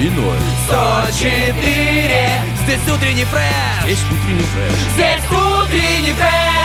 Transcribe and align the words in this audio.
И 0.00 0.08
ноль. 0.10 0.36
104 0.68 2.30
Здесь 2.64 2.94
утренний 2.94 3.24
фреш 3.24 3.84
Здесь 3.84 4.04
утренний 4.10 4.42
фреш. 4.42 4.72
Здесь 4.94 5.24
утренний 5.30 6.12
фреш 6.12 6.55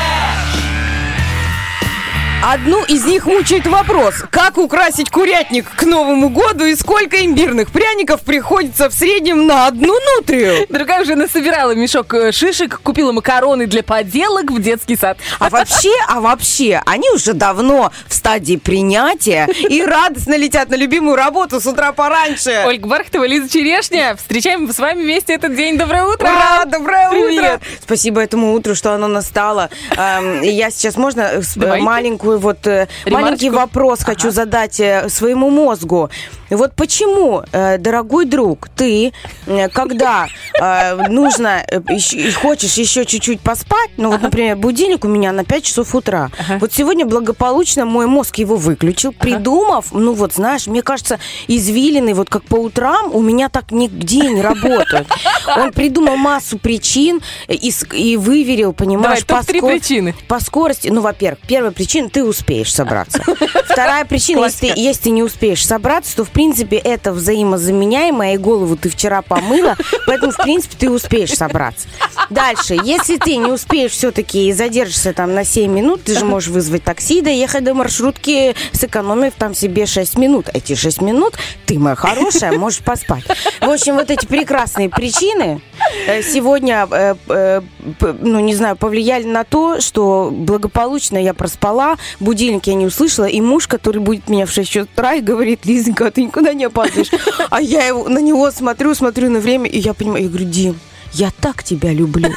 Одну 2.44 2.84
из 2.86 3.06
них 3.06 3.28
мучает 3.28 3.68
вопрос, 3.68 4.16
как 4.32 4.58
украсить 4.58 5.12
курятник 5.12 5.70
к 5.76 5.84
Новому 5.84 6.30
году 6.30 6.66
и 6.66 6.76
сколько 6.76 7.24
имбирных 7.24 7.70
пряников 7.70 8.22
приходится 8.22 8.90
в 8.90 8.94
среднем 8.94 9.46
на 9.46 9.68
одну 9.68 9.94
нутрию. 10.18 10.66
Другая 10.68 11.04
уже 11.04 11.14
насобирала 11.14 11.76
мешок 11.76 12.12
э, 12.16 12.32
шишек, 12.32 12.80
купила 12.82 13.12
макароны 13.12 13.68
для 13.68 13.84
поделок 13.84 14.50
в 14.50 14.60
детский 14.60 14.96
сад. 14.96 15.20
А 15.38 15.50
вообще, 15.50 15.94
а 16.08 16.20
вообще, 16.20 16.82
они 16.88 17.12
уже 17.12 17.34
давно 17.34 17.92
в 18.08 18.14
стадии 18.14 18.56
принятия 18.56 19.48
и 19.70 19.84
радостно 19.84 20.36
летят 20.36 20.70
на 20.70 20.76
любимую 20.76 21.16
работу 21.18 21.62
с 21.62 21.68
утра 21.68 21.92
пораньше. 21.92 22.64
Ольга 22.66 22.88
Бархтова, 22.88 23.26
Лиза 23.26 23.50
Черешня. 23.50 24.16
Встречаем 24.16 24.72
с 24.74 24.80
вами 24.80 25.04
вместе 25.04 25.34
этот 25.34 25.56
день. 25.56 25.78
Доброе 25.78 26.06
утро! 26.06 26.26
Ура! 26.28 26.66
Доброе 26.66 27.10
Привет. 27.12 27.44
утро! 27.44 27.62
Спасибо 27.84 28.20
этому 28.20 28.54
утру, 28.54 28.74
что 28.74 28.94
оно 28.94 29.08
настало. 29.08 29.70
Эм, 29.96 30.42
Я 30.42 30.72
сейчас 30.72 30.96
можно 30.98 31.22
э, 31.22 31.42
маленькую 32.32 32.40
вот 32.40 32.68
э, 32.68 32.88
маленький 33.06 33.50
Ремарочку? 33.50 33.78
вопрос 33.78 34.04
хочу 34.04 34.32
задать 34.32 34.80
э, 34.80 35.10
своему 35.10 35.50
мозгу. 35.50 36.10
Вот 36.52 36.74
почему, 36.76 37.44
э, 37.52 37.78
дорогой 37.78 38.26
друг, 38.26 38.68
ты, 38.76 39.14
э, 39.48 39.70
когда 39.70 40.28
э, 40.60 41.08
нужно 41.08 41.66
и 41.90 42.32
хочешь 42.32 42.74
еще 42.74 43.06
чуть-чуть 43.06 43.40
поспать, 43.42 43.92
ну 43.98 44.12
вот, 44.12 44.22
например, 44.22 44.58
будильник 44.58 45.06
у 45.06 45.08
меня 45.08 45.32
на 45.32 45.44
5 45.46 45.64
часов 45.64 45.96
утра. 45.96 46.30
Вот 46.60 46.74
сегодня 46.74 47.06
благополучно 47.06 47.86
мой 47.86 48.06
мозг 48.06 48.38
его 48.38 48.56
выключил, 48.58 49.14
придумав, 49.14 49.92
ну 49.92 50.14
вот 50.14 50.34
знаешь, 50.34 50.68
мне 50.68 50.82
кажется, 50.82 51.20
извилины, 51.48 52.14
вот 52.14 52.30
как 52.30 52.44
по 52.44 52.56
утрам, 52.56 53.14
у 53.16 53.22
меня 53.22 53.50
так 53.50 53.72
нигде 53.72 54.30
не 54.30 54.42
работают. 54.42 55.08
Он 55.58 55.72
придумал 55.72 56.18
массу 56.18 56.58
причин 56.58 57.22
и, 57.48 57.72
и 57.94 58.18
выверил, 58.18 58.74
понимаешь, 58.74 59.24
Давай, 59.26 59.42
топ-три 59.44 59.60
скор- 59.60 59.72
причины. 59.72 60.16
по 60.28 60.40
скорости, 60.40 60.90
ну, 60.90 61.02
во-первых, 61.02 61.40
первая 61.48 61.72
причина, 61.72 62.10
ты 62.10 62.24
успеешь 62.24 62.74
собраться. 62.74 63.24
Вторая 63.66 64.06
причина, 64.06 64.46
если 64.46 64.68
ты, 64.68 64.80
если 64.80 65.04
ты 65.04 65.10
не 65.12 65.24
успеешь 65.24 65.66
собраться, 65.66 66.16
то, 66.18 66.24
в 66.24 66.30
принципе, 66.30 66.41
это 66.50 67.12
взаимозаменяемо, 67.12 68.34
и 68.34 68.38
голову 68.38 68.76
ты 68.76 68.90
вчера 68.90 69.22
помыла, 69.22 69.78
поэтому, 70.08 70.32
в 70.32 70.38
принципе, 70.38 70.76
ты 70.78 70.90
успеешь 70.90 71.34
собраться. 71.34 71.88
Дальше, 72.30 72.78
если 72.84 73.18
ты 73.18 73.36
не 73.36 73.52
успеешь 73.52 73.92
все-таки 73.92 74.48
и 74.48 74.54
задержишься 74.54 75.14
там 75.14 75.34
на 75.34 75.44
7 75.44 75.72
минут, 75.72 76.04
ты 76.04 76.18
же 76.18 76.26
можешь 76.26 76.50
вызвать 76.50 76.84
такси 76.84 77.20
и 77.20 77.22
доехать 77.22 77.64
до 77.64 77.74
маршрутки, 77.74 78.56
сэкономив 78.72 79.34
там 79.38 79.54
себе 79.54 79.86
6 79.86 80.18
минут. 80.18 80.50
Эти 80.54 80.76
6 80.76 81.02
минут 81.02 81.36
ты, 81.66 81.80
моя 81.80 81.96
хорошая, 81.96 82.58
можешь 82.58 82.80
поспать. 82.80 83.24
В 83.60 83.70
общем, 83.70 83.96
вот 83.96 84.10
эти 84.12 84.26
прекрасные 84.26 84.90
причины 84.90 85.62
э, 86.08 86.22
сегодня, 86.22 86.88
э, 86.92 87.16
э, 87.30 87.62
ну, 88.20 88.40
не 88.40 88.56
знаю, 88.56 88.76
повлияли 88.76 89.24
на 89.24 89.44
то, 89.44 89.80
что 89.80 90.30
благополучно 90.32 91.18
я 91.18 91.34
проспала, 91.34 91.98
будильник 92.20 92.68
я 92.68 92.74
не 92.74 92.86
услышала, 92.86 93.26
и 93.26 93.42
муж, 93.42 93.68
который 93.68 94.02
будет 94.02 94.30
меня 94.30 94.46
в 94.46 94.52
6 94.52 94.78
утра 94.78 95.14
и 95.16 95.22
говорит, 95.22 95.66
Лизонька, 95.66 96.08
а 96.08 96.12
ты 96.12 96.24
никуда 96.32 96.54
не 96.54 96.66
опаздываешь. 96.66 97.10
А 97.50 97.62
я 97.62 97.86
его- 97.86 98.08
на 98.10 98.20
него 98.20 98.50
смотрю, 98.52 98.96
смотрю 98.96 99.30
на 99.30 99.40
время, 99.40 99.70
и 99.70 99.78
я 99.80 99.94
понимаю, 99.94 100.24
я 100.24 100.30
говорю, 100.30 100.46
Дим, 100.46 100.80
я 101.14 101.30
так 101.42 101.64
тебя 101.64 101.92
люблю. 101.92 102.30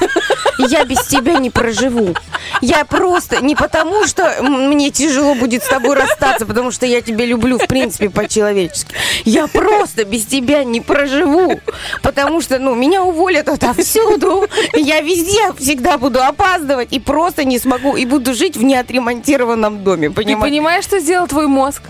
Я 0.58 0.84
без 0.84 1.02
тебя 1.06 1.38
не 1.38 1.50
проживу. 1.50 2.14
Я 2.60 2.84
просто 2.84 3.42
не 3.44 3.54
потому, 3.56 4.06
что 4.06 4.36
мне 4.40 4.90
тяжело 4.90 5.34
будет 5.34 5.62
с 5.64 5.68
тобой 5.68 5.96
расстаться, 5.96 6.46
потому 6.46 6.70
что 6.70 6.86
я 6.86 7.00
тебя 7.00 7.24
люблю, 7.24 7.58
в 7.58 7.66
принципе, 7.66 8.08
по-человечески. 8.08 8.94
Я 9.24 9.46
просто 9.48 10.04
без 10.04 10.24
тебя 10.26 10.62
не 10.64 10.80
проживу. 10.80 11.60
Потому 12.02 12.40
что, 12.40 12.58
ну, 12.58 12.74
меня 12.74 13.02
уволят 13.04 13.48
отовсюду. 13.48 14.46
Я 14.74 15.00
везде 15.00 15.52
всегда 15.58 15.98
буду 15.98 16.22
опаздывать 16.22 16.92
и 16.92 17.00
просто 17.00 17.44
не 17.44 17.58
смогу. 17.58 17.96
И 17.96 18.06
буду 18.06 18.32
жить 18.34 18.56
в 18.56 18.62
неотремонтированном 18.62 19.82
доме, 19.84 20.08
Ты 20.08 20.14
понимаешь? 20.14 20.50
понимаешь, 20.52 20.84
что 20.84 20.98
сделал 21.00 21.26
твой 21.26 21.46
мозг? 21.48 21.82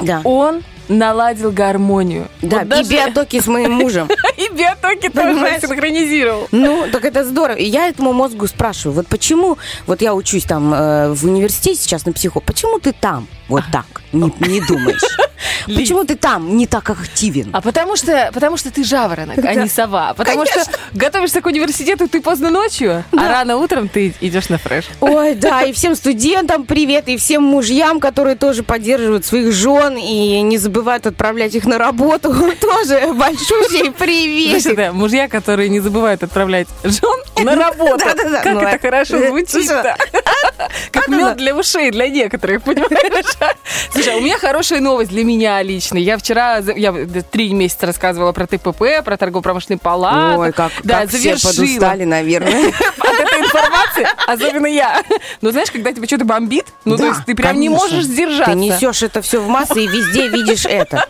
Да. 0.00 0.20
Он 0.24 0.62
наладил 0.88 1.50
гармонию. 1.52 2.28
Да, 2.42 2.58
Вот 2.60 2.68
даже- 2.68 2.82
и 2.82 2.96
биотоки 2.96 3.40
с 3.40 3.46
моим 3.46 3.72
мужем. 3.72 4.08
И 4.36 4.48
биотоки 4.54 5.08
тоже 5.08 5.58
синхронизировал. 5.60 6.48
Ну, 6.52 6.86
так 6.92 7.04
это 7.04 7.24
здорово. 7.24 7.56
И 7.56 7.64
я 7.64 7.88
этому 7.88 8.12
мозгу 8.12 8.46
спрашиваю, 8.46 8.94
вот 8.96 9.06
почему, 9.06 9.58
вот 9.86 10.02
я 10.02 10.14
учусь 10.14 10.44
там 10.44 10.72
э, 10.74 11.12
в 11.12 11.24
университете 11.24 11.80
сейчас 11.80 12.04
на 12.06 12.12
психо, 12.12 12.40
почему 12.40 12.78
ты 12.78 12.92
там 12.92 13.26
вот 13.48 13.64
так 13.72 13.86
не, 14.16 14.48
не 14.48 14.60
думаешь? 14.60 15.02
Почему 15.66 16.04
ты 16.04 16.16
там 16.16 16.56
не 16.56 16.66
так 16.66 16.90
активен? 16.90 17.50
А 17.52 17.60
потому 17.60 17.96
что, 17.96 18.30
потому 18.32 18.56
что 18.56 18.70
ты 18.70 18.84
жаворонок, 18.84 19.38
а 19.44 19.54
не 19.54 19.68
сова. 19.68 20.14
Потому 20.14 20.46
что 20.46 20.64
готовишься 20.92 21.40
к 21.40 21.46
университету 21.46 22.08
ты 22.08 22.20
поздно 22.20 22.50
ночью, 22.50 23.04
а 23.12 23.28
рано 23.28 23.56
утром 23.56 23.88
ты 23.88 24.14
идешь 24.20 24.48
на 24.48 24.58
фреш. 24.58 24.84
Ой, 25.00 25.34
да, 25.34 25.62
и 25.66 25.72
всем 25.72 25.94
студентам 25.94 26.64
привет, 26.64 27.08
и 27.08 27.16
всем 27.16 27.42
мужьям, 27.42 28.00
которые 28.00 28.36
тоже 28.36 28.62
поддерживают 28.62 29.24
своих 29.24 29.52
жен 29.52 29.96
и 29.96 30.40
не 30.42 30.58
забывают 30.58 31.06
отправлять 31.06 31.54
их 31.54 31.64
на 31.64 31.78
работу, 31.78 32.34
тоже 32.60 33.12
большущий 33.12 33.90
привет. 33.92 34.62
Знаешь, 34.62 34.76
да, 34.76 34.92
мужья, 34.92 35.28
которые 35.28 35.68
не 35.68 35.80
забывают 35.80 36.22
отправлять 36.22 36.68
жен 36.84 37.44
на 37.44 37.54
работу. 37.56 38.04
Да-да-да. 38.04 38.42
Как 38.42 38.54
Ну, 38.54 38.60
это 38.60 38.76
а- 38.76 38.78
хорошо 38.78 39.16
э, 39.16 39.28
звучит-то. 39.28 39.96
Как 40.90 41.08
мед 41.08 41.36
для 41.36 41.54
ушей, 41.54 41.90
для 41.90 42.08
некоторых, 42.08 42.62
понимаешь? 42.62 43.26
Слушай, 44.06 44.18
а 44.18 44.22
у 44.22 44.24
меня 44.24 44.38
хорошая 44.38 44.80
новость 44.80 45.10
для 45.10 45.24
меня 45.24 45.60
лично. 45.62 45.98
Я 45.98 46.16
вчера, 46.16 46.58
я 46.58 46.94
три 47.28 47.52
месяца 47.52 47.86
рассказывала 47.86 48.30
про 48.30 48.46
ТПП, 48.46 49.04
про 49.04 49.16
торгово-промышленный 49.16 49.78
палат. 49.78 50.38
Ой, 50.38 50.52
как, 50.52 50.70
да, 50.84 51.00
как 51.00 51.08
все 51.08 51.18
завершила. 51.18 51.50
подустали, 51.50 52.04
наверное. 52.04 52.68
от 52.98 53.35
информации, 53.46 54.06
особенно 54.26 54.66
я. 54.66 55.02
Но 55.40 55.50
знаешь, 55.50 55.70
когда 55.70 55.92
тебя 55.92 56.06
что-то 56.06 56.24
бомбит, 56.24 56.66
ну, 56.84 56.96
то 56.96 57.02
Да, 57.02 57.08
есть 57.08 57.24
ты 57.26 57.34
прям 57.34 57.58
не 57.58 57.68
конечно. 57.68 57.86
можешь 57.86 58.04
сдержаться. 58.04 58.52
Ты 58.52 58.58
несешь 58.58 59.02
это 59.02 59.22
все 59.22 59.40
в 59.40 59.48
массы 59.48 59.84
и 59.84 59.86
везде 59.86 60.28
видишь 60.28 60.64
это. 60.66 61.06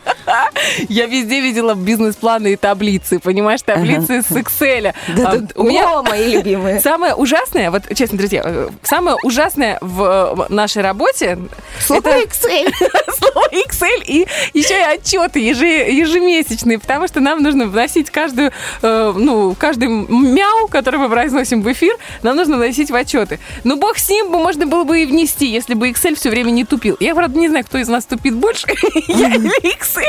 Я 0.89 1.07
везде 1.07 1.41
видела 1.41 1.75
бизнес-планы 1.75 2.53
и 2.53 2.57
таблицы, 2.57 3.19
понимаешь, 3.19 3.63
таблицы 3.63 4.23
с 4.23 4.31
Excel. 4.31 4.93
Да, 5.17 5.31
А, 5.33 5.39
у 5.61 5.63
меня 5.65 5.99
О, 5.99 6.03
мои 6.03 6.35
любимые. 6.35 6.81
Самое 6.81 7.15
ужасное, 7.15 7.71
вот 7.71 7.83
честно, 7.95 8.19
друзья, 8.19 8.43
э, 8.45 8.69
самое 8.83 9.17
ужасное 9.23 9.79
в 9.81 10.47
нашей 10.49 10.83
работе 10.83 11.39
Слово 11.81 12.01
это 12.01 12.19
Excel. 12.23 12.73
слово 13.19 13.49
Excel 13.53 14.03
и 14.05 14.27
еще 14.53 14.79
и 14.79 14.83
отчеты 14.83 15.41
еже- 15.41 15.91
ежемесячные, 15.91 16.79
потому 16.79 17.07
что 17.09 17.21
нам 17.21 17.43
нужно 17.43 17.67
вносить 17.67 18.11
каждую, 18.11 18.53
э, 18.83 19.13
ну, 19.17 19.55
каждый 19.59 19.89
мяу, 19.89 20.69
который 20.69 20.99
мы 20.99 21.09
произносим 21.09 21.63
в 21.63 21.71
эфир, 21.73 21.97
нам 22.27 22.37
нужно 22.37 22.57
вносить 22.57 22.91
в 22.91 22.95
отчеты. 22.95 23.39
Ну, 23.65 23.77
бог 23.77 23.99
с 23.99 24.09
ним, 24.09 24.31
бы 24.31 24.39
можно 24.39 24.67
было 24.67 24.85
бы 24.85 25.03
и 25.03 25.07
внести, 25.07 25.47
если 25.47 25.75
бы 25.75 25.89
Excel 25.89 26.17
все 26.17 26.29
время 26.29 26.51
не 26.51 26.65
тупил. 26.65 26.97
Я, 27.01 27.15
правда, 27.15 27.39
не 27.39 27.49
знаю, 27.49 27.65
кто 27.65 27.79
из 27.79 27.89
нас 27.89 28.05
тупит 28.05 28.35
больше, 28.35 28.67
я 29.09 29.35
или 29.35 29.77
Excel. 29.77 30.03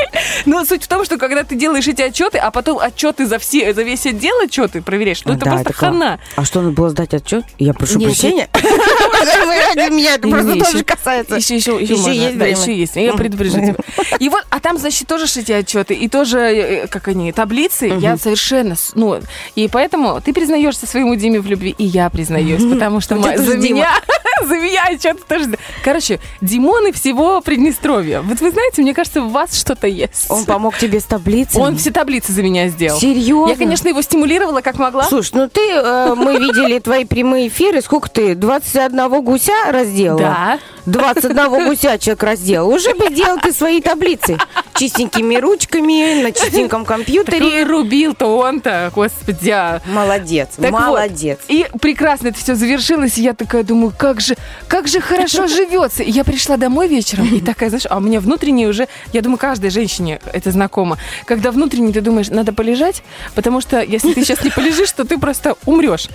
Но 0.46 0.64
суть 0.64 0.84
в 0.84 0.88
том, 0.88 1.04
что 1.04 1.16
когда 1.16 1.44
ты 1.44 1.54
делаешь 1.54 1.86
эти 1.86 2.02
отчеты, 2.02 2.38
а 2.38 2.50
потом 2.50 2.78
отчеты 2.78 3.26
за 3.26 3.38
все, 3.38 3.72
за 3.72 3.82
весь 3.82 4.04
отдел 4.06 4.36
отчеты 4.40 4.82
проверяешь, 4.82 5.24
ну, 5.24 5.34
это 5.34 5.46
просто 5.46 5.72
хана. 5.72 6.18
А 6.36 6.44
что, 6.44 6.60
надо 6.60 6.74
было 6.74 6.90
сдать 6.90 7.14
отчет? 7.14 7.44
Я 7.58 7.72
прошу 7.72 8.00
прощения. 8.00 8.48
Ради 8.54 9.92
меня 9.92 10.14
это 10.14 10.28
просто 10.28 10.58
тоже 10.58 10.84
касается. 10.84 11.36
Еще, 11.36 11.56
еще, 11.56 11.80
еще, 11.80 11.94
Еще 11.94 11.96
можно. 11.96 12.10
есть 12.10 12.38
да, 12.38 12.44
время. 12.44 12.60
еще 12.60 12.76
есть. 12.76 12.96
Я 12.96 13.12
предупрежу 13.14 13.58
тебя. 13.60 13.76
И 14.18 14.28
вот, 14.28 14.44
а 14.50 14.60
там, 14.60 14.78
значит, 14.78 15.06
тоже 15.06 15.26
эти 15.36 15.52
отчеты, 15.52 15.94
и 15.94 16.08
тоже, 16.08 16.38
э, 16.38 16.86
как 16.88 17.08
они, 17.08 17.32
таблицы, 17.32 17.86
я 18.00 18.16
совершенно, 18.16 18.74
ну, 18.94 19.20
и 19.54 19.68
поэтому 19.68 20.20
ты 20.20 20.32
признаешься 20.32 20.86
своему 20.86 21.14
Диме 21.14 21.40
в 21.40 21.46
любви, 21.46 21.74
и 21.78 21.84
я 21.84 21.97
признаюсь, 22.10 22.62
потому 22.62 23.00
что 23.00 23.16
тоже 23.16 23.38
за 23.38 23.58
меня, 23.58 23.88
за 24.46 24.54
меня 24.56 24.84
отчеты 24.84 25.20
тоже. 25.28 25.58
Короче, 25.84 26.20
Димоны 26.40 26.92
всего 26.92 27.40
Приднестровья. 27.40 28.20
Вот 28.20 28.40
вы 28.40 28.50
знаете, 28.50 28.82
мне 28.82 28.94
кажется, 28.94 29.22
у 29.22 29.28
вас 29.28 29.58
что-то 29.58 29.86
есть. 29.86 30.26
Он 30.28 30.44
помог 30.44 30.76
тебе 30.78 31.00
с 31.00 31.04
таблицей? 31.04 31.60
Он 31.60 31.76
все 31.76 31.90
таблицы 31.90 32.32
за 32.32 32.42
меня 32.42 32.68
сделал. 32.68 32.98
Серьезно? 33.00 33.50
Я, 33.50 33.56
конечно, 33.56 33.88
его 33.88 34.02
стимулировала 34.02 34.60
как 34.60 34.78
могла. 34.78 35.04
Слушай, 35.04 35.32
ну 35.34 35.48
ты, 35.48 35.60
э, 35.60 36.14
мы 36.16 36.38
видели 36.38 36.78
твои 36.78 37.04
прямые 37.04 37.48
эфиры, 37.48 37.82
сколько 37.82 38.10
ты, 38.10 38.34
21 38.34 39.22
гуся 39.22 39.52
разделала? 39.70 40.20
Да. 40.20 40.58
21 40.86 41.66
гуся 41.66 41.98
человек 41.98 42.22
разделал. 42.22 42.68
Уже 42.70 42.94
бы 42.94 43.08
сделал 43.10 43.38
ты 43.38 43.52
свои 43.52 43.80
таблицы. 43.80 44.38
Чистенькими 44.78 45.36
ручками, 45.36 46.22
на 46.22 46.32
чистеньком 46.32 46.84
компьютере. 46.84 47.64
Рубил-то 47.64 48.26
он-то, 48.38 48.90
господи. 48.94 49.50
а. 49.50 49.80
Молодец, 49.86 50.50
Так 50.56 50.70
вот, 50.70 50.80
молодец. 50.80 51.38
и 51.48 51.66
прекрасно 51.80 52.28
это 52.28 52.38
все 52.38 52.54
завершилось, 52.54 53.18
и 53.18 53.22
я 53.22 53.34
такая 53.34 53.64
думаю, 53.64 53.92
как 53.96 54.20
же, 54.20 54.36
как 54.68 54.86
же 54.88 55.00
хорошо 55.00 55.46
живется. 55.48 56.02
И 56.02 56.10
я 56.10 56.24
пришла 56.24 56.56
домой 56.56 56.88
вечером, 56.88 57.26
и 57.34 57.40
такая, 57.40 57.70
знаешь, 57.70 57.86
а 57.90 57.96
у 57.96 58.00
меня 58.00 58.20
внутренне 58.20 58.68
уже, 58.68 58.88
я 59.12 59.20
думаю, 59.20 59.38
каждой 59.38 59.70
женщине 59.70 60.20
это 60.32 60.50
знакомо, 60.52 60.98
когда 61.24 61.50
внутренне 61.50 61.92
ты 61.92 62.00
думаешь, 62.00 62.28
надо 62.28 62.52
полежать, 62.52 63.02
потому 63.34 63.60
что 63.60 63.80
если 63.82 64.12
ты 64.12 64.22
сейчас 64.24 64.42
не 64.44 64.50
полежишь, 64.50 64.92
то 64.92 65.04
ты 65.04 65.18
просто 65.18 65.56
умрешь. 65.66 66.08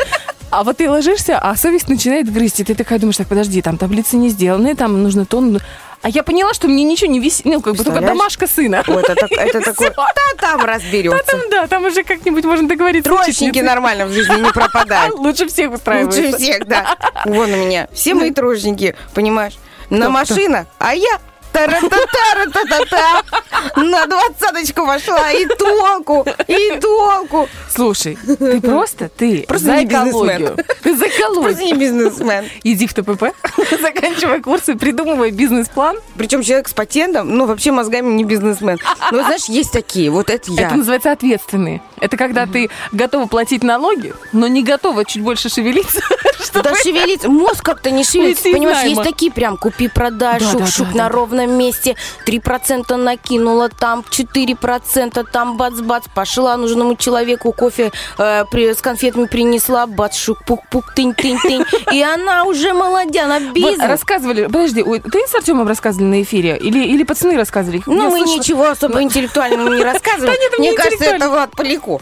А 0.49 0.63
вот 0.63 0.77
ты 0.77 0.89
ложишься, 0.89 1.39
а 1.39 1.55
совесть 1.55 1.89
начинает 1.89 2.31
грызть, 2.31 2.59
и 2.59 2.63
ты 2.63 2.75
такая 2.75 2.99
думаешь, 2.99 3.17
так, 3.17 3.27
подожди, 3.27 3.61
там 3.61 3.77
таблицы 3.77 4.17
не 4.17 4.29
сделаны, 4.29 4.75
там 4.75 5.01
нужно 5.01 5.25
то, 5.25 5.41
ну, 5.41 5.59
а 6.03 6.09
я 6.09 6.21
поняла, 6.21 6.53
что 6.53 6.67
мне 6.67 6.83
ничего 6.83 7.09
не 7.09 7.19
висит, 7.21 7.45
ну, 7.45 7.61
как 7.61 7.75
бы 7.75 7.83
только 7.83 8.01
домашка 8.01 8.45
сына. 8.45 8.83
Вот 8.85 9.09
это, 9.09 9.25
это 9.29 9.61
такое, 9.71 9.89
да 9.95 10.13
там 10.37 10.59
Да, 10.59 10.65
разберется. 10.67 11.23
там, 11.25 11.39
да, 11.49 11.67
там 11.67 11.85
уже 11.85 12.03
как-нибудь 12.03 12.43
можно 12.43 12.67
договориться. 12.67 13.09
Троечники 13.09 13.59
нормально 13.59 14.05
в 14.05 14.11
жизни 14.11 14.35
не 14.41 14.51
пропадают. 14.51 15.15
Лучше 15.17 15.47
всех 15.47 15.71
устраивается. 15.71 16.21
Лучше 16.21 16.37
всех, 16.37 16.67
да. 16.67 16.97
Вон 17.23 17.51
у 17.53 17.55
меня. 17.55 17.87
Все 17.93 18.13
мои 18.15 18.31
троечники, 18.31 18.95
понимаешь? 19.13 19.53
На 19.89 20.05
Кто, 20.05 20.09
машинах, 20.11 20.67
а 20.77 20.93
я. 20.93 21.19
На 23.75 24.05
двадцаточку 24.07 24.85
вошла, 24.85 25.31
и 25.31 25.45
толку, 25.45 26.25
и 26.47 26.79
толку. 26.79 27.47
Слушай, 27.69 28.17
ты 28.25 28.61
просто, 28.61 29.09
ты 29.09 29.45
Просто 29.47 29.67
за 29.67 29.83
экологию. 29.83 30.57
Ты 30.83 30.95
за 30.95 31.05
Просто 31.05 31.21
экологию. 31.21 31.65
не 31.65 31.73
бизнесмен. 31.73 32.45
Иди 32.63 32.87
в 32.87 32.93
ТПП, 32.93 33.33
заканчивай 33.81 34.41
курсы, 34.41 34.75
придумывай 34.75 35.31
бизнес-план. 35.31 35.97
Причем 36.17 36.41
человек 36.41 36.67
с 36.67 36.73
патентом, 36.73 37.29
ну, 37.35 37.45
вообще 37.45 37.71
мозгами 37.71 38.11
не 38.13 38.23
бизнесмен. 38.23 38.79
Ну, 39.11 39.19
знаешь, 39.19 39.45
есть 39.45 39.71
такие, 39.71 40.09
вот 40.09 40.29
это 40.29 40.51
я. 40.51 40.67
Это 40.67 40.75
называется 40.75 41.11
ответственные. 41.11 41.81
Это 41.99 42.17
когда 42.17 42.45
ты 42.45 42.69
готова 42.91 43.27
платить 43.27 43.63
налоги, 43.63 44.13
но 44.33 44.47
не 44.47 44.63
готова 44.63 45.05
чуть 45.05 45.23
больше 45.23 45.49
шевелиться. 45.49 46.01
Да 46.53 46.75
шевелится, 46.75 47.29
мозг 47.29 47.63
как-то 47.63 47.89
не 47.89 48.03
шевелится, 48.03 48.43
понимаешь, 48.43 48.87
есть 48.87 49.01
такие 49.01 49.31
прям 49.31 49.57
купи-продай, 49.57 50.39
Да, 50.39 50.45
да, 50.45 50.51
шук-шук 50.51 50.89
на 50.89 51.07
да. 51.07 51.09
Ровном 51.43 51.57
месте, 51.59 51.95
3% 52.25 52.95
накинула, 52.95 53.69
там 53.69 54.03
4%, 54.09 55.25
там 55.31 55.57
бац-бац, 55.57 56.05
пошла 56.13 56.57
нужному 56.57 56.95
человеку 56.95 57.51
кофе 57.51 57.91
э, 58.17 58.45
при- 58.51 58.73
с 58.73 58.81
конфетами 58.81 59.25
принесла, 59.25 59.87
бац, 59.87 60.15
шук-пук-пук, 60.17 60.93
тынь-тынь-тынь, 60.95 61.65
и 61.93 62.01
она 62.01 62.43
уже 62.45 62.73
молодя, 62.73 63.25
она 63.25 63.39
Вот 63.39 63.53
бизнес. 63.53 63.79
рассказывали, 63.87 64.45
подожди, 64.45 64.81
ой, 64.83 64.99
ты 64.99 65.19
с 65.27 65.35
Артемом 65.35 65.67
рассказывали 65.67 66.05
на 66.07 66.21
эфире? 66.23 66.57
Или, 66.57 66.85
или 66.85 67.03
пацаны 67.03 67.37
рассказывали? 67.37 67.81
Ну, 67.85 68.03
Я 68.03 68.09
мы 68.09 68.17
слышала- 68.19 68.37
ничего 68.39 68.69
особо 68.69 69.01
интеллектуального 69.01 69.73
не 69.73 69.83
рассказываем. 69.83 70.23
Да 70.33 70.39
нет, 70.39 70.59
Мне 70.59 70.69
не 70.71 70.75
кажется, 70.75 71.05
это. 71.05 71.29
Влад 71.29 71.51
Поляко. 71.51 71.99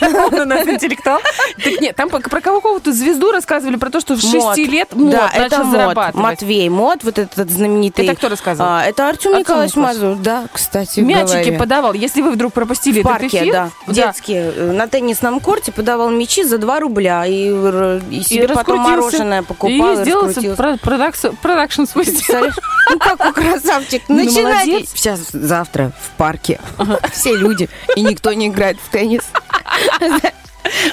Он 0.00 0.34
у 0.40 0.44
нас 0.44 0.66
интеллектуал. 0.66 1.20
Так 1.62 1.80
нет, 1.80 1.96
там 1.96 2.08
про 2.08 2.40
какого-то 2.40 2.92
звезду 2.92 3.30
рассказывали 3.32 3.76
про 3.76 3.90
то, 3.90 4.00
что 4.00 4.14
в 4.14 4.20
6 4.20 4.34
Мод. 4.34 4.56
лет 4.58 4.92
мод 4.94 5.14
начал 5.36 5.64
зарабатывать. 5.70 6.14
Матвей 6.14 6.68
Мод, 6.68 7.00
вот 7.04 7.18
этот 7.18 7.50
знаменитый. 7.50 8.06
Это 8.06 8.16
кто 8.16 8.28
рассказывал? 8.28 8.68
А, 8.84 8.88
это 8.88 9.08
Артем 9.08 9.30
Артем 9.30 9.40
Николаевич. 9.40 9.76
Мазур, 9.76 10.16
да, 10.16 10.44
кстати 10.52 11.00
Мячики 11.00 11.32
говоря. 11.44 11.58
подавал. 11.58 11.92
Если 11.94 12.20
вы 12.20 12.30
вдруг 12.32 12.52
пропустили 12.52 12.96
В 13.02 13.06
этот 13.06 13.12
парке, 13.12 13.38
эфир, 13.38 13.52
да, 13.52 13.70
детские, 13.86 14.52
э, 14.54 14.72
на 14.72 14.86
теннисном 14.86 15.40
корте 15.40 15.72
подавал 15.72 16.10
мячи 16.10 16.44
за 16.44 16.58
2 16.58 16.80
рубля 16.80 17.24
и, 17.26 17.32
и 17.32 18.18
и 18.18 18.22
себе 18.22 18.48
потом 18.48 18.56
раскрутился, 18.78 18.90
мороженое 18.90 19.42
покупал 19.42 19.92
и 19.92 19.96
сделал 20.02 20.26
раскрутился. 20.26 20.56
про- 20.62 20.76
продакс- 20.76 21.36
продакшн 21.40 21.84
свой? 21.84 22.06
Ну 22.90 22.98
какой 22.98 23.32
красавчик. 23.32 24.02
Ну, 24.08 24.16
Начинайте. 24.16 24.84
Сейчас, 24.86 25.20
завтра 25.32 25.92
в 26.02 26.10
парке 26.18 26.60
все 27.12 27.34
люди, 27.34 27.68
и 27.96 28.02
никто 28.02 28.32
не 28.32 28.48
играет 28.48 28.76
в 28.78 28.90
теннис. 28.90 29.22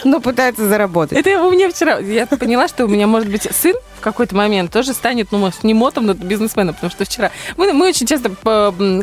Но 0.03 0.19
пытаются 0.19 0.67
заработать. 0.67 1.17
Это 1.17 1.43
у 1.43 1.51
меня 1.51 1.69
вчера, 1.69 1.99
я 1.99 2.25
поняла, 2.25 2.67
что 2.67 2.85
у 2.85 2.87
меня, 2.87 3.07
может 3.07 3.29
быть, 3.29 3.47
сын 3.51 3.75
в 3.97 4.01
какой-то 4.01 4.35
момент 4.35 4.71
тоже 4.71 4.93
станет, 4.93 5.31
ну, 5.31 5.37
может, 5.37 5.63
не 5.63 5.73
мотом, 5.73 6.07
но 6.07 6.13
бизнесменом, 6.13 6.73
потому 6.73 6.91
что 6.91 7.05
вчера 7.05 7.31
мы, 7.57 7.71
мы 7.73 7.89
очень 7.89 8.07
часто 8.07 8.31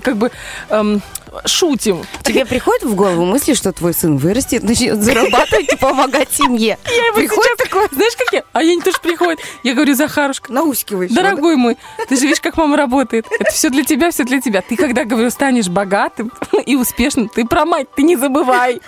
как 0.03 0.17
бы 0.17 0.31
эм, 0.71 1.03
шутим. 1.45 2.05
Тебе 2.23 2.45
приходит 2.45 2.83
в 2.85 2.95
голову 2.95 3.25
мысли, 3.25 3.55
что 3.55 3.73
твой 3.73 3.95
сын 3.95 4.17
вырастет, 4.17 4.63
начнет 4.63 5.03
зарабатывать 5.03 5.73
и 5.73 5.77
помогать 5.77 6.29
семье? 6.33 6.79
Я 6.87 7.07
его 7.07 7.17
Приходит 7.17 7.45
сейчас 7.45 7.69
такое, 7.69 7.89
знаешь, 7.93 8.17
как 8.17 8.33
я? 8.33 8.43
А 8.53 8.59
они 8.61 8.81
тоже 8.81 8.99
приходят. 9.03 9.41
Я 9.63 9.75
говорю, 9.75 9.95
Захарушка, 9.95 10.53
наускиваешь. 10.53 11.11
Дорогой 11.11 11.57
мой, 11.57 11.77
ты 12.09 12.17
же 12.17 12.23
видишь, 12.23 12.41
как 12.41 12.57
мама 12.57 12.77
работает. 12.77 13.27
Это 13.39 13.51
все 13.53 13.71
для 13.71 13.85
тебя, 13.85 14.11
все 14.11 14.25
для 14.25 14.41
тебя. 14.41 14.63
Ты 14.63 14.77
когда, 14.77 15.05
говорю, 15.05 15.31
станешь 15.31 15.69
богатым 15.69 16.33
и 16.67 16.77
успешным, 16.77 17.29
ты 17.29 17.45
про 17.45 17.65
мать, 17.65 17.89
ты 17.97 18.03
не 18.03 18.17
забывай. 18.17 18.81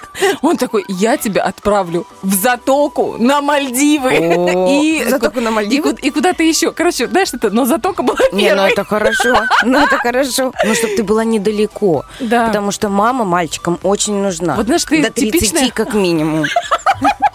Он 0.42 0.56
такой, 0.56 0.84
я 0.88 1.16
тебя 1.16 1.42
отправлю 1.42 2.06
в 2.22 2.34
затоку 2.34 3.16
на 3.18 3.40
Мальдивы. 3.40 4.10
В 5.06 5.08
Затоку 5.10 5.40
на 5.40 5.50
Мальдивы? 5.50 5.90
И, 5.90 5.92
ку- 5.92 5.98
и 6.06 6.10
куда-то 6.10 6.42
еще. 6.42 6.72
Короче, 6.72 7.06
знаешь, 7.08 7.32
это, 7.32 7.50
но 7.50 7.64
затока 7.64 8.02
была 8.02 8.18
Не, 8.32 8.50
ну 8.50 8.56
первой. 8.56 8.72
это 8.72 8.84
хорошо. 8.84 9.42
Ну 9.64 9.78
это 9.78 9.96
хорошо. 9.98 10.52
Ну, 10.64 10.74
чтобы 10.74 10.94
ты 10.94 11.02
была 11.02 11.24
недалеко. 11.24 12.04
Да. 12.30 12.46
Потому 12.46 12.70
что 12.70 12.88
мама 12.88 13.24
мальчикам 13.24 13.78
очень 13.82 14.14
нужна. 14.14 14.54
Вот 14.56 14.66
знаешь, 14.66 14.84
ты 14.84 15.02
До 15.02 15.10
30 15.12 15.32
типичная- 15.32 15.70
как 15.72 15.94
минимум. 15.94 16.44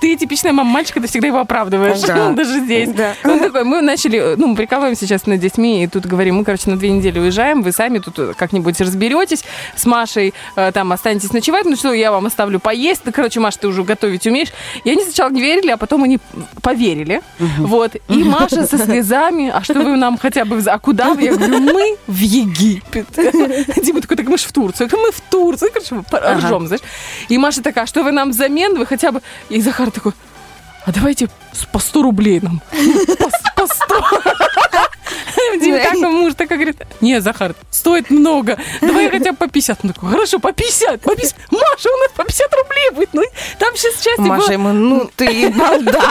Ты 0.00 0.16
типичная 0.16 0.52
мама 0.52 0.70
мальчика, 0.70 1.00
ты 1.00 1.08
всегда 1.08 1.28
его 1.28 1.38
оправдываешь. 1.38 2.00
Да. 2.00 2.30
Даже 2.30 2.60
здесь. 2.60 2.90
Да. 2.90 3.14
Он 3.24 3.40
такой, 3.40 3.64
мы 3.64 3.80
начали, 3.80 4.34
ну, 4.36 4.48
мы 4.48 4.56
прикалываемся 4.56 5.06
сейчас 5.06 5.26
над 5.26 5.40
детьми, 5.40 5.84
и 5.84 5.86
тут 5.86 6.06
говорим, 6.06 6.36
мы, 6.36 6.44
короче, 6.44 6.70
на 6.70 6.76
две 6.76 6.90
недели 6.90 7.18
уезжаем, 7.18 7.62
вы 7.62 7.72
сами 7.72 7.98
тут 7.98 8.36
как-нибудь 8.36 8.80
разберетесь 8.80 9.44
с 9.76 9.86
Машей, 9.86 10.34
э, 10.56 10.72
там, 10.72 10.92
останетесь 10.92 11.32
ночевать, 11.32 11.64
ну 11.64 11.76
что, 11.76 11.92
я 11.92 12.10
вам 12.10 12.26
оставлю 12.26 12.60
поесть. 12.60 13.02
Ну, 13.04 13.12
короче, 13.12 13.40
Маша, 13.40 13.58
ты 13.60 13.68
уже 13.68 13.82
готовить 13.82 14.26
умеешь. 14.26 14.48
И 14.84 14.90
они 14.90 15.02
сначала 15.04 15.30
не 15.30 15.40
верили, 15.40 15.70
а 15.70 15.76
потом 15.76 16.04
они 16.04 16.18
поверили. 16.62 17.22
Вот. 17.58 17.96
И 18.08 18.24
Маша 18.24 18.66
со 18.66 18.78
слезами, 18.78 19.50
а 19.52 19.62
что 19.62 19.74
вы 19.74 19.96
нам 19.96 20.18
хотя 20.18 20.44
бы... 20.44 20.60
А 20.66 20.78
куда 20.78 21.14
вы? 21.14 21.22
Я 21.22 21.34
говорю, 21.34 21.60
мы 21.60 21.96
в 22.06 22.20
Египет. 22.20 23.06
Дима 23.82 24.00
такой, 24.00 24.16
так 24.16 24.26
мы 24.28 24.38
же 24.38 24.46
в 24.46 24.52
Турцию. 24.52 24.88
Мы 24.92 25.12
в 25.12 25.20
Турцию. 25.20 25.70
Короче, 25.72 26.04
ржем, 26.46 26.66
знаешь. 26.66 26.82
И 27.28 27.38
Маша 27.38 27.62
такая, 27.62 27.84
а 27.84 27.86
что 27.86 28.02
вы 28.02 28.12
нам 28.12 28.30
взамен? 28.30 28.76
Вы 28.76 28.86
хотя 28.86 29.12
бы... 29.12 29.22
И 29.48 29.60
Захар 29.60 29.90
такой, 29.90 30.12
а 30.84 30.92
давайте 30.92 31.28
по 31.72 31.78
100 31.78 32.02
рублей 32.02 32.40
нам. 32.40 32.60
По 33.56 33.66
100 33.66 34.87
в 35.56 35.60
день 35.60 35.74
так 35.80 35.94
муж 35.94 36.34
так 36.36 36.48
говорит, 36.48 36.76
не, 37.00 37.20
Захар, 37.20 37.54
стоит 37.70 38.10
много, 38.10 38.58
давай 38.80 39.10
хотя 39.10 39.32
бы 39.32 39.38
по 39.38 39.48
50. 39.48 39.84
Он 39.84 39.92
такой, 39.92 40.10
хорошо, 40.10 40.38
по 40.38 40.52
50, 40.52 41.00
по 41.00 41.14
50. 41.14 41.36
Маша, 41.50 41.88
у 41.88 41.98
нас 41.98 42.10
по 42.16 42.24
50 42.24 42.54
рублей 42.54 42.90
будет. 42.92 43.08
Ну, 43.12 43.22
там 43.58 43.76
сейчас 43.76 43.94
счастье 44.02 44.24
Маша 44.24 44.46
было... 44.46 44.52
ему, 44.52 44.72
ну 44.72 45.10
ты 45.14 45.50
балда. 45.50 46.02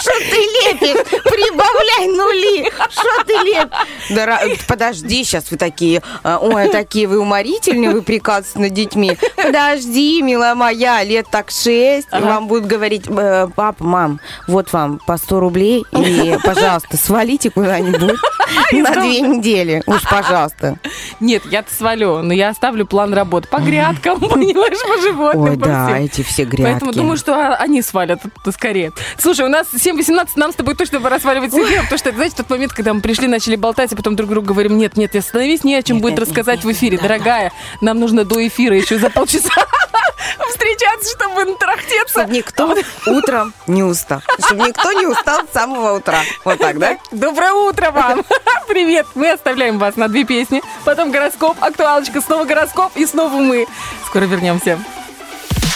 Что 0.00 0.12
ты 0.30 0.36
лепишь? 0.36 1.04
Прибавляй 1.24 2.06
нули. 2.06 2.70
Что 2.90 3.24
ты 3.24 3.32
лепишь? 3.44 4.66
Подожди, 4.66 5.24
сейчас 5.24 5.50
вы 5.50 5.56
такие, 5.56 6.02
а, 6.22 6.38
ой, 6.38 6.68
такие 6.68 7.06
вы 7.06 7.18
уморительные, 7.18 7.90
вы 7.90 8.02
прекрасно 8.02 8.62
над 8.62 8.72
детьми. 8.72 9.16
Подожди, 9.36 10.22
милая 10.22 10.54
моя, 10.54 11.02
лет 11.04 11.26
так 11.30 11.50
6, 11.50 12.08
вам 12.12 12.48
будут 12.48 12.66
говорить, 12.66 13.04
«Э, 13.08 13.48
папа, 13.54 13.84
мам, 13.84 14.20
вот 14.46 14.72
вам 14.72 15.00
по 15.06 15.16
100 15.16 15.40
рублей, 15.40 15.84
и, 15.92 16.36
пожалуйста, 16.42 16.96
свалите 16.96 17.50
куда 17.50 17.67
куда-нибудь 17.68 18.18
на 18.72 18.90
две 18.92 19.20
недели. 19.20 19.82
Уж, 19.86 20.02
пожалуйста. 20.08 20.78
Нет, 21.20 21.42
я-то 21.50 21.72
свалю, 21.72 22.22
но 22.22 22.32
я 22.32 22.48
оставлю 22.48 22.86
план 22.86 23.12
работы 23.12 23.48
по 23.48 23.58
грядкам, 23.58 24.20
понимаешь, 24.20 24.78
по 24.82 25.00
животным, 25.02 25.44
Ой, 25.44 25.56
да, 25.56 25.98
эти 25.98 26.22
все 26.22 26.44
Поэтому 26.44 26.78
грядки. 26.78 26.96
думаю, 26.96 27.16
что 27.16 27.34
а, 27.34 27.56
они 27.56 27.82
свалят 27.82 28.20
скорее. 28.52 28.92
Слушай, 29.18 29.46
у 29.46 29.48
нас 29.48 29.66
7.18, 29.74 30.28
нам 30.36 30.52
с 30.52 30.54
тобой 30.54 30.74
точно 30.74 31.00
пора 31.00 31.20
сваливать 31.20 31.52
с 31.52 31.56
эфира, 31.56 31.82
потому 31.82 31.98
что, 31.98 32.12
знаете, 32.12 32.36
тот 32.36 32.50
момент, 32.50 32.72
когда 32.72 32.94
мы 32.94 33.00
пришли, 33.00 33.26
начали 33.26 33.56
болтать, 33.56 33.92
а 33.92 33.96
потом 33.96 34.16
друг 34.16 34.30
другу 34.30 34.48
говорим, 34.48 34.78
нет, 34.78 34.96
нет, 34.96 35.14
остановись, 35.14 35.64
не 35.64 35.74
о 35.74 35.82
чем 35.82 36.00
будет 36.00 36.18
рассказать 36.18 36.64
в 36.64 36.72
эфире. 36.72 36.98
Дорогая, 36.98 37.52
нам 37.80 37.98
нужно 37.98 38.24
до 38.24 38.46
эфира 38.46 38.76
еще 38.76 38.98
за 38.98 39.10
полчаса 39.10 39.50
встречаться, 40.50 41.14
чтобы 41.16 41.44
натрахтеться. 41.44 42.20
Чтобы 42.20 42.32
никто 42.32 42.74
утром 43.06 43.54
не 43.66 43.82
устал. 43.82 44.22
Чтобы 44.44 44.68
никто 44.68 44.92
не 44.92 45.06
устал 45.06 45.40
с 45.48 45.52
самого 45.52 45.96
утра. 45.96 46.20
Вот 46.44 46.58
так, 46.58 46.78
да? 46.78 46.98
Доброе 47.10 47.52
утро 47.52 47.90
вам! 47.90 48.24
Привет! 48.68 49.06
Мы 49.14 49.30
оставляем 49.30 49.78
вас 49.78 49.96
на 49.96 50.08
две 50.08 50.24
песни. 50.24 50.62
Потом 50.84 51.10
гороскоп, 51.10 51.56
актуалочка, 51.60 52.20
снова 52.20 52.44
гороскоп 52.44 52.96
и 52.96 53.06
снова 53.06 53.34
мы. 53.34 53.66
Скоро 54.06 54.24
вернемся. 54.24 54.78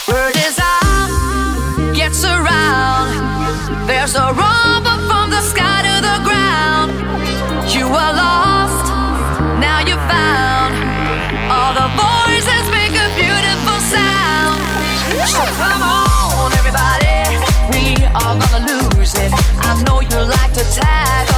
Word 0.09 0.37
is 0.37 0.59
out, 0.59 1.95
gets 1.95 2.25
around. 2.25 3.87
There's 3.87 4.15
a 4.17 4.33
rumble 4.33 5.09
from 5.09 5.31
the 5.31 5.41
sky 5.41 5.83
to 5.87 6.03
the 6.03 6.19
ground. 6.25 6.93
You 7.73 7.87
were 7.87 8.13
lost, 8.13 8.87
now 9.61 9.81
you're 9.87 9.97
found. 10.09 10.75
All 11.51 11.73
the 11.75 11.89
voices 11.97 12.12
are 18.15 18.37
gonna 18.39 18.67
lose 18.67 19.15
it. 19.15 19.33
I 19.69 19.83
know 19.85 20.01
you 20.01 20.21
like 20.29 20.53
to 20.55 20.65
tag 20.75 21.32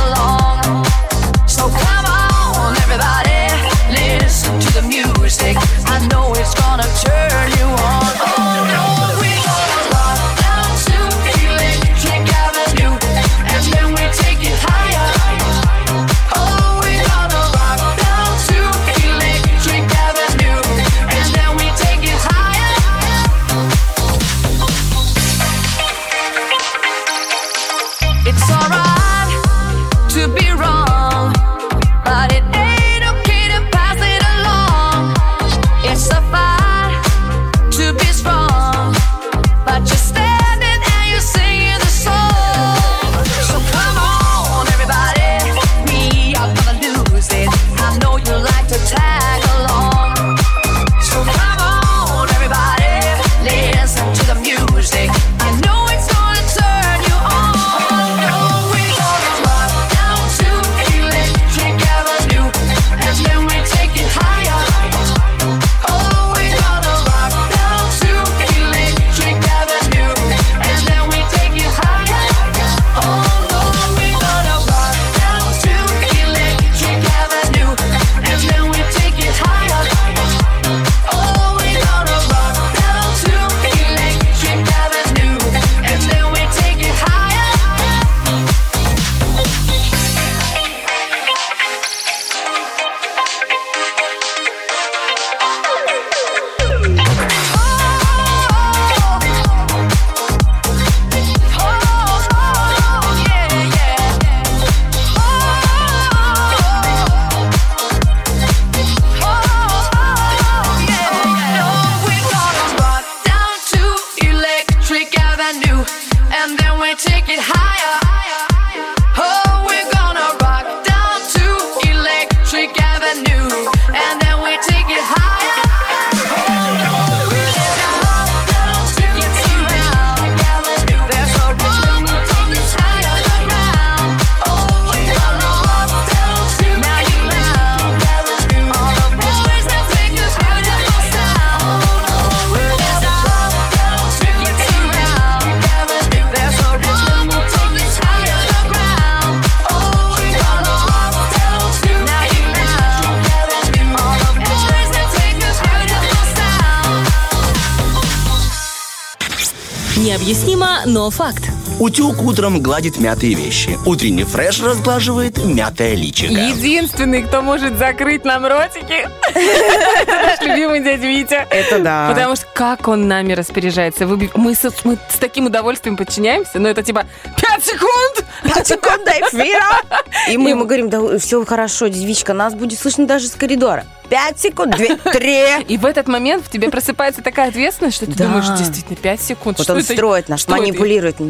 утром 162.24 162.60
гладит 162.60 162.98
мятые 162.98 163.34
вещи. 163.34 163.78
Утренний 163.84 164.24
фреш 164.24 164.62
разглаживает 164.62 165.38
мятое 165.44 165.94
личико. 165.94 166.32
Единственный, 166.32 167.22
кто 167.22 167.42
может 167.42 167.78
закрыть 167.78 168.24
нам 168.24 168.46
ротики, 168.46 169.06
это 169.34 170.06
наш 170.26 170.40
любимый 170.40 170.80
дядя 170.82 171.06
Витя. 171.06 171.46
Это 171.50 171.78
да. 171.80 172.08
Потому 172.10 172.36
что 172.36 172.46
как 172.54 172.88
он 172.88 173.08
нами 173.08 173.32
распоряжается. 173.32 174.06
Мы 174.06 174.54
с, 174.54 174.64
мы 174.84 174.98
с 175.08 175.18
таким 175.18 175.46
удовольствием 175.46 175.96
подчиняемся, 175.96 176.58
но 176.58 176.68
это 176.68 176.82
типа 176.82 177.06
5 177.40 177.64
секунд! 177.64 178.24
Пять 178.42 178.66
секунд 178.66 179.04
до 179.04 179.10
эфира. 179.12 179.82
И 180.30 180.36
мы 180.36 180.50
ему 180.50 180.64
говорим, 180.64 180.90
да 180.90 181.18
все 181.18 181.44
хорошо, 181.44 181.88
девичка, 181.88 182.32
нас 182.34 182.54
будет 182.54 182.78
слышно 182.78 183.06
даже 183.06 183.28
с 183.28 183.32
коридора. 183.32 183.84
Пять 184.08 184.38
секунд, 184.38 184.76
две, 184.76 184.96
три. 185.12 185.62
И 185.68 185.78
в 185.78 185.86
этот 185.86 186.08
момент 186.08 186.44
в 186.46 186.50
тебе 186.50 186.68
просыпается 186.70 187.22
такая 187.22 187.48
ответственность, 187.48 187.96
что 187.96 188.06
ты 188.06 188.12
Да. 188.12 188.24
думаешь, 188.24 188.46
действительно, 188.58 188.96
5 188.96 189.20
секунд. 189.20 189.58
Вот 189.58 189.64
что 189.64 189.72
он 189.74 189.78
это? 189.80 189.92
строит 189.92 190.28
нас, 190.28 190.40
Что 190.40 190.52
это? 190.52 190.62
манипулирует 190.62 191.20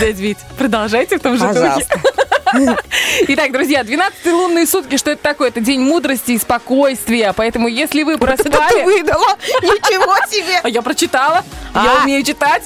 Вить, 0.00 0.38
продолжайте 0.58 1.18
в 1.18 1.20
том 1.20 1.36
же 1.36 1.46
духе. 1.46 1.86
Итак, 3.28 3.52
друзья, 3.52 3.84
12 3.84 4.26
лунные 4.26 4.66
сутки, 4.66 4.96
что 4.96 5.10
это 5.10 5.22
такое? 5.22 5.48
Это 5.48 5.60
день 5.60 5.80
мудрости 5.80 6.32
и 6.32 6.38
спокойствия. 6.38 7.32
Поэтому, 7.36 7.68
если 7.68 8.02
вы 8.02 8.14
Это 8.14 8.36
ты 8.36 8.50
проспали... 8.50 8.82
выдала. 8.84 9.36
Ничего 9.62 10.14
себе. 10.30 10.60
А 10.62 10.68
я 10.68 10.82
прочитала. 10.82 11.44
Я 11.74 12.00
А. 12.00 12.02
умею 12.04 12.22
читать. 12.24 12.64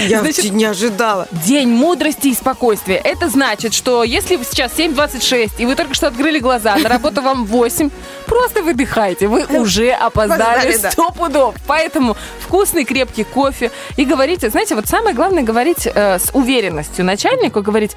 Я 0.00 0.20
Значит, 0.22 0.52
не 0.52 0.64
ожидала. 0.64 1.28
День 1.44 1.68
мудрости 1.68 2.28
и 2.28 2.34
спокойствия. 2.34 2.96
Это 2.96 3.28
значит, 3.28 3.74
что 3.74 4.04
если 4.04 4.36
вы 4.36 4.44
сейчас 4.44 4.72
7.26, 4.76 5.52
и 5.58 5.66
вы 5.66 5.74
только 5.74 5.94
что 5.94 6.08
открыли 6.08 6.38
глаза, 6.38 6.76
на 6.76 6.88
работу 6.88 7.22
вам 7.22 7.44
8, 7.44 7.90
просто 8.26 8.62
выдыхайте. 8.62 9.28
Вы 9.28 9.44
уже 9.58 9.90
опоздали 9.90 10.38
Опоздали, 10.42 10.76
да. 10.78 10.90
100 10.90 11.10
пудов. 11.12 11.54
Поэтому 11.66 12.16
вкусный 12.40 12.84
крепкий 12.84 13.24
кофе. 13.24 13.70
И 13.96 14.04
говорите, 14.04 14.50
знаете, 14.50 14.74
вот 14.74 14.86
самое 14.86 15.14
главное 15.14 15.42
говорить 15.42 15.86
э, 15.86 16.18
с 16.18 16.30
уверенностью 16.34 17.04
начальнику, 17.04 17.62
говорить, 17.62 17.96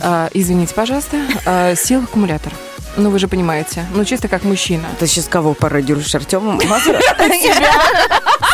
«А, 0.00 0.28
извините, 0.34 0.74
пожалуйста, 0.74 1.16
а, 1.44 1.74
сел 1.74 2.02
аккумулятор. 2.02 2.52
Ну, 2.96 3.10
вы 3.10 3.18
же 3.18 3.28
понимаете. 3.28 3.84
Ну, 3.94 4.04
чисто 4.06 4.26
как 4.28 4.44
мужчина. 4.44 4.84
Ты 4.98 5.06
сейчас 5.06 5.28
кого 5.28 5.52
пародируешь, 5.52 6.14
Артема? 6.14 6.58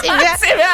Себя. 0.02 0.68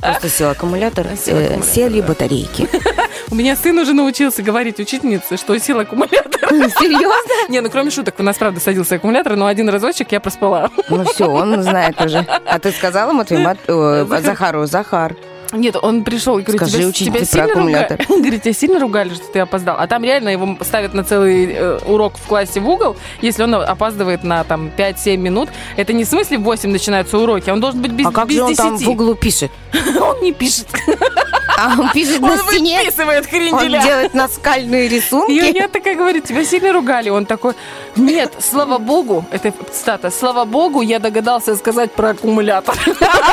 Просто 0.00 0.28
сел 0.28 0.50
аккумулятор, 0.50 1.06
э, 1.26 1.60
сели 1.62 2.00
батарейки. 2.00 2.68
У 3.30 3.34
меня 3.36 3.54
сын 3.56 3.78
уже 3.78 3.92
научился 3.92 4.42
говорить 4.42 4.80
учительнице, 4.80 5.36
что 5.36 5.56
сел 5.58 5.78
аккумулятор. 5.80 6.48
Серьезно? 6.50 7.48
Не, 7.48 7.60
ну 7.60 7.70
кроме 7.70 7.90
шуток, 7.90 8.16
у 8.18 8.22
нас 8.22 8.36
правда 8.36 8.60
садился 8.60 8.96
аккумулятор, 8.96 9.36
но 9.36 9.46
один 9.46 9.68
разочек 9.68 10.10
я 10.12 10.20
проспала. 10.20 10.70
Ну 10.88 11.04
все, 11.04 11.26
он 11.26 11.62
знает 11.62 12.00
уже. 12.00 12.18
А 12.46 12.58
ты 12.58 12.72
сказала 12.72 13.12
Матвею 13.12 13.42
Мат- 13.42 14.22
Захару, 14.24 14.66
Захар, 14.66 15.14
Нет, 15.54 15.76
он 15.80 16.04
пришел 16.04 16.38
и 16.38 16.42
говорит, 16.42 16.60
Скажи 16.60 16.92
тебя, 16.92 17.12
тебя 17.12 17.24
сильно 17.24 17.54
ругали? 17.54 17.98
Говорит, 18.08 18.42
тебя 18.42 18.52
сильно 18.54 18.78
ругали, 18.80 19.14
что 19.14 19.26
ты 19.26 19.38
опоздал. 19.40 19.76
А 19.78 19.86
там 19.86 20.02
реально 20.04 20.30
его 20.30 20.58
ставят 20.62 20.94
на 20.94 21.04
целый 21.04 21.52
э, 21.52 21.78
урок 21.86 22.18
в 22.18 22.26
классе 22.26 22.60
в 22.60 22.68
угол, 22.68 22.96
если 23.20 23.42
он 23.42 23.54
опаздывает 23.54 24.24
на 24.24 24.44
там 24.44 24.70
5-7 24.76 25.16
минут. 25.16 25.48
Это 25.76 25.92
не 25.92 26.04
в 26.04 26.08
смысле 26.08 26.38
в 26.38 26.42
8 26.42 26.70
начинаются 26.70 27.18
уроки, 27.18 27.50
а 27.50 27.52
он 27.52 27.60
должен 27.60 27.80
быть 27.80 27.92
без, 27.92 28.06
а 28.06 28.12
как 28.12 28.28
без 28.28 28.36
же 28.36 28.42
он 28.42 28.48
10. 28.50 28.58
там 28.58 28.76
в 28.76 28.88
углу 28.88 29.14
пишет? 29.14 29.50
Он 30.00 30.20
не 30.22 30.32
пишет. 30.32 30.66
А 31.56 31.74
он 31.78 31.90
пишет 31.90 32.20
на 32.20 32.32
Он 32.32 32.38
стене, 32.38 32.78
выписывает 32.80 33.24
он 33.24 33.30
кренделя. 33.30 33.80
делает 33.82 34.14
наскальные 34.14 34.86
И 34.86 34.88
рисунки. 34.88 35.56
я 35.56 35.68
такая 35.68 35.94
говорит, 35.94 36.24
тебя 36.24 36.44
сильно 36.44 36.72
ругали. 36.72 37.10
Он 37.10 37.26
такой, 37.26 37.54
нет, 37.96 38.32
слава 38.40 38.78
богу, 38.78 39.24
это 39.30 39.52
цитата, 39.72 40.10
слава 40.10 40.44
богу, 40.44 40.80
я 40.82 40.98
догадался 40.98 41.54
сказать 41.56 41.92
про 41.92 42.10
аккумулятор. 42.10 42.74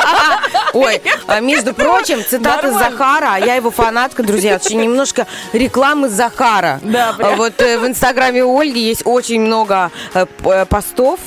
Ой, 0.72 1.02
а 1.26 1.40
между 1.40 1.74
прочим, 1.74 2.22
цитата. 2.24 2.72
Захара, 2.72 3.32
а 3.34 3.38
я 3.38 3.56
его 3.56 3.70
фанатка, 3.70 4.22
друзья, 4.22 4.56
очень 4.62 4.80
немножко 4.80 5.26
рекламы 5.52 6.08
Захара. 6.08 6.80
Да, 6.82 7.14
Вот 7.36 7.60
э, 7.60 7.78
в 7.78 7.86
инстаграме 7.86 8.44
у 8.44 8.58
Ольги 8.58 8.80
есть 8.80 9.02
очень 9.04 9.40
много 9.40 9.90
э, 10.14 10.26
э, 10.44 10.64
постов, 10.66 11.20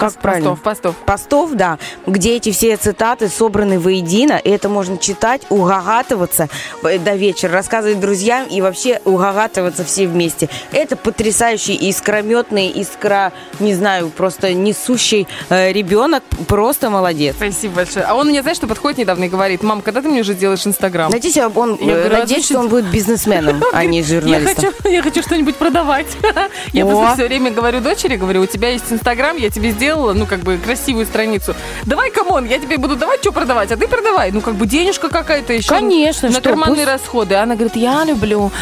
э, 0.00 0.06
постов, 0.06 0.14
как 0.14 0.22
правильно? 0.22 0.56
Постов, 0.56 0.96
постов. 0.96 1.50
Да, 1.52 1.78
где 2.06 2.36
эти 2.36 2.52
все 2.52 2.76
цитаты 2.76 3.28
собраны 3.28 3.78
воедино, 3.78 4.40
и 4.42 4.50
это 4.50 4.68
можно 4.68 4.98
читать, 4.98 5.42
угагатываться 5.50 6.48
э, 6.82 6.98
до 6.98 7.14
вечера, 7.14 7.52
рассказывать 7.52 8.00
друзьям 8.00 8.46
и 8.46 8.60
вообще 8.60 9.00
угагатываться 9.04 9.84
все 9.84 10.06
вместе. 10.06 10.48
Это 10.72 10.96
потрясающий 10.96 11.74
искрометный, 11.74 12.68
искра, 12.68 13.32
не 13.58 13.74
знаю, 13.74 14.10
просто 14.10 14.54
несущий 14.54 15.26
э, 15.48 15.72
ребенок, 15.72 16.22
просто 16.46 16.90
молодец. 16.90 17.36
Спасибо 17.36 17.76
большое. 17.76 18.04
А 18.04 18.14
он 18.14 18.28
мне, 18.28 18.42
знаешь, 18.42 18.56
что 18.56 18.66
подходит 18.66 18.98
недавно 18.98 19.24
и 19.24 19.28
говорит, 19.28 19.62
мам, 19.62 19.82
когда 19.82 20.02
ты 20.02 20.08
мне 20.08 20.20
уже 20.20 20.34
делаешь 20.34 20.66
Инстаграм? 20.66 21.10
Надеюсь, 21.10 21.36
он 21.36 21.76
Я 21.80 21.92
э, 21.92 21.98
говорю, 22.04 22.18
надеюсь, 22.20 22.44
что 22.44 22.58
он 22.58 22.68
будет 22.68 22.86
бизнесменом, 22.86 23.62
а 23.72 23.84
не 23.84 23.98
Я 23.98 24.04
журналистом. 24.04 24.72
хочу, 24.72 24.88
я 24.88 25.02
хочу 25.02 25.22
что-нибудь 25.22 25.56
продавать. 25.56 26.06
Я 26.72 26.86
просто 26.86 27.14
все 27.14 27.26
время 27.26 27.50
говорю 27.50 27.80
дочери, 27.80 28.16
говорю, 28.16 28.42
у 28.42 28.46
тебя 28.46 28.70
есть 28.70 28.90
Инстаграм, 28.90 29.36
я 29.36 29.50
тебе 29.50 29.70
сделаю 29.70 29.89
сделала, 29.90 30.12
ну, 30.12 30.26
как 30.26 30.40
бы, 30.40 30.56
красивую 30.56 31.04
страницу. 31.06 31.54
Давай, 31.84 32.10
come 32.10 32.31
on, 32.31 32.46
я 32.46 32.58
тебе 32.58 32.78
буду 32.78 32.94
давать, 32.96 33.20
что 33.20 33.32
продавать, 33.32 33.72
а 33.72 33.76
ты 33.76 33.88
продавай. 33.88 34.30
Ну, 34.30 34.40
как 34.40 34.54
бы, 34.54 34.66
денежка 34.66 35.08
какая-то 35.08 35.52
еще. 35.52 35.68
Конечно, 35.68 36.28
На 36.28 36.34
что, 36.34 36.42
карманные 36.50 36.86
пусть- 36.86 36.88
расходы. 36.88 37.34
Она 37.34 37.54
говорит, 37.54 37.74
я 37.76 38.04
люблю 38.04 38.52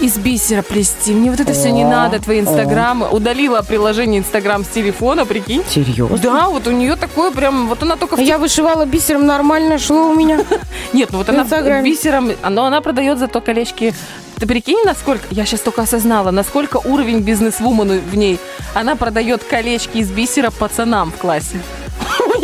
из 0.00 0.16
бисера 0.16 0.62
плести. 0.62 1.12
Мне 1.12 1.30
вот 1.30 1.40
это 1.40 1.52
все 1.52 1.70
не 1.70 1.84
надо, 1.84 2.18
твои 2.20 2.40
инстаграмы. 2.40 3.06
Удалила 3.08 3.60
приложение 3.62 4.20
Инстаграм 4.20 4.64
с 4.64 4.68
телефона, 4.68 5.26
прикинь. 5.26 5.62
Серьезно? 5.68 6.16
Да, 6.18 6.48
вот 6.48 6.66
у 6.66 6.70
нее 6.70 6.96
такое 6.96 7.30
прям, 7.32 7.68
вот 7.68 7.82
она 7.82 7.96
только 7.96 8.16
в 8.16 8.20
Я 8.20 8.38
вышивала 8.38 8.86
бисером 8.86 9.26
нормально, 9.26 9.78
шло 9.78 10.08
у 10.10 10.14
меня. 10.14 10.40
Нет, 10.94 11.10
ну 11.12 11.18
вот 11.18 11.28
она 11.28 11.44
бисером, 11.82 12.32
но 12.48 12.64
она 12.64 12.80
продает 12.80 13.18
зато 13.18 13.40
колечки. 13.40 13.94
Ты 14.38 14.46
прикинь, 14.46 14.78
насколько, 14.84 15.24
я 15.30 15.44
сейчас 15.44 15.60
только 15.60 15.82
осознала, 15.82 16.30
насколько 16.30 16.76
уровень 16.76 17.20
бизнес-вумен 17.20 17.98
в 17.98 18.16
ней. 18.16 18.38
Она 18.72 18.94
продает 18.94 19.42
колечки 19.42 19.98
из 19.98 20.10
бисера 20.10 20.50
пацанам 20.50 21.10
в 21.10 21.16
классе. 21.16 21.60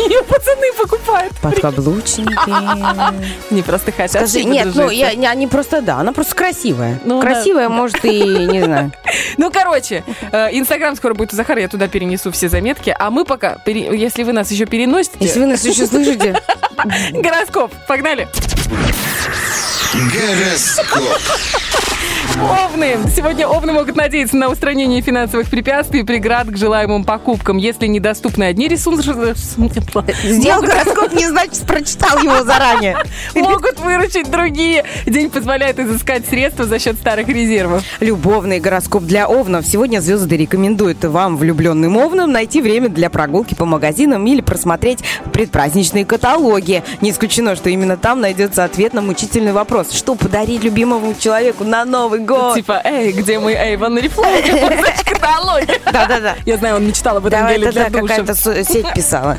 У 0.04 0.08
нее 0.08 0.22
пацаны 0.22 0.72
покупают. 0.76 1.32
Подкаблучники. 1.40 2.30
Не 3.54 3.62
просто 3.62 3.92
хотят. 3.92 4.28
Скажи, 4.28 4.44
нет, 4.44 4.68
ну, 4.74 4.90
я, 4.90 5.14
не- 5.14 5.26
они 5.26 5.46
просто, 5.46 5.80
да, 5.80 5.98
она 5.98 6.12
просто 6.12 6.34
красивая. 6.34 7.00
Ну, 7.04 7.20
да. 7.22 7.26
красивая, 7.26 7.68
может, 7.68 8.04
и, 8.04 8.22
не 8.22 8.62
знаю. 8.62 8.92
Ну, 9.36 9.50
короче, 9.50 10.04
э, 10.32 10.48
Инстаграм 10.52 10.94
скоро 10.96 11.14
будет 11.14 11.32
у 11.32 11.36
Захара, 11.36 11.60
я 11.60 11.68
туда 11.68 11.88
перенесу 11.88 12.30
все 12.32 12.48
заметки. 12.48 12.94
А 12.98 13.10
мы 13.10 13.24
пока, 13.24 13.58
если 13.66 14.22
вы 14.22 14.32
нас 14.32 14.50
еще 14.50 14.66
переносите, 14.66 15.16
Если 15.20 15.40
вы 15.40 15.46
нас 15.46 15.64
еще 15.64 15.86
слышите, 15.86 16.40
гороскоп, 17.12 17.72
погнали. 17.86 18.28
Гороскоп. 19.94 21.20
Овны. 22.40 22.96
Сегодня 23.14 23.46
овны 23.46 23.72
могут 23.72 23.94
надеяться 23.94 24.36
на 24.36 24.48
устранение 24.48 25.00
финансовых 25.00 25.48
препятствий 25.48 26.00
и 26.00 26.02
преград 26.02 26.48
к 26.48 26.56
желаемым 26.56 27.04
покупкам. 27.04 27.58
Если 27.58 27.86
недоступны 27.86 28.44
одни 28.44 28.66
ресурсы, 28.66 29.12
сделал 30.24 30.60
гороскоп, 30.60 31.12
не 31.12 31.28
значит, 31.28 31.60
прочитал 31.64 32.18
его 32.18 32.42
заранее. 32.42 32.96
могут 33.34 33.78
выручить 33.78 34.30
другие. 34.30 34.84
День 35.06 35.30
позволяет 35.30 35.78
изыскать 35.78 36.26
средства 36.26 36.64
за 36.64 36.80
счет 36.80 36.96
старых 36.96 37.28
резервов. 37.28 37.84
Любовный 38.00 38.58
гороскоп 38.58 39.04
для 39.04 39.28
овнов. 39.28 39.64
Сегодня 39.64 40.00
звезды 40.00 40.36
рекомендуют 40.36 41.04
вам, 41.04 41.36
влюбленным 41.36 41.96
овнам, 41.96 42.32
найти 42.32 42.60
время 42.60 42.88
для 42.88 43.10
прогулки 43.10 43.54
по 43.54 43.64
магазинам 43.64 44.26
или 44.26 44.40
просмотреть 44.40 44.98
предпраздничные 45.32 46.04
каталоги. 46.04 46.82
Не 47.00 47.10
исключено, 47.10 47.54
что 47.54 47.70
именно 47.70 47.96
там 47.96 48.20
найдется 48.20 48.64
ответ 48.64 48.92
на 48.92 49.02
мучительный 49.02 49.52
вопрос. 49.52 49.92
Что 49.92 50.16
подарить 50.16 50.64
любимому 50.64 51.14
человеку 51.18 51.62
на 51.62 51.84
Новый 51.84 52.23
год? 52.24 52.54
Типа, 52.54 52.80
эй, 52.84 53.12
где 53.12 53.38
мой? 53.38 53.54
Значит, 54.44 55.04
каталоги. 55.04 55.80
Да-да-да. 55.84 56.36
Я 56.44 56.56
знаю, 56.56 56.76
он 56.76 56.86
мечтал 56.86 57.16
об 57.18 57.26
этом 57.26 57.46
деле 57.48 57.70
для 57.70 57.90
какая-то 57.90 58.34
сеть 58.34 58.92
писала. 58.94 59.38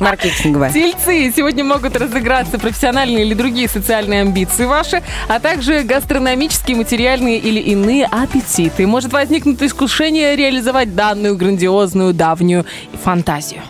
Маркетинговая. 0.00 0.72
Тельцы 0.72 1.32
сегодня 1.34 1.64
могут 1.64 1.96
разыграться 1.96 2.58
профессиональные 2.58 3.24
или 3.24 3.34
другие 3.34 3.68
социальные 3.68 4.22
амбиции 4.22 4.64
ваши, 4.64 5.02
а 5.28 5.40
также 5.40 5.82
гастрономические, 5.82 6.76
материальные 6.76 7.38
или 7.38 7.60
иные 7.60 8.06
аппетиты. 8.06 8.86
Может 8.86 9.12
возникнуть 9.12 9.62
искушение 9.62 10.36
реализовать 10.36 10.94
данную 10.94 11.36
грандиозную 11.36 12.12
давнюю 12.12 12.66
фантазию. 13.02 13.62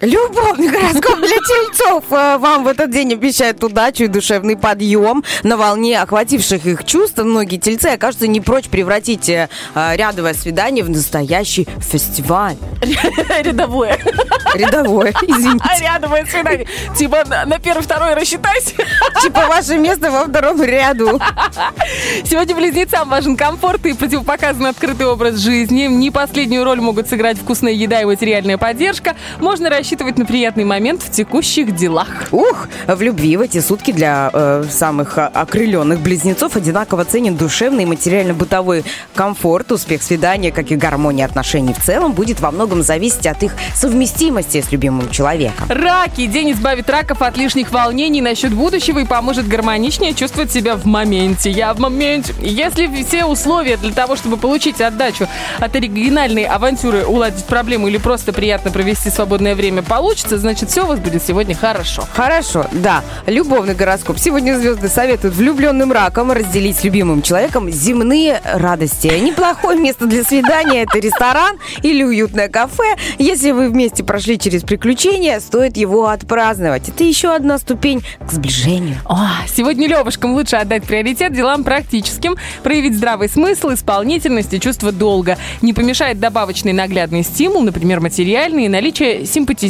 Любовный 0.00 0.68
гороскоп 0.68 1.18
для 1.18 1.36
тельцов. 1.36 2.04
Э, 2.10 2.38
Вам 2.38 2.64
в 2.64 2.68
этот 2.68 2.90
день 2.90 3.12
обещают 3.12 3.62
удачу 3.62 4.04
и 4.04 4.06
душевный 4.06 4.56
подъем. 4.56 5.22
На 5.42 5.58
волне 5.58 6.00
охвативших 6.00 6.64
их 6.64 6.84
чувств 6.86 7.18
многие 7.18 7.58
тельцы 7.58 7.86
окажутся 7.88 8.26
не 8.26 8.40
прочь 8.40 8.68
превратить 8.68 9.28
э, 9.28 9.50
э, 9.74 9.96
рядовое 9.96 10.32
свидание 10.32 10.84
в 10.84 10.88
настоящий 10.88 11.68
фестиваль. 11.80 12.56
Рядовое. 13.42 13.98
Рядовое, 14.54 15.12
извините. 15.20 15.64
Рядовое 15.80 16.24
свидание. 16.24 16.66
Типа 16.96 17.24
на, 17.28 17.44
на 17.44 17.58
первый-второй 17.58 18.14
рассчитайся. 18.14 18.72
Типа 19.22 19.48
ваше 19.48 19.76
место 19.76 20.10
во 20.10 20.24
втором 20.24 20.62
ряду. 20.62 21.20
Сегодня 22.24 22.56
близнецам 22.56 23.10
важен 23.10 23.36
комфорт 23.36 23.84
и 23.84 23.92
противопоказан 23.92 24.64
открытый 24.64 25.06
образ 25.06 25.36
жизни. 25.36 25.88
Не 25.88 26.10
последнюю 26.10 26.64
роль 26.64 26.80
могут 26.80 27.06
сыграть 27.10 27.36
вкусная 27.36 27.74
еда 27.74 28.00
и 28.00 28.06
материальная 28.06 28.56
поддержка. 28.56 29.14
Можно 29.40 29.68
рассчитывать 29.68 29.89
на 29.98 30.24
приятный 30.24 30.64
момент 30.64 31.02
в 31.02 31.10
текущих 31.10 31.74
делах. 31.74 32.08
Ух, 32.30 32.68
в 32.86 33.02
любви 33.02 33.36
в 33.36 33.40
эти 33.40 33.60
сутки 33.60 33.92
для 33.92 34.30
э, 34.32 34.64
самых 34.70 35.18
а, 35.18 35.26
окрыленных 35.28 36.00
близнецов 36.00 36.56
одинаково 36.56 37.04
ценен 37.04 37.36
душевный 37.36 37.82
и 37.82 37.86
материально-бытовой 37.86 38.84
комфорт. 39.14 39.72
Успех 39.72 40.02
свидания, 40.02 40.52
как 40.52 40.70
и 40.70 40.76
гармония 40.76 41.26
отношений 41.26 41.74
в 41.74 41.82
целом, 41.84 42.12
будет 42.12 42.40
во 42.40 42.50
многом 42.50 42.82
зависеть 42.82 43.26
от 43.26 43.42
их 43.42 43.52
совместимости 43.74 44.60
с 44.60 44.70
любимым 44.72 45.10
человеком. 45.10 45.66
Раки. 45.68 46.26
День 46.26 46.52
избавит 46.52 46.88
раков 46.88 47.22
от 47.22 47.36
лишних 47.36 47.72
волнений 47.72 48.20
насчет 48.20 48.52
будущего 48.52 49.00
и 49.00 49.04
поможет 49.04 49.48
гармоничнее 49.48 50.14
чувствовать 50.14 50.52
себя 50.52 50.76
в 50.76 50.84
моменте. 50.84 51.50
Я 51.50 51.74
в 51.74 51.78
моменте. 51.78 52.34
Если 52.40 52.88
все 53.04 53.24
условия 53.24 53.76
для 53.76 53.92
того, 53.92 54.16
чтобы 54.16 54.36
получить 54.36 54.80
отдачу 54.80 55.28
от 55.58 55.74
оригинальной 55.74 56.44
авантюры, 56.44 57.04
уладить 57.04 57.44
проблему 57.44 57.88
или 57.88 57.98
просто 57.98 58.32
приятно 58.32 58.70
провести 58.70 59.10
свободное 59.10 59.54
время 59.54 59.79
получится, 59.82 60.38
значит, 60.38 60.70
все 60.70 60.84
у 60.84 60.86
вас 60.86 60.98
будет 60.98 61.22
сегодня 61.22 61.54
хорошо. 61.54 62.04
Хорошо, 62.14 62.66
да. 62.72 63.02
Любовный 63.26 63.74
гороскоп. 63.74 64.18
Сегодня 64.18 64.58
звезды 64.58 64.88
советуют 64.88 65.34
влюбленным 65.34 65.92
ракам 65.92 66.32
разделить 66.32 66.78
с 66.78 66.84
любимым 66.84 67.22
человеком 67.22 67.70
земные 67.70 68.40
радости. 68.44 69.06
Неплохое 69.20 69.78
место 69.78 70.06
для 70.06 70.24
свидания– 70.24 70.82
это 70.84 70.98
ресторан 70.98 71.56
или 71.82 72.02
уютное 72.02 72.48
кафе. 72.48 72.96
Если 73.18 73.50
вы 73.50 73.68
вместе 73.68 74.04
прошли 74.04 74.38
через 74.38 74.62
приключения, 74.62 75.40
стоит 75.40 75.76
его 75.76 76.08
отпраздновать. 76.08 76.88
Это 76.88 77.04
еще 77.04 77.34
одна 77.34 77.58
ступень 77.58 78.02
к 78.26 78.32
сближению. 78.32 78.96
О, 79.06 79.28
сегодня 79.48 79.88
Левушкам 79.88 80.34
лучше 80.34 80.56
отдать 80.56 80.84
приоритет 80.84 81.32
делам 81.32 81.64
практическим, 81.64 82.36
проявить 82.62 82.96
здравый 82.96 83.28
смысл, 83.28 83.72
исполнительность 83.72 84.52
и 84.54 84.60
чувство 84.60 84.92
долга. 84.92 85.38
Не 85.62 85.72
помешает 85.72 86.20
добавочный 86.20 86.72
наглядный 86.72 87.22
стимул, 87.22 87.62
например, 87.62 88.00
материальный, 88.00 88.66
и 88.66 88.68
наличие 88.68 89.26
симпатизирующих 89.26 89.69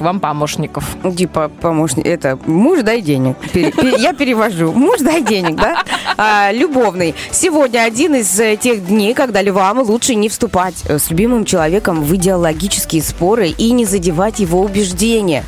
вам 0.00 0.20
помощников. 0.20 0.96
Типа, 1.16 1.50
помощник, 1.60 2.06
это 2.06 2.38
муж, 2.46 2.80
дай 2.82 3.00
денег. 3.00 3.36
Я 3.98 4.12
перевожу. 4.12 4.72
Муж, 4.72 5.00
дай 5.00 5.22
денег, 5.22 5.56
да? 5.56 5.84
А, 6.16 6.52
любовный. 6.52 7.14
Сегодня 7.30 7.80
один 7.80 8.14
из 8.14 8.38
э, 8.38 8.56
тех 8.56 8.86
дней, 8.86 9.14
когда 9.14 9.42
львам 9.42 9.80
лучше 9.80 10.14
не 10.14 10.28
вступать 10.28 10.84
с 10.88 11.10
любимым 11.10 11.44
человеком 11.44 12.02
в 12.02 12.14
идеологические 12.14 13.02
споры 13.02 13.48
и 13.48 13.72
не 13.72 13.84
задевать 13.84 14.40
его 14.40 14.60
убеждения. 14.60 15.44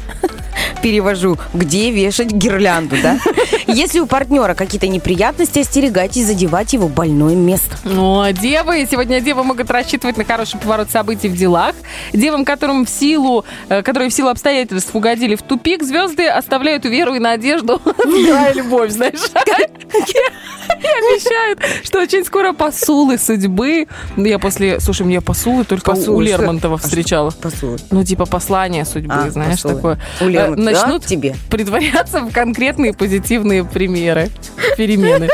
Перевожу, 0.82 1.38
где 1.54 1.90
вешать 1.90 2.32
гирлянду, 2.32 2.96
да? 3.02 3.18
Если 3.66 4.00
у 4.00 4.06
партнера 4.06 4.54
какие-то 4.54 4.88
неприятности, 4.88 5.60
остерегайтесь 5.60 6.26
задевать 6.26 6.72
его 6.72 6.88
больное 6.88 7.34
место. 7.34 7.76
Ну, 7.84 8.20
а 8.20 8.32
девы, 8.32 8.86
сегодня 8.90 9.20
девы 9.20 9.44
могут 9.44 9.70
рассчитывать 9.70 10.16
на 10.16 10.24
хороший 10.24 10.58
поворот 10.58 10.90
событий 10.90 11.28
в 11.28 11.36
делах. 11.36 11.74
Девам, 12.12 12.44
которым 12.44 12.84
в 12.84 12.90
силу, 12.90 13.44
э, 13.68 13.82
которые 13.82 14.10
в 14.10 14.14
силу 14.14 14.28
обстоятельств 14.30 14.94
угодили 14.94 15.36
в 15.36 15.42
тупик, 15.42 15.82
звезды 15.84 16.26
оставляют 16.28 16.84
веру 16.84 17.14
и 17.14 17.18
надежду. 17.18 17.80
Да, 18.32 18.52
любовь, 18.52 18.90
знаешь. 18.90 19.20
И 19.92 20.86
обещают, 20.86 21.60
что 21.84 22.00
очень 22.00 22.24
скоро 22.24 22.52
посулы 22.52 23.18
судьбы. 23.18 23.86
Я 24.16 24.38
после, 24.38 24.80
слушай, 24.80 25.04
мне 25.06 25.20
посулы 25.20 25.64
только 25.64 25.90
у- 25.90 25.92
у 25.92 25.96
Посулы, 25.96 26.26
что? 26.26 26.36
Лермонтова 26.38 26.74
А 26.76 26.78
встречала. 26.78 27.30
Посулы. 27.30 27.78
Ну, 27.90 28.04
типа 28.04 28.26
послание 28.26 28.84
судьбы, 28.84 29.14
А, 29.14 29.30
знаешь, 29.30 29.60
посулы. 29.62 29.74
такое. 29.74 29.98
У 30.20 30.28
Э, 30.48 30.54
Начнут 30.56 31.02
Да, 31.02 31.08
тебе? 31.08 31.34
притворяться 31.50 32.20
в 32.20 32.32
конкретные 32.32 32.92
позитивные 32.92 33.64
примеры, 33.64 34.30
перемены. 34.76 35.28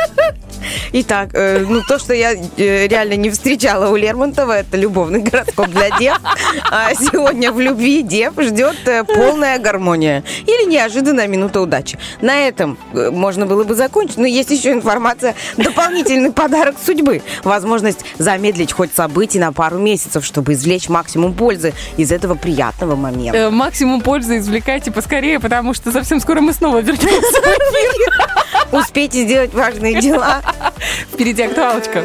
Итак, 0.93 1.31
э, 1.35 1.65
ну 1.69 1.83
то, 1.87 1.99
что 1.99 2.15
я 2.15 2.33
э, 2.33 2.87
реально 2.89 3.15
не 3.15 3.31
встречала 3.31 3.91
у 3.91 3.97
Лермонтова, 3.97 4.53
это 4.61 4.77
любовный 4.77 5.21
гороскоп 5.21 5.69
для 5.69 5.91
дев. 5.99 6.19
А 6.71 6.95
сегодня 6.95 7.53
в 7.53 7.61
любви 7.61 8.03
дев 8.03 8.33
ждет 8.39 8.77
э, 8.87 9.05
полная 9.05 9.59
гармония 9.59 10.25
или 10.47 10.69
неожиданная 10.71 11.27
минута 11.27 11.61
удачи. 11.61 11.99
На 12.21 12.49
этом 12.49 12.79
э, 12.93 13.11
можно 13.11 13.47
было 13.47 13.65
бы 13.65 13.75
закончить, 13.75 14.17
но 14.17 14.27
есть 14.27 14.51
еще 14.51 14.73
информация, 14.73 15.35
дополнительный 15.57 16.33
подарок 16.33 16.77
судьбы. 16.85 17.23
Возможность 17.45 18.01
замедлить 18.19 18.73
хоть 18.73 18.95
событий 18.95 19.39
на 19.39 19.53
пару 19.53 19.79
месяцев, 19.79 20.25
чтобы 20.25 20.55
извлечь 20.55 20.89
максимум 20.89 21.35
пользы 21.35 21.73
из 21.97 22.11
этого 22.13 22.35
приятного 22.35 22.97
момента. 22.97 23.39
Э, 23.39 23.51
Максимум 23.51 24.01
пользы 24.01 24.39
извлекайте 24.39 24.91
поскорее, 24.99 25.39
потому 25.39 25.75
что 25.75 25.93
совсем 25.93 26.19
скоро 26.19 26.41
мы 26.41 26.53
снова 26.53 26.79
вернемся 26.79 27.41
в 27.41 27.45
эфир. 27.45 28.27
Успейте 28.73 29.23
сделать 29.23 29.55
важные 29.55 30.01
дела. 30.01 30.43
Впереди 31.13 31.43
актуалочка. 31.45 32.05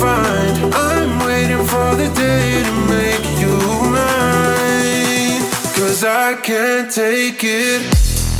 Find. 0.00 0.74
I'm 0.74 1.18
waiting 1.26 1.64
for 1.66 1.88
the 2.00 2.08
day 2.14 2.62
to 2.66 2.74
make 2.94 3.26
you 3.42 3.54
mine. 3.96 5.42
Cause 5.76 6.02
I 6.04 6.40
can't 6.42 6.90
take 6.90 7.44
it. 7.44 7.82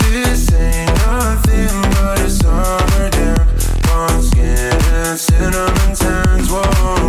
This 0.09 0.53
ain't 0.53 0.91
nothing 1.07 1.75
but 1.95 2.19
a 2.21 2.31
summer 2.31 3.11
jam. 3.17 3.47
Warm 3.89 4.23
skin 4.23 4.73
and 5.01 5.19
cinnamon 5.19 5.95
tans. 5.95 6.49
Whoa. 6.51 7.00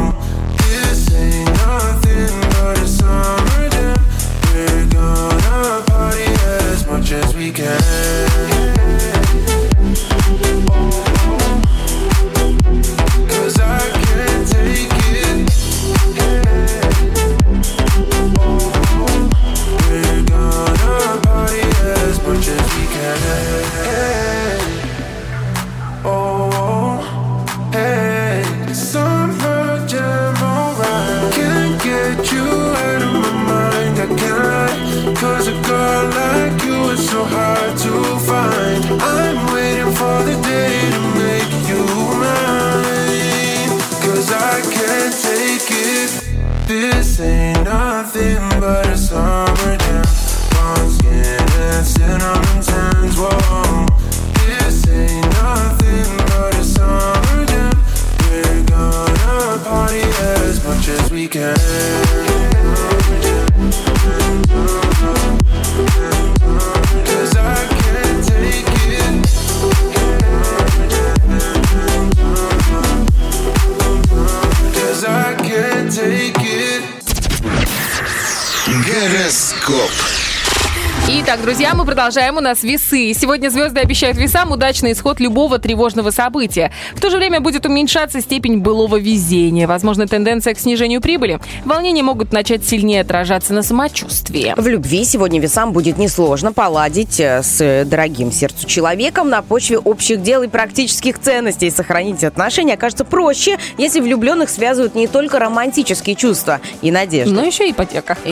Продолжаем. 82.02 82.38
У 82.38 82.40
нас 82.40 82.64
весы. 82.64 83.14
Сегодня 83.14 83.50
звезды 83.50 83.80
обещают 83.80 84.18
весам 84.18 84.52
удачный 84.52 84.94
исход 84.94 85.20
любого 85.20 85.60
тревожного 85.60 86.10
события. 86.10 86.72
В 86.96 87.00
то 87.00 87.12
же 87.12 87.18
время 87.18 87.42
будет 87.42 87.68
уменьшаться 87.68 88.22
степень 88.22 88.58
былого 88.58 89.00
везения. 89.00 89.68
Возможно, 89.68 90.08
тенденция 90.08 90.56
к 90.56 90.60
снижению 90.60 91.00
прибыли. 91.00 91.40
Волнения 91.64 92.02
могут 92.02 92.34
начать 92.34 92.66
сильнее 92.66 93.02
отражаться 93.02 93.54
на 93.54 93.62
самочувствии. 93.62 94.56
В 94.58 94.68
любви 94.68 95.06
сегодня 95.06 95.40
весам 95.40 95.74
будет 95.74 96.00
несложно 96.00 96.52
поладить 96.52 97.20
э, 97.20 97.44
с 97.44 97.86
дорогим 97.86 98.32
сердцу 98.32 98.66
человеком 98.66 99.30
на 99.30 99.44
почве 99.44 99.78
общих 99.78 100.24
дел 100.24 100.42
и 100.42 100.48
практических 100.48 101.20
ценностей. 101.20 101.70
Сохранить 101.70 102.24
отношения 102.24 102.74
окажется 102.74 103.06
проще, 103.06 103.60
если 103.78 104.00
влюбленных 104.00 104.50
связывают 104.50 104.96
не 104.96 105.06
только 105.06 105.38
романтические 105.38 106.16
чувства 106.16 106.62
и 106.82 106.90
надежды. 106.90 107.32
Но 107.32 107.44
еще 107.44 107.70
ипотека. 107.70 108.18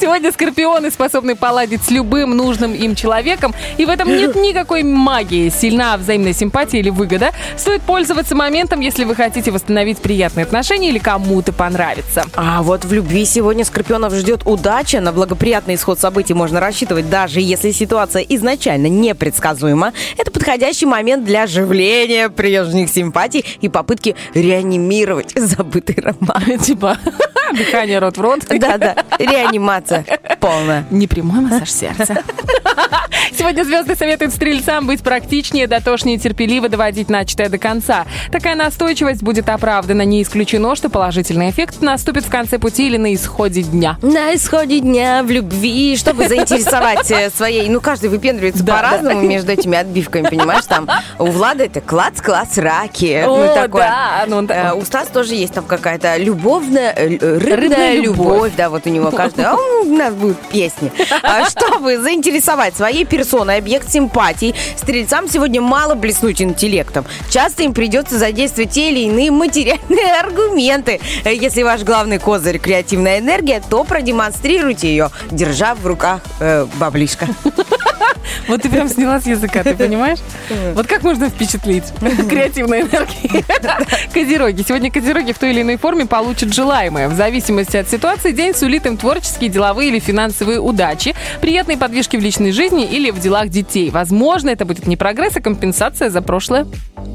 Сегодня 0.00 0.32
скорпионы 0.32 0.90
способны 0.90 1.36
поладить 1.36 1.65
с 1.74 1.90
любым 1.90 2.36
нужным 2.36 2.72
им 2.74 2.94
человеком, 2.94 3.54
и 3.76 3.84
в 3.84 3.88
этом 3.88 4.08
нет 4.08 4.34
никакой 4.36 4.82
магии. 4.82 5.48
Сильна 5.48 5.96
взаимная 5.96 6.32
симпатия 6.32 6.78
или 6.78 6.90
выгода. 6.90 7.32
Стоит 7.56 7.82
пользоваться 7.82 8.34
моментом, 8.34 8.80
если 8.80 9.04
вы 9.04 9.14
хотите 9.14 9.50
восстановить 9.50 9.98
приятные 9.98 10.44
отношения 10.44 10.88
или 10.88 10.98
кому-то 10.98 11.52
понравиться. 11.52 12.24
А 12.34 12.62
вот 12.62 12.84
в 12.84 12.92
любви 12.92 13.24
сегодня 13.24 13.64
Скорпионов 13.64 14.14
ждет 14.14 14.42
удача. 14.44 15.00
На 15.00 15.12
благоприятный 15.12 15.74
исход 15.74 15.98
событий 15.98 16.34
можно 16.34 16.60
рассчитывать, 16.60 17.10
даже 17.10 17.40
если 17.40 17.70
ситуация 17.72 18.22
изначально 18.22 18.86
непредсказуема. 18.86 19.92
Это 20.16 20.30
подходящий 20.30 20.86
момент 20.86 21.24
для 21.24 21.44
оживления 21.44 22.28
прежних 22.28 22.90
симпатий 22.90 23.44
и 23.60 23.68
попытки 23.68 24.16
реанимировать 24.34 25.32
забытый 25.34 25.96
роман. 26.02 26.58
Типа 26.58 26.98
дыхание 27.52 27.98
рот 27.98 28.16
в 28.16 28.20
рот. 28.20 28.40
Да-да, 28.48 28.96
реанимация 29.18 30.04
полная. 30.46 30.84
Непрямой 30.90 31.40
массаж 31.56 31.70
сердца. 31.70 32.16
Сегодня 33.36 33.64
звезды 33.64 33.96
советуют 33.96 34.32
стрельцам 34.32 34.86
быть 34.86 35.02
практичнее, 35.02 35.66
дотошнее 35.66 36.16
и 36.16 36.18
терпеливо 36.18 36.68
доводить 36.68 37.08
начатое 37.10 37.48
до 37.48 37.58
конца. 37.58 38.06
Такая 38.30 38.54
настойчивость 38.54 39.22
будет 39.22 39.48
оправдана. 39.48 40.02
Не 40.02 40.22
исключено, 40.22 40.74
что 40.76 40.88
положительный 40.88 41.50
эффект 41.50 41.80
наступит 41.82 42.24
в 42.24 42.30
конце 42.30 42.58
пути 42.58 42.86
или 42.86 42.96
на 42.96 43.14
исходе 43.14 43.62
дня. 43.62 43.98
На 44.02 44.34
исходе 44.34 44.80
дня 44.80 45.22
в 45.22 45.30
любви, 45.30 45.96
чтобы 45.96 46.28
заинтересовать 46.28 47.10
э, 47.10 47.30
своей... 47.30 47.68
Ну, 47.68 47.80
каждый 47.80 48.10
выпендривается 48.10 48.62
Да, 48.64 48.76
по-разному 48.76 49.22
между 49.22 49.52
этими 49.52 49.76
отбивками, 49.76 50.28
понимаешь? 50.28 50.64
Там 50.66 50.88
у 51.18 51.26
Влада 51.26 51.64
это 51.64 51.80
клац-клац 51.80 52.58
раки. 52.58 53.22
ну, 53.26 53.50
О, 53.50 53.54
такое. 53.54 53.82
да, 53.86 54.24
ну, 54.28 54.36
он 54.38 54.46
Э. 54.48 54.72
У 54.74 54.84
Стаса 54.84 55.10
тоже 55.10 55.34
есть 55.34 55.52
там 55.54 55.64
какая-то 55.64 56.16
любовная, 56.18 56.92
э, 56.92 57.08
рыбная 57.08 57.56
Рыбная 57.56 57.94
любовь. 57.96 58.26
любовь. 58.28 58.52
Да, 58.56 58.70
вот 58.70 58.86
у 58.86 58.90
него 58.90 59.10
каждый... 59.10 59.44
А 59.44 59.54
у 59.56 59.84
нас 59.84 60.14
будут 60.14 60.38
песни. 60.48 60.92
А 61.22 61.45
Чтобы 61.48 61.98
заинтересовать 61.98 62.76
своей 62.76 63.04
персоной 63.04 63.58
объект 63.58 63.90
симпатий, 63.90 64.54
стрельцам 64.76 65.28
сегодня 65.28 65.60
мало 65.60 65.94
блеснуть 65.94 66.42
интеллектом. 66.42 67.04
Часто 67.30 67.62
им 67.62 67.74
придется 67.74 68.18
задействовать 68.18 68.70
те 68.70 68.90
или 68.90 69.00
иные 69.00 69.30
материальные 69.30 70.12
аргументы. 70.20 71.00
Если 71.24 71.62
ваш 71.62 71.82
главный 71.82 72.18
козырь– 72.18 72.58
креативная 72.60 73.18
энергия, 73.18 73.62
то 73.68 73.84
продемонстрируйте 73.84 74.88
ее, 74.88 75.10
держа 75.30 75.74
в 75.74 75.86
руках 75.86 76.20
э, 76.40 76.66
баблишко. 76.76 77.26
Вот 78.48 78.62
ты 78.62 78.68
прям 78.68 78.88
сняла 78.88 79.20
с 79.20 79.26
языка, 79.26 79.62
ты 79.62 79.74
понимаешь? 79.74 80.18
Вот 80.74 80.86
как 80.86 81.02
можно 81.02 81.28
впечатлить 81.28 81.84
креативной 82.28 82.82
энергией? 82.82 83.44
Козероги. 84.12 84.64
Сегодня 84.66 84.90
козероги 84.90 85.32
в 85.32 85.38
той 85.38 85.50
или 85.50 85.62
иной 85.62 85.76
форме 85.76 86.06
получат 86.06 86.54
желаемое. 86.54 87.08
В 87.08 87.14
зависимости 87.14 87.76
от 87.76 87.88
ситуации 87.88 88.32
день 88.32 88.54
сулит 88.54 88.86
им 88.86 88.96
творческие, 88.96 89.50
деловые 89.50 89.90
или 89.90 89.98
финансовые 89.98 90.60
удачи, 90.60 91.14
приятные 91.40 91.76
подвижки 91.76 92.16
в 92.16 92.20
личной 92.20 92.52
жизни 92.52 92.84
или 92.84 93.10
в 93.10 93.20
делах 93.20 93.48
детей. 93.48 93.90
Возможно, 93.90 94.50
это 94.50 94.64
будет 94.64 94.86
не 94.86 94.96
прогресс, 94.96 95.36
а 95.36 95.40
компенсация 95.40 96.10
за 96.10 96.22
прошлое. 96.22 96.66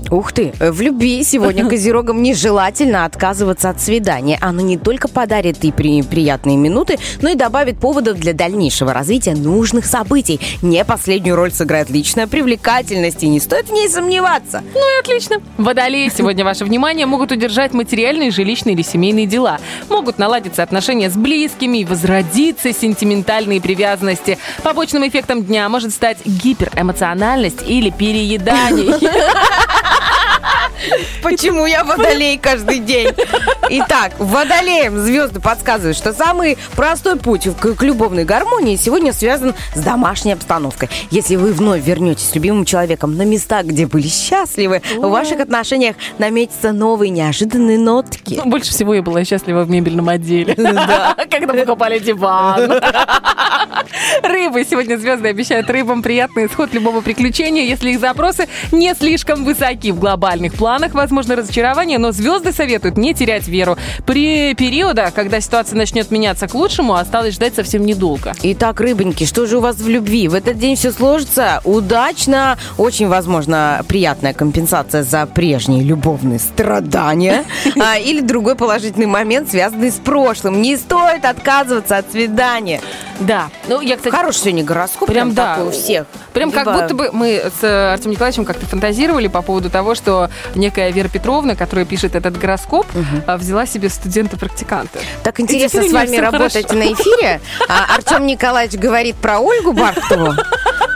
Ух 0.10 0.34
ты, 0.34 0.52
э, 0.60 0.72
в 0.72 0.82
любви 0.82 1.24
сегодня 1.24 1.66
козерогам 1.70 2.22
нежелательно 2.22 3.06
отказываться 3.06 3.70
от 3.70 3.80
свидания. 3.80 4.38
Оно 4.42 4.62
не 4.62 4.78
только 4.78 5.08
подарит 5.08 5.64
и 5.64 5.72
при- 5.72 6.02
приятные 6.04 6.58
минуты, 6.58 6.98
но 7.22 7.30
и 7.30 7.36
добавит 7.36 7.80
поводов 7.80 8.20
для 8.20 8.34
дальнейшего 8.34 8.94
развития 8.94 9.36
нужных 9.36 9.86
событий. 9.86 10.40
Не 10.62 10.84
последнюю 10.84 11.36
роль 11.36 11.52
сыграет 11.52 11.90
личная 11.90 12.28
привлекательность, 12.28 13.24
и 13.24 13.28
не 13.28 13.40
стоит 13.40 13.70
в 13.70 13.72
ней 13.72 13.88
сомневаться. 13.88 14.64
Ну 14.74 14.80
и 14.80 15.00
отлично. 15.00 15.38
Водолеи, 15.58 16.12
сегодня 16.16 16.44
ваше 16.44 16.66
внимание 16.66 17.06
могут 17.06 17.32
удержать 17.32 17.74
материальные, 17.74 18.32
жилищные 18.32 18.76
или 18.76 18.82
семейные 18.82 19.28
дела. 19.28 19.60
Могут 19.90 20.18
наладиться 20.18 20.62
отношения 20.64 21.10
с 21.10 21.16
близкими 21.16 21.84
возродиться 21.84 22.74
сентиментальные 22.74 23.62
привязанности. 23.62 24.11
Побочным 24.64 25.08
эффектом 25.08 25.44
дня 25.44 25.68
может 25.70 25.94
стать 25.94 26.26
гиперэмоциональность 26.26 27.64
или 27.66 27.90
переедание. 27.90 28.98
Почему 31.22 31.66
я 31.66 31.84
водолей 31.84 32.38
каждый 32.38 32.80
день? 32.80 33.10
Итак, 33.70 34.14
водолеям 34.18 35.00
звезды 35.00 35.40
подсказывают, 35.40 35.98
что 35.98 36.14
самый 36.14 36.58
простой 36.76 37.18
путь 37.18 37.48
к, 37.60 37.76
к 37.76 37.84
любовной 37.84 38.26
гармонии 38.26 38.76
сегодня 38.76 39.14
связан 39.14 39.54
с 39.76 39.80
домашней 39.80 40.34
обстановкой. 40.34 40.90
Если 41.10 41.36
вы 41.36 41.54
вновь 41.54 41.84
вернетесь 41.84 42.30
с 42.30 42.36
любимым 42.36 42.66
человеком 42.66 43.16
на 43.16 43.24
места, 43.24 43.64
где 43.64 43.86
были 43.86 44.08
счастливы, 44.08 44.82
в 44.98 45.08
ваших 45.08 45.40
отношениях 45.40 45.96
наметятся 46.18 46.72
новые 46.72 47.10
неожиданные 47.10 47.78
нотки. 47.78 48.36
Ну, 48.44 48.50
Больше 48.50 48.72
всего 48.72 48.94
я 48.94 49.02
была 49.02 49.24
счастлива 49.24 49.64
в 49.64 49.70
мебельном 49.70 50.10
отделе. 50.10 50.56
Когда 51.30 51.54
покупали 51.54 52.00
диван. 52.00 52.72
Рыбы. 54.32 54.64
Сегодня 54.64 54.98
звезды 54.98 55.28
обещают 55.28 55.70
рыбам 55.70 56.02
приятный 56.02 56.46
исход 56.46 56.74
любого 56.74 57.02
приключения, 57.02 57.64
если 57.64 57.92
их 57.92 58.00
запросы 58.00 58.48
не 58.72 58.94
слишком 58.96 59.44
высоки. 59.44 59.92
В 59.92 60.00
глобальных 60.00 60.54
планах 60.54 60.94
возможно 60.94 61.36
разочарование, 61.36 61.98
но 61.98 62.14
звезды 62.14 62.54
советуют 62.54 62.96
не 62.98 63.14
терять 63.14 63.50
веру. 63.50 63.78
При 64.06 64.54
периодах, 64.54 65.14
когда 65.14 65.42
ситуация 65.42 65.76
начнет 65.76 66.12
меняться 66.12 66.48
к 66.48 66.54
лучшему, 66.54 66.94
осталось 66.94 67.36
ждать 67.36 67.56
совсем 67.56 67.86
недолго. 67.86 68.32
Итак, 68.42 68.80
рыбоньки, 68.80 69.26
что 69.26 69.46
же 69.46 69.58
у 69.58 69.60
вас 69.60 69.76
в 69.76 69.90
любви? 69.90 70.30
В 70.30 70.34
этот 70.34 70.58
день 70.58 70.78
все 70.78 70.94
сложится 70.94 71.60
удачно. 71.66 72.58
Очень, 72.78 73.10
возможно, 73.10 73.84
приятная 73.90 74.34
компенсация 74.34 75.04
за 75.04 75.26
прежние 75.26 75.84
любовные 75.84 76.40
страдания. 76.40 77.44
А, 77.82 77.98
Или 77.98 78.22
другой 78.22 78.56
положительный 78.56 79.08
момент, 79.08 79.50
связанный 79.50 79.92
с 79.92 79.96
прошлым. 79.96 80.62
Не 80.62 80.78
стоит 80.78 81.26
отказываться 81.26 81.98
от 81.98 82.12
свидания. 82.12 82.80
Да. 83.20 83.50
Ну, 83.68 83.82
я, 83.82 83.98
кстати, 83.98 84.14
Хороший 84.22 84.42
сегодня 84.42 84.64
гороскоп. 84.64 85.08
Прям 85.10 85.34
да. 85.34 85.56
такой 85.56 85.70
у 85.70 85.72
всех. 85.72 86.06
Прям 86.32 86.52
как 86.52 86.68
Либо- 86.68 86.80
будто 86.80 86.94
бы 86.94 87.10
мы 87.12 87.42
с 87.60 87.64
э, 87.64 87.94
Артемом 87.94 88.12
Николаевичем 88.12 88.46
как-то 88.46 88.68
фантазировали 88.68 89.26
по 89.28 89.42
поводу 89.42 89.72
того, 89.72 89.96
что 89.96 90.30
некая 90.54 90.92
Вера 90.92 91.08
Петровна, 91.08 91.56
которая 91.56 91.86
пишет 91.86 92.14
этот 92.14 92.38
гороскоп, 92.38 92.86
а, 93.26 93.38
взяла 93.38 93.66
себе 93.66 93.90
студента-практиканта. 93.90 95.00
Так 95.24 95.40
интересно 95.40 95.82
с 95.82 95.92
вами 95.92 96.18
работать 96.18 96.68
хорошо. 96.68 96.76
на 96.88 96.94
эфире. 96.94 97.42
А 97.68 97.96
Артем 97.96 98.28
Николаевич 98.28 98.80
говорит 98.80 99.16
про 99.16 99.40
Ольгу 99.40 99.74
Бархтову, 99.74 100.36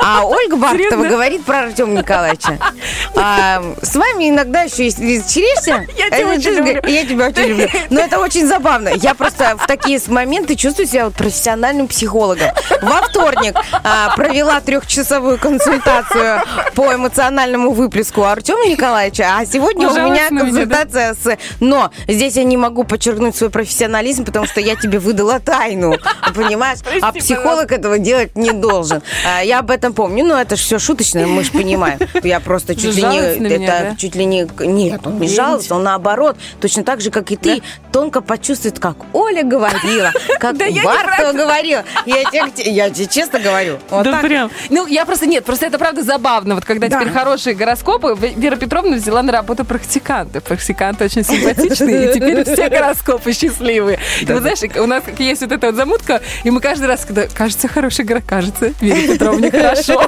а 0.07 0.23
Ольга 0.23 0.55
Бархтова 0.57 0.89
Серьезно? 0.89 1.09
говорит 1.09 1.45
про 1.45 1.59
Артема 1.61 1.97
Николаевича. 1.97 2.59
А, 3.15 3.59
с 3.81 3.95
вами 3.95 4.29
иногда 4.29 4.61
еще, 4.61 4.85
если 4.85 5.17
черешься, 5.27 5.87
Я 5.97 6.07
тебя 6.11 6.17
это 6.19 6.27
очень 6.27 6.51
люблю. 6.51 6.81
я 6.85 7.05
тебя 7.05 7.27
очень 7.27 7.43
люблю. 7.47 7.67
Но 7.89 8.01
это 8.01 8.19
очень 8.19 8.45
забавно. 8.47 8.89
Я 8.89 9.15
просто 9.15 9.57
в 9.57 9.65
такие 9.65 9.99
моменты 10.07 10.55
чувствую 10.55 10.87
себя 10.87 11.05
вот 11.05 11.15
профессиональным 11.15 11.87
психологом. 11.87 12.49
Во 12.83 13.04
вторник 13.09 13.55
а, 13.83 14.15
провела 14.15 14.59
трехчасовую 14.61 15.37
консультацию 15.37 16.41
по 16.75 16.93
эмоциональному 16.93 17.71
выплеску 17.71 18.23
Артема 18.23 18.65
Николаевича, 18.67 19.25
а 19.37 19.45
сегодня 19.45 19.89
у 19.89 19.93
меня 19.93 20.29
консультация 20.29 21.13
с... 21.15 21.37
Но 21.59 21.91
здесь 22.07 22.35
я 22.35 22.43
не 22.43 22.57
могу 22.57 22.83
подчеркнуть 22.83 23.35
свой 23.35 23.49
профессионализм, 23.49 24.25
потому 24.25 24.45
что 24.45 24.59
я 24.61 24.75
тебе 24.75 24.99
выдала 24.99 25.39
тайну, 25.39 25.95
понимаешь? 26.33 26.79
А 27.01 27.11
психолог 27.11 27.71
этого 27.71 27.99
делать 27.99 28.35
не 28.35 28.51
должен. 28.51 29.01
А, 29.27 29.41
Я 29.41 29.59
об 29.59 29.71
этом 29.71 29.93
помню, 29.93 30.25
но 30.25 30.39
это 30.39 30.55
же 30.55 30.63
все 30.63 30.79
шуточно, 30.79 31.25
мы 31.27 31.43
же 31.43 31.51
понимаем. 31.51 31.99
Я 32.23 32.39
просто 32.39 32.75
чуть 32.75 32.95
ли 32.95 33.03
не... 33.03 33.19
Это 33.19 33.95
чуть 33.97 34.15
ли 34.15 34.25
не... 34.25 34.47
Нет, 34.59 35.01
он 35.05 35.19
не 35.19 35.27
жалуется, 35.29 35.75
он 35.75 35.83
наоборот, 35.83 36.37
точно 36.59 36.83
так 36.83 37.01
же, 37.01 37.11
как 37.11 37.31
и 37.31 37.35
ты, 37.35 37.61
тонко 37.91 38.21
почувствует, 38.21 38.79
как 38.79 38.97
Оля 39.13 39.43
говорила, 39.43 40.11
как 40.39 40.55
Бархтова 40.57 41.33
говорила. 41.33 41.83
Я 42.05 42.89
тебе, 42.95 43.07
честно 43.07 43.39
говорю. 43.39 43.77
Вот 43.89 44.03
да 44.03 44.11
так. 44.13 44.21
прям. 44.21 44.51
Ну, 44.69 44.87
я 44.87 45.05
просто 45.05 45.25
нет, 45.27 45.45
просто 45.45 45.67
это 45.67 45.77
правда 45.77 46.01
забавно. 46.03 46.55
Вот 46.55 46.65
когда 46.65 46.87
Да. 46.87 46.99
теперь 46.99 47.13
хорошие 47.13 47.55
гороскопы, 47.55 48.17
Вера 48.35 48.55
Петровна 48.55 48.95
взяла 48.95 49.21
на 49.21 49.31
работу 49.31 49.65
практиканта. 49.65 50.41
Практиканты 50.41 51.05
очень 51.05 51.23
симпатичные, 51.23 52.09
и 52.09 52.13
теперь 52.13 52.43
все 52.53 52.69
гороскопы 52.69 53.33
счастливые. 53.33 53.99
И 54.21 54.25
вот 54.25 54.41
знаешь, 54.41 54.59
у 54.77 54.85
нас 54.87 55.03
есть 55.19 55.41
вот 55.41 55.51
эта 55.51 55.67
вот 55.67 55.75
замутка, 55.75 56.21
и 56.43 56.49
мы 56.51 56.59
каждый 56.61 56.87
раз, 56.87 57.05
когда 57.05 57.27
кажется 57.27 57.67
хороший 57.67 58.05
город, 58.05 58.23
кажется, 58.27 58.73
Вере 58.79 59.13
Петровне 59.13 59.51
хорошо. 59.51 60.07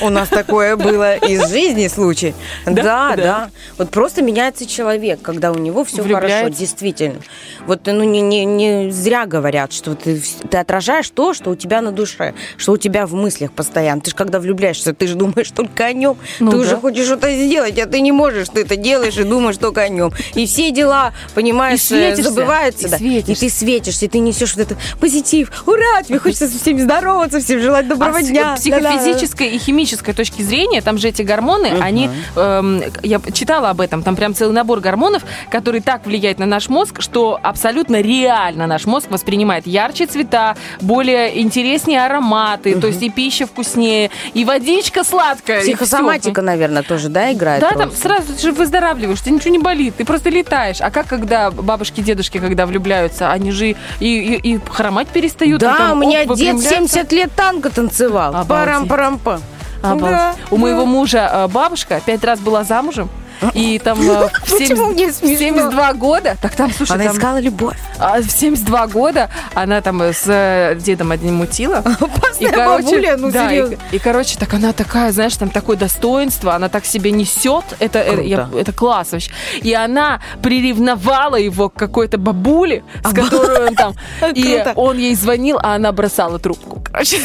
У 0.00 0.08
нас 0.08 0.28
такое 0.28 0.76
было 0.76 1.16
из 1.16 1.48
жизни 1.50 1.88
случай. 1.88 2.34
Да? 2.66 3.14
Да. 3.16 3.50
Вот 3.78 3.90
просто 3.90 4.22
меняется 4.22 4.66
человек, 4.66 5.20
когда 5.22 5.52
у 5.52 5.58
него 5.58 5.84
все 5.84 6.02
хорошо, 6.02 6.48
действительно. 6.48 7.20
Вот 7.66 7.80
ну 7.86 8.04
не, 8.04 8.20
не, 8.20 8.44
не 8.44 8.90
зря 8.90 9.26
говорят, 9.26 9.72
что 9.72 9.94
ты, 9.94 10.20
ты 10.50 10.58
отражаешь 10.58 11.10
то, 11.10 11.34
что 11.34 11.50
у 11.50 11.56
тебя 11.56 11.80
на 11.80 11.89
душе, 11.90 12.34
что 12.56 12.72
у 12.72 12.76
тебя 12.76 13.06
в 13.06 13.14
мыслях 13.14 13.52
постоянно. 13.52 14.00
Ты 14.00 14.10
же 14.10 14.16
когда 14.16 14.38
влюбляешься, 14.40 14.94
ты 14.94 15.06
же 15.06 15.14
думаешь 15.14 15.50
только 15.50 15.84
о 15.86 15.92
нем. 15.92 16.16
Ну 16.38 16.50
ты 16.50 16.56
да. 16.58 16.62
уже 16.62 16.76
хочешь 16.76 17.04
что-то 17.06 17.30
сделать, 17.32 17.78
а 17.78 17.86
ты 17.86 18.00
не 18.00 18.12
можешь, 18.12 18.48
ты 18.48 18.62
это 18.62 18.76
делаешь 18.76 19.16
и 19.18 19.24
думаешь 19.24 19.56
только 19.56 19.82
о 19.82 19.88
нем. 19.88 20.12
И 20.34 20.46
все 20.46 20.70
дела, 20.70 21.12
понимаешь, 21.34 21.90
И 21.90 21.94
э, 21.96 22.16
забываются. 22.16 22.86
и 22.86 22.90
да. 22.90 22.98
светишься. 22.98 23.32
и 23.46 23.48
ты 23.48 23.54
светишься, 23.54 24.04
и 24.04 24.08
ты 24.08 24.18
несешь 24.18 24.54
вот 24.56 24.62
этот 24.66 24.78
позитив. 25.00 25.50
Ура! 25.66 26.02
Тебе 26.02 26.18
хочется 26.18 26.48
со 26.48 26.58
всеми 26.58 26.80
здороваться, 26.80 27.40
всем 27.40 27.60
желать 27.60 27.88
доброго 27.88 28.18
А 28.18 28.22
с 28.22 28.26
дня. 28.28 28.54
психофизической 28.56 29.48
и 29.48 29.58
химической 29.58 30.12
точки 30.14 30.42
зрения, 30.42 30.80
там 30.80 30.98
же 30.98 31.08
эти 31.08 31.22
гормоны, 31.22 31.72
они, 31.80 32.10
эм, 32.36 32.82
я 33.02 33.20
читала 33.32 33.70
об 33.70 33.80
этом, 33.80 34.02
там 34.02 34.16
прям 34.16 34.34
целый 34.34 34.52
набор 34.54 34.80
гормонов, 34.80 35.22
который 35.50 35.80
так 35.80 36.06
влияет 36.06 36.38
на 36.38 36.46
наш 36.46 36.68
мозг, 36.68 37.00
что 37.00 37.38
абсолютно 37.42 38.00
реально 38.00 38.66
наш 38.66 38.86
мозг 38.86 39.10
воспринимает 39.10 39.66
ярче 39.66 40.06
цвета, 40.06 40.56
более 40.80 41.40
интереснее 41.40 41.79
ароматы, 41.88 42.80
то 42.80 42.86
есть 42.86 43.02
и 43.02 43.10
пища 43.10 43.46
вкуснее, 43.46 44.10
и 44.34 44.44
водичка 44.44 45.04
сладкая. 45.04 45.62
Психосоматика, 45.62 46.42
наверное, 46.42 46.82
тоже, 46.82 47.08
да, 47.08 47.32
играет 47.32 47.60
Да, 47.60 47.70
там 47.70 47.90
сразу 47.92 48.38
же 48.38 48.52
выздоравливаешь, 48.52 49.20
тебе 49.20 49.36
ничего 49.36 49.50
не 49.50 49.58
болит, 49.58 49.96
ты 49.96 50.04
просто 50.04 50.30
летаешь. 50.30 50.80
А 50.80 50.90
как 50.90 51.06
когда 51.06 51.50
бабушки, 51.50 52.00
дедушки, 52.00 52.38
когда 52.38 52.66
влюбляются, 52.66 53.30
они 53.30 53.52
же 53.52 53.68
и, 53.68 53.74
и, 54.00 54.54
и 54.54 54.60
хромать 54.70 55.08
перестают. 55.08 55.60
Да, 55.60 55.76
там, 55.76 55.98
у 55.98 56.00
меня 56.00 56.22
оп, 56.22 56.36
дед 56.36 56.54
выпрямляются. 56.54 56.94
70 56.96 57.12
лет 57.12 57.32
танго 57.34 57.70
танцевал. 57.70 58.44
Парам-парам-па. 58.46 59.40
Да, 59.82 59.94
У 59.94 59.98
да. 59.98 60.34
моего 60.50 60.84
мужа 60.84 61.30
э, 61.32 61.48
бабушка 61.48 62.00
пять 62.04 62.22
раз 62.22 62.38
была 62.38 62.64
замужем. 62.64 63.08
И 63.54 63.78
там 63.78 64.00
э, 64.00 64.28
в 64.28 64.30
Почему 64.50 64.92
70 64.92 64.92
мне 64.94 65.10
в 65.10 65.14
смешно? 65.14 65.38
72 65.38 65.92
года, 65.94 66.36
так 66.40 66.54
там, 66.54 66.72
слушай, 66.72 66.92
Она 66.92 67.06
искала 67.06 67.38
любовь. 67.40 67.76
а, 67.98 68.20
в 68.20 68.30
72 68.30 68.86
года 68.88 69.30
она 69.54 69.80
там 69.80 70.02
э, 70.02 70.12
с 70.12 70.24
э, 70.26 70.76
дедом 70.78 71.10
одним 71.10 71.36
мутила. 71.36 71.78
Опасная 72.00 72.56
бабуля, 72.56 73.16
ну 73.16 73.30
серьезно. 73.30 73.76
и, 73.92 73.98
короче, 73.98 74.38
так 74.38 74.52
она 74.54 74.72
такая, 74.72 75.12
знаешь, 75.12 75.36
там 75.36 75.50
такое 75.50 75.76
достоинство, 75.76 76.54
она 76.54 76.68
так 76.68 76.84
себя 76.84 77.10
несет, 77.10 77.64
это, 77.78 77.98
это 77.98 78.72
класс 78.72 79.12
вообще. 79.12 79.30
И 79.62 79.72
она 79.72 80.20
приревновала 80.42 81.36
его 81.36 81.68
к 81.68 81.74
какой-то 81.74 82.18
бабуле, 82.18 82.84
с 83.04 83.12
которой 83.14 83.68
он 83.68 83.74
там, 83.74 83.94
и 84.34 84.64
он 84.74 84.98
ей 84.98 85.14
звонил, 85.14 85.58
а 85.62 85.74
она 85.74 85.92
бросала 85.92 86.38
трубку. 86.38 86.82
Короче, 86.90 87.18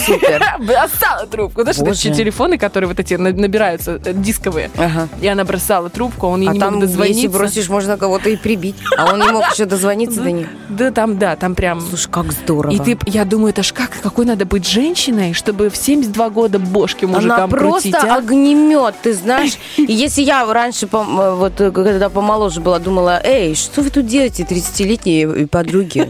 бросала 0.60 1.26
трубку. 1.28 1.64
Знаешь, 1.64 2.06
это 2.06 2.16
телефоны, 2.16 2.58
которые 2.58 2.88
вот 2.88 3.00
эти 3.00 3.16
на- 3.16 3.34
набираются, 3.34 4.00
дисковые. 4.00 4.70
Ага. 4.78 5.08
И 5.22 5.28
она 5.28 5.44
бросала 5.44 5.90
трубку, 5.90 6.05
а 6.20 6.26
он 6.28 6.42
ей 6.42 6.50
А 6.50 6.54
не 6.54 6.60
там, 6.60 6.74
мог 6.76 6.82
дозвониться. 6.84 7.22
если 7.22 7.38
бросишь, 7.38 7.70
можно 7.70 7.98
кого-то 7.98 8.30
и 8.30 8.36
прибить. 8.36 8.76
А 8.98 9.14
он 9.14 9.20
не 9.20 9.32
мог 9.32 9.44
еще 9.52 9.66
дозвониться 9.66 10.22
до 10.22 10.32
нее. 10.32 10.50
Да, 10.70 10.92
там, 10.92 11.18
да, 11.18 11.36
там 11.36 11.56
прям... 11.56 11.80
Слушай, 11.80 12.10
как 12.12 12.32
здорово. 12.32 12.74
И 12.74 12.80
ты, 12.80 12.98
я 13.06 13.24
думаю, 13.24 13.50
это 13.52 13.64
ж 13.64 13.72
как, 13.72 13.92
какой 14.02 14.26
надо 14.26 14.46
быть 14.46 14.68
женщиной, 14.68 15.34
чтобы 15.34 15.70
в 15.70 15.78
72 15.78 16.30
года 16.30 16.60
бошки 16.60 17.06
Она 17.06 17.16
мужикам 17.16 17.50
просто 17.50 17.92
крутить, 17.92 17.96
а? 17.96 18.18
огнемет, 18.18 18.96
ты 19.02 19.14
знаешь. 19.14 19.54
И 19.78 19.94
если 19.94 20.22
я 20.24 20.46
раньше, 20.52 20.88
пом- 20.88 21.22
э, 21.22 21.36
вот 21.36 21.62
э, 21.62 21.72
когда 21.72 22.10
помоложе 22.10 22.60
была, 22.62 22.80
думала, 22.80 23.22
эй, 23.24 23.56
что 23.56 23.82
вы 23.82 23.90
тут 23.90 24.06
делаете, 24.08 24.46
30-летние 24.50 25.48
подруги? 25.48 26.08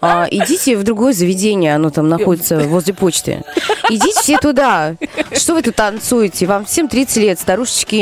А, 0.00 0.26
идите 0.30 0.76
в 0.76 0.82
другое 0.84 1.12
заведение, 1.12 1.74
оно 1.74 1.90
там 1.90 2.08
находится 2.08 2.58
возле 2.60 2.94
почты. 2.94 3.42
Идите 3.90 4.20
все 4.20 4.38
туда. 4.38 4.94
Что 5.32 5.54
вы 5.54 5.62
тут 5.62 5.74
танцуете? 5.76 6.46
Вам 6.46 6.64
всем 6.64 6.88
30 6.88 7.16
лет, 7.18 7.38
старушечки, 7.38 7.94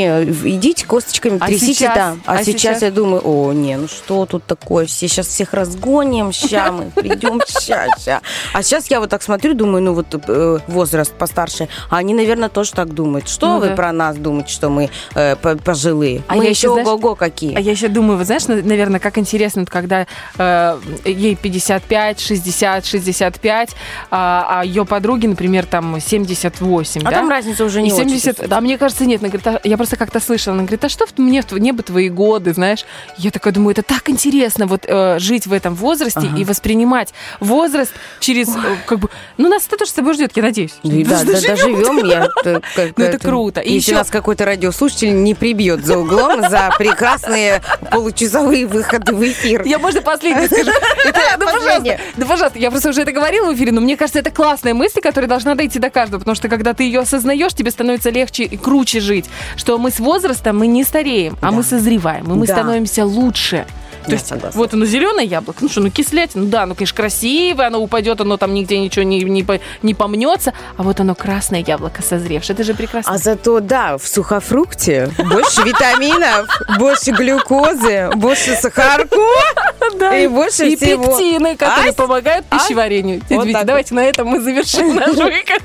идите 0.45 0.85
косточками 0.85 1.37
А 1.39 1.47
трясите 1.47 1.73
сейчас? 1.73 1.95
там. 1.95 2.21
А, 2.25 2.33
А 2.35 2.43
сейчас, 2.43 2.61
сейчас? 2.61 2.81
я 2.81 2.91
думаю, 2.91 3.21
о, 3.23 3.53
не, 3.53 3.77
ну 3.77 3.87
что 3.87 4.25
тут 4.25 4.43
такое? 4.45 4.85
Все 4.85 5.07
сейчас 5.07 5.27
всех 5.27 5.53
разгоним, 5.53 6.31
ща 6.31 6.71
мы 6.71 6.91
придем, 6.91 7.41
ща, 7.47 7.87
ща. 8.03 8.21
А 8.53 8.63
сейчас 8.63 8.87
я 8.89 8.99
вот 8.99 9.09
так 9.09 9.23
смотрю, 9.23 9.53
думаю, 9.53 9.83
ну 9.83 9.93
вот 9.93 10.07
э, 10.27 10.59
возраст 10.67 11.11
постарше, 11.13 11.67
а 11.89 11.97
они, 11.97 12.13
наверное, 12.13 12.49
тоже 12.49 12.71
так 12.73 12.93
думают. 12.93 13.29
Что 13.29 13.47
Ну 13.55 13.59
вы 13.59 13.69
да. 13.69 13.75
про 13.75 13.91
нас 13.91 14.15
думаете, 14.17 14.51
что 14.51 14.69
мы 14.69 14.89
э, 15.15 15.35
по- 15.35 15.55
пожилые? 15.55 16.23
А 16.27 16.35
мы 16.35 16.43
я 16.45 16.49
еще 16.49 16.69
ого-го 16.69 17.15
какие. 17.15 17.55
А 17.55 17.59
я 17.59 17.71
еще 17.71 17.87
думаю, 17.87 18.17
вот 18.17 18.25
знаешь, 18.27 18.47
наверное, 18.47 18.99
как 18.99 19.17
интересно, 19.17 19.65
когда 19.65 20.07
э, 20.37 20.77
ей 21.05 21.35
55, 21.79 22.19
60, 22.19 22.85
65, 22.85 23.69
а, 24.11 24.59
а 24.61 24.65
ее 24.65 24.85
подруге, 24.85 25.27
например, 25.27 25.65
там 25.65 25.99
78, 25.99 27.01
А 27.01 27.03
да? 27.03 27.11
там 27.11 27.29
разница 27.29 27.65
уже 27.65 27.81
не 27.81 27.89
И 27.89 27.91
очень 27.93 28.03
70, 28.09 28.23
чувствуется. 28.25 28.47
да, 28.49 28.61
мне 28.61 28.77
кажется, 28.77 29.05
нет. 29.05 29.21
Она 29.21 29.29
говорит, 29.29 29.47
а- 29.47 29.59
я 29.67 29.77
просто 29.77 29.95
как-то 29.97 30.19
слышала. 30.19 30.53
Она 30.55 30.63
говорит, 30.63 30.83
а 30.83 30.89
что 30.89 31.05
мне 31.17 31.41
в 31.41 31.57
небо 31.57 31.83
твои 31.83 32.09
годы, 32.09 32.53
знаешь? 32.53 32.85
Я 33.17 33.31
такая 33.31 33.53
думаю, 33.53 33.71
это 33.71 33.83
так 33.83 34.09
интересно 34.09 34.65
вот 34.67 34.85
э, 34.87 35.19
жить 35.19 35.47
в 35.47 35.53
этом 35.53 35.75
возрасте 35.75 36.27
и 36.37 36.43
воспринимать 36.43 37.13
возраст 37.39 37.91
через, 38.19 38.49
э, 38.49 38.59
как 38.85 38.99
бы, 38.99 39.09
ну, 39.37 39.49
нас 39.49 39.65
это 39.67 39.77
тоже 39.77 39.91
с 39.91 39.93
тобой 39.93 40.13
ждет, 40.13 40.31
я 40.35 40.43
надеюсь. 40.43 40.73
Да, 40.83 41.23
да, 41.23 41.33
да, 41.33 41.41
доживем. 41.41 42.05
Я, 42.05 42.27
как- 42.43 42.63
Ну, 42.97 43.03
это 43.03 43.19
круто. 43.19 43.61
И 43.61 43.73
еще- 43.73 43.93
нас 43.95 44.09
какой-то 44.09 44.45
радиослушатель 44.45 45.23
не 45.23 45.33
прибьет 45.35 45.85
за 45.85 45.97
углом 45.97 46.41
за 46.49 46.71
прекрасные 46.77 47.61
получасовые 47.91 48.65
выходы 48.67 49.13
в 49.13 49.23
эфир. 49.23 49.63
Я, 49.65 49.79
можно, 49.79 50.01
последнее 50.01 50.47
скажу? 50.47 50.71
Это, 51.05 51.19
ну, 51.39 51.45
пожалуйста, 51.45 51.64
Последнее. 51.65 51.99
да, 52.17 52.25
пожалуйста, 52.25 52.59
я 52.59 52.71
просто 52.71 52.89
уже 52.89 53.01
это 53.01 53.11
говорила 53.11 53.51
в 53.51 53.55
эфире, 53.55 53.71
но 53.71 53.81
мне 53.81 53.97
кажется, 53.97 54.19
это 54.19 54.31
классная 54.31 54.73
мысль, 54.73 55.01
которая 55.01 55.27
должна 55.29 55.55
дойти 55.55 55.79
до 55.79 55.89
каждого, 55.89 56.19
потому 56.19 56.35
что 56.35 56.47
когда 56.49 56.73
ты 56.73 56.83
ее 56.83 57.01
осознаешь, 57.01 57.53
тебе 57.53 57.71
становится 57.71 58.09
легче 58.09 58.43
и 58.43 58.57
круче 58.57 58.99
жить, 58.99 59.25
что 59.55 59.77
мы 59.77 59.91
с 59.91 59.99
возрастом, 59.99 60.57
мы 60.59 60.67
не 60.67 60.83
стареем, 60.83 61.37
а 61.41 61.51
мы 61.51 61.63
созреваем, 61.63 62.25
и 62.31 62.35
мы 62.35 62.47
Да. 62.47 62.53
становимся 62.53 63.05
лучше. 63.05 63.65
То 64.05 64.11
есть 64.13 64.31
вот 64.53 64.73
оно 64.73 64.85
зеленое 64.85 65.25
яблоко, 65.27 65.59
ну 65.61 65.69
что, 65.69 65.81
ну 65.81 65.89
кислятина, 65.89 66.43
ну 66.43 66.49
да, 66.49 66.65
ну 66.65 66.75
конечно 66.75 66.95
красивое, 66.95 67.67
оно 67.67 67.79
упадет, 67.79 68.21
оно 68.21 68.37
там 68.37 68.53
нигде 68.53 68.77
ничего 68.79 69.03
не, 69.03 69.23
не, 69.23 69.43
по- 69.43 69.59
не 69.81 69.93
помнется, 69.93 70.53
а 70.77 70.83
вот 70.83 70.99
оно 70.99 71.15
красное 71.15 71.63
яблоко 71.65 72.01
созревшее, 72.01 72.53
это 72.55 72.63
же 72.63 72.73
прекрасно. 72.73 73.13
А 73.13 73.17
зато, 73.17 73.59
да, 73.59 73.97
в 73.97 74.07
сухофрукте 74.07 75.09
больше 75.29 75.61
витаминов, 75.63 76.47
больше 76.77 77.11
глюкозы, 77.11 78.09
больше 78.15 78.55
сахарку 78.55 79.19
и 80.15 80.27
больше 80.27 80.67
и 80.67 80.75
пектины, 80.75 81.55
которые 81.55 81.91
А? 81.91 81.93
помогают 81.93 82.45
А? 82.49 82.57
пищеварению. 82.59 83.21
Давайте 83.65 83.93
на 83.95 84.03
этом 84.03 84.27
мы 84.27 84.39
завершим 84.41 84.95
наш 84.95 85.07
выход. 85.15 85.63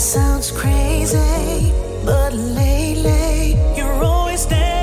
Sounds 0.00 0.50
crazy, 0.50 1.72
but 2.06 2.32
lately 2.32 3.54
you're 3.76 4.02
always 4.02 4.46
there 4.46 4.79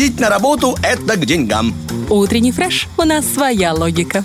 Ходить 0.00 0.18
на 0.18 0.30
работу– 0.30 0.78
это 0.82 1.14
к 1.18 1.26
деньгам. 1.26 1.74
Утренний 2.08 2.52
фреш. 2.52 2.88
У 2.96 3.02
нас 3.02 3.26
своя 3.26 3.74
логика. 3.74 4.24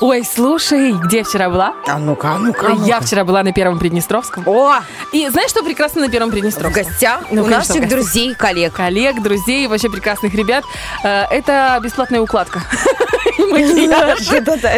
Ой, 0.00 0.22
слушай, 0.24 0.92
где 0.92 1.18
я 1.18 1.24
вчера 1.24 1.50
была? 1.50 1.74
А 1.88 1.98
ну-ка, 1.98 2.34
а 2.34 2.38
ну-ка, 2.38 2.68
а 2.68 2.70
Я 2.70 2.76
ну-ка. 2.76 3.00
вчера 3.04 3.24
была 3.24 3.42
на 3.42 3.52
Первом 3.52 3.80
Приднестровском. 3.80 4.44
О, 4.46 4.76
И 5.12 5.28
знаешь, 5.28 5.50
что 5.50 5.64
прекрасно 5.64 6.02
на 6.02 6.08
Первом 6.08 6.28
в 6.28 6.32
Приднестровском? 6.34 6.84
гостях 6.84 7.24
Ну, 7.32 7.42
у 7.42 7.46
конечно, 7.46 7.46
в 7.46 7.50
наших 7.50 7.80
гостях. 7.80 7.90
друзей, 7.90 8.34
коллег. 8.36 8.72
коллег, 8.72 9.20
друзей, 9.20 9.66
вообще 9.66 9.90
прекрасных 9.90 10.32
ребят. 10.34 10.62
Э, 11.02 11.24
Это 11.32 11.80
бесплатная 11.82 12.20
укладка. 12.20 12.62
Макияж. 13.48 14.26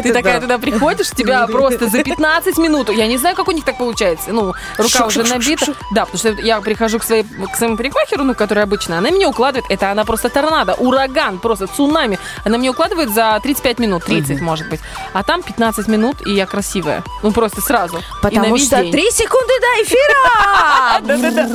Ты 0.03 0.13
такая 0.13 0.35
да. 0.35 0.41
туда 0.41 0.59
приходишь, 0.59 1.11
тебя 1.11 1.47
просто 1.47 1.89
за 1.89 2.03
15 2.03 2.59
минут, 2.59 2.91
я 2.91 3.07
не 3.07 3.19
знаю, 3.19 3.37
как 3.37 3.49
у 3.49 3.53
них 3.53 3.65
так 3.65 3.79
получается, 3.79 4.33
ну, 4.33 4.55
рука 4.77 5.07
уже 5.07 5.23
набита. 5.23 5.75
Да, 5.93 6.05
потому 6.05 6.19
что 6.19 6.43
я 6.43 6.61
прихожу 6.61 6.99
к, 6.99 7.05
своей, 7.05 7.25
к 7.25 7.57
своему 7.57 7.77
парикмахеру, 7.77 8.25
ну, 8.25 8.35
который 8.35 8.63
обычно, 8.63 8.99
она 8.99 9.11
меня 9.11 9.29
укладывает, 9.29 9.71
это 9.71 9.91
она 9.91 10.05
просто 10.05 10.29
торнадо, 10.29 10.75
ураган, 10.75 11.39
просто 11.39 11.67
цунами. 11.67 12.19
Она 12.45 12.59
меня 12.59 12.71
укладывает 12.71 13.11
за 13.11 13.39
35 13.43 13.79
минут, 13.79 14.05
30, 14.05 14.41
может 14.41 14.69
быть. 14.69 14.81
А 15.13 15.23
там 15.23 15.43
15 15.43 15.89
минут, 15.89 16.27
и 16.27 16.33
я 16.33 16.47
красивая. 16.47 17.03
Ну, 17.23 17.33
просто 17.33 17.61
сразу. 17.61 18.01
Потому 18.23 18.57
что 18.59 18.83
день. 18.83 18.93
три 18.93 19.11
секунды 19.11 19.53
до 19.61 19.83
эфира! 19.83 21.01
Да-да-да. 21.01 21.49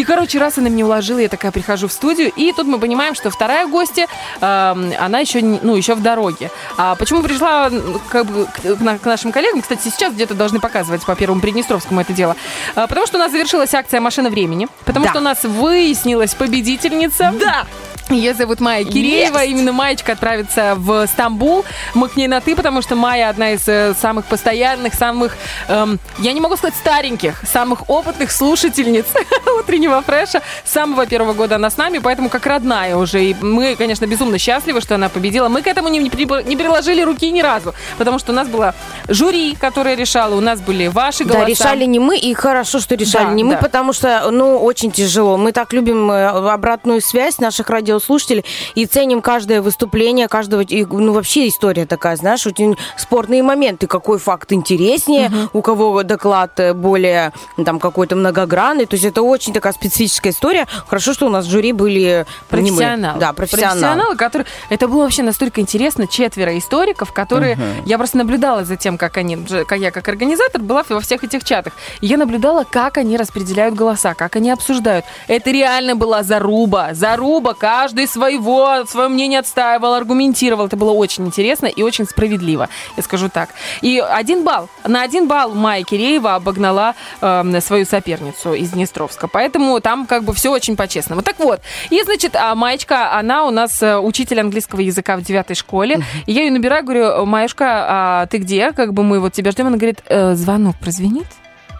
И, 0.00 0.04
короче, 0.04 0.38
раз 0.38 0.58
она 0.58 0.68
меня 0.68 0.84
уложила, 0.86 1.18
я 1.18 1.28
такая 1.28 1.50
прихожу 1.52 1.88
в 1.88 1.92
студию, 1.92 2.30
и 2.36 2.52
тут 2.52 2.66
мы 2.66 2.78
понимаем, 2.78 3.14
что 3.14 3.30
вторая 3.30 3.66
гостья, 3.66 4.06
эм, 4.40 4.92
она 4.98 5.18
еще, 5.20 5.42
ну, 5.42 5.74
еще 5.76 5.94
в 5.94 6.02
дороге. 6.02 6.50
А 6.76 6.94
почему 6.94 7.22
пришла 7.22 7.70
как 8.10 8.26
бы, 8.26 8.46
к, 8.46 8.98
к 8.98 9.04
нашим 9.04 9.32
коллегам? 9.32 9.62
Кстати, 9.62 9.82
сейчас 9.88 10.12
где-то 10.14 10.34
должны 10.34 10.60
показывать 10.60 11.04
по 11.04 11.14
Первому 11.14 11.40
Приднестровскому 11.40 12.00
это 12.00 12.12
дело. 12.12 12.36
А, 12.74 12.86
потому 12.86 13.06
что 13.06 13.16
у 13.16 13.20
нас 13.20 13.30
завершилась 13.32 13.74
акция 13.74 14.00
«Машина 14.00 14.30
времени», 14.30 14.68
потому 14.84 15.04
Да. 15.04 15.10
что 15.10 15.18
у 15.20 15.22
нас 15.22 15.44
выяснилась 15.44 16.34
победительница. 16.34 17.32
Да! 17.38 17.66
Ее 18.10 18.34
зовут 18.34 18.60
Майя 18.60 18.84
Киреева. 18.84 19.38
Есть. 19.38 19.50
Именно 19.52 19.72
Маечка 19.72 20.12
отправится 20.12 20.74
в 20.76 21.06
Стамбул. 21.06 21.64
Мы 21.94 22.08
к 22.08 22.16
ней 22.16 22.28
на 22.28 22.40
«ты», 22.40 22.54
потому 22.54 22.82
что 22.82 22.94
Майя 22.94 23.28
одна 23.30 23.52
из 23.52 23.66
э, 23.66 23.94
самых 24.00 24.26
постоянных, 24.26 24.94
самых, 24.94 25.34
эм, 25.68 25.98
я 26.18 26.32
не 26.32 26.40
могу 26.40 26.56
сказать 26.56 26.74
стареньких, 26.76 27.40
самых 27.46 27.88
опытных 27.88 28.30
слушательниц 28.32 29.06
утреннего 29.58 30.02
фреша. 30.02 30.42
С 30.64 30.72
самого 30.72 31.06
первого 31.06 31.32
года 31.32 31.56
она 31.56 31.70
с 31.70 31.76
нами, 31.76 31.98
поэтому 31.98 32.28
как 32.28 32.44
родная 32.46 32.96
уже. 32.96 33.24
И 33.24 33.34
мы, 33.40 33.76
конечно, 33.76 34.06
безумно 34.06 34.38
счастливы, 34.38 34.80
что 34.80 34.96
она 34.96 35.08
победила. 35.08 35.48
Мы 35.48 35.62
к 35.62 35.66
этому 35.66 35.88
не, 35.88 35.98
не 35.98 36.10
при- 36.10 36.42
не 36.44 36.56
приложили 36.56 37.02
руки 37.02 37.30
ни 37.30 37.40
разу, 37.40 37.74
потому 37.98 38.18
что 38.18 38.32
у 38.32 38.34
нас 38.34 38.48
было 38.48 38.74
жюри, 39.08 39.54
которое 39.54 39.94
решало, 39.96 40.34
у 40.34 40.40
нас 40.40 40.60
были 40.60 40.88
ваши 40.88 41.24
голоса. 41.24 41.40
Да, 41.40 41.46
решали 41.48 41.84
не 41.84 41.98
мы, 41.98 42.18
и 42.18 42.34
хорошо, 42.34 42.80
что 42.80 42.94
решали 42.94 43.24
Да, 43.26 43.32
не 43.32 43.44
мы, 43.44 43.54
да. 43.54 43.58
потому 43.60 43.92
что, 43.92 44.28
ну, 44.30 44.58
очень 44.58 44.90
тяжело. 44.90 45.36
Мы 45.36 45.52
так 45.52 45.72
любим 45.72 46.10
э, 46.10 46.26
обратную 46.26 47.00
связь 47.00 47.38
наших 47.38 47.70
радиослушателей, 47.70 47.91
радиослушатели, 47.92 48.44
и 48.74 48.86
ценим 48.86 49.20
каждое 49.20 49.60
выступление, 49.62 50.28
каждого, 50.28 50.62
и, 50.62 50.84
ну, 50.84 51.12
вообще 51.12 51.48
история 51.48 51.86
такая, 51.86 52.16
знаешь, 52.16 52.46
очень 52.46 52.76
спорные 52.96 53.42
моменты, 53.42 53.86
какой 53.86 54.18
факт 54.18 54.52
интереснее, 54.52 55.30
у 55.52 55.62
кого 55.62 56.02
доклад 56.02 56.58
э, 56.58 56.74
более, 56.74 57.32
там, 57.64 57.78
какой-то 57.78 58.16
многогранный, 58.16 58.86
то 58.86 58.94
есть 58.94 59.04
это 59.04 59.22
очень 59.22 59.52
такая 59.52 59.72
специфическая 59.72 60.32
история. 60.32 60.66
Хорошо, 60.86 61.12
что 61.12 61.26
у 61.26 61.30
нас 61.30 61.46
в 61.46 61.50
жюри 61.50 61.72
были 61.72 62.26
мы. 62.50 62.58
Профессионалы. 62.62 63.20
Да, 63.20 63.32
профессионалы. 63.32 64.16
которые... 64.16 64.46
Это 64.70 64.88
было 64.88 65.02
вообще 65.02 65.22
настолько 65.22 65.60
интересно. 65.60 66.06
Четверо 66.06 66.56
историков, 66.58 67.12
которые... 67.12 67.58
Я 67.86 67.98
просто 67.98 68.18
наблюдала 68.18 68.64
за 68.64 68.76
тем, 68.76 68.98
как 68.98 69.16
они... 69.16 69.36
как 69.36 69.78
Я 69.78 69.90
как 69.90 70.08
организатор 70.08 70.60
была 70.60 70.84
во 70.88 71.00
всех 71.00 71.24
этих 71.24 71.44
чатах. 71.44 71.74
И 72.00 72.06
я 72.06 72.16
наблюдала, 72.16 72.64
как 72.64 72.98
они 72.98 73.16
распределяют 73.16 73.74
голоса, 73.74 74.14
как 74.14 74.36
они 74.36 74.50
обсуждают. 74.50 75.04
Это 75.28 75.50
реально 75.50 75.96
была 75.96 76.22
заруба. 76.22 76.94
Заруба. 76.94 77.54
Каждый 77.82 78.06
своего, 78.06 78.84
свое 78.86 79.08
мнение 79.08 79.40
отстаивал, 79.40 79.94
аргументировал. 79.94 80.66
Это 80.66 80.76
было 80.76 80.92
очень 80.92 81.26
интересно 81.26 81.66
и 81.66 81.82
очень 81.82 82.04
справедливо, 82.04 82.68
я 82.96 83.02
скажу 83.02 83.28
так. 83.28 83.48
И 83.80 83.98
один 83.98 84.44
балл. 84.44 84.68
На 84.86 85.02
один 85.02 85.26
балл 85.26 85.52
Майя 85.52 85.82
Киреева 85.82 86.36
обогнала 86.36 86.94
э, 87.20 87.60
свою 87.60 87.84
соперницу 87.84 88.54
из 88.54 88.70
Днестровска. 88.70 89.26
Поэтому 89.26 89.80
там 89.80 90.06
как 90.06 90.22
бы 90.22 90.32
все 90.32 90.52
очень 90.52 90.76
по-честному. 90.76 91.22
Так 91.22 91.40
вот, 91.40 91.60
и, 91.90 92.00
значит, 92.04 92.36
а 92.36 92.54
Маечка, 92.54 93.18
она 93.18 93.46
у 93.46 93.50
нас 93.50 93.82
э, 93.82 93.98
учитель 93.98 94.38
английского 94.38 94.78
языка 94.78 95.16
в 95.16 95.22
девятой 95.22 95.56
школе. 95.56 96.04
И 96.26 96.32
я 96.32 96.42
ее 96.44 96.52
набираю, 96.52 96.84
говорю, 96.84 97.26
Маешка, 97.26 97.66
а 97.66 98.26
ты 98.26 98.38
где? 98.38 98.70
Как 98.70 98.92
бы 98.92 99.02
мы 99.02 99.18
вот 99.18 99.32
тебя 99.32 99.50
ждем. 99.50 99.66
Она 99.66 99.76
говорит, 99.76 100.04
«Э, 100.06 100.36
звонок 100.36 100.76
прозвенит. 100.76 101.26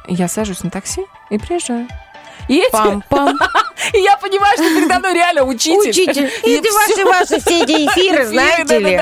Я 0.09 0.27
сажусь 0.27 0.65
на 0.65 0.71
такси 0.71 1.03
и 1.31 1.39
приезжаю. 1.39 1.87
И, 2.53 2.59
эти- 2.59 2.71
Пам-пам. 2.71 3.35
и 3.95 3.99
я 3.99 4.19
понимаю, 4.19 4.55
что 4.59 4.65
передо 4.65 4.99
мной 4.99 5.15
реально 5.15 5.45
учитель. 5.45 5.89
Учитель, 5.89 6.31
И 6.45 6.61
всё. 6.61 6.75
ваши, 6.75 7.05
ваши 7.07 7.41
все 7.41 7.63
эти 7.63 7.87
эфиры, 7.87 8.27
знаете 8.27 8.79
ли. 8.79 9.01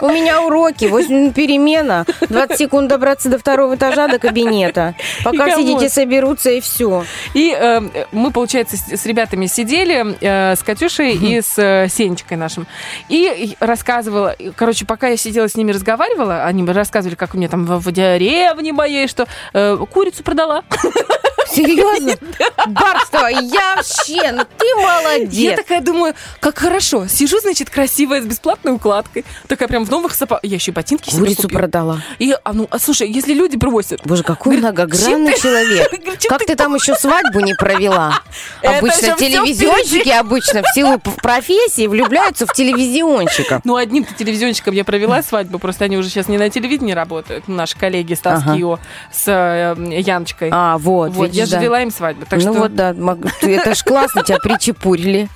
У 0.00 0.08
меня 0.08 0.42
уроки, 0.42 0.86
8 0.86 1.14
минут 1.14 1.34
перемена, 1.34 2.06
20 2.28 2.56
секунд 2.56 2.88
добраться 2.88 3.28
до 3.28 3.38
второго 3.38 3.74
этажа, 3.74 4.08
до 4.08 4.18
кабинета. 4.18 4.94
Пока 5.22 5.48
все 5.48 5.64
дети 5.64 5.92
соберутся, 5.92 6.50
и 6.50 6.60
все. 6.60 7.04
И 7.34 7.54
э, 7.54 7.80
мы, 8.12 8.30
получается, 8.30 8.76
с, 8.76 9.04
ребятами 9.04 9.44
сидели, 9.46 10.16
э, 10.20 10.56
с 10.56 10.62
Катюшей 10.62 11.14
и 11.14 11.42
с 11.42 11.58
э, 11.58 11.88
Сенечкой 11.90 12.38
нашим. 12.38 12.66
И 13.10 13.54
рассказывала, 13.60 14.34
короче, 14.56 14.86
пока 14.86 15.08
я 15.08 15.18
сидела 15.18 15.48
с 15.48 15.56
ними 15.56 15.72
разговаривала, 15.72 16.44
они 16.44 16.64
рассказывали, 16.64 17.16
как 17.16 17.34
у 17.34 17.36
меня 17.36 17.48
там 17.48 17.66
в, 17.66 17.92
деревне 17.92 18.72
моей, 18.72 19.08
что 19.08 19.26
курицу 19.90 20.22
продала. 20.22 20.62
Серьезно? 21.50 22.12
Барство, 22.80 23.26
я 23.26 23.76
вообще, 23.76 24.32
ну 24.32 24.44
ты 24.56 24.66
Я 24.66 24.76
молодец. 24.76 25.56
такая 25.56 25.80
думаю, 25.80 26.14
как 26.40 26.58
хорошо. 26.58 27.06
Сижу, 27.06 27.38
значит, 27.40 27.70
красивая, 27.70 28.22
с 28.22 28.24
бесплатной 28.24 28.72
укладкой. 28.72 29.24
Такая 29.46 29.68
прям 29.68 29.84
в 29.84 29.90
новых 29.90 30.14
сапогах. 30.14 30.44
Я 30.44 30.56
еще 30.56 30.70
и 30.70 30.74
ботинки 30.74 31.10
себе 31.10 31.20
Курицу 31.20 31.42
купила. 31.42 31.58
продала. 31.58 32.02
И, 32.18 32.34
а, 32.44 32.52
ну, 32.52 32.68
а, 32.70 32.78
слушай, 32.78 33.10
если 33.10 33.34
люди 33.34 33.58
просят, 33.58 34.00
Боже, 34.04 34.22
какой 34.22 34.56
Говорит, 34.56 34.62
многогранный 34.62 35.34
человек. 35.38 35.90
Как 36.28 36.44
ты 36.44 36.54
там 36.56 36.74
еще 36.74 36.94
свадьбу 36.94 37.40
не 37.40 37.54
провела? 37.54 38.20
Обычно 38.62 39.14
телевизионщики 39.16 40.08
обычно 40.10 40.62
в 40.62 40.74
силу 40.74 40.98
профессии 40.98 41.86
влюбляются 41.86 42.46
в 42.46 42.52
телевизионщиков. 42.52 43.62
Ну, 43.64 43.76
одним-то 43.76 44.14
телевизионщиком 44.14 44.74
я 44.74 44.84
провела 44.84 45.22
свадьбу, 45.22 45.58
просто 45.58 45.84
они 45.84 45.96
уже 45.96 46.08
сейчас 46.08 46.28
не 46.28 46.38
на 46.38 46.50
телевидении 46.50 46.92
работают, 46.92 47.48
наши 47.48 47.76
коллеги 47.76 48.14
с 48.14 48.20
Ага. 48.24 48.40
Таскио, 48.40 48.78
с 49.12 49.24
э, 49.26 49.74
Яночкой. 50.00 50.50
А, 50.52 50.78
вот, 50.78 51.12
вот, 51.12 51.26
я 51.32 51.44
видишь, 51.44 51.48
же 51.48 51.56
да. 51.56 51.62
вела 51.62 51.82
им 51.82 51.90
свадьбу, 51.90 52.26
так 52.28 52.42
ну 52.42 52.52
что... 52.52 52.57
вот, 52.58 52.74
да, 52.74 52.94
это 53.42 53.74
ж 53.74 53.82
классно, 53.84 54.22
тебя 54.22 54.38
причепурили. 54.38 55.28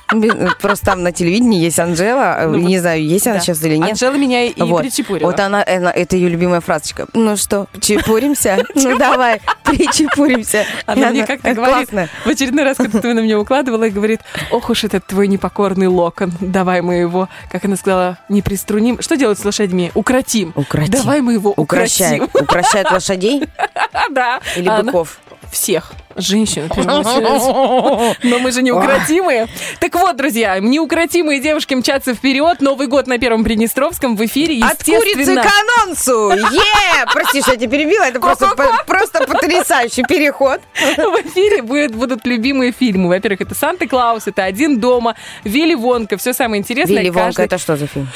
Просто 0.61 0.87
там 0.87 1.03
на 1.03 1.13
телевидении 1.13 1.61
есть 1.61 1.79
Анжела, 1.79 2.37
э, 2.39 2.47
Ну 2.47 2.59
не 2.59 2.79
знаю, 2.79 3.05
есть 3.05 3.27
она 3.27 3.41
сейчас 3.41 3.63
или 3.65 3.77
нет. 3.77 3.91
Анжела 3.91 4.15
меня 4.15 4.45
и 4.45 4.53
причепурила. 4.53 5.27
Вот 5.31 5.41
она, 5.41 5.63
это 5.63 6.17
ее 6.17 6.29
любимая 6.29 6.61
фразочка. 6.61 7.07
Ну 7.15 7.37
что, 7.37 7.67
чепуримся? 7.81 8.65
Ну 8.75 8.99
давай, 8.99 9.41
причепуримся. 9.65 10.65
Она 10.87 11.11
мне 11.11 11.27
как-то 11.27 11.51
э, 11.51 11.55
говорит, 11.55 11.89
в 11.91 12.29
очередной 12.29 12.65
раз, 12.65 12.77
когда 12.77 13.01
ты 13.01 13.15
на 13.15 13.21
меня 13.21 13.39
укладывала, 13.39 13.85
и 13.85 13.91
говорит, 13.91 14.21
ох 14.51 14.71
уж 14.71 14.85
этот 14.85 15.07
твой 15.07 15.29
непокорный 15.29 15.87
локон, 15.87 16.33
давай 16.41 16.81
мы 16.83 16.95
его, 16.95 17.29
как 17.51 17.65
она 17.65 17.77
сказала, 17.77 18.19
не 18.29 18.43
приструним. 18.43 19.01
Что 19.01 19.17
делать 19.17 19.39
с 19.39 19.45
лошадьми? 19.45 19.91
Укротим. 19.95 20.53
Укротим. 20.55 20.93
Давай 20.93 21.21
мы 21.21 21.35
его 21.35 21.53
Укращает. 21.57 22.23
укротим. 22.23 22.45
Укращает 22.45 22.91
лошадей 22.91 23.45
Да. 24.11 24.41
или 24.57 24.69
А 24.69 24.83
быков? 24.83 25.19
Всех. 25.51 25.93
Женщин. 26.17 26.71
Но 28.23 28.39
мы 28.39 28.53
же 28.53 28.63
неукротимые. 28.63 29.49
Так 29.81 29.95
вот, 29.95 30.17
друзья, 30.17 30.59
неукротимые 30.59 31.41
девушки 31.41 31.75
мчатся 31.75 32.15
вперед. 32.15 32.61
Новый 32.61 32.87
год 32.87 33.07
на 33.07 33.19
Первом 33.19 33.45
Приднестровском 33.45 34.17
в 34.17 34.25
эфире. 34.25 34.63
От 34.65 34.83
курицы 34.83 35.09
Естественно, 35.21 35.43
к 35.43 35.51
анонсу! 35.87 36.31
Е! 36.33 37.07
Прости, 37.13 37.41
что 37.43 37.53
я 37.53 37.57
тебя 37.57 37.71
перебила, 37.71 38.05
это 38.05 38.21
просто, 38.21 38.55
просто 38.87 39.27
потрясающий 39.27 40.05
переход. 40.05 40.61
в 40.75 41.27
эфире 41.29 41.63
будет- 41.63 41.95
будут 41.95 42.27
любимые 42.27 42.73
фильмы. 42.73 43.09
Во-первых, 43.09 43.41
это 43.43 43.55
«Санта-Клаус», 43.55 44.27
это 44.27 44.45
«Один 44.45 44.81
дома», 44.81 45.17
«Вилли 45.45 45.75
Вонка». 45.75 46.17
Все 46.17 46.33
самое 46.33 46.61
интересное. 46.61 46.97
Вилли 46.99 47.11
Вонка, 47.11 47.27
Каждый- 47.27 47.45
это 47.47 47.59
что 47.59 47.77
за 47.77 47.87
фильм? 47.87 48.09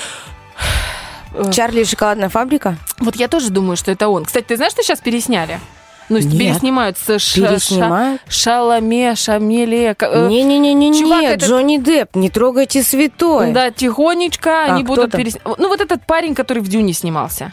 Э. 1.34 1.52
Чарли 1.52 1.80
и 1.80 1.84
шоколадная 1.84 2.28
фабрика? 2.28 2.76
Вот 2.98 3.16
я 3.16 3.28
тоже 3.28 3.50
думаю, 3.50 3.76
что 3.76 3.90
это 3.90 4.08
он. 4.08 4.24
Кстати, 4.24 4.44
ты 4.46 4.56
знаешь, 4.56 4.72
что 4.72 4.82
сейчас 4.82 5.00
пересняли? 5.00 5.60
Ну, 6.08 6.18
Нет. 6.18 6.38
переснимают 6.38 6.96
с 6.98 7.06
Переснимают? 7.34 8.20
Ша- 8.28 8.32
Шаломе, 8.32 9.14
Шамеле. 9.16 9.96
э, 9.98 10.28
Не-не-не-не, 10.28 10.94
чувак, 10.98 11.20
не, 11.20 11.26
это- 11.28 11.46
Джонни 11.46 11.78
Депп, 11.78 12.14
не 12.16 12.30
трогайте 12.30 12.82
святой. 12.82 13.52
Да, 13.52 13.70
тихонечко 13.70 14.50
А, 14.50 14.74
они 14.74 14.84
будут 14.84 15.10
переснимать. 15.12 15.58
Ну, 15.58 15.68
вот 15.68 15.80
этот 15.80 16.04
парень, 16.06 16.34
который 16.34 16.62
в 16.62 16.68
Дюне 16.68 16.92
снимался. 16.92 17.52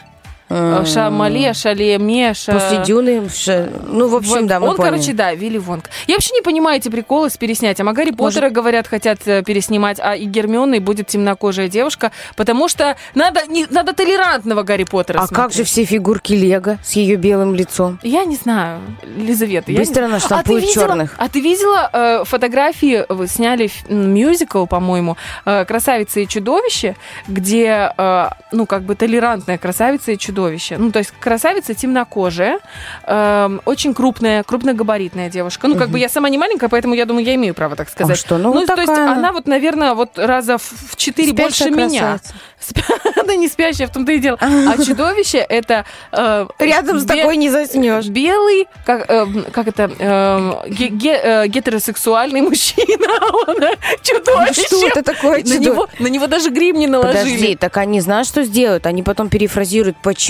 М. 0.50 0.84
Шамале, 0.84 1.54
Шалеме, 1.54 2.34
Ша... 2.34 2.52
После 2.52 2.78
Дюны, 2.84 3.28
ш- 3.30 3.68
ну, 3.88 4.08
в 4.08 4.16
общем, 4.16 4.30
Вот 4.40 4.46
да, 4.46 4.60
мы 4.60 4.68
Он, 4.68 4.76
поняли. 4.76 4.92
короче, 4.92 5.12
да, 5.14 5.34
Вилли 5.34 5.56
Вонг. 5.58 5.88
Я 6.06 6.16
вообще 6.16 6.34
не 6.34 6.42
понимаю 6.42 6.76
эти 6.78 6.90
приколы 6.90 7.30
с 7.30 7.36
переснятием. 7.38 7.88
А 7.88 7.92
Гарри 7.94 8.10
Поттера, 8.10 8.50
говорят, 8.50 8.86
хотят 8.86 9.20
э, 9.26 9.42
переснимать, 9.42 9.98
а 10.00 10.14
и 10.14 10.26
Гермионой 10.26 10.80
будет 10.80 11.06
темнокожая 11.08 11.68
девушка, 11.68 12.12
потому 12.36 12.68
что 12.68 12.96
надо, 13.14 13.40
не, 13.48 13.66
надо 13.70 13.94
толерантного 13.94 14.62
Гарри 14.64 14.84
Поттера 14.84 15.18
А 15.18 15.20
как 15.22 15.28
смотреть. 15.28 15.56
же 15.56 15.64
все 15.64 15.84
фигурки 15.84 16.34
Лего 16.34 16.78
с 16.84 16.92
ее 16.92 17.16
белым 17.16 17.54
лицом? 17.54 17.98
Я 18.02 18.24
не 18.26 18.36
знаю, 18.36 18.80
Лизавета. 19.16 19.72
я 19.72 19.78
Быстро 19.78 20.02
не... 20.02 20.08
наштампуют 20.12 20.64
а 20.64 20.72
черных. 20.72 21.14
А 21.16 21.28
ты 21.30 21.40
видела 21.40 21.88
э, 21.92 22.24
фотографии, 22.24 23.04
вы 23.08 23.28
сняли 23.28 23.70
мюзикл, 23.88 24.66
по-моему, 24.66 25.16
э, 25.46 25.64
«Красавица 25.64 26.20
и 26.20 26.28
чудовище», 26.28 26.96
где, 27.28 27.92
э, 27.96 28.28
ну, 28.52 28.66
как 28.66 28.82
бы 28.82 28.94
толерантная 28.94 29.56
красавица 29.58 30.12
и 30.12 30.18
чудовище. 30.18 30.33
Ну, 30.78 30.90
то 30.90 30.98
есть 30.98 31.12
красавица 31.20 31.74
темнокожая, 31.74 32.58
э, 33.06 33.58
очень 33.64 33.94
крупная, 33.94 34.42
крупногабаритная 34.42 35.30
девушка. 35.30 35.68
Ну, 35.68 35.76
как 35.76 35.88
бы 35.90 35.98
я 35.98 36.08
сама 36.08 36.28
не 36.28 36.38
маленькая, 36.38 36.68
поэтому 36.68 36.94
я 36.94 37.06
думаю, 37.06 37.24
я 37.24 37.34
имею 37.34 37.54
право 37.54 37.76
так 37.76 37.88
сказать. 37.88 38.16
А 38.16 38.20
что, 38.20 38.38
ну, 38.38 38.52
вот 38.52 38.66
то 38.66 38.74
есть 38.74 38.86
такая 38.86 39.04
она. 39.04 39.12
она 39.14 39.32
вот, 39.32 39.46
наверное, 39.46 39.94
вот 39.94 40.18
раза 40.18 40.58
в 40.58 40.96
четыре 40.96 41.32
больше 41.32 41.70
меня. 41.70 42.18
Она 43.20 43.34
не 43.36 43.48
спящая, 43.48 43.86
в 43.88 43.92
том-то 43.92 44.12
и 44.12 44.18
дело. 44.18 44.38
А 44.40 44.82
чудовище 44.84 45.38
это... 45.38 45.84
э, 46.12 46.46
Рядом 46.58 46.98
с 46.98 47.04
такой 47.04 47.36
не 47.36 47.50
заснешь. 47.50 48.06
белый, 48.06 48.66
как, 48.86 49.04
э, 49.10 49.26
это, 49.66 49.90
э, 49.98 50.68
ге- 50.70 51.20
э, 51.22 51.46
гетеросексуальный 51.46 52.40
мужчина, 52.48 53.76
чудовище. 54.02 54.62
Что 54.66 54.86
это 54.88 55.02
такое 55.02 55.42
на 55.44 56.06
него, 56.08 56.26
даже 56.26 56.50
грим 56.50 56.78
не 56.78 56.86
наложили. 56.86 57.18
Подожди, 57.22 57.56
так 57.56 57.76
они 57.76 58.00
знаешь, 58.00 58.26
что 58.26 58.44
сделают? 58.44 58.86
Они 58.86 59.02
потом 59.02 59.28
перефразируют, 59.28 59.96
почему 60.02 60.23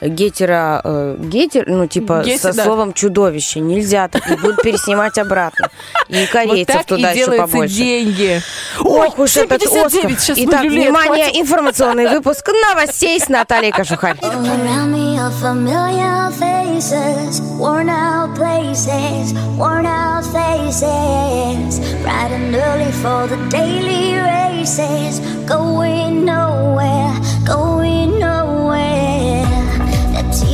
гетера, 0.00 0.80
э, 0.84 1.16
гетер, 1.18 1.64
ну, 1.68 1.86
типа, 1.86 2.22
Гете- 2.24 2.38
со 2.38 2.52
да. 2.52 2.64
словом 2.64 2.92
чудовище 2.92 3.60
нельзя, 3.60 4.08
так 4.08 4.30
и 4.30 4.36
будут 4.36 4.62
переснимать 4.62 5.18
обратно. 5.18 5.68
И 6.08 6.20
вот 6.20 6.28
корейцев 6.30 6.76
так 6.76 6.86
туда 6.86 7.12
и 7.12 7.18
еще 7.18 7.32
побольше. 7.32 7.74
деньги. 7.74 8.40
Ох 8.80 9.18
уж 9.18 9.36
этот 9.36 9.62
7:59, 9.62 10.30
Оскар. 10.30 10.34
Итак, 10.38 10.62
внимание, 10.62 11.24
хватит. 11.24 11.40
информационный 11.40 12.08
выпуск 12.08 12.48
новостей 12.70 13.20
с 13.20 13.28
Натальей 13.28 13.72
around 13.72 14.92
me 14.92 15.12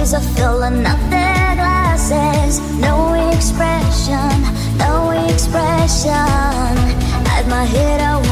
Tears 0.09 0.25
are 0.25 0.35
filling 0.37 0.87
up 0.87 0.99
their 1.11 1.55
glasses, 1.57 2.61
no 2.81 3.13
expression, 3.31 4.43
no 4.79 5.11
expression. 5.29 6.15
Hide 7.29 7.47
my 7.49 7.65
head, 7.65 8.01
I 8.01 8.28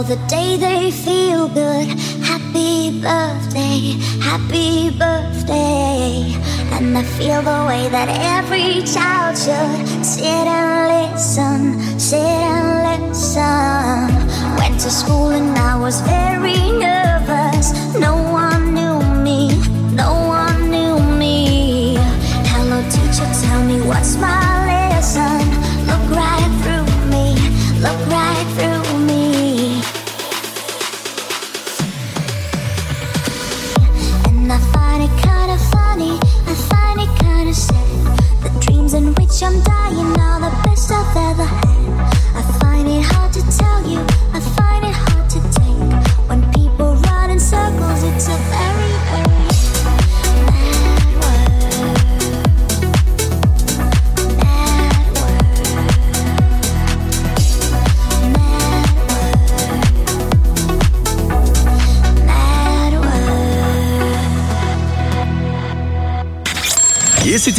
all 0.00 0.06
the 0.06 0.16
day. 0.28 0.39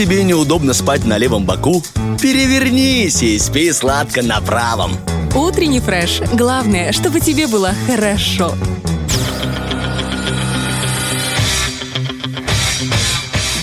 Тебе 0.02 0.24
неудобно 0.24 0.74
спать 0.74 1.06
на 1.06 1.20
левом 1.20 1.46
боку, 1.46 1.84
перевернись 2.20 3.22
и 3.22 3.38
спи 3.38 3.72
сладко 3.72 4.24
на 4.24 4.42
правом. 4.42 4.98
Утренний 5.36 5.80
фреш. 5.80 6.22
Главное, 6.34 6.92
чтобы 6.92 7.20
тебе 7.20 7.46
было 7.46 7.76
хорошо. 7.86 8.56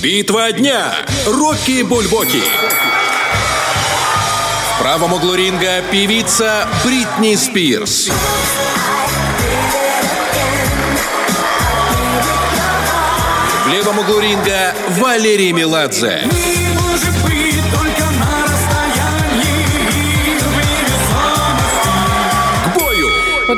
Битва 0.00 0.52
дня. 0.52 0.94
Рокки 1.26 1.82
Бульбоки. 1.82 2.42
В 4.76 4.80
правом 4.80 5.14
углу 5.14 5.34
ринга 5.34 5.82
певица 5.90 6.68
Бритни 6.84 7.34
Спирс. 7.34 8.12
В 13.68 13.70
левом 13.70 13.98
углу 13.98 14.18
ринга 14.18 14.74
Валерий 14.98 15.52
Меладзе. 15.52 16.26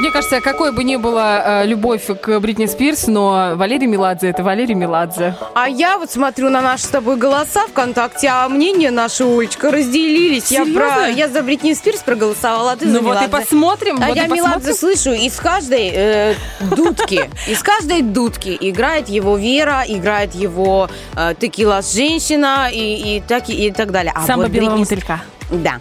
Мне 0.00 0.10
кажется, 0.10 0.40
какой 0.40 0.72
бы 0.72 0.82
ни 0.82 0.96
была 0.96 1.62
э, 1.62 1.66
любовь 1.66 2.06
к 2.06 2.40
Бритни 2.40 2.64
Спирс, 2.64 3.06
но 3.06 3.52
Валерий 3.54 3.86
Меладзе 3.86 4.28
это 4.28 4.42
Валерий 4.42 4.74
Меладзе. 4.74 5.34
А 5.54 5.68
я 5.68 5.98
вот 5.98 6.10
смотрю 6.10 6.48
на 6.48 6.62
наши 6.62 6.84
с 6.84 6.88
тобой 6.88 7.16
голоса 7.16 7.66
ВКонтакте, 7.68 8.28
а 8.28 8.48
мнения 8.48 8.90
наши, 8.90 9.24
Олечка, 9.24 9.70
разделились. 9.70 10.50
Я, 10.50 10.64
Серьезно? 10.64 10.80
про, 10.80 11.08
я 11.08 11.28
за 11.28 11.42
Бритни 11.42 11.74
Спирс 11.74 12.00
проголосовала, 12.00 12.72
а 12.72 12.76
ты 12.76 12.88
за 12.88 13.00
Ну 13.00 13.08
вот 13.08 13.22
и 13.22 13.28
посмотрим. 13.28 13.98
А 14.02 14.08
вот 14.08 14.16
я 14.16 14.26
Меладзе 14.26 14.72
слышу 14.72 15.12
из 15.12 15.36
каждой 15.36 15.90
э, 15.92 16.34
дудки. 16.74 17.28
Из 17.46 17.62
каждой 17.62 18.00
дудки 18.00 18.56
играет 18.58 19.08
его 19.10 19.36
Вера, 19.36 19.84
играет 19.86 20.34
его 20.34 20.88
э, 21.14 21.34
Текила 21.38 21.82
женщина 21.82 22.68
и, 22.72 23.16
и, 23.16 23.20
так, 23.20 23.50
и, 23.50 23.70
так 23.70 23.90
далее. 23.90 24.14
А 24.16 24.26
Самба 24.26 24.44
вот 24.44 24.50
белого 24.50 24.76
Бритни- 24.76 24.80
мотылька. 24.80 25.20
Да. 25.50 25.80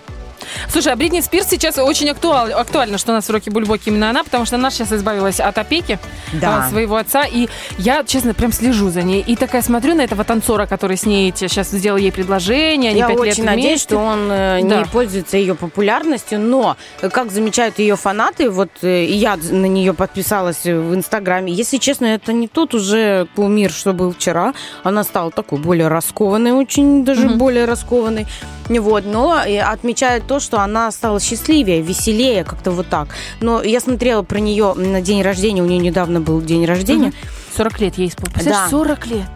Слушай, 0.69 0.93
а 0.93 0.95
Бритни 0.95 1.21
Спирс 1.21 1.47
сейчас 1.47 1.77
очень 1.77 2.09
актуаль- 2.09 2.51
актуально, 2.51 2.97
что 2.97 3.11
у 3.11 3.15
нас 3.15 3.27
в 3.27 3.31
Роке 3.31 3.51
Бульбоке 3.51 3.89
именно 3.91 4.09
она, 4.09 4.23
потому 4.23 4.45
что 4.45 4.55
она 4.55 4.71
сейчас 4.71 4.91
избавилась 4.91 5.39
от 5.39 5.57
опеки 5.57 5.99
Да. 6.33 6.65
а, 6.65 6.69
своего 6.69 6.95
отца. 6.97 7.23
И 7.25 7.47
я, 7.77 8.03
честно, 8.03 8.33
прям 8.33 8.51
слежу 8.51 8.89
за 8.89 9.03
ней. 9.03 9.21
И 9.25 9.35
такая 9.35 9.61
смотрю 9.61 9.95
на 9.95 10.01
этого 10.01 10.23
танцора, 10.23 10.65
который 10.65 10.97
с 10.97 11.05
ней 11.05 11.33
сейчас 11.35 11.69
сделал 11.69 11.97
ей 11.97 12.11
предложение. 12.11 12.91
Они 12.91 12.99
Я 12.99 13.07
пять 13.07 13.17
очень 13.17 13.43
лет 13.43 13.45
надеюсь, 13.45 13.67
вместе. 13.69 13.87
что 13.89 13.97
он 13.97 14.31
э, 14.31 14.59
Да. 14.63 14.77
не 14.79 14.85
пользуется 14.85 15.37
ее 15.37 15.55
популярностью, 15.55 16.39
но 16.39 16.77
э, 17.01 17.09
как 17.09 17.31
замечают 17.31 17.79
ее 17.79 17.95
фанаты, 17.95 18.49
вот 18.49 18.69
э, 18.81 19.05
и 19.05 19.13
я 19.15 19.35
на 19.37 19.65
нее 19.65 19.93
подписалась 19.93 20.63
в 20.63 20.93
Инстаграме. 20.95 21.51
Если 21.53 21.77
честно, 21.77 22.05
это 22.05 22.33
не 22.33 22.47
тот 22.47 22.73
уже 22.73 23.27
кумир, 23.35 23.71
что 23.71 23.93
был 23.93 24.13
вчера. 24.13 24.53
Она 24.83 25.03
стала 25.03 25.31
такой 25.31 25.59
более 25.59 25.87
раскованной, 25.87 26.51
очень 26.51 27.03
даже 27.05 27.29
более 27.29 27.65
раскованной. 27.65 28.27
Вот, 28.69 29.03
но 29.05 29.43
и 29.47 29.55
отмечает 29.55 30.27
то, 30.27 30.38
что 30.39 30.61
она 30.61 30.91
стала 30.91 31.19
счастливее, 31.19 31.81
веселее, 31.81 32.43
как-то 32.43 32.71
вот 32.71 32.87
так. 32.87 33.09
Но 33.41 33.61
я 33.61 33.79
смотрела 33.79 34.23
про 34.23 34.39
нее 34.39 34.73
на 34.75 35.01
день 35.01 35.21
рождения, 35.21 35.61
у 35.61 35.65
нее 35.65 35.79
недавно 35.79 36.21
был 36.21 36.41
день 36.41 36.65
рождения. 36.65 37.13
40 37.55 37.79
лет 37.79 37.97
ей 37.97 38.09
исполнилось. 38.09 38.45
Да. 38.45 38.67
40 38.69 39.07
лет. 39.07 39.27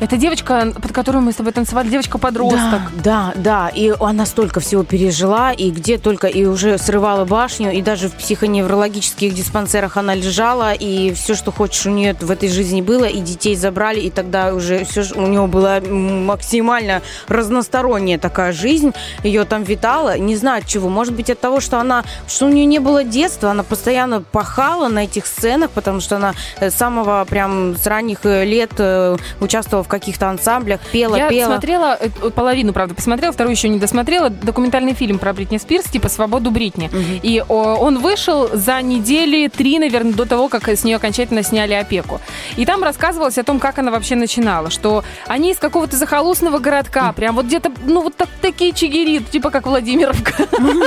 Это 0.00 0.16
девочка, 0.16 0.72
под 0.74 0.92
которую 0.92 1.22
мы 1.22 1.32
с 1.32 1.36
тобой 1.36 1.52
танцевали, 1.52 1.88
девочка-подросток. 1.88 2.80
Да, 3.02 3.32
да, 3.36 3.68
да. 3.68 3.68
И 3.68 3.94
она 4.00 4.26
столько 4.26 4.60
всего 4.60 4.82
пережила, 4.82 5.52
и 5.52 5.70
где 5.70 5.98
только, 5.98 6.26
и 6.26 6.44
уже 6.44 6.78
срывала 6.78 7.24
башню, 7.24 7.72
и 7.72 7.80
даже 7.80 8.08
в 8.08 8.14
психоневрологических 8.14 9.32
диспансерах 9.32 9.96
она 9.96 10.14
лежала, 10.14 10.72
и 10.72 11.14
все, 11.14 11.34
что 11.34 11.52
хочешь, 11.52 11.86
у 11.86 11.90
нее 11.90 12.16
в 12.20 12.30
этой 12.30 12.48
жизни 12.48 12.82
было, 12.82 13.04
и 13.04 13.20
детей 13.20 13.54
забрали, 13.54 14.00
и 14.00 14.10
тогда 14.10 14.52
уже 14.52 14.84
все 14.84 15.04
у 15.14 15.26
нее 15.26 15.46
была 15.46 15.80
максимально 15.80 17.02
разносторонняя 17.28 18.18
такая 18.18 18.52
жизнь, 18.52 18.92
ее 19.22 19.44
там 19.44 19.62
витала, 19.62 20.18
не 20.18 20.36
знаю 20.36 20.62
от 20.62 20.68
чего, 20.68 20.88
может 20.88 21.14
быть 21.14 21.30
от 21.30 21.40
того, 21.40 21.60
что 21.60 21.78
она, 21.78 22.04
что 22.26 22.46
у 22.46 22.48
нее 22.48 22.66
не 22.66 22.80
было 22.80 23.04
детства, 23.04 23.50
она 23.50 23.62
постоянно 23.62 24.22
пахала 24.22 24.88
на 24.88 25.04
этих 25.04 25.26
сценах, 25.26 25.70
потому 25.70 26.00
что 26.00 26.16
она 26.16 26.34
э, 26.60 26.70
самого 26.70 27.24
прям 27.24 27.43
с 27.48 27.86
ранних 27.86 28.20
э, 28.24 28.44
лет 28.44 28.72
э, 28.78 29.16
участвовала 29.40 29.84
в 29.84 29.88
каких-то 29.88 30.28
ансамблях, 30.28 30.80
пела, 30.92 31.16
Я 31.16 31.28
пела. 31.28 31.52
смотрела, 31.52 31.98
э, 32.00 32.08
половину, 32.30 32.72
правда, 32.72 32.94
посмотрела, 32.94 33.32
вторую 33.32 33.54
еще 33.54 33.68
не 33.68 33.78
досмотрела, 33.78 34.30
документальный 34.30 34.94
фильм 34.94 35.18
про 35.18 35.32
Бритни 35.32 35.58
Спирс, 35.58 35.84
типа 35.84 36.08
«Свободу 36.08 36.50
Бритни». 36.50 36.90
И 37.22 37.42
о, 37.46 37.76
он 37.76 37.98
вышел 37.98 38.48
за 38.52 38.80
недели 38.82 39.48
три, 39.48 39.78
наверное, 39.78 40.12
до 40.12 40.24
того, 40.24 40.48
как 40.48 40.68
с 40.68 40.84
нее 40.84 40.96
окончательно 40.96 41.42
сняли 41.42 41.74
опеку. 41.74 42.20
И 42.56 42.64
там 42.66 42.82
рассказывалось 42.82 43.38
о 43.38 43.44
том, 43.44 43.58
как 43.58 43.78
она 43.78 43.90
вообще 43.90 44.16
начинала, 44.16 44.70
что 44.70 45.04
они 45.26 45.52
из 45.52 45.58
какого-то 45.58 45.96
захолустного 45.96 46.58
городка, 46.58 47.12
прям 47.12 47.34
вот 47.36 47.46
где-то, 47.46 47.70
ну, 47.84 48.02
вот 48.02 48.16
так, 48.16 48.28
такие 48.40 48.72
чигири, 48.72 49.18
типа 49.18 49.50
как 49.50 49.66
Владимировка. 49.66 50.34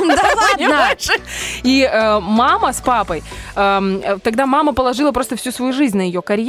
Да 0.08 0.24
ладно! 0.36 0.88
И 1.64 1.90
мама 2.22 2.74
с 2.74 2.82
папой, 2.82 3.24
эм, 3.56 4.02
тогда 4.22 4.46
мама 4.46 4.74
положила 4.74 5.12
просто 5.12 5.36
всю 5.36 5.52
свою 5.52 5.74
жизнь 5.74 5.98
на 5.98 6.02
ее 6.02 6.22
карьеру. 6.22 6.47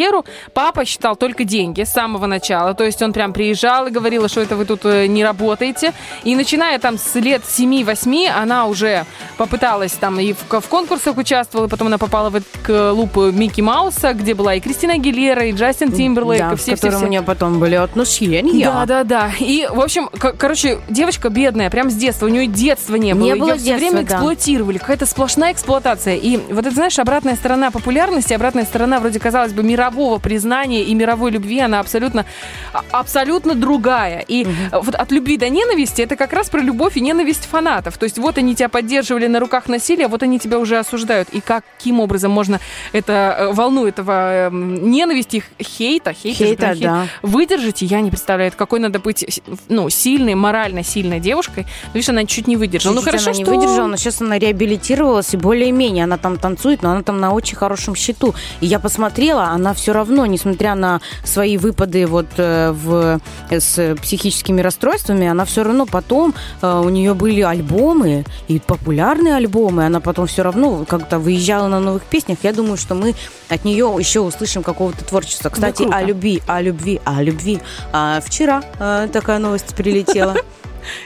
Папа 0.55 0.85
считал 0.85 1.17
только 1.17 1.45
деньги 1.45 1.83
с 1.83 1.93
самого 1.93 2.27
начала. 2.27 2.75
То 2.75 2.85
есть 2.85 3.03
он 3.03 3.13
прям 3.13 3.33
приезжал 3.33 3.87
и 3.87 3.91
говорил, 3.91 4.29
что 4.29 4.41
это 4.41 4.57
вы 4.57 4.65
тут 4.65 4.85
э, 4.85 5.07
не 5.07 5.25
работаете. 5.25 5.93
И 6.25 6.35
начиная 6.35 6.79
там 6.79 6.99
с 6.99 7.15
лет 7.17 7.43
7-8, 7.43 8.29
она 8.29 8.67
уже 8.67 9.05
попыталась 9.37 9.93
там 9.93 10.19
и 10.21 10.33
в, 10.33 10.61
в 10.61 10.69
конкурсах 10.69 11.17
участвовала, 11.17 11.67
и 11.67 11.71
потом 11.71 11.89
она 11.89 11.99
попала 11.99 12.31
в 12.31 12.37
эту 12.37 12.47
к 12.63 12.93
лупу 12.93 13.31
Микки 13.31 13.61
Мауса, 13.61 14.13
где 14.13 14.35
была 14.35 14.55
и 14.55 14.61
Кристина 14.61 14.95
Агилера, 14.95 15.45
и 15.45 15.53
Джастин 15.53 15.93
Тимберлейк, 15.93 16.41
Да, 16.41 16.53
и 16.53 16.57
все, 16.57 16.65
все, 16.65 16.77
которым 16.77 16.99
все. 16.99 17.07
у 17.07 17.11
нее 17.11 17.23
потом 17.23 17.59
были 17.59 17.75
отношения. 17.75 18.65
Да, 18.65 18.87
да, 18.87 19.05
да. 19.05 19.31
И, 19.39 19.67
в 19.71 19.81
общем, 19.81 20.09
короче, 20.09 20.79
девочка 20.89 21.29
бедная, 21.29 21.71
прям 21.71 21.91
с 21.91 21.95
детства. 21.95 22.27
У 22.27 22.29
нее 22.29 22.47
детства 22.47 22.97
не 22.97 23.15
было. 23.15 23.25
Не 23.25 23.35
было 23.37 23.55
все 23.55 23.65
детства, 23.65 23.91
время 23.91 24.07
да. 24.07 24.15
эксплуатировали. 24.15 24.79
Какая-то 24.79 25.07
сплошная 25.07 25.53
эксплуатация. 25.53 26.17
И 26.17 26.37
вот 26.37 26.67
это, 26.67 26.75
знаешь, 26.75 26.99
обратная 26.99 27.37
сторона 27.37 27.71
популярности, 27.71 28.33
обратная 28.33 28.65
сторона, 28.65 29.01
вроде, 29.01 29.19
казалось 29.19 29.53
бы, 29.53 29.63
мирового 29.89 30.18
признания 30.18 30.82
и 30.84 30.95
мировой 30.95 31.30
любви, 31.30 31.61
она 31.61 31.80
абсолютно, 31.80 32.24
а- 32.72 32.84
абсолютно 32.91 33.55
другая. 33.55 34.24
И 34.28 34.45
э, 34.45 34.80
вот 34.80 34.95
от 34.95 35.12
любви 35.12 35.36
до 35.36 35.49
ненависти 35.49 36.03
это 36.03 36.16
как 36.16 36.32
раз 36.32 36.51
про 36.51 36.61
любовь 36.61 36.97
и 36.97 37.01
ненависть 37.01 37.47
фанатов. 37.47 37.97
То 37.99 38.05
есть 38.05 38.18
вот 38.18 38.39
они 38.39 38.55
тебя 38.55 38.68
поддерживали 38.68 39.26
на 39.26 39.41
руках 39.41 39.68
насилия, 39.68 40.09
вот 40.09 40.22
они 40.22 40.39
тебя 40.39 40.59
уже 40.59 40.78
осуждают. 40.78 41.28
И 41.30 41.41
каким 41.41 42.01
образом 42.01 42.30
можно 42.30 42.61
это 42.93 43.36
э, 43.39 43.53
волну 43.53 43.86
этого 43.86 44.49
эм, 44.49 44.91
ненависти, 44.91 45.43
хейта, 45.61 46.12
хейта, 46.12 46.45
Хейта, 46.45 46.57
прям 46.57 46.74
хейт, 46.74 46.84
да. 46.84 47.07
выдержать, 47.22 47.82
я 47.82 48.01
не 48.01 48.11
представляю, 48.11 48.53
какой 48.57 48.80
надо 48.80 48.99
быть 48.99 49.41
ну, 49.68 49.89
сильной, 49.89 50.34
морально 50.34 50.82
сильной 50.82 51.20
девушкой. 51.20 51.66
Но, 51.86 51.91
видишь, 51.95 52.09
она 52.09 52.24
чуть 52.24 52.47
не 52.47 52.57
выдержала. 52.57 52.95
Ну, 52.95 53.01
Чуть-чуть 53.01 53.22
хорошо, 53.22 53.30
она 53.30 53.39
не 53.39 53.45
что... 53.45 53.55
выдержала, 53.55 53.86
но 53.86 53.97
сейчас 53.97 54.20
она 54.20 54.39
реабилитировалась, 54.39 55.34
и 55.34 55.36
более-менее 55.36 56.05
она 56.05 56.18
там 56.18 56.36
танцует, 56.36 56.82
но 56.82 56.91
она 56.91 57.03
там 57.03 57.20
на 57.20 57.32
очень 57.32 57.57
хорошем 57.57 57.95
счету. 57.95 58.34
И 58.61 58.66
я 58.66 58.78
посмотрела, 58.78 59.45
она 59.45 59.74
все 59.79 59.93
равно, 59.93 60.26
несмотря 60.26 60.74
на 60.74 61.01
свои 61.24 61.57
выпады 61.57 62.07
вот 62.07 62.26
э, 62.37 62.72
в, 62.72 63.20
с 63.51 63.97
психическими 64.03 64.61
расстройствами, 64.61 65.26
она 65.26 65.45
все 65.45 65.62
равно 65.62 65.87
потом, 65.87 66.35
э, 66.61 66.81
у 66.85 66.89
нее 66.89 67.14
были 67.14 67.43
альбомы, 67.43 68.24
и 68.49 68.59
популярные 68.59 69.37
альбомы, 69.37 69.87
она 69.87 70.01
потом 70.01 70.26
все 70.26 70.43
равно 70.43 70.85
как-то 70.85 71.18
выезжала 71.18 71.68
на 71.68 71.81
новых 71.81 72.03
песнях. 72.03 72.39
Я 72.43 72.53
думаю, 72.53 72.76
что 72.76 72.95
мы 72.95 73.14
от 73.49 73.64
нее 73.64 73.95
еще 73.99 74.20
услышим 74.20 74.62
какого-то 74.62 75.05
творчества. 75.05 75.49
Кстати, 75.51 75.83
круто. 75.83 75.97
о 75.97 76.03
любви, 76.03 76.43
о 76.47 76.61
любви, 76.61 77.01
о 77.05 77.22
любви. 77.22 77.61
А, 77.93 78.20
вчера 78.20 78.62
э, 78.79 79.09
такая 79.12 79.39
новость 79.39 79.74
прилетела. 79.74 80.35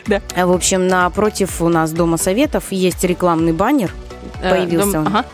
Да. 0.07 0.21
В 0.37 0.53
общем, 0.53 0.87
напротив 0.87 1.61
у 1.61 1.69
нас 1.69 1.91
Дома 1.91 2.17
Советов 2.17 2.71
есть 2.71 3.03
рекламный 3.03 3.53
баннер, 3.53 3.91
появился 4.41 5.01
он. 5.01 5.25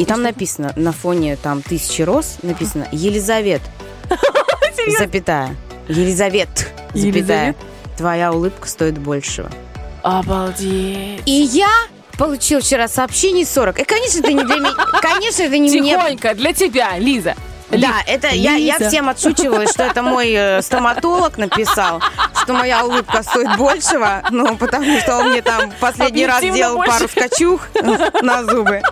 И 0.00 0.06
там 0.06 0.22
написано, 0.22 0.72
на 0.76 0.92
фоне 0.92 1.36
там 1.36 1.60
тысячи 1.60 2.00
роз, 2.00 2.38
написано 2.40 2.88
Елизавет, 2.90 3.60
запятая. 4.98 5.54
Елизавет, 5.88 6.72
запятая. 6.94 7.54
Твоя 7.98 8.32
улыбка 8.32 8.66
стоит 8.66 8.96
большего. 8.96 9.50
Обалдеть. 10.02 11.20
И 11.26 11.30
я 11.52 11.68
получил 12.16 12.62
вчера 12.62 12.88
сообщений 12.88 13.44
40. 13.44 13.80
И, 13.80 13.84
конечно, 13.84 14.20
это 14.20 14.32
не 14.32 14.42
для 14.42 14.56
меня. 14.56 14.72
Конечно, 15.02 15.42
это 15.42 15.58
не 15.58 15.68
мне. 15.68 15.92
Тихонько, 15.92 16.34
для 16.34 16.54
тебя, 16.54 16.96
Лиза. 16.96 17.34
Да, 17.70 18.02
это 18.06 18.28
я, 18.28 18.54
я 18.54 18.78
всем 18.78 19.06
отшучиваю, 19.10 19.68
что 19.68 19.82
это 19.82 20.02
мой 20.02 20.32
э, 20.32 20.62
стоматолог 20.62 21.36
написал, 21.36 22.02
что 22.42 22.54
моя 22.54 22.86
улыбка 22.86 23.22
стоит 23.22 23.56
большего, 23.58 24.22
ну, 24.30 24.56
потому 24.56 24.98
что 25.00 25.18
он 25.18 25.30
мне 25.30 25.42
там 25.42 25.70
последний 25.78 26.26
раз 26.26 26.40
делал 26.40 26.76
больше. 26.76 26.90
пару 26.90 27.08
скачух 27.08 27.68
на 28.22 28.44
зубы. 28.44 28.82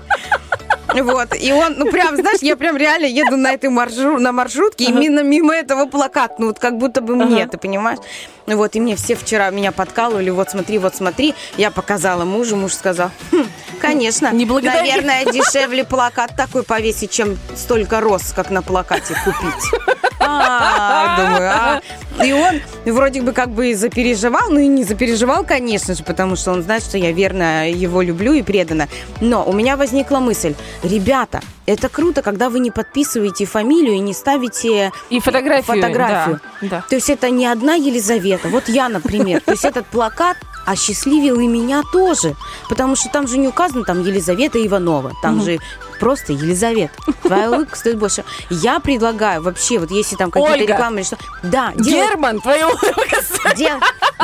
Вот, 0.95 1.29
и 1.39 1.53
он, 1.53 1.75
ну, 1.79 1.91
прям, 1.91 2.17
знаешь, 2.17 2.39
я 2.41 2.57
прям 2.57 2.77
реально 2.77 3.07
еду 3.07 3.37
на 3.37 3.53
этой 3.53 3.71
маршру- 3.71 4.19
на 4.19 4.33
маршрутке, 4.33 4.85
и 4.85 4.89
именно 4.89 5.23
мимо 5.23 5.55
этого 5.55 5.87
плакат, 5.87 6.39
ну, 6.39 6.47
вот 6.47 6.59
как 6.59 6.79
будто 6.79 7.01
бы 7.01 7.15
мне, 7.17 7.47
ты 7.47 7.59
понимаешь? 7.59 7.99
Ну, 8.47 8.57
Вот, 8.57 8.75
и 8.77 8.81
мне 8.81 8.97
все 8.97 9.15
вчера 9.15 9.51
меня 9.51 9.73
подкалывали, 9.73 10.31
вот 10.31 10.51
смотри, 10.51 10.79
вот 10.79 10.95
смотри, 10.97 11.35
я 11.59 11.71
показала 11.71 12.25
мужу, 12.25 12.57
муж 12.57 12.73
сказал, 12.73 13.11
«Хм, 13.31 13.45
конечно, 13.81 14.31
Не 14.33 14.47
наверное, 14.77 15.25
дешевле 15.27 15.85
плакат 15.85 16.33
такой 16.37 16.63
повесить, 16.63 17.11
чем 17.11 17.39
столько 17.55 18.01
роз, 18.01 18.33
как 18.35 18.51
на 18.51 18.63
плакате 18.63 19.15
купить. 19.25 20.08
А, 20.21 21.17
думаю, 21.17 21.51
а. 21.51 21.81
И 22.25 22.33
он 22.33 22.61
вроде 22.85 23.23
бы 23.23 23.33
как 23.33 23.51
бы 23.51 23.75
запереживал, 23.75 24.51
ну 24.51 24.59
и 24.59 24.67
не 24.67 24.85
запереживал, 24.85 25.45
конечно 25.45 25.95
же, 25.95 26.03
потому 26.03 26.35
что 26.37 26.53
он 26.53 26.63
знает, 26.63 26.83
что 26.83 26.99
я 26.99 27.13
верно 27.13 27.71
его 27.71 28.03
люблю 28.03 28.33
и 28.33 28.43
предана. 28.43 28.89
Но 29.21 29.45
у 29.45 29.53
меня 29.53 29.77
возникла 29.77 30.19
мысль, 30.19 30.55
ребята, 30.83 31.41
это 31.67 31.89
круто, 31.89 32.23
когда 32.23 32.49
вы 32.49 32.61
не 32.61 32.71
подписываете 32.71 33.45
фамилию 33.45 33.95
и 33.95 33.99
не 33.99 34.15
ставите 34.15 34.91
И 35.11 35.21
фотографию. 35.21 35.77
фотографию. 35.77 36.41
Да, 36.63 36.69
да. 36.69 36.85
То 36.89 36.97
есть 36.97 37.11
это 37.11 37.31
не 37.31 37.47
одна 37.47 37.75
Елизавета. 37.75 38.49
Вот 38.49 38.69
я, 38.69 38.89
например. 38.89 39.43
То 39.43 39.53
есть 39.53 39.65
этот 39.65 39.87
плакат 39.87 40.39
осчастливил 40.67 41.39
и 41.41 41.47
меня 41.47 41.83
тоже. 41.93 42.35
Потому 42.69 42.97
что 42.97 43.11
там 43.11 43.29
же 43.29 43.39
не 43.39 43.49
указано 43.49 43.85
там 43.85 44.03
Елизавета 44.03 44.65
Иванова. 44.67 45.13
Там 45.23 45.43
же 45.43 45.59
просто 45.99 46.33
Елизавета. 46.33 46.93
Твоя 47.23 47.51
улыбка 47.51 47.77
стоит 47.77 47.99
больше. 47.99 48.25
Я 48.51 48.81
предлагаю 48.81 49.43
вообще, 49.43 49.79
вот 49.79 49.91
если 49.91 50.17
там 50.17 50.31
какие-то 50.31 50.55
Ольга. 50.55 50.73
рекламы 50.73 50.97
или 51.01 51.05
что... 51.07 51.17
Да, 51.43 51.73
делать, 51.75 52.11
Герман, 52.11 52.41
твою 52.41 52.69
дел- 53.57 53.81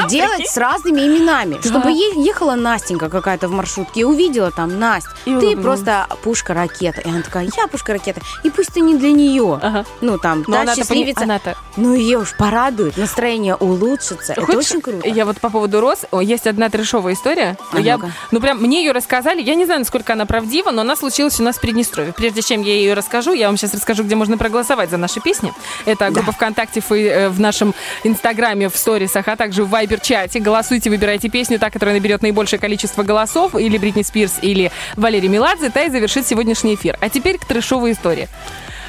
делать 0.08 0.48
с 0.48 0.56
разными 0.56 1.00
именами. 1.00 1.58
Чтобы 1.64 1.90
ехала 1.90 2.54
Настенька 2.54 3.08
какая-то 3.08 3.48
в 3.48 3.52
маршрутке 3.52 4.00
и 4.00 4.04
увидела 4.04 4.50
там 4.50 4.78
Насть. 4.78 5.08
И 5.24 5.34
Ты 5.38 5.56
просто 5.56 6.06
пушка-ракета. 6.22 7.00
И 7.00 7.08
она 7.08 7.22
такая, 7.22 7.48
я 7.56 7.66
пушка-ракета. 7.68 8.20
И 8.42 8.50
пусть 8.50 8.72
ты 8.72 8.80
не 8.80 8.96
для 8.96 9.12
нее. 9.12 9.58
Ага. 9.62 9.84
Ну, 10.00 10.18
там, 10.18 10.44
Но 10.46 10.54
та 10.56 10.62
она-то 10.62 10.80
пони- 10.80 10.86
счастливица. 10.86 11.22
она-то- 11.24 11.56
Ну, 11.76 11.94
ее 11.94 12.18
уж 12.18 12.36
порадует, 12.36 12.96
настроение 12.96 13.54
улучшится. 13.54 14.32
Это 14.34 14.56
очень 14.56 14.80
круто. 14.80 15.08
Я 15.08 15.24
вот 15.24 15.40
по 15.40 15.50
поводу 15.50 15.80
роз, 15.80 16.04
есть 16.20 16.46
одна 16.46 16.68
трешовая 16.68 17.14
история. 17.14 17.56
А 17.72 17.80
я, 17.80 17.98
ну 18.30 18.40
прям 18.40 18.58
мне 18.60 18.84
ее 18.84 18.92
рассказали. 18.92 19.40
Я 19.42 19.54
не 19.54 19.64
знаю, 19.64 19.80
насколько 19.80 20.12
она 20.12 20.26
правдива, 20.26 20.70
но 20.70 20.82
она 20.82 20.96
случилась 20.96 21.38
у 21.40 21.42
нас 21.42 21.58
Приднестровье. 21.64 22.12
Прежде 22.12 22.42
чем 22.42 22.60
я 22.60 22.74
ее 22.74 22.92
расскажу, 22.92 23.32
я 23.32 23.46
вам 23.46 23.56
сейчас 23.56 23.72
расскажу, 23.72 24.04
где 24.04 24.14
можно 24.14 24.36
проголосовать 24.36 24.90
за 24.90 24.98
наши 24.98 25.20
песни. 25.20 25.50
Это 25.86 26.10
группа 26.10 26.30
ВКонтакте 26.32 26.82
в, 26.82 26.92
э, 26.92 27.30
в 27.30 27.40
нашем 27.40 27.74
Инстаграме, 28.04 28.68
в 28.68 28.76
сторисах, 28.76 29.26
а 29.28 29.34
также 29.34 29.64
в 29.64 29.70
Вайбер-чате. 29.70 30.40
Голосуйте, 30.40 30.90
выбирайте 30.90 31.30
песню, 31.30 31.58
та, 31.58 31.70
которая 31.70 31.94
наберет 31.94 32.20
наибольшее 32.20 32.60
количество 32.60 33.02
голосов, 33.02 33.54
или 33.54 33.78
Бритни 33.78 34.02
Спирс, 34.02 34.34
или 34.42 34.70
Валерий 34.96 35.30
Меладзе, 35.30 35.70
та 35.70 35.84
и 35.84 35.90
завершит 35.90 36.26
сегодняшний 36.26 36.74
эфир. 36.74 36.98
А 37.00 37.08
теперь 37.08 37.38
к 37.38 37.46
трешовой 37.46 37.92
истории. 37.92 38.28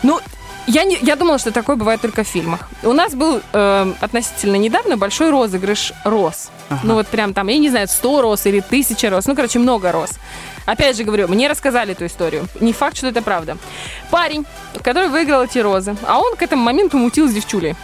Ну, 0.03 0.19
я, 0.67 0.84
не, 0.84 0.97
я 1.01 1.15
думала, 1.15 1.38
что 1.38 1.51
такое 1.51 1.78
бывает 1.78 2.01
только 2.01 2.26
в 2.26 2.28
фильмах. 2.28 2.67
У 2.84 2.91
нас 2.91 3.13
был 3.13 3.41
э, 3.53 3.93
относительно 4.01 4.55
недавно 4.57 4.97
большой 4.97 5.30
розыгрыш 5.30 5.93
роз. 6.03 6.49
Ну 6.84 6.95
вот 6.95 7.07
прям 7.07 7.34
там, 7.34 7.47
я 7.47 7.57
не 7.57 7.69
знаю, 7.69 7.88
100 7.88 8.21
роз 8.21 8.45
или 8.47 8.59
1000 8.59 9.09
роз. 9.09 9.28
Ну, 9.28 9.36
короче, 9.36 9.59
много 9.59 9.91
роз. 9.91 10.09
Опять 10.66 10.97
же 10.97 11.03
говорю, 11.03 11.28
мне 11.28 11.47
рассказали 11.47 11.91
эту 11.91 12.05
историю. 12.05 12.47
Не 12.59 12.74
факт, 12.74 12.97
что 12.97 13.07
это 13.07 13.22
правда. 13.22 13.57
Парень, 14.09 14.45
который 14.84 15.09
выиграл 15.09 15.43
эти 15.43 15.59
розы, 15.59 15.95
а 16.07 16.20
он 16.20 16.36
к 16.36 16.41
этому 16.41 16.63
моменту 16.63 16.97
мутил 16.97 17.28
с 17.28 17.34
девчулей. 17.34 17.76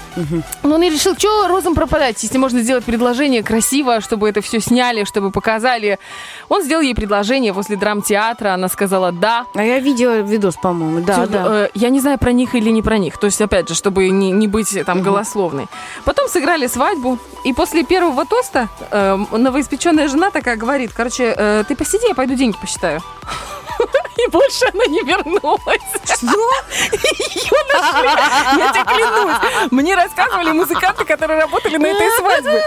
Но 0.63 0.75
он 0.75 0.83
и 0.83 0.89
решил, 0.89 1.15
что 1.15 1.47
розам 1.47 1.75
пропадать, 1.75 2.21
если 2.23 2.37
можно 2.37 2.61
сделать 2.61 2.83
предложение 2.83 3.43
красиво, 3.43 4.01
чтобы 4.01 4.29
это 4.29 4.41
все 4.41 4.59
сняли, 4.59 5.03
чтобы 5.03 5.31
показали. 5.31 5.99
Он 6.49 6.63
сделал 6.63 6.81
ей 6.81 6.95
предложение 6.95 7.53
возле 7.53 7.75
драмтеатра, 7.75 8.53
она 8.53 8.67
сказала 8.67 9.11
«да». 9.11 9.45
А 9.53 9.63
я 9.63 9.79
видела 9.79 10.21
видос, 10.21 10.55
по-моему, 10.55 11.01
да, 11.01 11.13
Всё, 11.13 11.27
да. 11.27 11.43
э, 11.45 11.69
я 11.75 11.89
не 11.89 11.99
знаю, 11.99 12.17
про 12.17 12.31
них 12.31 12.55
или 12.55 12.69
не 12.69 12.81
про 12.81 12.97
них. 12.97 13.17
То 13.17 13.27
есть, 13.27 13.41
опять 13.41 13.69
же, 13.69 13.75
чтобы 13.75 14.09
не, 14.09 14.31
не 14.31 14.47
быть 14.47 14.75
там 14.85 15.01
голословной. 15.01 15.67
Потом 16.05 16.27
сыграли 16.27 16.67
свадьбу, 16.67 17.19
и 17.45 17.53
после 17.53 17.83
первого 17.83 18.25
тоста 18.25 18.69
э, 18.91 19.17
новоиспеченная 19.31 20.07
жена 20.07 20.31
такая 20.31 20.57
говорит, 20.57 20.91
короче, 20.95 21.33
э, 21.37 21.63
ты 21.67 21.75
посиди, 21.75 22.07
я 22.07 22.15
пойду 22.15 22.35
деньги 22.35 22.55
посчитаю. 22.59 22.70
И 24.17 24.27
больше 24.29 24.65
она 24.73 24.85
не 24.85 25.01
вернулась. 25.01 25.81
Что? 26.03 26.51
Ее 26.91 27.63
нашли. 27.73 28.59
Я 28.59 28.71
тебе 28.73 28.83
клянусь. 28.83 29.71
Мне 29.71 29.95
рассказывали 29.95 30.51
музыканты, 30.51 31.05
которые 31.05 31.39
работали 31.39 31.77
на 31.77 31.87
этой 31.87 32.09
свадьбе. 32.17 32.63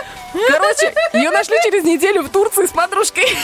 Короче, 0.48 0.94
ее 1.12 1.30
нашли 1.30 1.56
через 1.62 1.84
неделю 1.84 2.22
в 2.22 2.30
Турции 2.30 2.66
с 2.66 2.70
подружкой. 2.70 3.36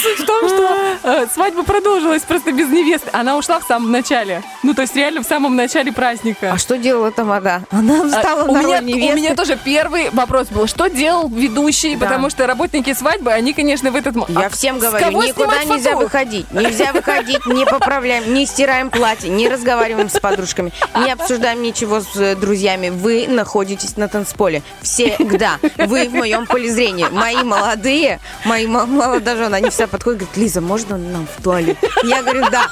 Суть 0.00 0.20
в 0.20 0.26
том, 0.26 0.48
что 0.48 0.96
э, 1.02 1.26
свадьба 1.32 1.64
продолжилась 1.64 2.22
просто 2.22 2.52
без 2.52 2.68
невесты. 2.68 3.10
Она 3.12 3.36
ушла 3.36 3.58
в 3.58 3.64
самом 3.64 3.90
начале. 3.90 4.42
Ну, 4.62 4.72
то 4.74 4.82
есть 4.82 4.94
реально 4.94 5.22
в 5.22 5.26
самом 5.26 5.56
начале 5.56 5.92
праздника. 5.92 6.52
А 6.52 6.58
что 6.58 6.76
делала 6.78 7.10
там 7.10 7.32
она? 7.32 7.62
Она 7.70 8.02
А, 8.04 8.08
встала 8.08 8.44
у, 8.44 8.56
меня, 8.56 8.78
невесты. 8.80 9.12
у 9.12 9.16
меня 9.16 9.34
тоже 9.34 9.58
первый 9.62 10.10
вопрос 10.10 10.48
был, 10.48 10.66
что 10.68 10.86
делал 10.88 11.28
ведущий, 11.28 11.96
Да. 11.96 12.06
потому 12.06 12.30
что 12.30 12.46
работники 12.46 12.92
свадьбы, 12.94 13.32
они, 13.32 13.52
конечно, 13.54 13.90
в 13.90 13.96
этот... 13.96 14.14
Я 14.28 14.46
А 14.46 14.48
всем 14.50 14.78
говорю, 14.78 15.20
никуда 15.22 15.64
нельзя 15.64 15.92
фото? 15.92 16.04
выходить. 16.04 16.46
Нельзя 16.52 16.92
выходить, 16.92 17.44
не 17.46 17.64
поправляем, 17.66 18.32
не 18.32 18.46
стираем 18.46 18.90
платье, 18.90 19.28
не 19.28 19.48
разговариваем 19.48 20.08
с 20.10 20.18
подружками, 20.20 20.72
не 21.04 21.10
обсуждаем 21.10 21.60
ничего 21.62 22.00
с 22.00 22.14
э, 22.16 22.36
друзьями. 22.36 22.90
Вы 22.90 23.26
находитесь 23.28 23.96
на 23.96 24.06
танцполе. 24.08 24.62
Всегда. 24.82 25.58
Вы 25.76 26.08
в 26.08 26.14
моем 26.14 26.46
поле 26.46 26.70
зрения. 26.70 27.08
Мои 27.10 27.42
молодые, 27.42 28.20
мои 28.44 28.66
мо- 28.66 28.86
молодожены, 29.28 29.54
они 29.56 29.70
всегда 29.70 29.86
подходят 29.86 30.22
и 30.22 30.24
говорят, 30.24 30.36
Лиза, 30.38 30.60
можно 30.60 30.96
нам 30.98 31.26
в 31.36 31.42
туалет? 31.42 31.76
Я 32.04 32.22
говорю, 32.22 32.44
да, 32.50 32.68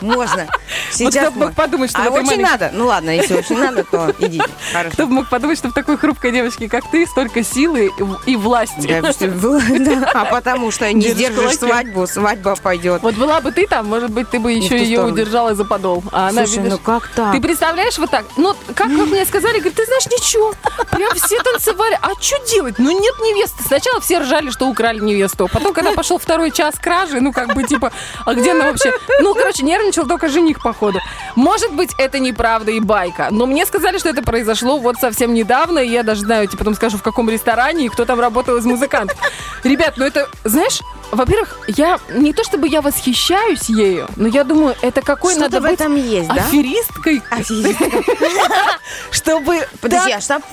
можно. 0.00 0.46
Вот 0.46 0.60
Сейчас 0.92 1.28
кто 1.28 1.38
бы 1.38 1.46
мог 1.46 1.54
подумать, 1.54 1.90
что 1.90 2.02
А 2.02 2.08
очень 2.08 2.26
маленькой- 2.26 2.42
надо. 2.50 2.70
Ну 2.72 2.86
ладно, 2.86 3.10
если 3.10 3.34
очень 3.34 3.58
надо, 3.58 3.84
то 3.84 4.14
идите. 4.18 4.44
Хорошо. 4.72 4.92
Кто 4.94 5.06
бы 5.06 5.12
мог 5.14 5.28
подумать, 5.28 5.58
что 5.58 5.68
в 5.68 5.72
такой 5.72 5.96
хрупкой 5.96 6.30
девочке, 6.32 6.68
как 6.68 6.88
ты, 6.90 7.06
столько 7.06 7.42
силы 7.42 7.90
и- 8.26 8.36
власти. 8.36 8.86
Да, 8.86 9.00
да, 10.02 10.10
А 10.14 10.24
потому 10.26 10.70
что 10.70 10.92
не 10.92 11.12
Держишь 11.14 11.36
кулаки. 11.36 11.56
свадьбу, 11.58 12.06
свадьба 12.06 12.56
пойдет. 12.56 13.02
Вот 13.02 13.14
была 13.14 13.40
бы 13.40 13.50
ты 13.52 13.66
там, 13.66 13.86
может 13.86 14.10
быть, 14.10 14.28
ты 14.30 14.38
бы 14.38 14.52
еще 14.52 14.76
ее 14.78 14.96
сторону. 14.98 15.14
удержала 15.14 15.54
за 15.54 15.64
подол. 15.64 16.02
А 16.12 16.28
она, 16.28 16.44
Слушай, 16.46 16.58
видишь, 16.64 16.72
ну 16.72 16.78
как 16.78 17.08
так? 17.08 17.32
Ты 17.32 17.40
представляешь 17.40 17.98
вот 17.98 18.10
так? 18.10 18.24
Ну, 18.36 18.54
как, 18.68 18.76
как 18.76 18.88
мне 18.88 19.24
сказали, 19.24 19.54
говорит, 19.58 19.74
ты 19.74 19.84
знаешь, 19.86 20.06
ничего. 20.06 20.54
Прям 20.90 21.14
все 21.14 21.40
танцевали. 21.42 21.98
А 22.02 22.10
что 22.20 22.36
делать? 22.50 22.74
Ну, 22.78 22.90
нет 22.90 23.14
невесты. 23.20 23.62
Сначала 23.66 24.00
все 24.00 24.18
ржали, 24.18 24.50
что 24.50 24.66
украли 24.68 25.00
невесту. 25.00 25.48
Потом, 25.52 25.72
когда 25.72 25.92
пошел 25.94 26.18
второй 26.18 26.50
час 26.50 26.74
кражи, 26.80 27.20
ну, 27.20 27.32
как 27.32 27.54
бы, 27.54 27.62
типа, 27.64 27.92
а 28.24 28.34
где 28.34 28.52
она 28.52 28.66
вообще? 28.66 28.92
Ну, 29.20 29.34
короче, 29.34 29.64
нервничал 29.64 30.06
только 30.06 30.28
жених, 30.28 30.62
походу. 30.62 30.98
Может 31.36 31.72
быть, 31.72 31.90
это 31.98 32.18
неправда 32.18 32.70
и 32.70 32.80
байка. 32.80 33.28
Но 33.30 33.46
мне 33.46 33.66
сказали, 33.66 33.98
что 33.98 34.08
это 34.08 34.22
произошло 34.22 34.78
вот 34.78 34.96
совсем 34.96 35.34
недавно. 35.34 35.78
И 35.78 35.88
я 35.88 36.02
даже 36.02 36.22
знаю, 36.22 36.46
типа, 36.46 36.58
потом 36.58 36.74
скажу, 36.74 36.98
в 36.98 37.02
каком 37.02 37.28
ресторане 37.28 37.86
и 37.86 37.88
кто 37.88 38.04
там 38.04 38.20
работал 38.20 38.56
из 38.56 38.64
музыкантов. 38.64 39.18
Ребят, 39.62 39.94
ну 39.96 40.04
это, 40.04 40.28
знаешь, 40.44 40.80
во-первых, 41.14 41.58
я 41.68 41.98
не 42.10 42.32
то 42.32 42.44
чтобы 42.44 42.68
я 42.68 42.80
восхищаюсь 42.80 43.68
ею, 43.68 44.08
но 44.16 44.28
я 44.28 44.44
думаю, 44.44 44.74
это 44.82 45.02
какой 45.02 45.34
надо 45.36 45.60
быть 45.60 45.72
этом 45.72 45.96
есть, 45.96 46.28
да? 46.28 46.34
аферисткой, 46.34 47.22
чтобы 49.10 49.66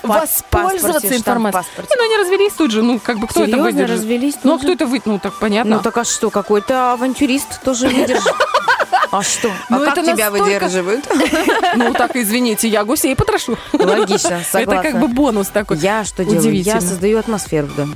а 0.03 0.07
воспользоваться 0.07 1.15
информацией. 1.15 1.63
Ну, 1.77 2.03
они 2.03 2.17
развелись 2.17 2.53
тут 2.53 2.71
же, 2.71 2.81
ну, 2.81 2.99
как 2.99 3.19
бы 3.19 3.27
кто 3.27 3.43
это 3.43 3.57
выдержит? 3.57 3.97
развелись 3.97 4.35
Ну, 4.43 4.55
а 4.55 4.59
кто 4.59 4.71
это 4.71 4.85
вы... 4.85 5.01
Ну, 5.05 5.19
так 5.19 5.33
понятно. 5.39 5.77
Ну 5.77 5.81
так 5.81 5.97
а 5.97 6.03
что, 6.03 6.29
какой-то 6.29 6.93
авантюрист 6.93 7.61
тоже 7.63 7.87
выдержит. 7.87 8.23
А 9.11 9.21
что? 9.23 9.49
А 9.69 9.77
Ну, 9.77 9.85
как 9.85 9.97
это 9.97 10.13
тебя 10.13 10.29
настолько- 10.29 10.43
выдерживают? 10.43 11.05
Ну, 11.75 11.93
так, 11.93 12.15
извините, 12.15 12.67
я 12.67 12.83
гусей 12.83 13.15
потрошу. 13.15 13.57
Логично, 13.73 14.41
согласна. 14.49 14.57
Это 14.59 14.81
как 14.81 14.99
бы 14.99 15.07
бонус 15.07 15.47
такой. 15.47 15.77
Я 15.77 16.03
что 16.03 16.23
делаю? 16.25 16.53
Я 16.61 16.81
создаю 16.81 17.17
атмосферу 17.19 17.67
в 17.67 17.75
доме, 17.75 17.95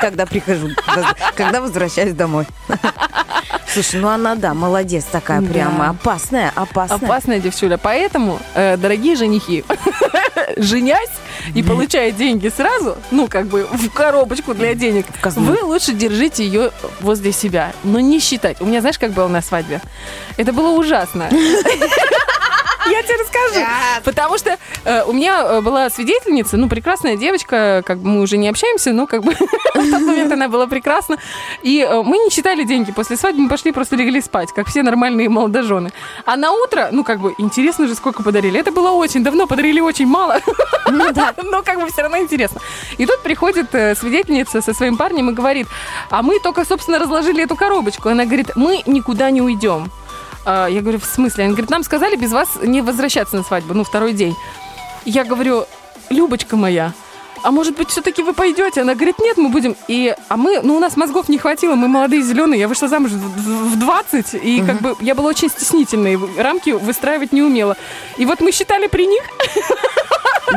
когда 0.00 0.26
прихожу, 0.26 0.68
когда 1.34 1.60
возвращаюсь 1.60 2.14
домой. 2.14 2.46
Слушай, 3.72 4.00
ну 4.00 4.08
она, 4.08 4.34
да, 4.34 4.52
молодец 4.52 5.04
такая 5.04 5.40
Да. 5.40 5.50
прямо, 5.50 5.88
опасная, 5.90 6.52
опасная. 6.54 6.98
Опасная 6.98 7.40
девчуля. 7.40 7.78
Поэтому, 7.78 8.38
э, 8.54 8.76
дорогие 8.76 9.16
женихи, 9.16 9.64
женясь 10.58 11.08
и 11.54 11.62
получая 11.62 12.10
деньги 12.12 12.48
сразу, 12.54 12.98
ну, 13.10 13.28
как 13.28 13.46
бы 13.46 13.66
в 13.72 13.88
коробочку 13.90 14.52
для 14.54 14.74
денег, 14.74 15.06
вы 15.24 15.62
лучше 15.62 15.92
держите 15.94 16.44
ее 16.44 16.70
возле 17.00 17.32
себя. 17.32 17.72
Но 17.82 17.98
не 18.00 18.20
считать. 18.20 18.60
У 18.60 18.66
меня, 18.66 18.80
знаешь, 18.80 18.98
как 18.98 19.12
было 19.12 19.28
на 19.28 19.40
свадьбе? 19.40 19.80
Это 20.36 20.52
было 20.52 20.70
ужасно. 20.70 21.28
Я 22.86 23.02
тебе 23.02 23.16
расскажу. 23.16 23.66
Потому 24.04 24.38
что 24.38 24.58
э, 24.84 25.02
у 25.04 25.12
меня 25.12 25.42
э, 25.42 25.60
была 25.60 25.90
свидетельница, 25.90 26.56
ну, 26.56 26.68
прекрасная 26.68 27.16
девочка, 27.16 27.82
как 27.86 27.98
бы 27.98 28.08
мы 28.08 28.20
уже 28.20 28.36
не 28.36 28.48
общаемся, 28.48 28.92
но 28.92 29.06
как 29.06 29.22
бы 29.22 29.32
в 29.74 29.90
тот 29.90 30.00
момент 30.00 30.32
она 30.32 30.48
была 30.48 30.66
прекрасна. 30.66 31.18
И 31.62 31.80
э, 31.80 32.02
мы 32.02 32.18
не 32.18 32.30
считали 32.30 32.64
деньги. 32.64 32.92
После 32.92 33.16
свадьбы 33.16 33.42
мы 33.42 33.48
пошли, 33.48 33.72
просто 33.72 33.96
легли 33.96 34.20
спать, 34.20 34.52
как 34.52 34.68
все 34.68 34.82
нормальные 34.82 35.28
молодожены. 35.28 35.92
А 36.24 36.36
на 36.36 36.52
утро, 36.52 36.88
ну, 36.92 37.04
как 37.04 37.20
бы, 37.20 37.34
интересно 37.38 37.86
же, 37.86 37.94
сколько 37.94 38.22
подарили. 38.22 38.58
Это 38.58 38.72
было 38.72 38.90
очень 38.90 39.22
давно, 39.22 39.46
подарили 39.46 39.80
очень 39.80 40.06
мало. 40.06 40.40
Но 40.90 41.62
как 41.62 41.80
бы 41.80 41.88
все 41.88 42.02
равно 42.02 42.18
интересно. 42.18 42.60
И 42.98 43.06
тут 43.06 43.22
приходит 43.22 43.70
свидетельница 43.70 44.60
со 44.60 44.74
своим 44.74 44.96
парнем 44.96 45.30
и 45.30 45.32
говорит, 45.32 45.68
а 46.10 46.22
мы 46.22 46.38
только, 46.40 46.64
собственно, 46.64 46.98
разложили 46.98 47.42
эту 47.42 47.56
коробочку. 47.56 48.08
Она 48.08 48.24
говорит, 48.24 48.52
мы 48.56 48.82
никуда 48.86 49.30
не 49.30 49.40
уйдем. 49.40 49.90
А, 50.44 50.66
Я 50.66 50.80
говорю, 50.80 50.98
в 50.98 51.04
смысле? 51.04 51.44
Она 51.44 51.52
говорит, 51.52 51.70
нам 51.70 51.82
сказали 51.82 52.16
без 52.16 52.32
вас 52.32 52.48
не 52.62 52.80
возвращаться 52.82 53.36
на 53.36 53.42
свадьбу, 53.42 53.74
ну, 53.74 53.84
второй 53.84 54.12
день. 54.12 54.34
Я 55.04 55.24
говорю, 55.24 55.66
Любочка 56.10 56.56
моя, 56.56 56.92
а 57.42 57.50
может 57.50 57.76
быть, 57.76 57.90
все-таки 57.90 58.22
вы 58.22 58.32
пойдете? 58.34 58.80
Она 58.82 58.94
говорит, 58.94 59.18
нет, 59.18 59.36
мы 59.36 59.48
будем. 59.48 59.76
И, 59.88 60.14
а 60.28 60.36
мы, 60.36 60.60
ну, 60.62 60.76
у 60.76 60.78
нас 60.78 60.96
мозгов 60.96 61.28
не 61.28 61.38
хватило, 61.38 61.74
мы 61.74 61.88
молодые 61.88 62.22
зеленые. 62.22 62.60
Я 62.60 62.68
вышла 62.68 62.88
замуж 62.88 63.10
в, 63.12 63.16
в- 63.18 63.72
в 63.74 63.78
20, 63.78 64.34
и 64.34 64.62
как 64.62 64.80
бы 64.80 64.96
я 65.00 65.14
была 65.14 65.28
очень 65.30 65.48
стеснительной, 65.50 66.18
рамки 66.36 66.70
выстраивать 66.70 67.32
не 67.32 67.42
умела. 67.42 67.76
И 68.16 68.26
вот 68.26 68.40
мы 68.40 68.52
считали 68.52 68.86
при 68.86 69.06
них, 69.06 69.22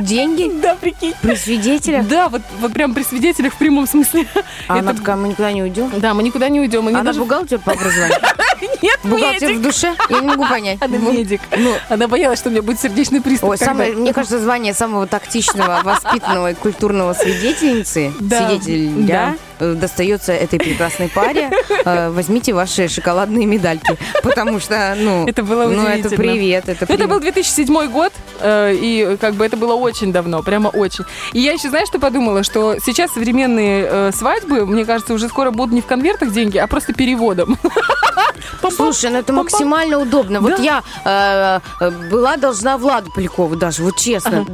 Деньги 0.02 0.52
да, 0.62 0.76
прикинь. 0.76 1.14
при 1.22 1.36
свидетелях. 1.36 2.08
Да, 2.08 2.28
вот, 2.30 2.42
вот 2.60 2.74
прям 2.74 2.94
при 2.94 3.04
свидетелях 3.04 3.54
в 3.54 3.58
прямом 3.58 3.88
смысле. 3.88 4.28
А 4.68 4.80
она 4.80 4.94
такая, 4.94 5.16
мы 5.16 5.30
никуда 5.30 5.52
не 5.52 5.64
уйдем. 5.64 5.90
Да, 5.98 6.14
мы 6.14 6.24
никуда 6.24 6.50
не 6.50 6.60
уйдем. 6.60 6.88
Она 6.88 7.04
даже... 7.04 7.20
бухгалтер 7.20 7.60
по 7.60 7.72
образованию? 7.72 8.18
Нет, 8.82 9.00
Бухгалтер 9.04 9.50
медик. 9.50 9.58
в 9.60 9.62
душе? 9.62 9.96
Я 10.10 10.20
не 10.20 10.28
могу 10.28 10.46
понять. 10.48 10.78
Она 10.82 10.98
Ну, 10.98 11.12
медик. 11.12 11.42
ну. 11.58 11.74
Она 11.90 12.08
боялась, 12.08 12.40
что 12.40 12.50
у 12.50 12.52
меня 12.52 12.62
будет 12.62 12.80
сердечный 12.80 13.22
приступ. 13.22 13.50
Ой, 13.50 13.58
самое, 13.58 13.94
мне 13.94 14.14
кажется, 14.14 14.40
звание 14.40 14.74
самого 14.74 15.08
тактичного, 15.08 15.82
воспитанного 15.84 16.52
и 16.52 16.54
культурного 16.56 16.74
свидетельницы, 17.13 18.13
Да, 18.19 18.49
свидетеля, 18.49 19.38
э, 19.59 19.73
достается 19.73 20.34
этой 20.34 20.59
прекрасной 20.59 21.09
паре. 21.09 21.49
Э, 21.86 22.09
Возьмите 22.09 22.53
ваши 22.53 22.88
шоколадные 22.88 23.45
медальки, 23.45 23.97
потому 24.23 24.59
что, 24.59 24.95
ну, 24.97 25.28
Это 25.28 25.43
было 25.43 25.67
ну, 25.67 25.86
это 25.88 26.09
привет, 26.09 26.67
это 26.67 26.80
Ну, 26.82 26.86
Это 26.86 26.93
привет. 26.97 27.09
был 27.09 27.19
2007 27.19 27.88
год, 27.91 28.11
э, 28.39 28.73
и 28.76 29.17
как 29.19 29.36
бы 29.36 29.45
это 29.45 29.57
было 29.57 29.76
очень 29.76 30.11
давно, 30.11 30.41
прямо 30.43 30.69
очень. 30.69 31.05
И 31.34 31.39
я 31.39 31.53
еще, 31.53 31.69
знаешь, 31.69 31.88
что 31.88 31.99
подумала? 31.99 32.43
Что 32.43 32.76
сейчас 32.84 33.11
современные 33.13 34.11
свадьбы, 34.11 34.65
мне 34.65 34.86
кажется, 34.86 35.13
уже 35.13 35.28
скоро 35.30 35.51
будут 35.51 35.73
не 35.73 35.82
в 35.82 35.86
конвертах 35.86 36.32
деньги, 36.32 36.57
а 36.57 36.67
просто 36.67 36.93
переводом. 36.93 37.57
Слушай, 38.76 39.11
ну 39.11 39.19
это 39.19 39.32
максимально 39.34 39.99
удобно. 39.99 40.41
Вот 40.41 40.57
Да. 40.57 40.82
я 41.03 41.61
была 42.09 42.38
должна 42.38 42.78
Владу 42.78 43.11
Полякову 43.11 43.55
даже, 43.55 43.84
вот 43.84 43.97
честно, 43.97 44.45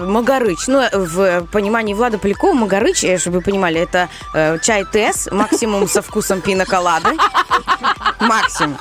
Магарыч. 0.00 0.66
Ну, 0.66 0.82
в 0.92 1.42
понимании 1.70 1.94
Влада 1.94 2.18
Полякова 2.18 2.52
Магарыч, 2.52 3.04
чтобы 3.20 3.38
вы 3.38 3.42
понимали, 3.42 3.80
это 3.80 4.08
э, 4.34 4.58
чай 4.60 4.84
Тесс, 4.84 5.28
максимум 5.30 5.88
со 5.88 6.02
вкусом 6.02 6.40
пиноколады. 6.40 7.10
Максимум. 8.18 8.76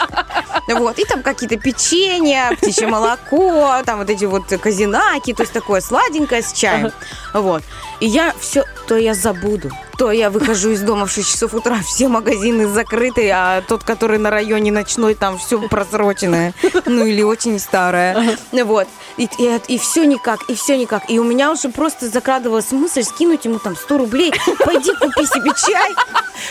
Вот, 0.67 0.97
и 0.97 1.05
там 1.05 1.21
какие-то 1.21 1.57
печенья, 1.57 2.51
птичье 2.57 2.87
молоко, 2.87 3.81
там 3.85 3.99
вот 3.99 4.09
эти 4.09 4.25
вот 4.25 4.47
казинаки, 4.47 5.33
то 5.33 5.43
есть 5.43 5.53
такое 5.53 5.81
сладенькое 5.81 6.41
с 6.41 6.51
чаем. 6.51 6.91
Вот. 7.33 7.63
И 7.99 8.07
я 8.07 8.33
все, 8.39 8.63
то 8.87 8.97
я 8.97 9.13
забуду, 9.13 9.71
то 9.99 10.13
я 10.13 10.29
выхожу 10.29 10.69
из 10.69 10.81
дома 10.81 11.05
в 11.07 11.11
6 11.11 11.29
часов 11.29 11.53
утра, 11.53 11.79
все 11.85 12.07
магазины 12.07 12.69
закрыты, 12.69 13.29
а 13.31 13.61
тот, 13.61 13.83
который 13.83 14.17
на 14.17 14.29
районе 14.29 14.71
ночной, 14.71 15.13
там 15.13 15.37
все 15.37 15.59
просроченное, 15.67 16.53
ну 16.85 17.05
или 17.05 17.21
очень 17.21 17.59
старое. 17.59 18.37
Вот. 18.53 18.87
И, 19.17 19.27
и, 19.67 19.77
все 19.77 20.05
никак, 20.05 20.39
и 20.47 20.55
все 20.55 20.77
никак. 20.77 21.09
И 21.09 21.19
у 21.19 21.25
меня 21.25 21.51
уже 21.51 21.67
просто 21.67 22.07
закрадывалась 22.07 22.71
мысль 22.71 23.03
скинуть 23.03 23.43
ему 23.43 23.59
там 23.59 23.75
100 23.75 23.97
рублей, 23.97 24.33
пойди 24.63 24.93
купи 24.95 25.25
себе 25.25 25.51
чай, 25.67 25.91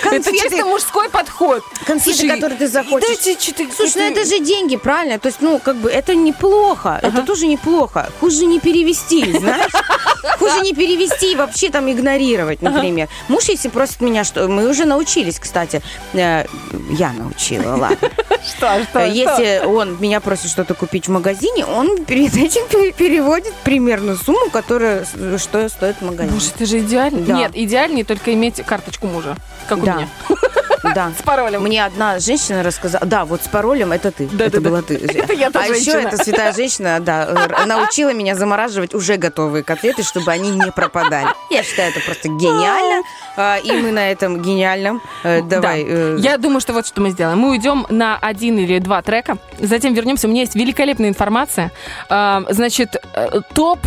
Это 0.04 0.30
чисто 0.30 0.48
конфеты, 0.50 0.64
мужской 0.64 1.08
подход. 1.08 1.62
конфеты, 1.86 2.18
Слушай, 2.18 2.34
которые 2.34 2.58
ты 2.58 2.68
захочешь. 2.68 3.08
дайте 3.08 3.40
что-то- 3.40 3.64
Слушай, 3.74 3.92
ну 3.96 4.02
это 4.12 4.24
же 4.28 4.40
деньги, 4.40 4.76
правильно? 4.76 5.18
То 5.18 5.28
есть, 5.28 5.38
ну, 5.40 5.58
как 5.58 5.76
бы, 5.76 5.88
это 5.90 6.14
неплохо. 6.14 6.98
Это 7.02 7.22
тоже 7.22 7.46
неплохо. 7.46 8.10
Хуже 8.20 8.44
не 8.44 8.60
перевести, 8.60 9.32
знаешь? 9.38 9.72
Хуже 10.38 10.60
не 10.60 10.74
перевести 10.74 11.32
и 11.32 11.36
вообще 11.36 11.70
там 11.70 11.90
игнорировать, 11.90 12.60
например. 12.60 13.08
Муж, 13.38 13.48
если 13.48 13.68
просит 13.68 14.00
меня, 14.00 14.24
что... 14.24 14.48
Мы 14.48 14.68
уже 14.68 14.84
научились, 14.84 15.38
кстати. 15.38 15.80
Э, 16.12 16.44
Я 16.90 17.12
научила, 17.12 17.76
ладно. 17.76 17.96
Что, 18.44 18.82
что, 18.82 18.98
Э, 19.00 19.08
Если 19.10 19.64
он 19.64 19.96
меня 20.00 20.18
просит 20.20 20.50
что-то 20.50 20.74
купить 20.74 21.06
в 21.06 21.10
магазине, 21.12 21.64
он 21.64 22.04
перед 22.04 22.34
этим 22.36 22.66
пе- 22.68 22.90
переводит 22.96 23.54
примерно 23.62 24.16
сумму, 24.16 24.50
которая 24.50 25.04
что 25.38 25.68
стоит 25.68 25.96
в 26.00 26.02
магазине. 26.04 26.34
Боже, 26.34 26.50
это 26.54 26.66
же 26.66 26.80
идеально. 26.80 27.32
Нет, 27.32 27.52
идеальнее 27.54 28.04
только 28.04 28.32
иметь 28.34 28.56
карточку 28.66 29.06
мужа, 29.06 29.36
как 29.68 29.78
у 29.78 29.82
Да. 29.86 29.94
меня. 29.94 30.08
Да. 30.94 31.12
С 31.18 31.22
паролем. 31.22 31.62
Мне 31.62 31.84
одна 31.84 32.18
женщина 32.18 32.62
рассказала, 32.62 33.04
да, 33.06 33.24
вот 33.24 33.42
с 33.42 33.48
паролем 33.48 33.92
это 33.92 34.10
ты, 34.10 34.26
Да, 34.32 34.46
это 34.46 34.60
да, 34.60 34.62
да. 34.62 34.68
была 34.70 34.82
ты. 34.82 34.94
Это 35.18 35.32
я 35.32 35.50
та 35.50 35.60
а 35.60 35.66
еще 35.66 35.92
эта 35.92 36.16
святая 36.22 36.52
женщина, 36.52 36.98
да, 37.00 37.64
научила 37.66 38.12
меня 38.12 38.34
замораживать 38.34 38.94
уже 38.94 39.16
готовые 39.16 39.62
котлеты, 39.64 40.02
чтобы 40.02 40.30
они 40.32 40.50
не 40.50 40.70
пропадали. 40.72 41.28
Я 41.50 41.62
считаю, 41.62 41.90
это 41.90 42.00
просто 42.00 42.28
гениально, 42.28 43.02
А, 43.36 43.56
и 43.58 43.70
мы 43.72 43.90
на 43.92 44.10
этом 44.10 44.40
гениальном 44.42 45.02
э, 45.24 45.42
давай. 45.42 45.84
Да. 45.84 45.90
э, 45.90 46.16
Я 46.20 46.38
думаю, 46.38 46.60
что 46.60 46.72
вот 46.72 46.86
что 46.86 47.00
мы 47.00 47.10
сделаем. 47.10 47.38
Мы 47.38 47.50
уйдем 47.50 47.86
на 47.90 48.16
один 48.18 48.58
или 48.58 48.78
два 48.78 49.02
трека, 49.02 49.38
затем 49.58 49.94
вернемся. 49.94 50.26
У 50.26 50.30
меня 50.30 50.42
есть 50.42 50.54
великолепная 50.54 51.08
информация. 51.08 51.70
А, 52.08 52.42
Значит, 52.50 52.96
э, 53.14 53.40
топ 53.54 53.78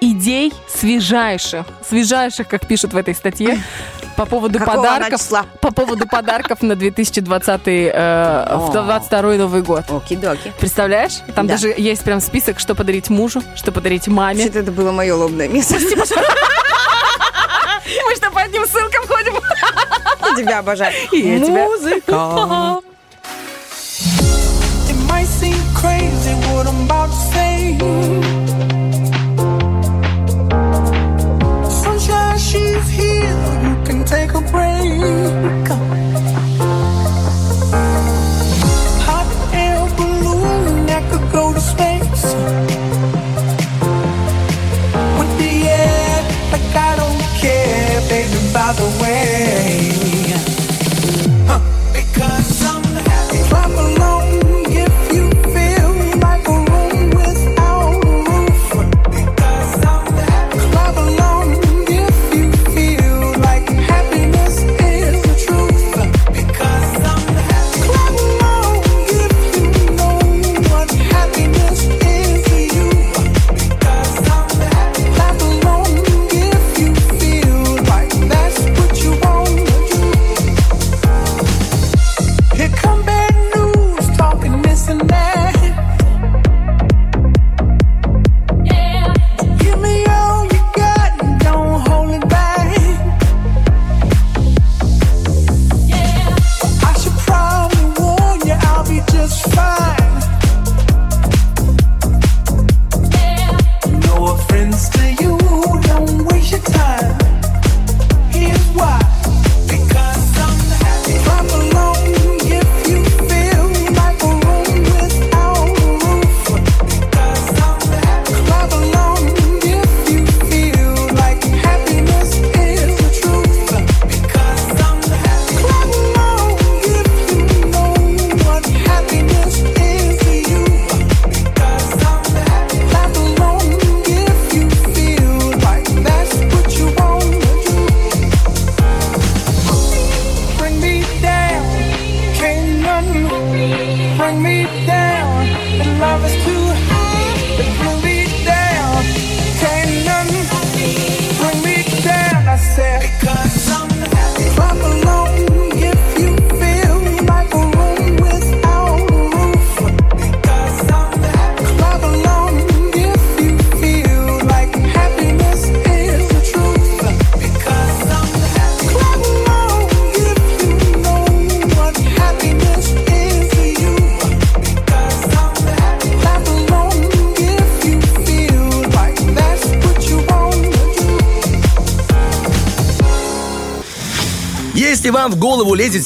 идей 0.00 0.52
свежайших, 0.68 1.66
свежайших, 1.88 2.48
как 2.48 2.66
пишут 2.66 2.92
в 2.92 2.96
этой 2.96 3.14
статье, 3.14 3.62
по 4.16 4.26
поводу 4.26 4.58
Какого 4.58 4.76
подарков, 4.76 5.20
числа? 5.20 5.46
по 5.60 5.70
поводу 5.72 6.06
подарков 6.08 6.60
на 6.62 6.74
2020 6.74 7.60
э, 7.66 8.44
О. 8.48 8.70
22 8.72 9.22
Новый 9.34 9.62
год. 9.62 9.84
Оки-доки. 9.88 10.52
Представляешь? 10.58 11.18
Там 11.34 11.46
Да. 11.46 11.54
даже 11.54 11.72
есть 11.76 12.02
прям 12.02 12.20
список, 12.20 12.58
что 12.58 12.74
подарить 12.74 13.10
мужу, 13.10 13.42
что 13.54 13.70
подарить 13.70 14.08
маме. 14.08 14.38
Вообще-то 14.42 14.58
это 14.58 14.72
было 14.72 14.90
мое 14.90 15.14
лобное 15.14 15.46
место. 15.48 15.74
Мы 18.06 18.16
что, 18.16 18.30
по 18.30 18.40
одним 18.40 18.66
ссылкам 18.66 19.06
ходим? 19.06 19.34
Я 20.22 20.34
тебя 20.36 20.58
обожаю. 20.58 20.92
И 21.12 21.18
я 21.20 21.38
тебя. 21.40 21.64
Музыка. 21.64 22.82
It 24.88 24.96
might 25.08 25.26
seem 25.26 25.56
crazy 25.74 26.34
what 26.52 26.66
I'm 26.66 26.86
about 26.86 27.08
to 27.10 27.16
say. 27.32 28.37
She's 32.38 32.88
here. 32.88 33.36
You 33.66 33.74
can 33.84 34.04
take 34.04 34.32
a 34.34 34.40
break. 34.40 36.27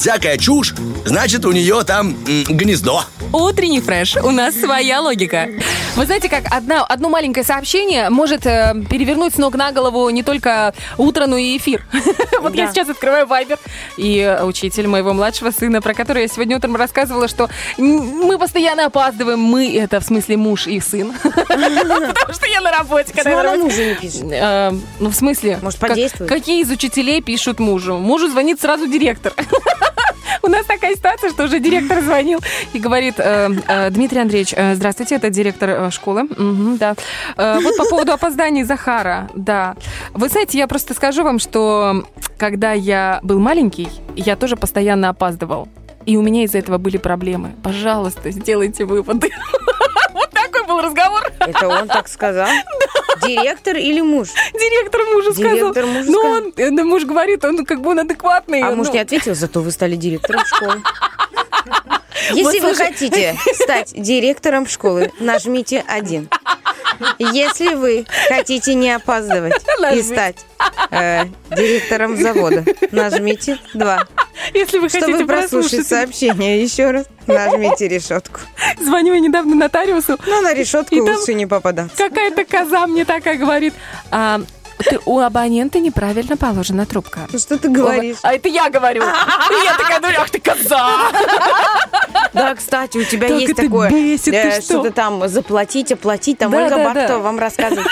Всякая 0.03 0.37
чушь, 0.37 0.73
значит 1.05 1.45
у 1.45 1.53
нее 1.53 1.81
там 1.85 2.09
м, 2.27 2.43
гнездо. 2.49 3.05
Утренний 3.31 3.79
фреш. 3.79 4.17
У 4.17 4.31
нас 4.31 4.53
своя 4.53 4.99
логика. 4.99 5.47
Вы 5.95 6.05
знаете, 6.05 6.27
как 6.27 6.43
одна, 6.51 6.83
одно 6.83 7.07
маленькое 7.07 7.45
сообщение 7.45 8.09
может 8.09 8.45
э, 8.45 8.73
перевернуть 8.89 9.33
с 9.35 9.37
ног 9.37 9.55
на 9.55 9.71
голову 9.71 10.09
не 10.09 10.21
только 10.21 10.73
утро, 10.97 11.25
но 11.25 11.37
и 11.37 11.55
эфир. 11.57 11.85
Вот 12.41 12.53
я 12.55 12.67
сейчас 12.67 12.89
открываю 12.89 13.25
Вайбер, 13.25 13.57
и 13.95 14.17
э, 14.17 14.43
учитель 14.43 14.87
моего 14.87 15.13
младшего 15.13 15.51
сына, 15.51 15.81
про 15.81 15.93
который 15.93 16.23
я 16.23 16.27
сегодня 16.27 16.57
утром 16.57 16.75
рассказывала, 16.75 17.29
что 17.29 17.49
мы 17.77 18.37
постоянно 18.37 18.87
опаздываем. 18.87 19.39
Мы, 19.39 19.73
это 19.77 20.01
в 20.01 20.03
смысле 20.03 20.35
муж 20.35 20.67
и 20.67 20.81
сын. 20.81 21.13
Потому 21.23 22.33
что 22.33 22.45
я 22.47 22.59
на 22.59 22.71
работе. 22.71 23.13
когда 23.15 23.29
я 23.29 23.37
Почему 23.37 23.43
на 23.43 23.53
она 23.53 23.63
мужу 23.63 23.81
не 23.81 23.95
пишет? 23.95 24.23
Э, 24.29 24.71
Ну, 24.99 25.09
в 25.09 25.15
смысле? 25.15 25.59
Может, 25.61 25.79
подействует? 25.79 26.29
Какие 26.29 26.61
из 26.63 26.69
учителей 26.69 27.21
пишут 27.21 27.61
мужу? 27.61 27.97
Мужу 27.97 28.27
звонит 28.27 28.59
сразу 28.59 28.85
директор. 28.87 29.31
У 30.41 30.47
нас 30.47 30.65
такая 30.65 30.95
ситуация, 30.95 31.29
что 31.29 31.43
уже 31.43 31.59
директор 31.59 32.01
звонил 32.01 32.39
и 32.73 32.79
говорит, 32.79 33.15
э, 33.17 33.49
э, 33.67 33.89
Дмитрий 33.89 34.21
Андреевич, 34.21 34.53
э, 34.55 34.75
здравствуйте, 34.75 35.15
это 35.15 35.29
директор 35.29 35.91
школы. 35.91 36.23
Мгм, 36.23 36.77
да. 36.77 36.95
Вот 37.37 37.77
по 37.77 37.85
поводу 37.85 38.11
опозданий 38.11 38.63
Захара, 38.63 39.29
да. 39.35 39.75
Вы 40.13 40.29
знаете, 40.29 40.57
я 40.57 40.67
просто 40.67 40.93
скажу 40.93 41.23
вам, 41.23 41.39
что 41.39 42.05
когда 42.37 42.73
я 42.73 43.19
был 43.23 43.39
маленький, 43.39 43.89
я 44.15 44.35
тоже 44.35 44.55
постоянно 44.55 45.09
опаздывал. 45.09 45.67
И 46.05 46.17
у 46.17 46.21
меня 46.21 46.43
из-за 46.43 46.57
этого 46.57 46.77
были 46.77 46.97
проблемы. 46.97 47.53
Пожалуйста, 47.63 48.31
сделайте 48.31 48.85
выводы. 48.85 49.29
Такой 50.63 50.75
был 50.75 50.81
разговор. 50.81 51.21
Это 51.39 51.67
он 51.67 51.87
так 51.87 52.07
сказал? 52.07 52.47
Директор 53.25 53.75
или 53.75 54.01
муж? 54.01 54.29
Директор 54.53 55.01
сказал. 55.33 55.33
Директор 55.53 55.85
мужу 55.85 56.11
Ну, 56.11 56.19
сказал. 56.19 56.31
он, 56.37 56.53
э, 56.57 56.69
да, 56.71 56.83
муж 56.83 57.03
говорит, 57.05 57.45
он 57.45 57.65
как 57.65 57.81
бы 57.81 57.91
он 57.91 57.99
адекватный. 57.99 58.61
А 58.61 58.69
ну, 58.71 58.77
муж 58.77 58.89
не 58.89 58.99
ответил, 58.99 59.35
зато 59.35 59.61
вы 59.61 59.71
стали 59.71 59.95
директором 59.95 60.43
школы. 60.45 60.81
Если 62.31 62.43
Вот 62.43 62.53
вы 62.53 62.75
слушай. 62.75 62.87
хотите 62.93 63.35
стать 63.53 63.93
директором 63.95 64.67
школы, 64.67 65.11
нажмите 65.19 65.83
один. 65.87 66.29
Если 67.19 67.75
вы 67.75 68.05
хотите 68.29 68.73
не 68.73 68.91
опаздывать 68.91 69.53
и 69.93 70.01
стать 70.01 70.45
э, 70.91 71.25
директором 71.51 72.17
завода, 72.17 72.63
нажмите 72.91 73.59
два. 73.73 74.07
Если 74.53 74.79
вы 74.79 74.89
Чтобы 74.89 75.05
хотите 75.05 75.25
прослушать 75.25 75.71
прослушать, 75.71 75.87
сообщение 75.87 76.61
еще 76.61 76.91
раз, 76.91 77.05
нажмите 77.27 77.87
решетку. 77.87 78.39
звоню 78.79 79.13
я 79.13 79.19
недавно 79.19 79.55
нотариусу, 79.55 80.17
Но 80.25 80.41
на 80.41 80.53
решетку 80.53 80.95
лучше 80.95 81.33
не 81.33 81.45
попадаться. 81.45 81.95
какая-то 81.95 82.43
коза 82.45 82.87
мне 82.87 83.05
такая 83.05 83.37
говорит, 83.37 83.73
«А, 84.11 84.41
ты, 84.77 84.99
у 85.05 85.19
абонента 85.19 85.79
неправильно 85.79 86.37
положена 86.37 86.85
трубка. 86.85 87.27
Ну 87.31 87.39
что 87.39 87.57
ты 87.57 87.69
говоришь? 87.69 88.17
А 88.23 88.33
это 88.33 88.49
я 88.49 88.69
говорю. 88.69 89.03
И 89.03 89.65
я 89.65 89.77
такая 89.77 89.99
говорю, 89.99 90.19
ах 90.21 90.29
ты 90.29 90.39
коза! 90.39 91.11
Да, 92.33 92.55
кстати, 92.55 92.97
у 92.97 93.03
тебя 93.03 93.27
есть 93.27 93.55
такое, 93.55 93.89
э, 93.89 94.17
что? 94.17 94.61
что-то 94.61 94.91
там 94.91 95.27
заплатить, 95.27 95.91
оплатить, 95.91 96.39
там 96.39 96.53
Ольга 96.53 96.91
да. 96.93 97.17
вам 97.19 97.39
рассказывает. 97.39 97.87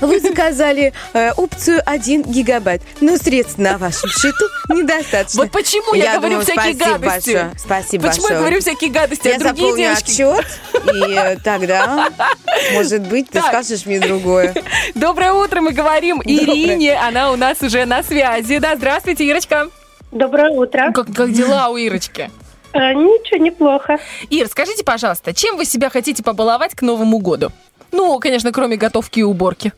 Вы 0.00 0.20
заказали 0.20 0.92
э, 1.12 1.32
опцию 1.32 1.82
1 1.84 2.22
гигабайт, 2.24 2.82
но 3.00 3.16
средств 3.16 3.58
на 3.58 3.78
вашем 3.78 4.10
счету 4.10 4.44
недостаточно. 4.68 5.42
Вот 5.42 5.52
почему 5.52 5.94
я, 5.94 6.16
говорю 6.18 6.40
думаю, 6.40 6.42
всякие 6.44 6.74
спасибо 6.74 6.98
гадости. 6.98 7.30
большое, 7.32 7.52
Спасибо 7.58 8.02
Почему 8.08 8.22
я 8.22 8.28
большое. 8.28 8.38
говорю 8.40 8.60
всякие 8.60 8.90
гадости, 8.90 9.28
Я 9.28 9.36
а 9.36 9.38
другие 9.38 9.66
заполню 9.68 9.84
девочки... 9.84 10.10
отчет, 10.10 10.46
и 10.94 11.12
э, 11.14 11.36
тогда, 11.42 12.08
может 12.74 13.02
быть, 13.08 13.28
ты 13.30 13.40
Так. 13.40 13.46
скажешь 13.48 13.86
мне 13.86 14.00
другое. 14.00 14.54
Доброе 14.94 15.32
утро, 15.32 15.60
мы 15.60 15.72
говорим 15.72 16.20
Ирине, 16.24 16.94
она 16.96 17.32
у 17.32 17.36
нас 17.36 17.60
уже 17.62 17.84
на 17.84 18.02
связи. 18.02 18.58
Да, 18.58 18.76
здравствуйте, 18.76 19.24
Ирочка. 19.24 19.68
Доброе 20.12 20.50
утро. 20.50 20.90
Как, 20.92 21.06
как 21.14 21.32
дела 21.32 21.68
у 21.68 21.76
Ирочки? 21.76 22.30
Э, 22.72 22.92
ничего, 22.94 23.42
неплохо. 23.42 23.98
Ир, 24.30 24.46
скажите, 24.48 24.84
пожалуйста, 24.84 25.32
чем 25.34 25.56
вы 25.56 25.64
себя 25.64 25.88
хотите 25.90 26.22
побаловать 26.22 26.74
к 26.74 26.82
Новому 26.82 27.18
году? 27.18 27.50
Ну, 27.92 28.18
конечно, 28.18 28.52
кроме 28.52 28.76
готовки 28.76 29.20
и 29.20 29.22
уборки. 29.22 29.72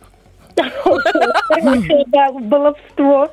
Да, 0.57 2.33
баловство. 2.33 3.31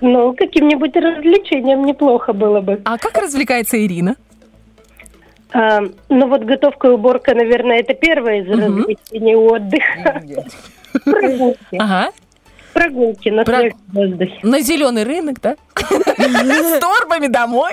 Ну, 0.00 0.34
каким-нибудь 0.34 0.96
развлечением 0.96 1.84
неплохо 1.84 2.32
было 2.32 2.60
бы. 2.60 2.80
А 2.84 2.98
как 2.98 3.16
развлекается 3.18 3.76
Ирина? 3.84 4.16
А, 5.52 5.80
ну, 6.08 6.28
вот 6.28 6.42
готовка 6.44 6.88
и 6.88 6.90
уборка, 6.90 7.34
наверное, 7.34 7.80
это 7.80 7.94
первое 7.94 8.42
из 8.42 8.48
развлечений 8.48 9.36
отдыха. 9.36 10.22
Прогулки. 11.04 11.76
Ага. 11.78 12.10
Прогулки 12.72 13.28
на 13.28 13.44
Про- 13.44 13.70
воздухе. 13.92 14.38
На 14.42 14.60
зеленый 14.60 15.04
рынок, 15.04 15.40
да? 15.40 15.56
С 15.76 16.78
торбами 16.80 17.26
домой. 17.28 17.72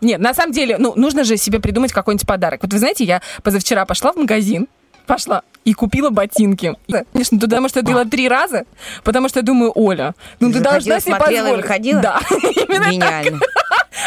Нет, 0.00 0.20
на 0.20 0.34
самом 0.34 0.52
деле, 0.52 0.78
ну, 0.78 0.92
нужно 0.96 1.24
же 1.24 1.36
себе 1.36 1.60
придумать 1.60 1.92
какой-нибудь 1.92 2.26
подарок. 2.26 2.62
Вот 2.62 2.72
вы 2.72 2.78
знаете, 2.78 3.04
я 3.04 3.20
позавчера 3.42 3.84
пошла 3.86 4.12
в 4.12 4.16
магазин, 4.16 4.68
пошла 5.06 5.42
и 5.66 5.74
купила 5.74 6.10
ботинки. 6.10 6.74
Конечно, 7.12 7.38
туда, 7.40 7.60
может, 7.60 7.76
я 7.76 7.82
делала 7.82 8.04
три 8.06 8.28
раза, 8.28 8.64
потому 9.02 9.28
что 9.28 9.40
я 9.40 9.42
думаю, 9.42 9.72
Оля, 9.74 10.14
ну 10.40 10.52
ты 10.52 10.60
должна 10.60 11.00
себе 11.00 11.16
позволить. 11.16 11.56
выходила? 11.62 12.00
Да, 12.00 12.20
именно. 12.30 12.90
Гениально. 12.90 13.40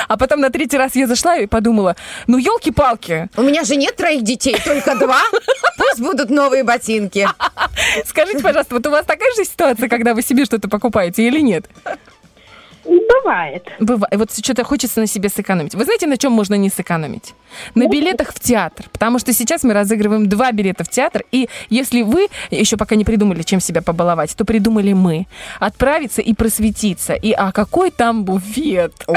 А 0.08 0.18
потом 0.18 0.40
на 0.40 0.50
третий 0.50 0.78
раз 0.78 0.96
я 0.96 1.06
зашла 1.06 1.36
и 1.38 1.48
подумала, 1.48 1.96
ну, 2.28 2.38
елки-палки, 2.38 3.28
У 3.36 3.42
меня 3.42 3.64
же 3.64 3.76
нет 3.76 3.96
троих 3.98 4.24
детей, 4.24 4.56
только 4.64 4.96
два. 4.96 5.22
Пусть 5.78 6.00
будут 6.00 6.30
новые 6.30 6.64
ботинки. 6.64 7.28
скажите, 8.06 8.40
пожалуйста, 8.40 8.76
вот 8.76 8.88
у 8.88 8.92
вас 8.92 9.06
такая 9.06 9.34
же 9.36 9.44
ситуация, 9.44 9.90
когда 9.90 10.14
вы 10.14 10.22
себе 10.22 10.46
что-то 10.46 10.70
покупаете 10.70 11.28
или 11.28 11.42
нет? 11.42 11.66
Бывает. 12.90 13.68
Бывает. 13.80 14.16
Вот 14.16 14.32
что-то 14.34 14.64
хочется 14.64 15.00
на 15.00 15.08
себе 15.08 15.30
сэкономить. 15.30 15.76
Вы 15.76 15.84
знаете, 15.84 16.08
на 16.08 16.18
чем 16.18 16.32
можно 16.32 16.56
не 16.56 16.70
сэкономить? 16.70 17.34
На 17.76 17.88
билетах 17.88 18.34
в 18.34 18.40
театр. 18.40 18.86
Потому 18.92 19.20
что 19.20 19.34
сейчас 19.34 19.64
мы 19.64 19.74
разыгрываем 19.74 20.28
два 20.28 20.52
билета 20.52 20.84
в 20.84 20.90
театр. 20.90 21.24
И 21.32 21.50
если 21.70 22.02
вы 22.02 22.28
еще 22.50 22.78
пока 22.78 22.96
не 22.96 23.06
придумали, 23.06 23.44
чем 23.44 23.60
себя 23.60 23.82
побаловать, 23.82 24.36
то 24.36 24.46
придумали 24.46 24.94
мы. 24.94 25.28
Отправиться 25.60 26.22
и 26.22 26.34
просветиться. 26.34 27.14
И 27.14 27.32
а 27.32 27.52
какой 27.52 27.92
там 27.92 28.24
буфет? 28.24 28.94
О, 29.08 29.14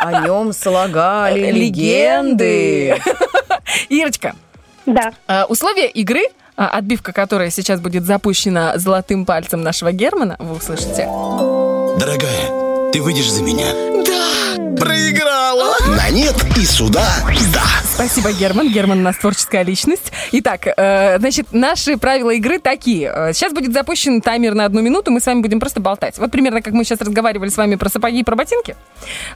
о 0.00 0.20
нем 0.24 0.52
слагали 0.52 1.50
Легенды. 1.50 2.94
легенды. 2.94 3.02
Ирочка, 3.88 4.34
Да. 4.86 5.12
а, 5.26 5.46
условия 5.48 5.88
игры, 5.88 6.22
а, 6.56 6.68
отбивка 6.68 7.12
которой 7.12 7.50
сейчас 7.50 7.80
будет 7.80 8.04
запущена 8.04 8.78
золотым 8.78 9.26
пальцем 9.26 9.62
нашего 9.62 9.92
Германа, 9.92 10.36
вы 10.38 10.56
услышите. 10.56 11.08
Дорогая, 11.98 12.43
ты 12.94 13.02
выйдешь 13.02 13.28
за 13.28 13.42
меня? 13.42 13.72
Да! 14.06 14.76
Проиграла! 14.76 15.74
На 15.96 16.10
нет 16.10 16.36
и 16.56 16.64
сюда 16.64 17.04
да! 17.52 17.64
Спасибо, 17.92 18.30
Герман. 18.30 18.70
Герман 18.70 19.00
у 19.00 19.02
нас 19.02 19.16
творческая 19.16 19.64
личность. 19.64 20.12
Итак, 20.30 20.68
э, 20.68 21.18
значит, 21.18 21.48
наши 21.50 21.96
правила 21.96 22.30
игры 22.30 22.60
такие. 22.60 23.12
Э, 23.12 23.32
Сейчас 23.32 23.52
будет 23.52 23.72
запущен 23.72 24.20
таймер 24.20 24.54
на 24.54 24.64
одну 24.64 24.80
минуту, 24.80 25.10
мы 25.10 25.18
с 25.18 25.26
вами 25.26 25.40
будем 25.40 25.58
просто 25.58 25.80
болтать. 25.80 26.18
Вот 26.18 26.30
примерно 26.30 26.62
как 26.62 26.72
мы 26.72 26.84
сейчас 26.84 27.00
разговаривали 27.00 27.48
с 27.48 27.56
вами 27.56 27.74
про 27.74 27.88
сапоги 27.88 28.20
и 28.20 28.22
про 28.22 28.36
ботинки, 28.36 28.76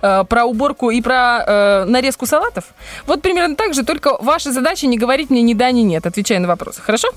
э, 0.02 0.22
про 0.28 0.44
уборку 0.44 0.90
и 0.90 1.00
про 1.00 1.42
э, 1.44 1.84
нарезку 1.86 2.26
салатов. 2.26 2.62
Вот 3.06 3.22
примерно 3.22 3.56
так 3.56 3.74
же, 3.74 3.82
только 3.82 4.16
ваша 4.22 4.52
задача 4.52 4.86
не 4.86 4.98
говорить 4.98 5.30
мне 5.30 5.42
ни 5.42 5.54
да, 5.54 5.72
ни 5.72 5.80
нет, 5.80 6.06
отвечая 6.06 6.38
на 6.38 6.46
вопросы. 6.46 6.80
Хорошо? 6.80 7.08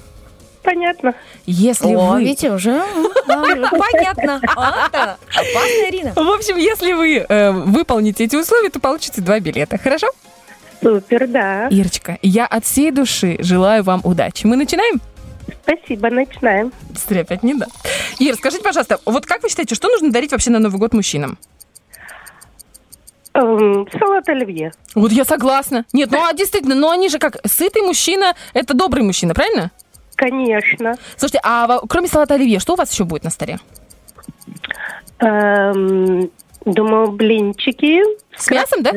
Понятно. 0.63 1.15
Если 1.45 1.93
О, 1.95 2.13
вы... 2.13 2.21
видите, 2.23 2.51
уже 2.51 2.83
понятно. 3.27 4.41
А. 4.55 5.17
Опасная 5.29 5.89
Ирина. 5.89 6.13
В 6.13 6.29
общем, 6.29 6.57
если 6.57 6.93
вы 6.93 7.25
э, 7.27 7.51
выполните 7.51 8.25
эти 8.25 8.35
условия, 8.35 8.69
то 8.69 8.79
получите 8.79 9.21
два 9.21 9.39
билета. 9.39 9.77
Хорошо? 9.77 10.07
Супер, 10.81 11.27
да. 11.27 11.67
Ирочка, 11.69 12.17
я 12.21 12.45
от 12.45 12.65
всей 12.65 12.91
души 12.91 13.37
желаю 13.39 13.83
вам 13.83 14.01
удачи. 14.03 14.45
Мы 14.45 14.55
начинаем? 14.55 14.99
Спасибо, 15.63 16.09
начинаем. 16.09 16.71
Быстрее 16.89 17.21
опять 17.21 17.43
не 17.43 17.53
да. 17.53 17.67
Ир, 18.19 18.35
скажите, 18.35 18.63
пожалуйста, 18.63 18.99
вот 19.05 19.25
как 19.25 19.43
вы 19.43 19.49
считаете, 19.49 19.75
что 19.75 19.89
нужно 19.89 20.11
дарить 20.11 20.31
вообще 20.31 20.49
на 20.49 20.59
Новый 20.59 20.79
год 20.79 20.93
мужчинам? 20.93 21.37
Эм, 23.33 23.87
салат 23.97 24.27
оливье. 24.27 24.73
Вот 24.95 25.11
я 25.11 25.23
согласна. 25.23 25.85
Нет, 25.93 26.11
ну 26.11 26.23
а 26.25 26.33
действительно, 26.33 26.75
ну 26.75 26.89
они 26.89 27.09
же 27.09 27.17
как 27.17 27.37
сытый 27.45 27.81
мужчина, 27.81 28.35
это 28.53 28.73
добрый 28.73 29.03
мужчина, 29.03 29.33
правильно? 29.33 29.71
Конечно. 30.21 30.97
Слушайте, 31.17 31.39
а 31.43 31.79
кроме 31.89 32.07
салата 32.07 32.35
оливье, 32.35 32.59
что 32.59 32.73
у 32.73 32.75
вас 32.75 32.91
еще 32.91 33.05
будет 33.05 33.23
на 33.23 33.31
столе? 33.31 33.59
Эм, 35.17 36.29
думаю, 36.63 37.11
блинчики. 37.11 38.03
С 38.37 38.51
мясом, 38.51 38.83
да? 38.83 38.91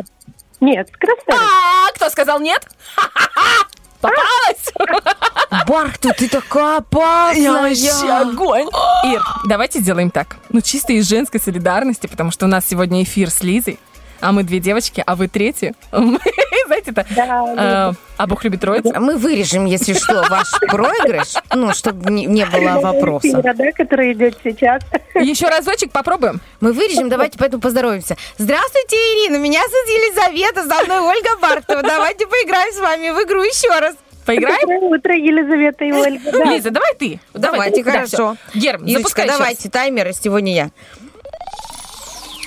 Нет, 0.61 0.91
с 0.93 0.97
красной. 0.99 1.35
А, 1.35 1.91
кто 1.95 2.11
сказал 2.11 2.41
нет? 2.41 2.69
Ха-ха-ха! 2.95 3.67
Попалась! 4.03 5.65
Бархту, 5.67 6.11
ты 6.15 6.29
такая 6.29 6.79
опасная. 6.79 7.43
Я 7.43 7.53
вообще 7.53 8.11
огонь. 8.11 8.69
Ир, 9.07 9.23
давайте 9.47 9.81
сделаем 9.81 10.11
так. 10.11 10.37
Ну, 10.51 10.61
чисто 10.61 10.93
из 10.93 11.09
женской 11.09 11.41
солидарности, 11.41 12.07
потому 12.07 12.33
что 12.33 12.45
у 12.45 12.49
нас 12.51 12.67
сегодня 12.69 13.03
эфир 13.03 13.31
с 13.31 13.43
Лизой, 13.43 13.79
а 14.25 14.33
мы 14.33 14.43
две 14.43 14.59
девочки, 14.59 15.03
а 15.07 15.17
вы 15.17 15.29
третья. 15.29 15.75
Мы, 15.93 16.19
знаете, 16.67 16.93
это... 16.93 17.05
э, 17.15 17.93
А 18.17 18.27
Бог 18.27 18.43
любит 18.45 18.61
троицу. 18.63 18.93
Мы 18.99 19.17
вырежем, 19.19 19.67
если 19.67 19.93
что, 19.93 20.25
ваш 20.31 20.49
проигрыш, 20.61 21.35
ну, 21.55 21.75
чтобы 21.75 22.11
не, 22.11 22.25
не 22.25 22.47
было 22.47 22.81
вопроса. 22.81 23.43
Да, 23.43 23.73
который 23.73 24.13
идет 24.15 24.39
сейчас. 24.43 24.83
Еще 25.15 25.49
разочек 25.49 25.93
попробуем. 25.93 26.41
Мы 26.61 26.73
вырежем, 26.73 27.09
давайте 27.11 27.39
поэтому 27.39 27.61
поздороваемся. 27.61 28.17
Здравствуйте, 28.39 28.97
Ирина, 28.97 29.37
меня 29.37 29.61
зовут 29.61 29.89
Елизавета, 29.89 30.63
за 30.65 30.85
мной 30.85 31.01
Ольга 31.01 31.37
Бархтова. 31.43 31.83
Давайте 31.83 32.27
поиграем 32.27 32.73
с 32.73 32.79
вами 32.81 33.11
в 33.11 33.23
игру 33.27 33.43
еще 33.43 33.69
раз. 33.79 33.95
Поиграем? 34.25 34.59
Доброе 34.63 34.81
утро, 34.99 35.15
Елизавета 35.15 35.85
и 35.85 35.93
Ольга. 35.93 36.33
Да. 36.33 36.45
Лиза, 36.45 36.71
давай 36.71 36.95
ты. 36.95 37.21
Давай. 37.35 37.59
Давайте, 37.59 37.85
Да, 37.85 37.91
хорошо. 37.93 38.07
всё. 38.09 38.37
Герм, 38.59 38.85
Ирочка, 38.85 38.99
запускай 39.03 39.29
давайте, 39.29 39.69
таймер, 39.69 40.13
сегодня 40.15 40.55
я. 40.55 40.71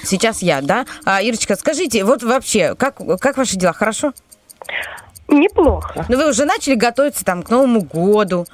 Сейчас 0.07 0.41
я, 0.41 0.61
да? 0.61 0.85
А, 1.05 1.21
Ирочка, 1.21 1.55
скажите, 1.55 2.03
вот 2.03 2.23
вообще, 2.23 2.75
как, 2.75 2.97
как 3.19 3.37
ваши 3.37 3.57
дела, 3.57 3.73
хорошо? 3.73 4.13
Неплохо. 5.27 6.05
Ну, 6.07 6.17
вы 6.17 6.29
уже 6.29 6.45
начали 6.45 6.75
готовиться 6.75 7.25
там 7.25 7.43
к 7.43 7.49
Новому 7.49 7.81
году. 7.81 8.45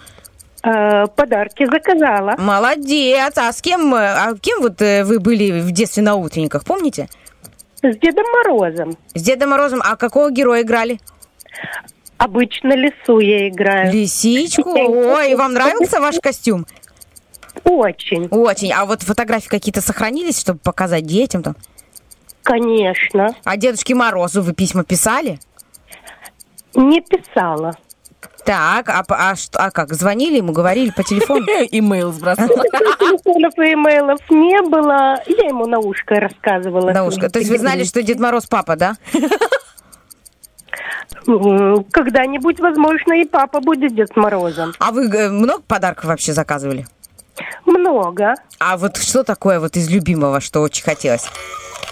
Э, 0.64 1.06
подарки 1.08 1.66
заказала. 1.66 2.36
Молодец. 2.38 3.34
А 3.38 3.51
с 3.51 3.62
кем, 3.62 3.93
э, 3.93 3.99
а 3.99 4.34
кем 4.36 4.62
вот 4.62 4.82
э, 4.82 5.04
вы 5.04 5.20
были 5.20 5.60
в 5.60 5.72
детстве 5.72 6.01
на 6.01 6.16
утренниках, 6.16 6.64
помните? 6.64 7.10
С 7.84 7.95
Дедом 7.97 8.26
Морозом. 8.32 8.97
С 9.14 9.22
Дедом 9.22 9.49
Морозом. 9.49 9.82
А 9.84 9.95
какого 9.97 10.32
героя 10.32 10.62
играли? 10.62 10.99
Обычно 12.18 12.74
лесу 12.74 13.20
я 13.20 13.49
играю. 13.49 13.91
Лисичку. 13.93 14.72
Ой, 14.76 15.36
вам 15.36 15.54
нравился 15.54 15.99
ваш 15.99 16.16
костюм? 16.20 16.66
Очень. 17.64 18.28
Очень. 18.30 18.72
А 18.74 18.86
вот 18.86 19.03
фотографии 19.03 19.47
какие-то 19.47 19.82
сохранились, 19.82 20.39
чтобы 20.39 20.59
показать 20.59 21.05
детям 21.05 21.43
там? 21.43 21.55
Конечно. 22.43 23.36
А 23.43 23.57
Дедушке 23.57 23.95
Морозу 23.95 24.41
вы 24.41 24.53
письма 24.53 24.84
писали? 24.84 25.39
Не 26.76 27.01
писала. 27.01 27.74
Так, 28.45 28.89
а, 28.89 29.05
а, 29.07 29.36
что, 29.36 29.59
а 29.59 29.72
как, 29.72 29.93
звонили 29.93 30.38
ему, 30.38 30.51
говорили 30.51 30.91
по 30.91 31.03
телефону? 31.03 31.45
Имейл 31.72 32.11
сбросила. 32.11 32.47
Телефонов 32.99 33.53
и 33.57 33.74
имейлов 33.74 34.20
не 34.30 34.61
было. 34.70 35.16
Я 35.28 35.47
ему 35.47 35.66
на 35.66 35.80
ушко 35.80 36.16
рассказывала. 36.16 36.91
На 36.91 37.05
ушко. 37.05 37.30
То 37.30 37.39
есть 37.39 37.49
вы 37.49 37.57
знали, 37.57 37.86
что 37.86 38.03
Дед 38.03 38.20
Мороз 38.20 38.45
папа, 38.45 38.76
да? 38.76 38.95
Когда-нибудь, 41.26 42.59
возможно, 42.59 43.14
и 43.14 43.26
папа 43.26 43.61
будет 43.61 43.95
Дед 43.95 44.16
Морозом. 44.18 44.74
А 44.80 44.91
вы 44.91 45.07
э, 45.07 45.30
много 45.30 45.61
подарков 45.61 46.05
вообще 46.05 46.34
заказывали? 46.34 46.86
Много. 47.66 48.36
А 48.60 48.78
вот 48.78 48.98
что 48.98 49.24
такое 49.24 49.60
вот 49.60 49.76
из 49.76 49.90
любимого, 49.90 50.40
что 50.42 50.62
очень 50.62 50.84
хотелось? 50.84 51.26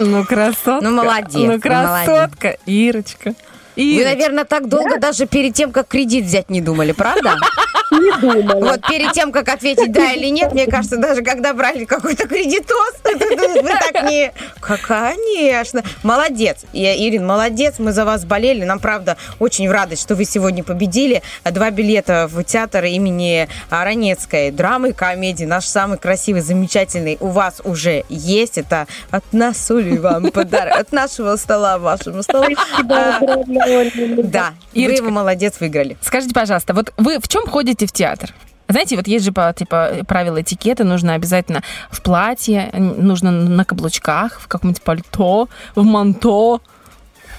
Ну, 0.00 0.24
красотка. 0.24 0.80
Ну, 0.80 0.90
молодец, 0.90 1.32
Ну, 1.34 1.52
ну, 1.52 1.60
красотка. 1.60 2.56
Ирочка. 2.66 3.34
Вы, 3.76 3.82
Ирочка. 3.82 4.08
наверное, 4.10 4.44
так 4.44 4.68
долго 4.68 4.98
даже 4.98 5.26
перед 5.26 5.54
тем, 5.54 5.72
как 5.72 5.88
кредит 5.88 6.24
взять, 6.24 6.50
не 6.50 6.60
думали, 6.60 6.92
правда? 6.92 7.36
Не 7.92 8.20
думала. 8.20 8.60
Вот 8.70 8.80
перед 8.88 9.12
тем, 9.12 9.32
как 9.32 9.48
ответить 9.48 9.92
да 9.92 10.12
или 10.12 10.26
нет, 10.28 10.52
мне 10.52 10.66
кажется, 10.66 10.96
даже 10.96 11.22
когда 11.22 11.52
брали 11.54 11.84
какой-то 11.84 12.26
кредитос, 12.26 12.94
вы 13.04 13.70
так 13.92 14.10
не... 14.10 14.32
Конечно. 14.60 15.82
Молодец. 16.02 16.64
Я- 16.72 16.96
Ирин, 16.96 17.26
молодец. 17.26 17.74
Мы 17.78 17.92
за 17.92 18.04
вас 18.04 18.24
болели. 18.24 18.64
Нам, 18.64 18.78
правда, 18.78 19.16
очень 19.38 19.68
в 19.68 19.72
радость, 19.72 20.02
что 20.02 20.14
вы 20.14 20.24
сегодня 20.24 20.64
победили. 20.64 21.22
Два 21.44 21.70
билета 21.70 22.28
в 22.30 22.42
театр 22.44 22.84
имени 22.84 23.48
Ранецкой. 23.70 24.50
Драмы 24.50 24.90
и 24.90 24.92
комедии. 24.92 25.44
Наш 25.44 25.66
самый 25.66 25.98
красивый, 25.98 26.40
замечательный 26.42 27.16
у 27.20 27.28
вас 27.28 27.60
уже 27.64 28.04
есть. 28.08 28.58
Это 28.58 28.86
от 29.10 29.24
нас, 29.32 29.70
Оли, 29.70 29.98
вам 29.98 30.30
подарок. 30.30 30.74
От 30.78 30.92
нашего 30.92 31.36
стола 31.36 31.78
вашему 31.78 32.22
столу. 32.22 32.46
А, 32.90 33.20
Да. 33.20 34.52
Вы 34.74 34.80
Ирочка. 34.82 35.02
его 35.02 35.10
молодец 35.10 35.54
выиграли. 35.60 35.96
Скажите, 36.00 36.32
пожалуйста, 36.34 36.72
вот 36.74 36.92
вы 36.96 37.18
в 37.18 37.28
чем 37.28 37.46
ходите 37.46 37.81
в 37.86 37.92
театр? 37.92 38.34
Знаете, 38.68 38.96
вот 38.96 39.06
есть 39.06 39.24
же 39.24 39.32
типа 39.54 39.90
правила 40.08 40.40
этикета, 40.40 40.84
нужно 40.84 41.14
обязательно 41.14 41.62
в 41.90 42.02
платье, 42.02 42.70
нужно 42.72 43.30
на 43.30 43.64
каблучках, 43.64 44.40
в 44.40 44.48
каком-нибудь 44.48 44.82
пальто, 44.82 45.48
в 45.74 45.84
манто, 45.84 46.60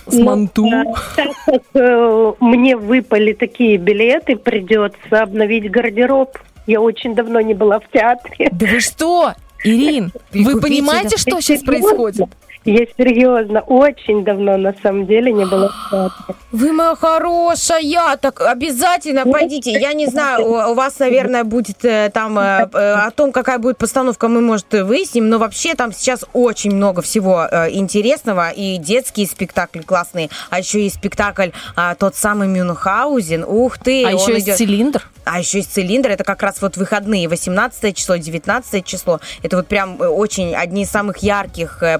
с 0.07 0.13
Ну, 0.13 0.25
манту. 0.25 0.69
Так 1.15 1.29
как 1.45 1.61
э, 1.73 2.33
мне 2.39 2.75
выпали 2.75 3.33
такие 3.33 3.77
билеты, 3.77 4.35
придется 4.35 5.21
обновить 5.21 5.71
гардероб. 5.71 6.37
Я 6.67 6.81
очень 6.81 7.15
давно 7.15 7.41
не 7.41 7.53
была 7.53 7.79
в 7.79 7.89
театре. 7.91 8.49
Да 8.51 8.65
вы 8.65 8.79
что, 8.79 9.33
Ирин, 9.63 10.11
вы 10.33 10.59
понимаете, 10.59 11.17
что 11.17 11.39
сейчас 11.41 11.61
происходит? 11.61 12.27
Я 12.65 12.85
серьезно, 12.97 13.59
очень 13.61 14.23
давно 14.23 14.55
на 14.57 14.73
самом 14.81 15.05
деле 15.05 15.33
не 15.33 15.45
была 15.45 15.67
в 15.67 15.89
театре. 15.91 16.35
Вы 16.51 16.71
моя 16.71 16.95
хорошая, 16.95 18.17
так 18.17 18.39
обязательно 18.41 19.25
пойдите. 19.25 19.71
Я 19.71 19.93
не 19.93 20.07
знаю, 20.07 20.47
у, 20.47 20.73
вас, 20.73 20.99
наверное, 20.99 21.43
будет 21.43 21.83
э, 21.83 22.09
там 22.13 22.39
э, 22.39 22.69
э, 22.71 22.93
о 22.93 23.11
том, 23.11 23.31
какая 23.31 23.59
будет 23.59 23.77
постановка, 23.77 24.29
мы, 24.29 24.39
может, 24.39 24.71
выясним, 24.71 25.27
но 25.29 25.39
вообще 25.39 25.75
там 25.75 25.91
сейчас 25.91 26.23
очень 26.33 26.73
много 26.73 27.01
всего 27.01 27.47
интересного, 27.69 28.49
и 28.49 28.77
детские 28.77 29.27
спектакли 29.27 29.81
классные, 29.81 30.29
а 30.49 30.59
еще 30.59 30.81
и 30.81 30.89
спектакль 30.89 31.49
а, 31.75 31.95
тот 31.95 32.15
самый 32.15 32.47
Мюнхгаузен. 32.47 33.43
Ух 33.43 33.77
ты! 33.77 34.05
А 34.05 34.11
еще 34.11 34.33
есть 34.33 34.47
идет- 34.47 34.57
цилиндр. 34.57 35.09
А 35.25 35.39
еще 35.39 35.59
есть 35.59 35.73
цилиндр, 35.73 36.09
это 36.09 36.23
как 36.23 36.43
раз 36.43 36.61
вот 36.61 36.75
выходные, 36.75 37.29
18 37.29 37.95
число, 37.95 38.17
19 38.17 38.85
число. 38.85 39.19
Это 39.41 39.57
вот 39.57 39.67
прям 39.67 39.97
очень 39.99 40.53
одни 40.53 40.83
из 40.83 40.89
самых 40.89 41.19
ярких 41.19 41.81
э, 41.81 41.97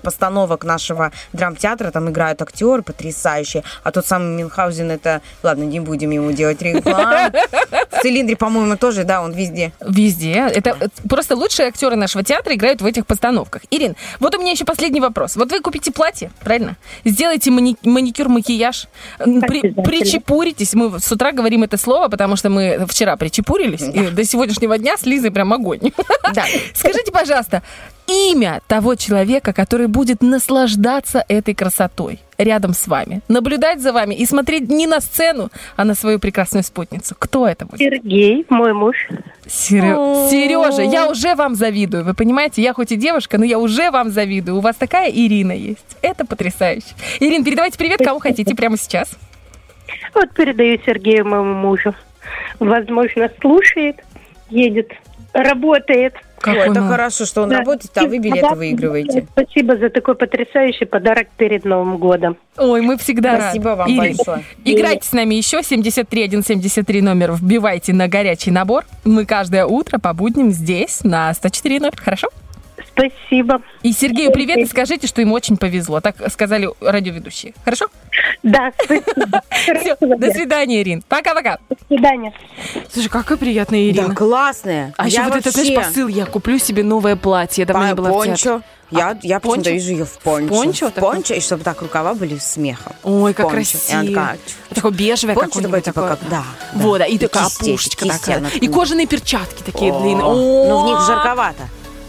постановок 0.54 0.64
нашего 0.64 1.12
драмтеатра. 1.34 1.92
Там 1.92 2.10
играют 2.10 2.42
актеры 2.42 2.82
потрясающие. 2.82 3.64
А 3.84 3.92
тот 3.92 4.06
самый 4.06 4.38
Мюнхгаузен, 4.38 4.92
это... 4.92 5.22
Ладно, 5.44 5.64
не 5.64 5.80
будем 5.80 6.12
ему 6.12 6.32
делать 6.32 6.62
рекламу. 6.62 7.32
В 7.92 8.02
цилиндре, 8.02 8.36
по-моему, 8.36 8.78
тоже, 8.78 9.04
да, 9.04 9.22
он 9.22 9.34
везде. 9.34 9.72
Везде. 9.80 10.34
Это 10.56 10.76
э, 10.80 10.88
просто 11.10 11.36
лучшие 11.36 11.68
актеры 11.68 11.96
нашего 11.96 12.24
театра 12.24 12.54
играют 12.54 12.82
в 12.82 12.86
этих 12.86 13.06
постановках. 13.06 13.62
Ирин, 13.72 13.96
вот 14.20 14.36
у 14.36 14.40
меня 14.40 14.52
еще 14.52 14.66
последний 14.66 15.02
вопрос. 15.02 15.36
Вот 15.36 15.52
вы 15.52 15.60
купите 15.62 15.92
платье, 15.92 16.30
правильно? 16.40 16.76
Сделайте 17.06 17.52
мани- 17.52 17.78
маникюр, 17.84 18.30
макияж, 18.30 18.88
при- 19.18 19.72
причепуритесь. 19.84 20.74
Мы 20.74 21.00
с 21.00 21.12
утра 21.12 21.32
говорим 21.32 21.64
это 21.64 21.78
слово, 21.78 22.10
потому 22.10 22.36
что 22.36 22.50
мы 22.50 22.86
вчера 22.88 23.16
причепурились. 23.16 23.82
И 23.82 24.10
до 24.10 24.24
сегодняшнего 24.26 24.78
дня 24.78 24.98
с 24.98 25.06
Лизой 25.06 25.32
прям 25.32 25.54
огонь. 25.54 25.80
Да. 26.34 26.46
Скажите, 26.74 27.12
пожалуйста, 27.12 27.62
имя 28.08 28.62
того 28.68 28.96
человека, 28.96 29.54
который 29.54 29.88
будет 29.88 30.22
наслаждаться 30.44 31.24
этой 31.28 31.54
красотой 31.54 32.20
рядом 32.38 32.74
с 32.74 32.88
вами, 32.88 33.22
наблюдать 33.30 33.80
за 33.82 33.94
вами 33.94 34.16
и 34.16 34.26
смотреть 34.26 34.70
не 34.70 34.88
на 34.88 35.00
сцену, 35.00 35.50
а 35.78 35.86
на 35.86 35.96
свою 35.96 36.20
прекрасную 36.20 36.64
спутницу. 36.64 37.16
Кто 37.18 37.48
это 37.48 37.66
будет? 37.66 37.80
Сергей, 37.80 38.46
мой 38.50 38.74
муж. 38.74 38.96
Сережа, 39.48 40.82
я 40.82 41.08
уже 41.10 41.36
вам 41.36 41.56
завидую. 41.56 42.04
Вы 42.04 42.14
понимаете, 42.14 42.62
я 42.62 42.74
хоть 42.74 42.92
и 42.92 42.98
девушка, 42.98 43.38
но 43.38 43.46
я 43.46 43.58
уже 43.58 43.90
вам 43.92 44.10
завидую. 44.10 44.58
У 44.58 44.62
вас 44.62 44.76
такая 44.76 45.10
Ирина 45.10 45.54
есть. 45.54 45.98
Это 46.02 46.26
потрясающе. 46.26 46.88
Ирин, 47.20 47.44
передавайте 47.46 47.78
привет, 47.78 48.00
кому 48.04 48.20
хотите 48.20 48.56
прямо 48.56 48.78
сейчас. 48.78 49.12
Вот 50.14 50.34
передаю 50.34 50.80
Сергею, 50.86 51.26
моему 51.26 51.54
мужу. 51.54 51.94
Возможно, 52.60 53.30
слушает, 53.40 53.98
едет, 54.50 54.92
работает. 55.34 56.16
Ой, 56.52 56.58
это 56.58 56.82
мол- 56.82 56.90
хорошо, 56.92 57.26
что 57.26 57.44
он 57.44 57.50
Да. 57.50 57.60
работает, 57.60 57.92
а 57.98 58.02
вы 58.06 58.18
билеты 58.20 58.42
Подарок. 58.42 58.58
выигрываете. 58.58 59.26
Спасибо 59.32 59.78
за 59.78 59.90
такой 59.90 60.16
потрясающий 60.16 60.86
подарок 60.86 61.28
перед 61.38 61.66
Новым 61.66 61.98
годом. 61.98 62.38
Ой, 62.58 62.82
мы 62.82 62.98
всегда 62.98 63.40
Спасибо 63.40 63.70
рады. 63.72 63.78
вам 63.80 63.90
Ирин, 63.92 64.16
большое. 64.18 64.44
Играйте 64.66 65.08
с 65.08 65.12
нами 65.14 65.36
еще. 65.36 65.62
73173 65.64 67.02
номер 67.02 67.32
вбивайте 67.34 67.94
на 67.94 68.08
горячий 68.08 68.52
набор. 68.52 68.84
Мы 69.06 69.26
каждое 69.26 69.66
утро 69.66 69.98
по 70.00 70.14
будням 70.14 70.52
здесь 70.52 71.04
на 71.04 71.32
104.0. 71.34 71.94
Хорошо? 71.98 72.28
Спасибо. 72.96 73.62
И 73.82 73.92
Сергею 73.92 74.32
привет 74.32 74.58
и 74.58 74.66
скажите, 74.66 75.08
что 75.08 75.20
ему 75.22 75.34
очень 75.34 75.58
повезло. 75.58 76.00
Так 76.00 76.16
сказали 76.32 76.70
радиоведущие. 76.80 77.54
Хорошо? 77.66 77.88
Да, 78.44 78.72
спасибо. 78.84 79.42
Все, 79.82 79.96
до 80.00 80.32
свидания, 80.32 80.82
Ирин. 80.82 81.04
Пока-пока. 81.08 81.58
До 81.70 81.76
свидания. 81.88 82.34
Слушай, 82.92 83.10
какая 83.10 83.38
приятная 83.38 83.90
Ирина. 83.90 84.10
Да, 84.10 84.16
классная. 84.16 84.94
А 84.98 85.08
еще 85.08 85.18
Я 85.18 85.24
вот 85.30 85.38
это, 85.38 85.50
знаешь, 85.52 85.70
вообще- 85.70 85.88
посыл, 85.90 86.08
я 86.08 86.26
куплю 86.26 86.60
себе 86.60 86.84
новое 86.84 87.16
платье. 87.16 87.64
Я 87.64 87.66
давно 87.66 87.88
не 87.88 87.94
была 87.96 88.10
в 88.10 88.14
театре. 88.26 88.32
пончо. 88.32 88.62
Я, 88.92 89.18
я 89.24 89.40
почему-то 89.40 89.62
пончо? 89.64 89.72
вижу 89.72 89.92
ее 89.92 90.06
в 90.06 90.20
пончо. 90.20 90.50
пончо 90.54 90.88
В 90.90 90.94
пончо, 90.94 91.34
и 91.34 91.40
чтобы 91.40 91.64
так 91.64 91.82
рукава 91.82 92.14
были 92.14 92.38
смехом. 92.38 92.94
Ой, 93.02 93.34
как 93.34 93.48
Пончо. 93.50 93.58
И 93.58 93.64
красиво. 93.66 94.00
она 94.00 94.08
такая, 94.10 94.38
Такое 94.76 94.92
бежевое 94.92 95.36
Пончо 95.36 95.48
такое, 95.62 95.64
какое-нибудь 95.64 95.84
типа, 95.86 96.02
такое. 96.02 96.16
как, 96.18 96.30
да. 96.30 96.44
Вот, 96.76 96.98
да, 97.00 97.06
и 97.06 97.16
И 97.16 97.18
такая 97.18 97.46
кисти, 97.46 97.64
опушечка 97.70 98.06
кисти 98.06 98.20
такая. 98.20 98.50
И 98.62 98.68
кожаные 98.68 99.08
перчатки 99.08 99.64
такие 99.64 99.92
О, 99.92 100.00
длинные. 100.00 100.24
Ну, 100.26 100.84
в 100.84 100.86
них 100.86 100.98
О! 101.00 101.08
жарковато. 101.08 101.64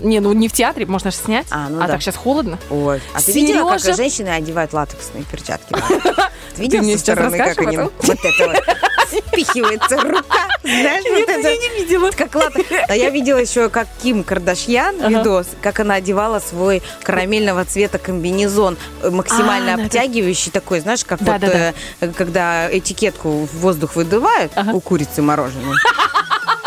Не, 0.04 0.20
ну 0.20 0.32
не 0.32 0.48
в 0.48 0.52
театре, 0.52 0.86
можно 0.86 1.10
же 1.10 1.16
снять. 1.16 1.46
А, 1.50 1.68
ну 1.68 1.78
а 1.78 1.86
да. 1.86 1.94
так 1.94 2.02
сейчас 2.02 2.16
холодно. 2.16 2.58
Ой, 2.70 3.00
а 3.14 3.20
ты 3.20 3.32
видела, 3.32 3.70
как 3.70 3.80
женщины 3.80 4.28
одевают 4.28 4.72
латексные 4.72 5.24
перчатки? 5.24 5.74
Ты 6.56 6.62
видела 6.62 6.82
со 6.92 6.98
стороны, 6.98 7.36
как 7.36 7.58
они 7.58 7.76
вот 7.78 7.92
это 8.02 8.46
вот 8.46 8.62
спихивается 9.08 9.96
рука, 9.96 10.48
знаешь, 10.62 11.04
вот 11.08 11.28
это 11.28 11.50
не 11.50 11.82
видела. 11.82 12.10
как 12.10 12.34
латекс. 12.34 12.68
А 12.88 12.96
я 12.96 13.10
видела 13.10 13.38
еще, 13.38 13.68
как 13.68 13.88
Ким 14.02 14.24
Кардашьян 14.24 14.96
видос, 15.08 15.46
как 15.60 15.80
она 15.80 15.94
одевала 15.94 16.38
свой 16.40 16.82
карамельного 17.02 17.64
цвета 17.64 17.98
комбинезон, 17.98 18.76
э, 19.02 19.10
максимально 19.10 19.74
А, 19.74 19.76
да, 19.76 19.84
обтягивающий 19.84 20.50
такой, 20.50 20.80
знаешь, 20.80 21.04
как 21.04 21.20
вот 21.20 21.42
э, 21.42 21.72
когда 22.16 22.68
этикетку 22.70 23.48
в 23.52 23.58
воздух 23.58 23.96
выдувают 23.96 24.52
у 24.72 24.80
курицы 24.80 25.22
мороженое. 25.22 25.74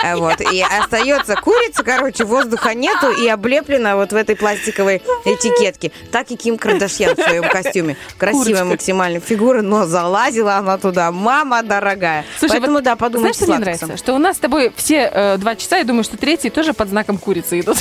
А 0.03 0.17
Вот. 0.17 0.41
И 0.41 0.61
остается 0.61 1.35
курица, 1.35 1.83
короче, 1.83 2.23
воздуха 2.23 2.73
нету 2.73 3.11
и 3.11 3.27
облеплена 3.27 3.95
вот 3.95 4.11
в 4.11 4.15
этой 4.15 4.35
пластиковой 4.35 5.01
этикетке. 5.25 5.91
Так 6.11 6.31
и 6.31 6.35
Ким 6.35 6.57
Кардашьян 6.57 7.15
в 7.15 7.19
своем 7.21 7.47
костюме. 7.49 7.97
Красивая 8.17 8.63
максимально 8.63 9.19
фигура, 9.19 9.61
но 9.61 9.85
залазила 9.85 10.55
она 10.55 10.77
туда. 10.77 11.11
Мама 11.11 11.63
дорогая. 11.63 12.25
Слушай, 12.39 12.53
Поэтому, 12.53 12.73
вот 12.73 12.83
да, 12.83 12.95
подумайте 12.95 13.33
Знаешь, 13.33 13.35
что 13.35 13.45
мне 13.45 13.59
нравится? 13.59 13.97
Что 13.97 14.13
у 14.13 14.17
нас 14.17 14.37
с 14.37 14.39
тобой 14.39 14.71
все 14.75 15.09
э, 15.13 15.37
два 15.37 15.55
часа, 15.55 15.77
я 15.77 15.83
думаю, 15.83 16.03
что 16.03 16.17
третий 16.17 16.49
тоже 16.49 16.73
под 16.73 16.89
знаком 16.89 17.17
курицы 17.17 17.59
идут. 17.59 17.77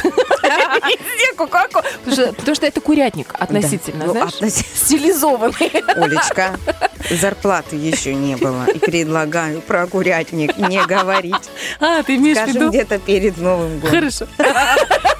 Потому 2.05 2.55
что- 2.55 2.67
это 2.67 2.81
курятник 2.81 3.29
относительно, 3.39 4.07
Ну, 4.07 4.13
знаешь? 4.13 4.55
Стилизованный. 4.75 5.85
Олечка, 5.95 6.59
зарплаты 7.11 7.77
еще 7.77 8.15
не 8.15 8.37
было. 8.37 8.67
И 8.67 8.79
предлагаю 8.79 9.61
про 9.61 9.87
курятник 9.87 10.57
не 10.57 10.85
говорить. 10.85 11.51
А, 11.81 12.03
ты 12.07 12.17
имеешь 12.17 12.37
в 12.37 12.41
Скажем, 12.41 12.61
виду? 12.61 12.71
где-то 12.71 12.99
перед 12.99 13.37
Новым 13.39 13.79
годом. 13.81 13.91
Хорошо. 13.97 14.27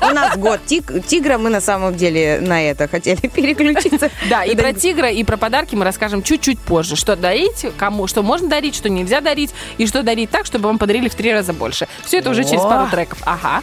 У 0.01 0.15
нас 0.15 0.37
год 0.37 0.61
тиг- 0.67 1.01
тигра, 1.07 1.39
мы 1.39 1.51
на 1.51 1.61
самом 1.61 1.95
деле 1.97 2.39
на 2.41 2.63
это 2.63 2.87
хотели 2.89 3.27
переключиться. 3.29 4.11
Да, 4.31 4.45
и 4.45 4.55
про 4.55 4.73
тигра, 4.73 5.11
и 5.11 5.25
про 5.25 5.37
подарки 5.37 5.75
мы 5.75 5.85
расскажем 5.85 6.23
чуть-чуть 6.23 6.59
позже. 6.61 6.97
Что 6.97 7.17
дарить, 7.17 7.67
кому, 7.77 8.07
что 8.07 8.23
можно 8.23 8.49
дарить, 8.49 8.75
что 8.77 8.89
нельзя 8.89 9.21
дарить, 9.21 9.51
и 9.79 9.87
что 9.87 10.03
дарить 10.03 10.31
так, 10.31 10.47
чтобы 10.47 10.67
вам 10.69 10.79
подарили 10.79 11.09
в 11.09 11.15
три 11.15 11.33
раза 11.33 11.53
больше. 11.53 11.89
Все 12.05 12.19
это 12.19 12.31
уже 12.31 12.45
через 12.45 12.63
пару 12.63 12.89
треков. 12.91 13.19
Ага. 13.25 13.63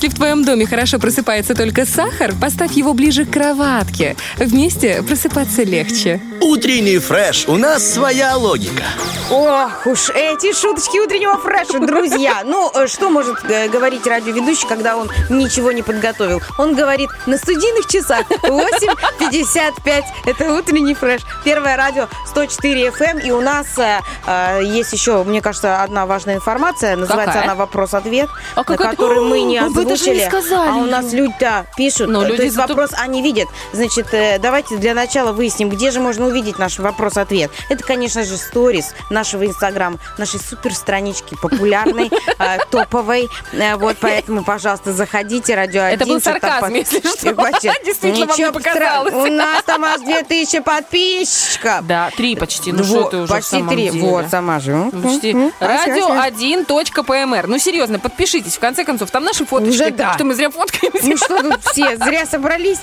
Если 0.00 0.14
в 0.14 0.16
твоем 0.16 0.46
доме 0.46 0.64
хорошо 0.64 0.98
просыпается 0.98 1.54
только 1.54 1.84
сахар, 1.84 2.32
поставь 2.40 2.72
его 2.72 2.94
ближе 2.94 3.26
к 3.26 3.32
кроватке. 3.34 4.16
Вместе 4.38 5.02
просыпаться 5.02 5.62
легче. 5.62 6.22
Утренний 6.40 6.96
фреш, 6.96 7.44
у 7.46 7.58
нас 7.58 7.86
своя 7.92 8.34
логика. 8.34 8.84
Ох 9.30 9.86
уж 9.86 10.08
эти 10.08 10.54
шуточки 10.58 10.98
утреннего 10.98 11.36
фреша, 11.36 11.80
друзья. 11.80 12.40
Ну, 12.46 12.70
э, 12.74 12.86
что 12.86 13.10
может 13.10 13.44
э, 13.44 13.68
говорить 13.68 14.06
радиоведущий, 14.06 14.66
когда 14.66 14.96
он 14.96 15.10
ничего 15.28 15.70
не 15.70 15.82
подготовил? 15.82 16.40
Он 16.56 16.74
говорит, 16.74 17.10
на 17.26 17.36
студийных 17.36 17.86
часах 17.86 18.24
8.55. 18.42 20.02
Это 20.24 20.54
утренний 20.54 20.94
фреш. 20.94 21.20
Первое 21.44 21.76
радио 21.76 22.08
104 22.30 22.88
FM. 22.88 23.22
И 23.26 23.30
у 23.32 23.40
нас 23.40 23.66
э, 23.78 24.00
э, 24.26 24.60
есть 24.64 24.92
еще, 24.92 25.22
мне 25.24 25.40
кажется, 25.42 25.82
одна 25.82 26.06
важная 26.06 26.36
информация. 26.36 26.96
Называется 26.96 27.32
Какая? 27.34 27.44
она 27.44 27.54
«Вопрос-ответ», 27.54 28.28
А 28.54 28.60
на 28.60 28.76
который 28.76 29.20
мы 29.22 29.42
не 29.42 29.58
О, 29.58 29.68
вы 29.68 29.84
даже 29.84 30.10
не 30.10 30.22
озвучили. 30.22 30.28
сказали 30.28 30.68
а 30.70 30.74
у 30.76 30.84
нас 30.86 31.12
её. 31.12 31.24
люди-то 31.24 31.66
пишут. 31.76 32.08
Ну, 32.08 32.22
э, 32.22 32.26
люди 32.26 32.36
То 32.38 32.42
есть 32.44 32.54
зато- 32.56 32.68
вопрос 32.74 32.90
они 32.98 33.22
видят. 33.22 33.48
Значит, 33.72 34.12
э, 34.14 34.38
давайте 34.38 34.76
для 34.76 34.94
начала 34.94 35.32
выясним, 35.32 35.68
где 35.70 35.90
же 35.90 36.00
можно 36.00 36.26
увидеть 36.26 36.58
наш 36.58 36.78
вопрос-ответ. 36.78 37.50
Это, 37.68 37.82
конечно 37.84 38.22
же, 38.24 38.36
сторис 38.36 38.94
нашего 39.10 39.44
инстаграма, 39.46 39.98
нашей 40.18 40.40
супер 40.40 40.74
странички, 40.74 41.36
популярной, 41.42 42.10
э, 42.38 42.58
топовой. 42.70 43.28
Вот, 43.76 43.96
поэтому, 44.00 44.44
пожалуйста, 44.44 44.92
заходите, 44.92 45.54
радио 45.54 45.82
Это 45.82 46.04
1. 46.04 46.08
был 46.14 46.20
сарказм, 46.22 46.74
если 46.74 47.00
что. 47.00 47.34
Действительно, 47.84 48.26
вам 48.26 48.52
показалось. 48.52 49.12
У 49.14 49.26
нас 49.26 49.62
там 49.64 49.84
аж 49.84 50.00
2000 50.00 50.60
подписчиков. 50.60 51.86
Да, 51.86 52.10
три 52.20 52.36
почти. 52.36 52.72
Ну 52.72 52.84
что 52.84 53.04
ты 53.04 53.16
уже 53.16 53.32
Почти 53.32 53.62
три. 53.62 53.90
Вот, 53.90 54.26
сама 54.30 54.60
же. 54.60 54.72
М, 54.72 54.90
Почти. 54.90 55.30
м, 55.30 55.38
м. 55.46 55.52
Радио1.пмр. 55.58 57.46
Ну, 57.46 57.58
серьезно, 57.58 57.98
подпишитесь. 57.98 58.56
В 58.56 58.60
конце 58.60 58.84
концов, 58.84 59.10
там 59.10 59.24
наши 59.24 59.46
фоточки. 59.46 59.70
Уже 59.70 59.90
да. 59.90 60.12
Что 60.14 60.24
мы 60.24 60.34
зря 60.34 60.50
фоткаемся. 60.50 61.06
Ну 61.06 61.16
что 61.16 61.42
тут 61.42 61.64
все, 61.64 61.96
зря 61.96 62.26
собрались? 62.26 62.78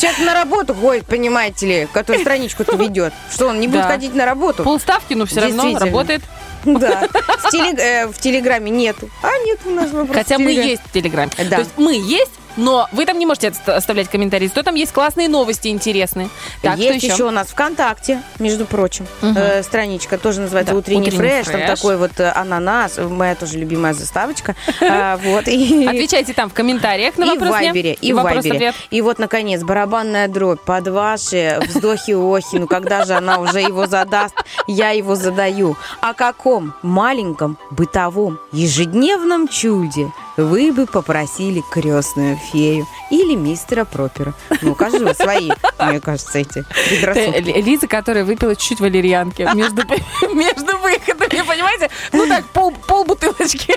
Человек 0.00 0.18
на 0.20 0.34
работу 0.34 0.74
ходит, 0.74 1.06
понимаете 1.06 1.66
ли, 1.66 1.88
который 1.92 2.20
страничку-то 2.20 2.76
ведет. 2.76 3.12
Что, 3.32 3.46
он 3.46 3.60
не 3.60 3.68
будет 3.68 3.84
ходить 3.84 4.14
на 4.14 4.26
работу? 4.26 4.64
Полставки, 4.64 5.14
но 5.14 5.26
все 5.26 5.40
равно 5.40 5.78
работает. 5.78 6.22
Да. 6.64 7.08
В, 7.38 7.52
телег- 7.52 7.78
э, 7.80 8.06
в 8.08 8.18
Телеграме 8.18 8.70
нету. 8.70 9.08
А 9.22 9.30
нет 9.46 9.60
у 9.64 9.70
нас 9.70 9.90
вопрос. 9.92 10.14
Хотя 10.14 10.38
мы 10.38 10.50
есть 10.52 10.82
в 10.84 10.92
Телеграме. 10.92 11.30
Да. 11.38 11.56
То 11.56 11.62
есть 11.62 11.70
мы 11.78 11.94
есть, 11.94 12.32
но 12.56 12.88
вы 12.92 13.06
там 13.06 13.18
не 13.18 13.26
можете 13.26 13.48
ост- 13.48 13.68
оставлять 13.68 14.08
комментарии. 14.08 14.48
То 14.48 14.62
там 14.62 14.74
есть 14.74 14.92
классные 14.92 15.28
новости 15.28 15.68
интересные. 15.68 16.28
Так, 16.62 16.76
Есть 16.78 16.88
что 16.98 17.06
еще? 17.06 17.14
еще? 17.14 17.24
у 17.24 17.30
нас 17.30 17.48
ВКонтакте, 17.48 18.22
между 18.38 18.64
прочим, 18.66 19.06
Мгм. 19.22 19.36
э, 19.36 19.62
страничка 19.62 20.18
тоже 20.18 20.40
называется 20.40 20.72
Да, 20.72 20.78
«Утренний, 20.78 21.08
«Утренний 21.08 21.16
фреш». 21.18 21.46
Там 21.46 21.60
фреш. 21.60 21.78
такой 21.78 21.96
вот 21.96 22.18
э, 22.18 22.30
ананас, 22.34 22.98
моя 22.98 23.34
тоже 23.34 23.58
любимая 23.58 23.94
заставочка. 23.94 24.54
А, 24.80 25.16
Вот. 25.18 25.40
Отвечайте 25.48 26.32
там 26.32 26.48
в 26.50 26.54
комментариях 26.54 27.16
на 27.18 27.24
и 27.24 27.28
в 27.28 27.30
вопрос. 27.40 27.50
Вайбере, 27.50 27.94
и 27.94 28.12
в. 28.12 28.16
Вайбере. 28.22 28.74
И 28.90 29.00
вот, 29.00 29.18
наконец, 29.18 29.62
барабанная 29.62 30.28
дробь 30.28 30.60
под 30.64 30.88
ваши 30.88 31.58
вздохи-охи. 31.66 32.58
Ну, 32.58 32.66
когда 32.66 33.04
же 33.04 33.14
она 33.14 33.38
уже 33.38 33.60
его 33.60 33.86
задаст, 33.86 34.34
я 34.66 34.90
его 34.90 35.14
задаю. 35.14 35.76
О 36.00 36.14
каком 36.14 36.74
маленьком 36.82 37.58
бытовом 37.70 38.38
ежедневном 38.52 39.48
чуде 39.48 40.10
вы 40.36 40.72
бы 40.72 40.86
попросили 40.86 41.62
крестную 41.70 42.36
фею 42.52 42.86
или 43.10 43.34
мистера 43.34 43.84
Пропера? 43.84 44.34
Ну, 44.62 44.72
у 44.72 44.74
каждого 44.74 45.12
свои, 45.14 45.50
мне 45.78 46.00
кажется, 46.00 46.38
эти 46.38 46.64
предрассудки. 46.88 47.38
Ли- 47.40 47.62
Лиза, 47.62 47.86
которая 47.86 48.24
выпила 48.24 48.54
чуть-чуть 48.56 48.80
валерьянки 48.80 49.42
между, 49.54 49.82
между 50.34 50.76
выходами, 50.78 51.42
понимаете? 51.42 51.90
Ну 52.12 52.26
так, 52.26 52.44
пол, 52.46 52.72
пол 52.86 53.04
бутылочки 53.04 53.76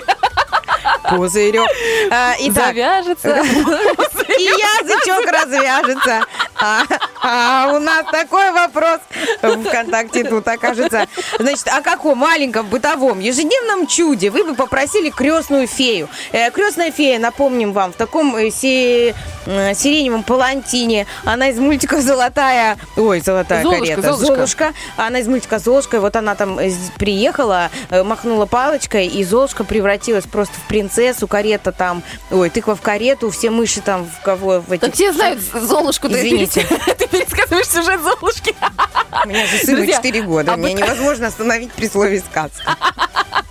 Пузырек. 1.08 1.66
А, 2.10 2.34
Итак, 2.38 2.74
завяжется. 2.74 3.28
и 4.38 4.42
язычок 4.42 5.26
развяжется. 5.30 6.24
А, 6.56 6.82
а 7.22 7.72
у 7.74 7.78
нас 7.78 8.04
такой 8.10 8.50
вопрос 8.52 9.00
ВКонтакте 9.40 10.24
тут 10.24 10.46
окажется. 10.46 11.06
Значит, 11.38 11.68
о 11.68 11.80
каком 11.82 12.18
маленьком 12.18 12.66
бытовом 12.66 13.20
ежедневном 13.20 13.86
чуде 13.86 14.30
вы 14.30 14.44
бы 14.44 14.54
попросили 14.54 15.10
крестную 15.10 15.66
фею? 15.66 16.08
Э, 16.32 16.50
крестная 16.50 16.90
фея, 16.90 17.18
напомним 17.18 17.72
вам, 17.72 17.92
в 17.92 17.96
таком 17.96 18.36
э, 18.62 19.12
сиреневом 19.74 20.22
палантине. 20.22 21.06
Она 21.24 21.48
из 21.48 21.58
мультика 21.58 22.00
«Золотая...» 22.00 22.78
Ой, 22.96 23.20
«Золотая 23.20 23.62
Золушка, 23.62 23.80
карета». 23.84 24.02
Золушка. 24.02 24.26
Золушка. 24.26 24.72
Она 24.96 25.18
из 25.20 25.28
мультика 25.28 25.58
«Золушка». 25.58 25.96
И 25.96 26.00
вот 26.00 26.16
она 26.16 26.34
там 26.34 26.58
э, 26.58 26.70
приехала, 26.96 27.70
э, 27.90 28.02
махнула 28.02 28.46
палочкой, 28.46 29.06
и 29.06 29.24
Золушка 29.24 29.64
превратилась 29.64 30.24
просто 30.24 30.54
в 30.54 30.68
принцессу. 30.68 31.26
Карета 31.26 31.72
там... 31.72 32.02
Ой, 32.30 32.50
тыква 32.50 32.76
в 32.76 32.80
карету, 32.82 33.30
все 33.30 33.50
мыши 33.50 33.80
там 33.80 34.06
в 34.06 34.22
кого... 34.22 34.60
В 34.60 34.72
этих... 34.72 34.80
Так 34.82 34.94
все 34.94 35.12
знают 35.12 35.40
Золушку. 35.40 36.08
Извините. 36.08 36.66
Ты 36.98 37.06
пересказываешь 37.06 37.68
сюжет 37.68 38.00
Золушки. 38.02 38.54
У 39.24 39.28
меня 39.28 39.46
же 39.46 39.58
сыну 39.58 39.76
Друзья, 39.78 39.96
4 39.96 40.22
года. 40.22 40.52
а 40.52 40.56
вы- 40.56 40.72
невозможно 40.72 41.28
остановить 41.28 41.72
при 41.72 41.88
слове 41.88 42.20
сказка. 42.20 42.76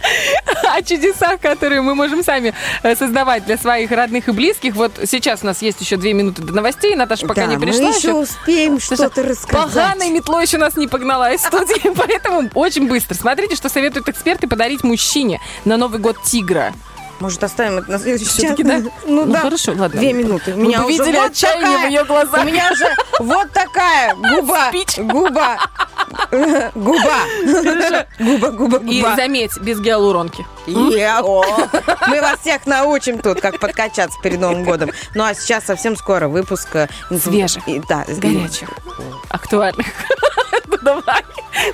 о 0.63 0.81
чудесах, 0.81 1.39
которые 1.39 1.81
мы 1.81 1.95
можем 1.95 2.23
сами 2.23 2.53
э, 2.83 2.95
создавать 2.95 3.45
для 3.45 3.57
своих 3.57 3.91
родных 3.91 4.27
и 4.27 4.31
близких. 4.31 4.75
Вот 4.75 4.91
сейчас 5.05 5.43
у 5.43 5.45
нас 5.45 5.61
есть 5.61 5.81
еще 5.81 5.97
две 5.97 6.13
минуты 6.13 6.41
до 6.41 6.53
новостей. 6.53 6.95
Наташа 6.95 7.27
пока 7.27 7.41
Да, 7.41 7.47
не 7.47 7.57
мы 7.57 7.61
пришла 7.61 7.89
еще 7.89 8.13
успеем 8.13 8.79
что-то 8.79 9.23
рассказать. 9.23 9.73
Поганой 9.73 10.09
метлой 10.09 10.43
еще 10.43 10.57
нас 10.57 10.75
не 10.75 10.87
погнала 10.87 11.31
из 11.33 11.41
студии, 11.41 11.93
поэтому 11.95 12.49
очень 12.53 12.87
быстро. 12.87 13.15
Смотрите, 13.15 13.55
что 13.55 13.69
советуют 13.69 14.09
эксперты 14.09 14.47
подарить 14.47 14.83
мужчине 14.83 15.39
на 15.65 15.77
Новый 15.77 15.99
год 15.99 16.17
тигра. 16.23 16.73
Может, 17.19 17.43
оставим 17.43 17.77
это 17.77 17.91
на 17.91 17.99
следующий 17.99 18.25
час? 18.25 18.33
Всё-таки 18.35 18.63
да? 18.63 18.77
Ну, 19.05 19.25
Ну, 19.25 19.33
да. 19.33 19.39
хорошо, 19.39 19.71
ладно. 19.71 19.89
Две 19.99 20.13
минуты. 20.13 20.53
У 20.53 20.57
Вы 20.57 20.63
меня 20.63 20.83
уже 20.85 20.97
видели 20.97 21.15
вот 21.17 21.31
отчаяние 21.31 21.61
такая- 21.71 21.87
в 21.87 21.91
ее 21.91 22.03
глазах. 22.05 22.41
У 22.41 22.43
меня 22.45 22.69
уже 22.71 22.95
вот 23.19 23.51
такая 23.51 24.15
губа. 24.15 24.67
Спич. 24.69 24.97
Губа. 24.97 25.57
Губа. 26.75 27.19
Губа, 28.19 28.51
губа, 28.51 28.77
И 28.79 29.01
губа. 29.01 29.15
заметь, 29.15 29.57
без 29.59 29.79
гиалуронки. 29.79 30.45
Мы 30.67 32.21
вас 32.21 32.39
всех 32.41 32.65
научим 32.65 33.19
тут, 33.19 33.41
как 33.41 33.59
подкачаться 33.59 34.17
перед 34.21 34.39
Новым 34.39 34.63
годом. 34.63 34.91
Ну, 35.15 35.23
а 35.23 35.33
сейчас 35.33 35.65
совсем 35.65 35.95
скоро 35.95 36.27
выпуск. 36.27 36.67
э, 36.75 36.87
Свежих, 37.09 37.67
и- 37.67 37.81
Да, 37.87 38.05
Горячих, 38.07 38.69
актуальных. 39.29 39.87
Ну 40.67 40.77
давай. 40.81 41.23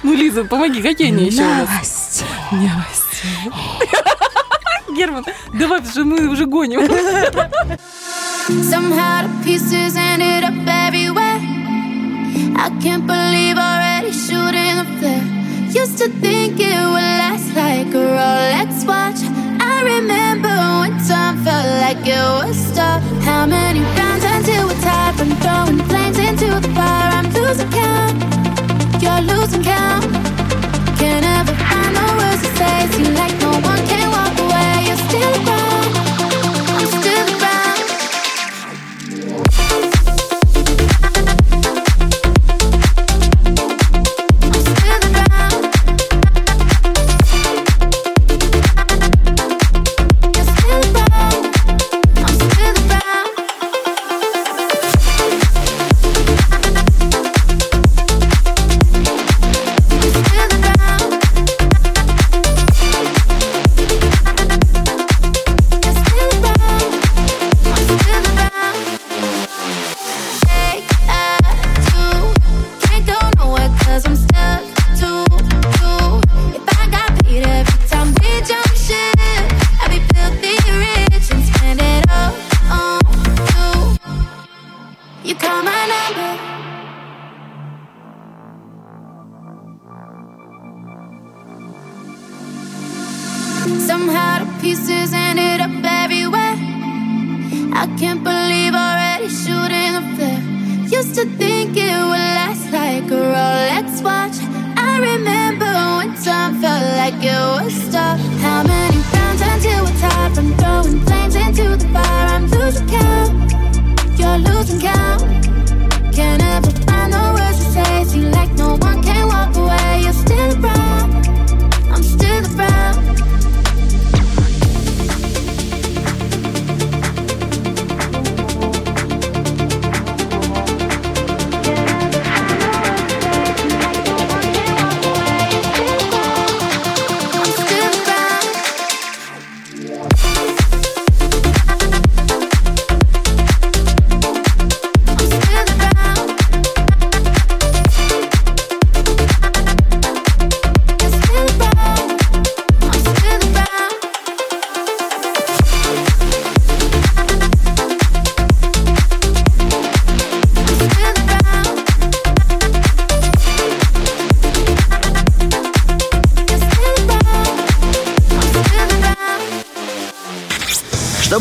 Ну, 0.03 0.13
Лиза, 0.13 0.43
помоги, 0.45 0.81
какие 0.81 1.07
они 1.07 1.25
еще 1.25 1.43
у 1.43 1.45
нас? 1.49 1.69
Новости. 1.69 2.25
Новости. 2.51 4.18
Герман, 4.96 5.24
давай, 5.52 5.80
потому 5.80 5.90
что 5.90 6.04
мы 6.04 6.28
уже 6.28 6.46
гоним. 6.46 6.80
Somehow 8.48 9.22
the 9.22 9.30
pieces 9.44 9.96
ended 9.96 10.44
up 10.44 10.54
everywhere. 10.66 11.40
I 12.56 12.70
can't 12.82 13.06
believe 13.06 13.56
already 13.58 14.12
shooting 14.12 14.76
the 14.76 14.84
flare. 14.98 15.22
Used 15.74 15.98
to 15.98 16.08
think 16.20 16.60
it 16.60 16.76
would 16.76 17.16
last 17.18 17.54
like 17.56 17.92
a 17.94 17.98
Rolex 17.98 18.84
watch. 18.86 19.20
I 19.60 19.82
remember 19.82 20.54
when 20.80 20.92
time 21.08 21.36
felt 21.42 21.66
like 21.80 22.06
it 22.06 22.14
was 22.14 22.56
stop. 22.56 23.02
How 23.24 23.44
many 23.46 23.80
rounds 23.80 24.24
until 24.24 24.66
we're 24.68 24.80
tired 24.82 25.16
from 25.16 25.30
throwing 25.42 25.82
flames 25.88 26.18
into 26.18 26.46
the 26.46 26.68
fire? 26.74 27.10
I'm 27.18 27.26
losing 27.32 27.70
count. 27.70 28.22
You're 29.02 29.22
losing 29.22 29.62
count. 29.64 30.04
Can't 30.98 31.24
ever 31.24 31.54
find 31.54 31.96
the 31.96 32.04
words 32.18 32.42
to 32.42 32.48
say. 32.56 32.86
Seem 32.92 33.14
like 33.14 33.34
no 33.40 33.50
one 33.50 33.82
can 33.88 34.08
walk 34.10 34.12
away. 34.12 34.12
You're 34.12 34.17
still 35.09 35.58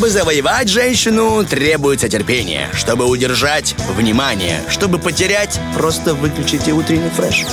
Чтобы 0.08 0.20
завоевать 0.20 0.68
женщину, 0.70 1.44
требуется 1.44 2.08
терпение. 2.08 2.70
Чтобы 2.72 3.04
удержать– 3.04 3.74
внимание. 3.94 4.62
Чтобы 4.70 4.98
потерять– 4.98 5.60
просто 5.74 6.14
выключите 6.14 6.72
утренний 6.72 7.10
фреш. 7.10 7.44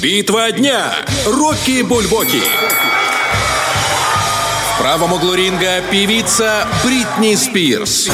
Битва 0.00 0.50
дня. 0.50 0.94
Рокки 1.26 1.82
Бульбоки. 1.82 2.40
В 4.74 4.78
правом 4.80 5.12
углу 5.12 5.34
ринга 5.34 5.82
певица 5.90 6.66
Бритни 6.82 7.34
Спирс. 7.34 8.08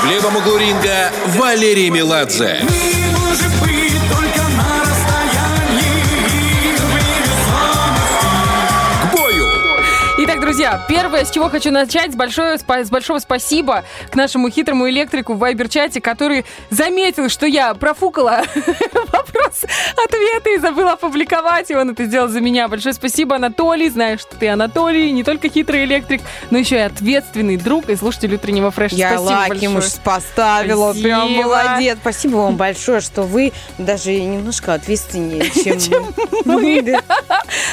В 0.00 0.06
левом 0.08 0.36
углу 0.36 0.58
ринга 0.58 1.10
Валерий 1.26 1.90
Меладзе. 1.90 2.64
К 2.94 2.97
друзья, 10.58 10.84
первое, 10.88 11.24
с 11.24 11.30
чего 11.30 11.48
хочу 11.50 11.70
начать, 11.70 12.12
с, 12.12 12.16
большое, 12.16 12.58
с 12.58 12.90
большого 12.90 13.20
спасибо 13.20 13.84
к 14.10 14.16
нашему 14.16 14.50
хитрому 14.50 14.88
электрику 14.90 15.34
в 15.34 15.38
Вайбер-чате, 15.38 16.00
который 16.00 16.44
заметил, 16.68 17.28
что 17.28 17.46
я 17.46 17.74
профукала 17.74 18.42
вопрос-ответы 18.92 20.56
и 20.56 20.58
забыла 20.58 20.94
опубликовать, 20.94 21.70
и 21.70 21.76
он 21.76 21.90
это 21.90 22.06
сделал 22.06 22.26
за 22.26 22.40
меня. 22.40 22.66
Большое 22.66 22.92
спасибо, 22.92 23.36
Анатолий. 23.36 23.88
Знаю, 23.88 24.18
что 24.18 24.34
ты, 24.34 24.48
Анатолий, 24.48 25.12
не 25.12 25.22
только 25.22 25.48
хитрый 25.48 25.84
электрик, 25.84 26.22
но 26.50 26.58
еще 26.58 26.74
и 26.74 26.80
ответственный 26.80 27.56
друг 27.56 27.88
и 27.88 27.94
слушатель 27.94 28.34
утреннего 28.34 28.72
фреша. 28.72 28.96
Я 28.96 29.10
спасибо 29.10 29.28
лайки 29.28 29.50
большое. 29.52 29.70
муж 29.70 29.84
поставила, 30.02 30.92
прям 30.92 31.20
Спасибо. 31.20 31.42
молодец. 31.44 31.98
Спасибо 32.00 32.36
вам 32.36 32.56
большое, 32.56 33.00
что 33.00 33.22
вы 33.22 33.52
даже 33.78 34.12
немножко 34.12 34.74
ответственнее, 34.74 35.48
чем 35.78 36.12
мы. 36.44 37.00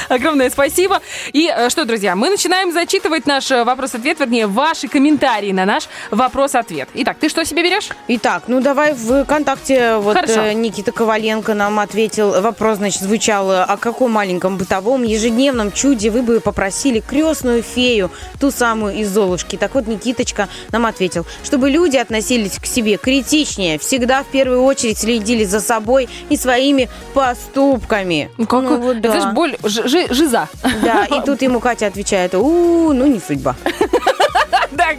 Огромное 0.10 0.50
спасибо. 0.50 1.02
И 1.34 1.52
э, 1.54 1.70
что, 1.70 1.86
друзья, 1.86 2.16
мы 2.16 2.30
начинаем 2.30 2.72
зачитывать 2.72 3.26
наш 3.26 3.50
э, 3.52 3.64
вопрос-ответ, 3.64 4.20
вернее, 4.20 4.48
ваши 4.48 4.88
комментарии 4.88 5.52
на 5.52 5.66
наш 5.66 5.88
вопрос-ответ. 6.12 6.90
Итак, 6.94 7.18
ты 7.20 7.30
что 7.30 7.44
себе 7.46 7.64
берешь? 7.64 7.90
Итак, 8.08 8.44
ну 8.48 8.62
давай 8.62 8.94
в 8.94 9.24
ВКонтакте 9.24 9.98
вот 9.98 10.16
Хорошо. 10.16 10.42
э, 10.42 10.54
Никита 10.54 10.92
Коваленко 10.92 11.54
нам 11.54 11.80
ответил. 11.80 12.42
Вопрос, 12.42 12.78
значит, 12.78 13.02
звучал, 13.02 13.52
о 13.52 13.78
каком 13.78 14.12
маленьком 14.12 14.58
бытовом 14.58 15.04
ежедневном 15.04 15.72
чуде 15.72 16.10
вы 16.10 16.22
бы 16.22 16.40
попросили 16.40 17.00
крестную 17.00 17.64
фею, 17.64 18.12
ту 18.40 18.52
самую 18.52 18.96
из 18.96 19.10
Золушки. 19.10 19.56
Так 19.56 19.76
вот, 19.76 19.88
Никиточка 19.88 20.50
нам 20.72 20.86
ответил, 20.86 21.26
чтобы 21.44 21.70
люди 21.70 21.98
относились 21.98 22.58
к 22.60 22.66
себе 22.66 22.98
критичнее, 22.98 23.80
всегда 23.80 24.24
в 24.24 24.28
первую 24.28 24.64
очередь 24.64 24.98
следили 24.98 25.44
за 25.46 25.60
собой 25.60 26.10
и 26.30 26.38
своими 26.38 26.90
поступками. 27.14 28.30
Ну, 28.38 28.46
как, 28.48 28.64
Ну, 28.64 28.78
вот 28.78 28.98
это, 28.98 29.02
да. 29.02 29.12
знаешь, 29.20 29.36
боль, 29.36 29.56
жи- 29.96 30.08
жи- 30.08 30.14
жиза. 30.14 30.50
Да, 30.84 31.06
и 31.06 31.22
тут 31.26 31.42
ему 31.42 31.60
Катя 31.60 31.88
отвечает, 31.88 32.36
у 32.36 32.94
ну 32.94 33.06
не 33.06 33.20
судьба. 33.20 33.56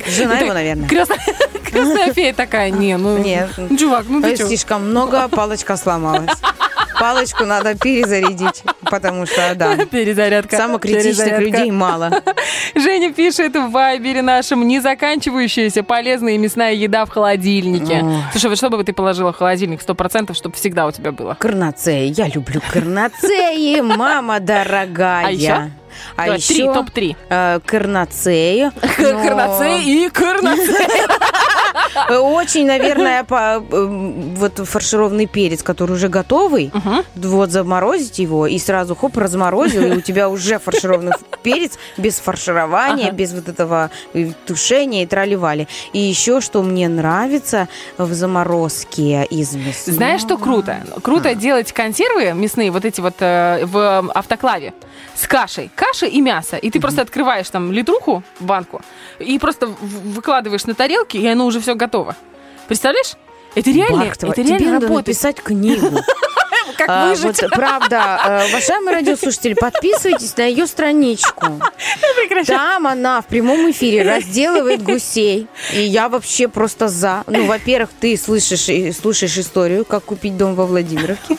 Жена 0.08 0.38
его, 0.38 0.52
наверное. 0.52 0.88
Крестная, 0.88 1.18
крестная 1.64 2.12
фея 2.12 2.32
такая, 2.32 2.70
не, 2.70 2.96
ну, 2.96 3.18
Нет. 3.18 3.50
чувак, 3.78 4.06
ну 4.08 4.22
ты? 4.22 4.36
Слишком 4.36 4.88
много, 4.90 5.28
палочка 5.28 5.76
сломалась. 5.76 6.30
Палочку 6.98 7.44
надо 7.44 7.74
перезарядить, 7.74 8.62
потому 8.90 9.26
что, 9.26 9.54
да, 9.54 9.76
Перезарядка. 9.86 10.56
самокритичных 10.56 11.16
перезарядка. 11.16 11.44
людей 11.58 11.70
мало. 11.70 12.22
Женя 12.74 13.12
пишет 13.12 13.54
в 13.54 13.70
вайбере 13.70 14.22
нашем 14.22 14.66
не 14.66 14.80
заканчивающаяся 14.80 15.82
полезная 15.82 16.38
мясная 16.38 16.72
еда 16.74 17.04
в 17.04 17.10
холодильнике. 17.10 18.00
Ой. 18.02 18.16
Слушай, 18.32 18.50
вот 18.50 18.58
что 18.58 18.70
бы 18.70 18.82
ты 18.84 18.92
положила 18.92 19.32
в 19.32 19.36
холодильник 19.36 19.82
сто 19.82 19.94
процентов, 19.94 20.36
чтобы 20.36 20.54
всегда 20.56 20.86
у 20.86 20.90
тебя 20.92 21.12
было? 21.12 21.34
Карнацеи. 21.38 22.12
Я 22.16 22.28
люблю 22.28 22.60
карнацеи, 22.72 23.80
мама 23.80 24.40
дорогая. 24.40 25.26
А 25.26 25.30
еще? 25.30 25.70
А 26.16 26.24
Давай, 26.24 26.38
еще 26.38 26.54
три, 26.54 26.64
топ-три. 26.64 27.16
э, 27.30 27.58
карнацеи. 27.64 28.64
но- 28.82 29.22
Карнацеи 29.22 30.04
и 30.06 30.08
карнацеи. 30.10 30.86
Э, 32.08 32.16
Очень, 32.18 32.66
наверное, 32.66 33.24
по, 33.24 33.62
э, 33.70 33.86
вот 34.36 34.58
фаршированный 34.58 35.26
перец, 35.26 35.62
который 35.62 35.92
уже 35.92 36.08
готовый, 36.08 36.70
вот 37.14 37.50
заморозить 37.50 38.18
его 38.18 38.46
и 38.46 38.58
сразу 38.58 38.94
хоп 38.94 39.16
разморозил, 39.16 39.84
и 39.86 39.96
у 39.96 40.00
тебя 40.00 40.28
уже 40.28 40.58
фаршированный 40.58 41.12
перец 41.42 41.72
без 41.96 42.18
фарширования, 42.18 43.08
Ага. 43.08 43.16
без 43.16 43.32
вот 43.32 43.48
этого 43.48 43.90
э, 44.14 44.30
тушения 44.46 45.02
и 45.02 45.06
траливали. 45.06 45.68
И 45.92 45.98
еще, 45.98 46.40
что 46.40 46.62
мне 46.62 46.88
нравится 46.88 47.68
в 47.98 48.12
заморозке 48.12 49.24
из 49.30 49.54
мяса. 49.54 49.92
Знаешь, 49.92 50.20
что 50.20 50.36
круто? 50.38 50.84
Круто 51.02 51.34
делать 51.34 51.72
консервы 51.72 52.32
мясные, 52.32 52.70
вот 52.70 52.84
эти 52.84 53.00
вот 53.00 53.14
э, 53.20 53.64
в 53.64 54.10
автоклаве, 54.14 54.74
с 55.14 55.26
кашей. 55.26 55.70
Каша 55.74 56.06
и 56.06 56.20
мясо. 56.20 56.56
И 56.56 56.70
ты 56.70 56.80
просто 56.80 57.02
открываешь 57.02 57.48
там 57.48 57.72
литруху, 57.72 58.22
банку, 58.40 58.80
и 59.18 59.38
просто 59.38 59.66
выкладываешь 59.66 60.64
на 60.64 60.74
тарелки, 60.74 61.16
и 61.16 61.26
оно 61.26 61.46
уже 61.46 61.60
все 61.60 61.74
готово. 61.74 61.85
Представляешь? 62.68 63.14
Это 63.54 63.70
реально, 63.70 64.04
Бактова, 64.04 64.32
это 64.32 64.42
тебе 64.42 64.50
реально 64.58 64.72
надо 64.72 64.86
работает. 64.88 65.06
написать 65.06 65.36
книгу. 65.42 65.86
Как 66.76 66.88
А, 66.88 67.08
выжить? 67.08 67.40
вот, 67.42 67.50
правда, 67.52 68.20
э, 68.24 68.48
уважаемые 68.48 68.96
радиослушатели, 68.96 69.54
подписывайтесь 69.54 70.36
на 70.36 70.44
ее 70.44 70.66
страничку. 70.66 71.60
Там 72.46 72.86
она 72.86 73.20
в 73.22 73.26
прямом 73.26 73.70
эфире 73.70 74.02
разделывает 74.02 74.82
гусей. 74.82 75.48
И 75.72 75.80
я 75.80 76.08
вообще 76.08 76.48
просто 76.48 76.88
за. 76.88 77.24
Ну, 77.26 77.46
во-первых, 77.46 77.90
ты 77.98 78.16
слышишь 78.16 78.68
и 78.68 78.92
слушаешь 78.92 79.36
историю, 79.38 79.84
как 79.84 80.04
купить 80.04 80.36
дом 80.36 80.54
во 80.54 80.66
Владимировке. 80.66 81.36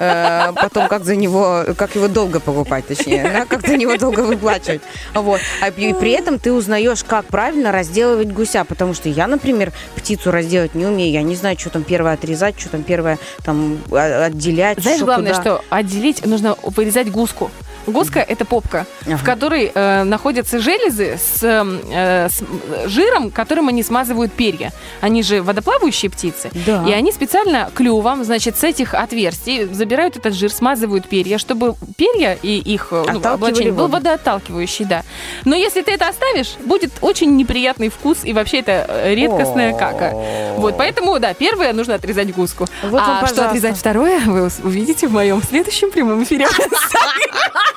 Э, 0.00 0.52
Потом, 0.54 0.88
как 0.88 1.04
за 1.04 1.14
него, 1.16 1.64
как 1.76 1.94
его 1.94 2.08
долго 2.08 2.40
покупать, 2.40 2.86
точнее, 2.86 3.22
да, 3.22 3.46
как 3.46 3.66
за 3.66 3.76
него 3.76 3.96
долго 3.96 4.20
выплачивать. 4.20 4.82
Вот. 5.14 5.40
А 5.60 5.68
и 5.68 5.92
при 5.94 6.10
этом 6.12 6.38
ты 6.38 6.52
узнаешь, 6.52 7.04
как 7.04 7.26
правильно 7.26 7.70
разделывать 7.72 8.32
гуся. 8.32 8.64
Потому 8.64 8.94
что 8.94 9.08
я, 9.08 9.26
например, 9.26 9.72
птицу 9.94 10.30
разделать 10.30 10.74
не 10.74 10.84
умею. 10.86 11.12
Я 11.12 11.22
не 11.22 11.36
знаю, 11.36 11.58
что 11.58 11.70
там 11.70 11.84
первое 11.84 12.14
отрезать, 12.14 12.58
что 12.60 12.70
там 12.70 12.82
первое 12.82 13.18
там 13.44 13.78
а- 13.92 14.26
отделять. 14.70 14.82
Знаешь, 14.82 14.98
что 14.98 15.06
главное, 15.06 15.34
куда. 15.34 15.42
что 15.42 15.64
отделить 15.70 16.26
нужно 16.26 16.56
вырезать 16.62 17.10
гуску. 17.10 17.50
Гуска– 17.86 18.20
это 18.28 18.44
попка, 18.44 18.86
Ага. 19.06 19.16
в 19.16 19.24
которой 19.24 19.70
э, 19.74 20.04
находятся 20.04 20.58
железы 20.58 21.18
с, 21.18 21.42
э, 21.42 22.28
с 22.28 22.42
жиром, 22.88 23.30
которым 23.30 23.68
они 23.68 23.82
смазывают 23.82 24.32
перья. 24.32 24.72
Они 25.00 25.22
же 25.22 25.42
водоплавающие 25.42 26.10
птицы. 26.10 26.50
Да. 26.66 26.84
И 26.88 26.92
они 26.92 27.12
специально 27.12 27.70
клювом, 27.74 28.24
значит, 28.24 28.58
с 28.58 28.64
этих 28.64 28.94
отверстий 28.94 29.64
забирают 29.64 30.16
этот 30.16 30.34
жир, 30.34 30.50
смазывают 30.50 31.08
перья, 31.08 31.38
чтобы 31.38 31.74
перья 31.96 32.38
и 32.42 32.58
их 32.58 32.88
э, 32.90 33.04
ну, 33.12 33.20
облачение 33.22 33.72
был 33.72 33.88
водоотталкивающий, 33.88 34.84
да. 34.84 35.02
Но 35.44 35.54
если 35.54 35.82
ты 35.82 35.92
это 35.92 36.08
оставишь, 36.08 36.54
будет 36.64 36.92
очень 37.00 37.36
неприятный 37.36 37.88
вкус, 37.88 38.18
и 38.24 38.32
вообще 38.32 38.60
это 38.60 38.86
э, 38.88 39.14
редкостная 39.14 39.72
кака. 39.72 40.12
Вот, 40.56 40.76
поэтому, 40.76 41.18
да, 41.18 41.34
первое 41.34 41.72
нужно 41.72 41.94
отрезать 41.94 42.34
гуску. 42.34 42.66
Вот 42.82 42.92
вам, 42.92 43.02
а 43.02 43.26
что 43.26 43.28
пожалуйста. 43.28 43.48
отрезать 43.48 43.76
второе, 43.76 44.20
вы 44.20 44.48
увидите 44.62 45.08
в 45.08 45.12
моем 45.12 45.42
следующем 45.42 45.90
прямом 45.90 46.22
эфире. 46.22 46.46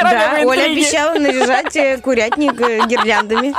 Да, 0.00 0.46
Оля 0.46 0.64
обещала 0.64 1.14
наряжать 1.18 1.76
э, 1.76 1.98
курятник 1.98 2.60
э, 2.60 2.86
гирляндами. 2.86 3.54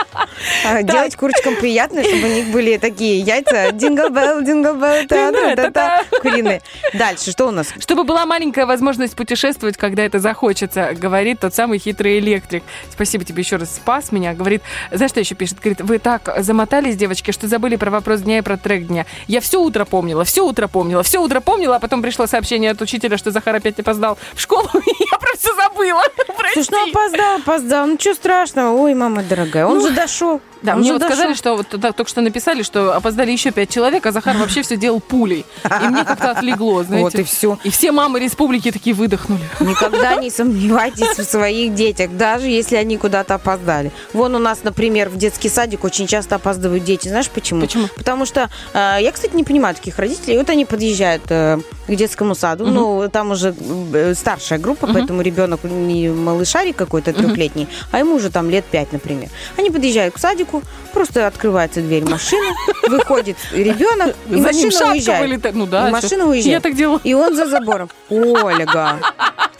А, 0.66 0.84
Делать 0.84 1.16
курочкам 1.16 1.56
приятно, 1.56 2.04
чтобы 2.04 2.24
у 2.28 2.34
них 2.34 2.48
были 2.48 2.78
такие 2.78 3.20
яйца. 3.20 3.72
Дингл 3.72 4.10
белл, 4.10 4.42
дингл 4.42 4.74
белл, 4.74 5.06
та 5.08 5.32
та 5.32 5.56
та 5.56 5.72
та 5.72 6.04
куриные. 6.22 6.62
Дальше, 6.94 7.32
что 7.32 7.48
у 7.48 7.52
нас? 7.52 7.68
Чтобы 7.80 8.04
была 8.04 8.26
маленькая 8.26 8.66
возможность 8.66 9.16
путешествовать, 9.16 9.78
когда 9.78 10.04
это 10.04 10.20
захочется, 10.20 10.92
говорит 10.96 11.40
тот 11.40 11.54
самый 11.54 11.80
хитрый 11.80 12.20
электрик. 12.20 12.64
Спасибо 12.92 13.24
тебе 13.24 13.42
еще 13.42 13.56
раз, 13.58 13.76
спас 13.76 14.12
меня. 14.12 14.34
Говорит, 14.34 14.62
знаешь, 14.92 15.12
что 15.12 15.20
еще 15.20 15.36
пишет? 15.36 15.60
Говорит, 15.60 15.82
вы 15.82 16.00
так 16.00 16.34
замотались, 16.40 16.96
девочки, 16.96 17.32
что 17.32 17.48
забыли 17.48 17.76
про 17.76 17.92
вопрос 17.92 18.22
дня 18.22 18.40
и 18.40 18.42
про 18.42 18.58
трек 18.58 18.88
дня. 18.88 19.06
Я 19.28 19.42
все 19.42 19.62
утро 19.62 19.86
помнила, 19.86 20.24
все 20.24 20.46
утро 20.46 20.68
помнила, 20.68 21.04
все 21.04 21.22
утро 21.22 21.40
помнила, 21.40 21.78
а 21.78 21.80
потом 21.80 22.02
пришло 22.02 22.28
сообщение 22.28 22.72
от 22.72 22.82
учителя, 22.82 23.18
что 23.18 23.32
Захар 23.32 23.56
опять 23.56 23.80
опоздал 23.80 24.18
в 24.34 24.42
школу, 24.42 24.70
и 24.74 25.05
я 25.12 25.18
про 25.18 25.38
все 25.38 25.54
забыла. 25.56 26.04
Слушай, 26.54 26.70
ну 26.72 26.90
опоздал, 26.90 27.36
опоздал. 27.38 27.88
Ну 27.88 27.98
что 28.00 28.14
страшного? 28.14 28.76
Ой, 28.76 28.94
мама 28.94 29.24
дорогая, 29.24 29.66
он 29.66 29.82
же 29.82 29.92
дошел. 29.92 30.42
Да, 30.66 30.76
мне 30.76 30.94
вот 30.94 31.04
сказали, 31.04 31.34
что 31.34 31.56
вот 31.56 31.68
только 31.70 32.08
что 32.08 32.22
написали, 32.22 32.64
что 32.64 32.96
опоздали 32.96 33.32
еще 33.32 33.52
пять 33.52 33.70
человек, 33.70 34.06
а 34.06 34.12
Захар 34.12 34.36
вообще 34.38 34.62
все 34.62 34.78
делал 34.78 35.00
пулей. 35.00 35.46
И 35.64 35.88
мне 35.88 36.04
как-то 36.04 36.32
отлегло, 36.32 36.84
знаете. 36.84 37.06
Вот 37.06 37.14
и 37.14 37.24
все. 37.24 37.60
И 37.64 37.70
все 37.70 37.92
мамы 37.92 38.20
республики 38.20 38.72
такие 38.72 38.96
выдохнули. 38.96 39.42
Никогда 39.60 40.16
не 40.16 40.32
сомневайтесь 40.32 41.18
в 41.18 41.24
своих 41.24 41.76
детях, 41.76 42.12
даже 42.12 42.48
если 42.48 42.78
они 42.78 42.98
куда-то 42.98 43.36
опоздали. 43.36 43.92
Вон 44.14 44.34
у 44.34 44.40
нас, 44.40 44.64
например, 44.64 45.10
в 45.10 45.18
детский 45.18 45.50
садик 45.50 45.84
очень 45.84 46.08
часто 46.08 46.36
опаздывают 46.36 46.84
дети. 46.84 47.10
Знаешь 47.10 47.30
почему? 47.30 47.62
Почему? 47.62 47.88
Потому 47.96 48.26
что 48.26 48.50
э, 48.74 48.98
я, 49.02 49.12
кстати, 49.12 49.36
не 49.36 49.44
понимаю 49.44 49.76
таких 49.76 50.00
родителей. 50.00 50.38
Вот 50.38 50.50
они 50.50 50.66
подъезжают 50.66 51.24
э, 51.30 51.60
к 51.88 51.96
детскому 51.96 52.34
саду. 52.34 52.66
Ну, 52.66 53.08
там 53.10 53.32
уже 53.32 53.54
э, 53.94 54.14
старшая 54.16 54.58
группа, 54.60 54.88
поэтому 54.88 55.22
ребенок 55.22 55.64
не 55.64 56.10
малышарик 56.10 56.76
какой-то 56.76 57.14
трехлетний, 57.14 57.68
а 57.92 58.00
ему 58.00 58.16
уже 58.16 58.30
там 58.30 58.50
лет 58.50 58.66
пять, 58.66 58.92
например. 58.94 59.30
Они 59.58 59.70
подъезжают 59.70 60.16
к 60.16 60.18
садику, 60.18 60.55
просто 60.94 61.28
открывается 61.28 61.82
дверь 61.82 62.10
машины, 62.10 62.48
выходит 62.88 63.38
ребенок, 63.52 64.16
и 64.30 64.36
машина 64.36 64.92
уезжает. 64.92 65.54
Ну 65.54 65.66
да, 65.66 65.90
И 65.90 65.92
машина 65.92 66.26
уезжает. 66.26 66.54
Я 66.54 66.60
так 66.60 66.76
делала. 66.76 67.02
И 67.04 67.14
он 67.14 67.36
за 67.36 67.48
забором. 67.48 67.90
Ольга. 68.10 69.00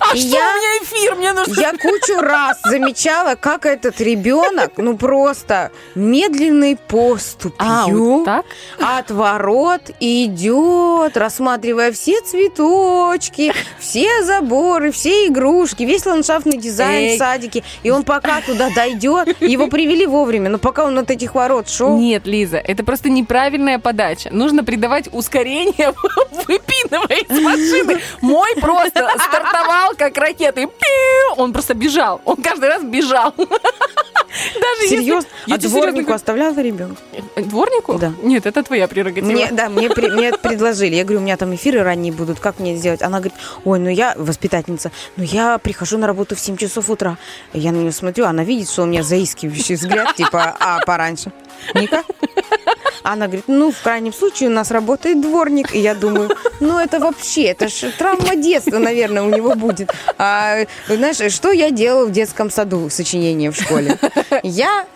А 0.00 0.14
И 0.14 0.20
что 0.20 0.36
я- 0.36 0.50
у 0.50 0.56
меня 0.56 0.82
эфир? 0.82 1.14
Мне 1.16 1.32
нужно... 1.32 1.60
Я 1.60 1.72
кучу 1.72 2.20
раз 2.20 2.58
замечала, 2.64 3.34
как 3.34 3.66
этот 3.66 4.00
ребенок, 4.00 4.72
ну 4.76 4.96
просто 4.96 5.70
медленной 5.94 6.76
поступью 6.76 7.56
А, 7.58 7.86
вот 7.88 8.24
так? 8.24 8.46
от 8.80 9.10
ворот 9.10 9.82
идет, 10.00 11.16
рассматривая 11.16 11.90
все 11.92 12.20
цветочки, 12.20 13.52
все 13.78 14.22
заборы, 14.24 14.92
все 14.92 15.26
игрушки, 15.26 15.82
весь 15.82 16.06
ландшафтный 16.06 16.58
дизайн 16.58 17.10
Эй. 17.10 17.14
в 17.16 17.18
садике. 17.18 17.64
И 17.82 17.90
он 17.90 18.04
пока 18.04 18.40
туда 18.40 18.68
дойдет, 18.74 19.40
его 19.40 19.68
привели 19.68 20.06
вовремя, 20.06 20.48
но 20.50 20.58
пока 20.58 20.84
он 20.84 20.98
от 20.98 21.10
этих 21.10 21.34
ворот 21.34 21.68
шел, 21.68 21.96
Нет, 21.98 22.26
Лиза, 22.26 22.58
это 22.58 22.84
просто 22.84 23.08
неправильная 23.08 23.78
подача. 23.78 24.28
Нужно 24.32 24.64
придавать 24.64 25.08
ускорение, 25.12 25.92
выпинывая 26.46 27.18
из 27.18 27.40
машины. 27.42 28.00
Мой 28.20 28.54
просто 28.60 29.08
стартовал 29.48 29.92
как 29.96 30.16
ракета. 30.18 30.60
И 30.60 30.66
пиу, 30.66 31.34
он 31.36 31.52
просто 31.52 31.74
бежал. 31.74 32.20
Он 32.24 32.36
каждый 32.36 32.68
раз 32.68 32.82
бежал. 32.82 33.34
Даже 33.38 34.82
если- 34.82 34.96
серьезно, 34.96 35.28
Я 35.46 35.54
а 35.54 35.58
тебе 35.58 35.68
серьезно 35.70 35.90
дворнику 35.92 36.12
оставляла 36.12 36.60
ребенка? 36.60 37.00
Дворнику? 37.36 37.94
Да. 37.98 38.12
Нет, 38.22 38.46
это 38.46 38.62
твоя 38.62 38.86
прерогатива. 38.86 39.30
Мне, 39.30 39.48
да, 39.50 39.68
мне, 39.68 39.88
при- 39.88 40.10
мне 40.10 40.32
предложили. 40.32 40.94
Я 40.96 41.04
говорю, 41.04 41.20
у 41.20 41.22
меня 41.22 41.36
там 41.36 41.54
эфиры 41.54 41.82
ранние 41.82 42.12
будут, 42.12 42.38
как 42.38 42.58
мне 42.58 42.76
сделать? 42.76 43.02
Она 43.02 43.18
говорит, 43.18 43.34
ой, 43.64 43.78
ну 43.78 43.88
я, 43.88 44.14
воспитательница, 44.16 44.92
ну 45.16 45.24
я 45.24 45.58
прихожу 45.58 45.96
на 45.98 46.06
работу 46.06 46.36
в 46.36 46.40
7 46.40 46.56
часов 46.56 46.90
утра. 46.90 47.16
Я 47.54 47.72
на 47.72 47.76
нее 47.76 47.92
смотрю, 47.92 48.26
она 48.26 48.44
видит, 48.44 48.68
что 48.70 48.82
у 48.82 48.86
меня 48.86 49.02
заискивающий 49.02 49.76
взгляд, 49.76 50.14
типа, 50.14 50.56
а 50.60 50.80
пораньше? 50.84 51.32
Никак? 51.74 52.04
Она 53.02 53.26
говорит, 53.26 53.44
ну, 53.46 53.70
в 53.70 53.80
крайнем 53.82 54.12
случае 54.12 54.48
у 54.48 54.52
нас 54.52 54.70
работает 54.70 55.20
дворник. 55.20 55.74
И 55.74 55.78
я 55.78 55.94
думаю, 55.94 56.30
ну, 56.60 56.78
это 56.78 56.98
вообще, 56.98 57.44
это 57.44 57.68
же 57.68 57.90
травма 57.90 58.36
детства, 58.36 58.78
наверное, 58.78 59.22
у 59.22 59.30
него 59.30 59.54
будет. 59.54 59.90
А, 60.18 60.66
знаешь, 60.88 61.32
что 61.32 61.52
я 61.52 61.70
делала 61.70 62.06
в 62.06 62.12
детском 62.12 62.50
саду 62.50 62.90
сочинение 62.90 63.50
в 63.50 63.56
школе? 63.56 63.98
Я 64.42 64.86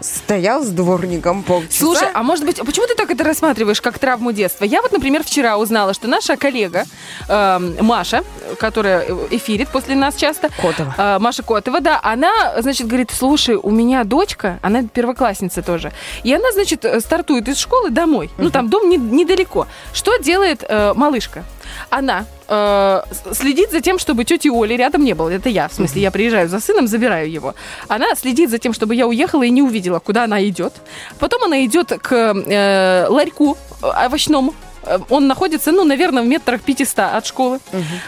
стоял 0.00 0.62
с 0.62 0.68
дворником 0.68 1.42
полчаса. 1.42 1.78
Слушай, 1.78 2.08
а 2.14 2.22
может 2.22 2.44
быть, 2.44 2.58
почему 2.64 2.86
ты 2.86 2.94
так 2.94 3.10
это 3.10 3.24
рассматриваешь 3.24 3.80
как 3.80 3.98
травму 3.98 4.32
детства? 4.32 4.64
Я 4.64 4.82
вот, 4.82 4.92
например, 4.92 5.22
вчера 5.24 5.56
узнала, 5.58 5.94
что 5.94 6.08
наша 6.08 6.36
коллега 6.36 6.84
эм, 7.28 7.76
Маша, 7.84 8.22
которая 8.58 9.06
эфирит 9.30 9.68
после 9.68 9.94
нас 9.94 10.14
часто, 10.16 10.48
Котова. 10.60 10.94
э, 10.96 11.18
Маша 11.18 11.42
Котова, 11.42 11.80
да, 11.80 12.00
она, 12.02 12.60
значит, 12.60 12.86
говорит, 12.86 13.10
слушай, 13.10 13.56
у 13.56 13.70
меня 13.70 14.04
дочка, 14.04 14.58
она 14.62 14.82
первоклассница 14.82 15.62
тоже, 15.62 15.92
и 16.22 16.32
она, 16.32 16.52
значит, 16.52 16.84
э, 16.84 17.00
стартует 17.00 17.48
из 17.48 17.58
школы 17.58 17.90
домой. 17.90 18.30
Ну, 18.38 18.50
там 18.50 18.68
дом 18.70 18.88
не- 18.88 18.96
недалеко. 18.96 19.66
Что 19.92 20.16
делает 20.18 20.64
э, 20.68 20.92
малышка? 20.94 21.44
Она 21.90 22.26
э, 22.48 23.02
следит 23.32 23.70
за 23.70 23.80
тем, 23.80 23.98
чтобы 23.98 24.24
тети 24.24 24.48
Оли 24.48 24.74
рядом 24.74 25.04
не 25.04 25.14
было. 25.14 25.28
Это 25.28 25.48
я. 25.48 25.68
В 25.68 25.72
смысле, 25.72 26.02
я 26.02 26.10
приезжаю 26.10 26.48
за 26.48 26.60
сыном, 26.60 26.86
забираю 26.86 27.30
его. 27.30 27.54
Она 27.88 28.14
следит 28.14 28.50
за 28.50 28.58
тем, 28.58 28.72
чтобы 28.72 28.94
я 28.94 29.06
уехала 29.06 29.42
и 29.42 29.50
не 29.50 29.62
увидела, 29.62 29.98
куда 29.98 30.24
она 30.24 30.42
идет. 30.48 30.72
Потом 31.18 31.44
она 31.44 31.64
идет 31.64 31.92
к 32.02 32.12
э, 32.12 33.06
ларьку 33.08 33.56
э, 33.82 34.06
овощному. 34.06 34.54
Э, 34.88 34.98
Он 35.10 35.26
находится, 35.26 35.72
ну, 35.72 35.84
наверное, 35.84 36.22
в 36.22 36.26
метрах 36.26 36.60
500 36.62 36.98
от 36.98 37.26
школы. 37.26 37.58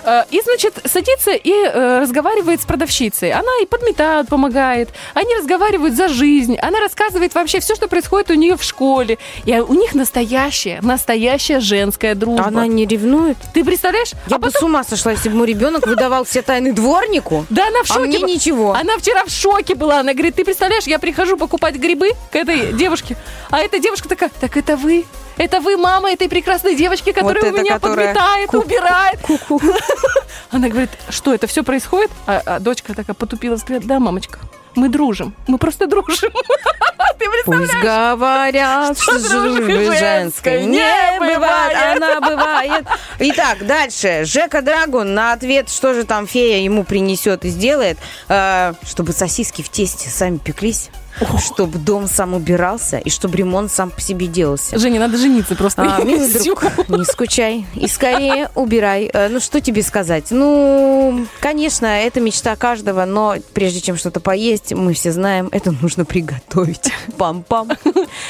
Э, 0.05 0.23
И, 0.31 0.41
значит, 0.45 0.75
садится 0.85 1.33
и 1.33 1.53
э, 1.53 2.01
разговаривает 2.01 2.61
с 2.61 2.65
продавщицей. 2.65 3.33
Она 3.33 3.51
и 3.63 3.67
подметает, 3.67 4.29
помогает. 4.29 4.89
Они 5.15 5.35
разговаривают 5.37 5.95
за 5.95 6.09
жизнь. 6.09 6.57
Она 6.63 6.81
рассказывает 6.81 7.35
вообще 7.35 7.61
все, 7.61 7.75
что 7.75 7.89
происходит 7.89 8.31
у 8.31 8.35
нее 8.35 8.57
в 8.57 8.63
школе. 8.63 9.19
И 9.45 9.55
у 9.59 9.75
них 9.75 9.95
настоящая, 9.95 10.81
настоящая 10.83 11.61
женская 11.61 12.15
дружба. 12.15 12.47
Она 12.47 12.67
не 12.67 12.87
ревнует? 12.87 13.37
Ты 13.55 13.65
представляешь? 13.65 14.13
Я 14.29 14.37
А 14.37 14.39
бы 14.39 14.47
потом- 14.47 14.61
с 14.61 14.65
ума 14.65 14.85
сошла, 14.85 15.13
если 15.13 15.29
бы 15.29 15.37
мой 15.37 15.47
ребенок 15.47 15.87
выдавал 15.87 16.25
все 16.25 16.43
тайны 16.43 16.73
дворнику. 16.73 17.47
Да, 17.51 17.67
она 17.69 17.83
в 17.85 17.91
А 17.91 17.95
шоке. 17.95 18.07
мне 18.09 18.19
была. 18.19 18.29
ничего. 18.29 18.73
Она 18.75 18.97
вчера 18.99 19.25
в 19.25 19.31
шоке 19.31 19.75
была. 19.75 20.01
Она 20.01 20.13
говорит, 20.13 20.35
ты 20.37 20.45
представляешь, 20.45 20.85
я 20.85 20.99
прихожу 20.99 21.37
покупать 21.37 21.77
грибы 21.77 22.11
к 22.31 22.37
этой 22.37 22.73
девушке, 22.73 23.17
а 23.51 23.61
эта 23.61 23.79
девушка 23.79 24.09
такая, 24.09 24.31
так 24.41 24.57
это 24.57 24.77
вы? 24.77 25.05
Это 25.41 25.61
вы, 25.61 25.79
мама 25.79 26.13
этой 26.13 26.29
прекрасной 26.29 26.75
девочки, 26.75 27.13
которая 27.13 27.45
у 27.45 27.47
эта, 27.47 27.63
меня 27.63 27.75
которая 27.79 28.09
подметает, 28.09 28.51
ку- 28.51 28.59
убирает. 28.59 29.19
Она 30.51 30.69
говорит, 30.69 30.91
что 31.09 31.33
это 31.33 31.47
все 31.47 31.63
происходит? 31.65 32.11
А, 32.27 32.43
а 32.45 32.59
дочка 32.61 32.95
такая 32.95 33.15
потупила 33.15 33.55
взгляд, 33.55 33.87
да, 33.87 33.99
мамочка, 33.99 34.39
мы 34.75 34.91
дружим, 34.91 35.35
мы 35.47 35.57
просто 35.57 35.87
дружим. 35.87 36.31
Ты 37.19 37.27
Пусть 37.45 37.75
говорят, 37.83 38.99
что 38.99 39.13
дружбы 39.13 39.67
дружбы 39.67 39.97
женской 39.97 40.65
не 40.65 41.19
бывает. 41.19 41.97
она 41.97 42.21
бывает. 42.21 42.87
Итак, 43.19 43.67
дальше. 43.67 44.23
Жека 44.25 44.63
Драгун 44.63 45.15
на 45.15 45.33
ответ, 45.33 45.69
что 45.71 45.93
же 45.95 46.05
там 46.05 46.27
фея 46.27 46.63
ему 46.63 46.85
принесет 46.85 47.45
и 47.45 47.49
сделает, 47.49 47.99
э, 48.29 48.73
чтобы 48.87 49.13
сосиски 49.13 49.63
в 49.63 49.69
тесте 49.69 50.09
сами 50.09 50.39
пеклись, 50.39 50.91
чтобы 51.39 51.79
дом 51.79 52.09
сам 52.09 52.35
убирался 52.35 52.99
и 52.99 53.11
чтобы 53.11 53.37
ремонт 53.37 53.71
сам 53.71 53.91
по 53.91 54.01
себе 54.01 54.27
делался. 54.27 54.79
Женя, 54.79 55.01
надо 55.01 55.17
жениться 55.19 55.55
просто. 55.55 55.83
А, 55.83 56.01
милый 56.05 56.33
друг, 56.33 56.65
не 56.89 57.05
скучай 57.05 57.67
и 57.75 57.89
скорее 57.89 58.51
убирай. 58.55 59.11
Э, 59.13 59.29
Ну, 59.29 59.41
что 59.41 59.61
тебе 59.61 59.83
сказать? 59.83 60.27
Ну, 60.31 61.27
конечно, 61.41 61.87
это 61.87 62.21
мечта 62.21 62.57
каждого, 62.57 63.05
но 63.05 63.37
прежде 63.55 63.81
чем 63.81 63.97
что-то 63.97 64.21
поесть, 64.21 64.73
мы 64.73 64.95
все 64.95 65.13
знаем, 65.13 65.49
это 65.53 65.73
нужно 65.73 66.05
приготовить. 66.05 66.91
Пам-пам. 67.19 67.77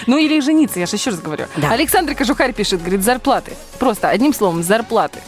Ну 0.07 0.19
или 0.19 0.41
жениться, 0.41 0.81
я 0.81 0.87
же 0.87 0.97
еще 0.97 1.11
раз 1.11 1.21
говорю. 1.21 1.45
Да. 1.57 1.71
Александр 1.71 2.15
Кожухарь 2.15 2.53
пишет, 2.53 2.81
говорит, 2.81 3.03
зарплаты. 3.05 3.53
Просто 3.79 4.09
одним 4.09 4.35
словом, 4.35 4.63
зарплаты. 4.63 5.21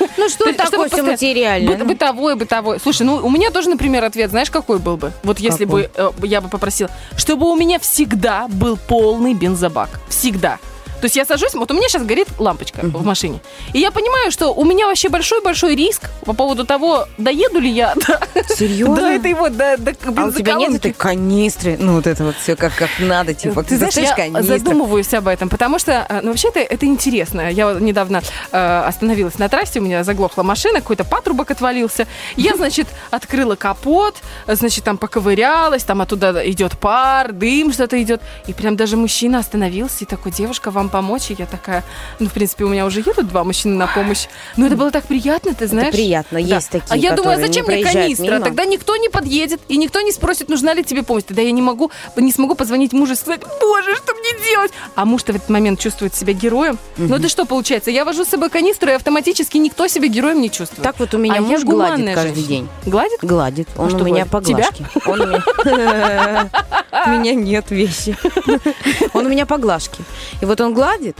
Ну, 0.16 0.28
что 0.28 0.52
такое 0.52 0.88
все 0.88 1.02
материальное? 1.02 1.76
Быт- 1.76 1.86
бытовой, 1.86 2.36
бытовой. 2.36 2.78
Слушай, 2.80 3.02
ну 3.06 3.16
у 3.16 3.30
меня 3.30 3.50
тоже, 3.50 3.68
например, 3.68 4.04
ответ, 4.04 4.30
знаешь, 4.30 4.50
какой 4.50 4.78
был 4.78 4.96
бы? 4.96 5.12
Вот 5.22 5.38
если 5.38 5.64
бы 5.64 5.90
э, 5.94 6.10
я 6.22 6.40
бы 6.40 6.48
попросила, 6.48 6.90
чтобы 7.16 7.50
у 7.50 7.56
меня 7.56 7.78
всегда 7.78 8.46
был 8.48 8.76
полный 8.76 9.34
бензобак. 9.34 9.88
Всегда. 10.08 10.58
То 11.04 11.06
есть 11.06 11.16
я 11.16 11.26
сажусь, 11.26 11.52
вот 11.52 11.70
у 11.70 11.74
меня 11.74 11.86
сейчас 11.86 12.02
горит 12.02 12.28
лампочка 12.38 12.80
в 12.82 13.04
машине. 13.04 13.42
И 13.74 13.78
я 13.78 13.90
понимаю, 13.90 14.30
что 14.30 14.54
у 14.54 14.64
меня 14.64 14.86
вообще 14.86 15.10
большой-большой 15.10 15.76
риск 15.76 16.08
по 16.24 16.32
поводу 16.32 16.64
того, 16.64 17.06
доеду 17.18 17.60
ли 17.60 17.68
я 17.68 17.94
до, 17.94 18.18
Серьезно? 18.56 18.96
до 18.96 19.06
этой 19.08 19.34
вот, 19.34 19.54
до, 19.54 19.76
до 19.76 19.92
А 20.16 20.24
у 20.24 20.32
тебя 20.32 20.54
нет 20.54 20.76
этой 20.76 20.94
канистры? 20.94 21.76
Ну, 21.78 21.96
вот 21.96 22.06
это 22.06 22.24
вот 22.24 22.36
все 22.36 22.56
как, 22.56 22.74
как 22.74 22.88
надо, 23.00 23.34
типа. 23.34 23.64
Ты 23.64 23.76
знаешь, 23.76 23.94
я 23.98 24.16
канистру. 24.16 24.44
задумываюсь 24.44 25.12
об 25.12 25.28
этом, 25.28 25.50
потому 25.50 25.78
что, 25.78 26.06
э, 26.08 26.20
ну, 26.22 26.30
вообще 26.30 26.48
это, 26.48 26.86
интересно. 26.86 27.50
Я 27.50 27.74
недавно 27.74 28.22
э, 28.50 28.84
остановилась 28.86 29.38
на 29.38 29.50
трассе, 29.50 29.80
у 29.80 29.82
меня 29.82 30.04
заглохла 30.04 30.42
машина, 30.42 30.80
какой-то 30.80 31.04
патрубок 31.04 31.50
отвалился. 31.50 32.06
Я, 32.36 32.54
значит, 32.56 32.86
открыла 33.10 33.56
капот, 33.56 34.16
значит, 34.46 34.84
там 34.84 34.96
поковырялась, 34.96 35.84
там 35.84 36.00
оттуда 36.00 36.40
идет 36.50 36.78
пар, 36.78 37.32
дым 37.32 37.74
что-то 37.74 38.02
идет. 38.02 38.22
И 38.46 38.54
прям 38.54 38.74
даже 38.74 38.96
мужчина 38.96 39.40
остановился 39.40 40.04
и 40.04 40.06
такой, 40.06 40.32
девушка, 40.32 40.70
вам 40.70 40.93
помочь? 40.94 41.30
И 41.32 41.36
я 41.36 41.46
такая, 41.46 41.82
ну, 42.20 42.28
в 42.28 42.32
принципе, 42.32 42.62
у 42.64 42.68
меня 42.68 42.86
уже 42.86 43.00
едут 43.00 43.26
два 43.26 43.42
мужчины 43.42 43.74
на 43.74 43.88
помощь. 43.88 44.26
Но 44.56 44.66
это 44.66 44.76
было 44.76 44.92
так 44.92 45.04
приятно, 45.06 45.52
ты 45.52 45.66
знаешь? 45.66 45.92
приятно, 45.92 46.40
Да. 46.40 46.54
есть 46.54 46.70
такие, 46.70 46.86
А 46.88 46.96
я 46.96 47.12
думаю, 47.16 47.36
а 47.36 47.40
зачем 47.40 47.66
не 47.68 47.74
мне 47.74 47.84
канистра? 47.84 48.24
мимо. 48.34 48.40
Тогда 48.44 48.64
никто 48.64 48.94
не 48.96 49.08
подъедет, 49.08 49.60
и 49.66 49.76
никто 49.76 50.00
не 50.02 50.12
спросит, 50.12 50.48
нужна 50.48 50.72
ли 50.72 50.84
тебе 50.84 51.02
помощь. 51.02 51.24
Тогда 51.24 51.42
я 51.42 51.50
не 51.50 51.62
могу, 51.62 51.90
не 52.16 52.30
смогу 52.30 52.54
позвонить 52.54 52.92
мужу 52.92 53.14
и 53.14 53.16
сказать, 53.16 53.40
боже, 53.60 53.96
что 53.96 54.14
мне 54.14 54.30
делать? 54.48 54.70
А 54.94 55.04
муж-то 55.04 55.32
в 55.32 55.36
этот 55.36 55.48
момент 55.50 55.80
чувствует 55.80 56.14
себя 56.14 56.32
героем. 56.32 56.78
Ну 56.96 57.16
это 57.16 57.28
что 57.28 57.44
получается? 57.44 57.90
Я 57.90 58.04
вожу 58.04 58.24
с 58.24 58.28
собой 58.28 58.50
канистру, 58.50 58.90
и 58.90 58.92
автоматически 58.92 59.56
никто 59.58 59.88
себя 59.88 60.06
героем 60.06 60.40
не 60.40 60.48
чувствует. 60.50 60.84
Так 60.84 61.00
вот 61.00 61.12
у 61.14 61.18
меня 61.18 61.38
А 61.38 61.40
муж 61.40 61.64
гладит 61.64 62.14
каждый 62.14 62.34
женщина. 62.36 62.46
день. 62.48 62.68
Гладит? 62.86 63.18
Гладит. 63.22 63.68
Он 63.76 63.90
что 63.90 64.04
у 64.04 64.06
меня 64.06 64.26
по 64.26 64.40
глажке. 64.40 64.86
Он 65.06 65.20
у 65.20 65.26
меня... 65.26 66.50
У 67.06 67.10
меня 67.10 67.34
нет 67.34 67.70
вещи. 67.70 68.16
Он 69.14 69.26
у 69.26 69.28
меня 69.28 69.46
по 69.46 69.58
глажке. 69.58 70.02
И 70.40 70.44
вот 70.44 70.60
он 70.60 70.73
гладит 70.74 71.16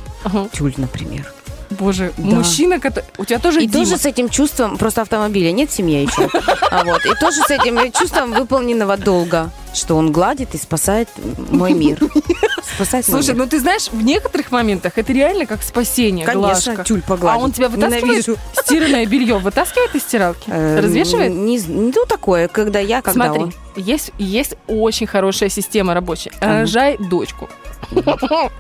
тюль, 0.53 0.75
например. 0.77 1.33
Боже, 1.71 2.13
Да. 2.19 2.37
мужчина, 2.37 2.79
который... 2.79 3.05
У 3.19 3.25
тебя 3.25 3.39
тоже 3.39 3.63
И 3.63 3.67
Дима. 3.67 3.85
тоже 3.85 3.97
с 3.97 4.07
этим 4.07 4.29
чувством, 4.29 4.77
просто 4.77 5.01
автомобиля 5.03 5.51
нет 5.51 5.71
в 5.71 5.73
семье 5.75 6.03
еще. 6.05 6.29
А 6.71 6.85
вот, 6.85 7.05
и 7.07 7.15
тоже 7.19 7.41
с 7.47 7.51
этим 7.51 7.91
чувством 7.93 8.33
выполненного 8.33 8.97
долга, 8.97 9.51
что 9.75 9.97
он 9.97 10.13
гладит 10.13 10.55
и 10.55 10.59
спасает 10.59 11.09
мой 11.51 11.73
мир. 11.73 11.99
Спасает 12.75 13.05
Слушай, 13.05 13.35
ну 13.35 13.47
ты 13.47 13.61
знаешь, 13.61 13.89
в 13.91 14.03
некоторых 14.03 14.51
моментах 14.51 14.95
это 14.97 15.13
реально 15.13 15.47
как 15.47 15.63
спасение, 15.63 16.25
Конечно, 16.25 16.73
глажка. 16.73 16.85
тюль 16.85 17.03
А 17.05 17.09
погладить. 17.09 17.43
он 17.43 17.53
тебя 17.53 17.69
вытаскивает? 17.69 18.05
Ненавижу. 18.05 18.37
Стиранное 18.55 19.07
белье 19.07 19.39
вытаскивает 19.39 19.95
из 19.95 20.03
стиралки? 20.03 20.45
Э, 20.47 20.81
Развешивает? 20.81 21.33
Не, 21.33 21.59
не 21.59 21.93
ну, 21.95 22.07
такое, 22.07 22.49
когда 22.49 22.79
я, 22.79 23.03
когда 23.03 23.27
Смотри, 23.27 23.45
он. 23.45 23.55
есть, 23.77 24.13
есть 24.19 24.55
очень 24.67 25.07
хорошая 25.07 25.49
система 25.49 25.95
рабочая. 25.95 26.33
Рожай 26.41 26.97
дочку. 26.99 27.49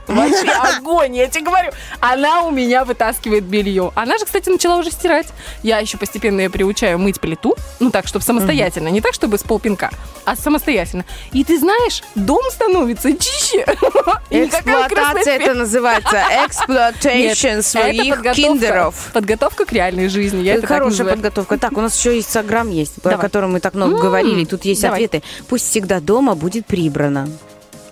Вообще 0.06 0.50
огонь, 0.50 1.16
я 1.16 1.28
тебе 1.28 1.44
говорю. 1.44 1.72
Она 2.00 2.42
у 2.42 2.50
меня 2.50 2.84
вытаскивает 2.84 3.44
белье. 3.44 3.90
Она 3.94 4.18
же, 4.18 4.24
кстати, 4.24 4.48
начала 4.48 4.76
уже 4.76 4.90
стирать. 4.90 5.28
Я 5.62 5.78
еще 5.78 5.96
постепенно 5.96 6.40
ее 6.40 6.50
приучаю 6.50 6.98
мыть 6.98 7.20
плиту. 7.20 7.56
Ну 7.80 7.90
так, 7.90 8.06
чтобы 8.06 8.24
самостоятельно. 8.24 8.88
Не 8.88 9.00
так, 9.00 9.14
чтобы 9.14 9.38
с 9.38 9.42
полпинка, 9.42 9.90
а 10.24 10.36
самостоятельно. 10.36 11.03
И 11.32 11.44
ты 11.44 11.58
знаешь, 11.58 12.02
дом 12.14 12.42
становится 12.50 13.12
чище. 13.12 13.64
Эксплуатация 14.30 15.34
это 15.36 15.54
называется. 15.54 16.16
Это 16.16 17.62
своих 17.62 18.22
киндеров. 18.34 19.10
Подготовка 19.12 19.64
к 19.64 19.72
реальной 19.72 20.08
жизни. 20.08 20.48
Это 20.48 20.66
Хорошая 20.66 21.06
подготовка. 21.08 21.58
Так, 21.58 21.76
у 21.76 21.80
нас 21.80 21.98
еще 21.98 22.18
Инстаграм 22.18 22.68
есть, 22.70 22.94
Давай. 23.02 23.18
который 23.18 23.48
мы 23.48 23.60
так 23.60 23.74
много 23.74 23.94
М, 23.94 24.00
говорили. 24.00 24.44
Тут 24.44 24.64
есть 24.64 24.82
давай. 24.82 25.04
ответы. 25.04 25.26
Пусть 25.48 25.68
всегда 25.70 26.00
дома 26.00 26.34
будет 26.34 26.66
прибрано. 26.66 27.28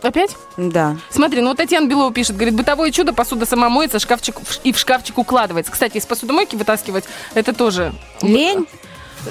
Опять? 0.03 0.35
Да. 0.57 0.97
Смотри, 1.11 1.41
ну 1.43 1.49
вот 1.51 1.59
Татьяна 1.59 1.87
Белова 1.87 2.13
пишет, 2.13 2.35
говорит, 2.35 2.55
бытовое 2.55 2.91
чудо, 2.91 3.13
посуда 3.13 3.47
сама 3.47 3.69
моется, 3.69 4.01
шкафчик 4.01 4.37
и 4.65 4.73
в 4.73 4.79
шкафчик 4.79 5.17
укладывается. 5.17 5.71
Кстати, 5.71 5.99
из 5.99 6.07
посудомойки 6.07 6.57
вытаскивать, 6.57 7.05
это 7.35 7.53
тоже... 7.53 7.93
Лень? 8.21 8.67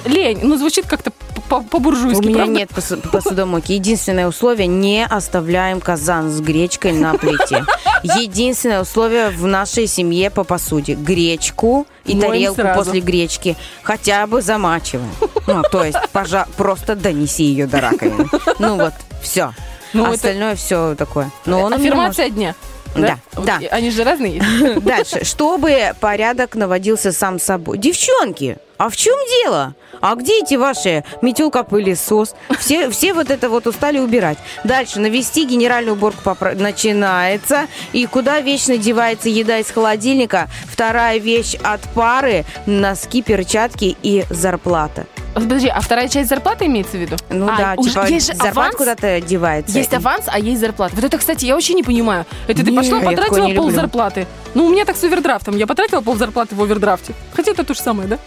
Лень. 0.04 0.40
Ну, 0.42 0.56
звучит 0.56 0.86
как-то 0.86 1.10
по- 1.48 1.60
по-буржуйски, 1.62 2.20
У 2.24 2.26
меня 2.28 2.36
правда? 2.38 2.52
нет 2.54 2.70
посу- 2.70 3.10
посудомойки. 3.10 3.72
Единственное 3.72 4.26
условие– 4.28 4.66
не 4.68 5.04
оставляем 5.04 5.80
казан 5.80 6.30
с 6.30 6.40
гречкой 6.40 6.92
на 6.92 7.14
плите. 7.14 7.64
Единственное 8.02 8.80
условие 8.82 9.30
в 9.30 9.46
нашей 9.46 9.86
семье 9.86 10.30
по 10.30 10.44
посуде– 10.44 10.94
гречку 10.94 11.86
и 12.04 12.14
Моем 12.14 12.30
тарелку 12.30 12.60
сразу. 12.62 12.78
после 12.84 13.00
гречки 13.00 13.56
хотя 13.82 14.26
бы 14.26 14.42
замачиваем. 14.42 15.10
Ну, 15.46 15.62
то 15.70 15.84
есть, 15.84 15.98
пожа- 16.12 16.48
просто 16.56 16.96
донеси 16.96 17.44
ее 17.44 17.66
до 17.66 17.80
раковины. 17.80 18.28
Ну 18.58 18.76
вот, 18.76 18.92
все. 19.22 19.52
Ну, 19.92 20.04
это- 20.04 20.12
Остальное 20.14 20.54
все 20.56 20.94
такое. 20.96 21.30
Но 21.46 21.60
он 21.62 21.74
Аффирмация 21.74 22.30
дня. 22.30 22.54
Да, 22.94 23.18
да. 23.36 23.58
Они 23.70 23.90
же 23.90 24.04
разные. 24.04 24.42
Дальше. 24.82 25.24
Чтобы 25.24 25.92
порядок 26.00 26.54
наводился 26.54 27.10
сам 27.12 27.38
собой. 27.40 27.78
Девчонки, 27.78 28.58
а 28.82 28.88
в 28.88 28.96
чем 28.96 29.14
дело? 29.44 29.76
А 30.00 30.16
где 30.16 30.40
эти 30.40 30.56
ваши 30.56 31.04
метелка, 31.22 31.62
пылесос? 31.62 32.34
Все, 32.58 32.90
все 32.90 33.14
вот 33.14 33.30
это 33.30 33.48
вот 33.48 33.68
устали 33.68 34.00
убирать. 34.00 34.38
Дальше. 34.64 34.98
Навести 34.98 35.44
генеральную 35.44 35.94
уборку 35.94 36.22
попро- 36.24 36.60
начинается. 36.60 37.68
И 37.92 38.06
куда 38.06 38.40
вечно 38.40 38.76
девается 38.76 39.28
еда 39.28 39.58
из 39.58 39.70
холодильника? 39.70 40.48
Вторая 40.68 41.18
вещь 41.18 41.54
от 41.62 41.80
пары. 41.94 42.44
Носки, 42.66 43.22
перчатки 43.22 43.96
и 44.02 44.24
зарплата. 44.30 45.06
Подожди, 45.34 45.68
а 45.68 45.80
вторая 45.80 46.08
часть 46.08 46.28
зарплаты 46.28 46.66
имеется 46.66 46.96
в 46.96 47.00
виду? 47.00 47.16
Ну 47.30 47.48
А, 47.48 47.56
да, 47.56 47.74
уже 47.76 47.90
типа 47.90 48.06
есть 48.06 48.26
же 48.26 48.34
зарплата 48.34 48.76
куда-то 48.76 49.20
девается. 49.20 49.76
Есть 49.76 49.94
аванс, 49.94 50.24
а 50.26 50.38
есть 50.38 50.60
зарплата. 50.60 50.94
Вот 50.94 51.04
это, 51.04 51.18
кстати, 51.18 51.44
я 51.44 51.54
вообще 51.54 51.74
не 51.74 51.82
понимаю. 51.82 52.26
Это 52.46 52.64
ты 52.64 52.74
пошла, 52.74 53.00
потратила 53.00 53.48
пол 53.54 53.70
зарплаты. 53.70 54.26
Ну, 54.54 54.66
у 54.66 54.70
меня 54.70 54.84
так 54.84 54.96
с 54.96 55.04
овердрафтом. 55.04 55.56
Я 55.56 55.66
потратила 55.66 56.02
пол 56.02 56.16
зарплаты 56.16 56.54
в 56.54 56.62
овердрафте. 56.62 57.14
Хотя 57.34 57.52
это 57.52 57.64
то 57.64 57.72
же 57.74 57.80
самое, 57.80 58.08
да? 58.08 58.18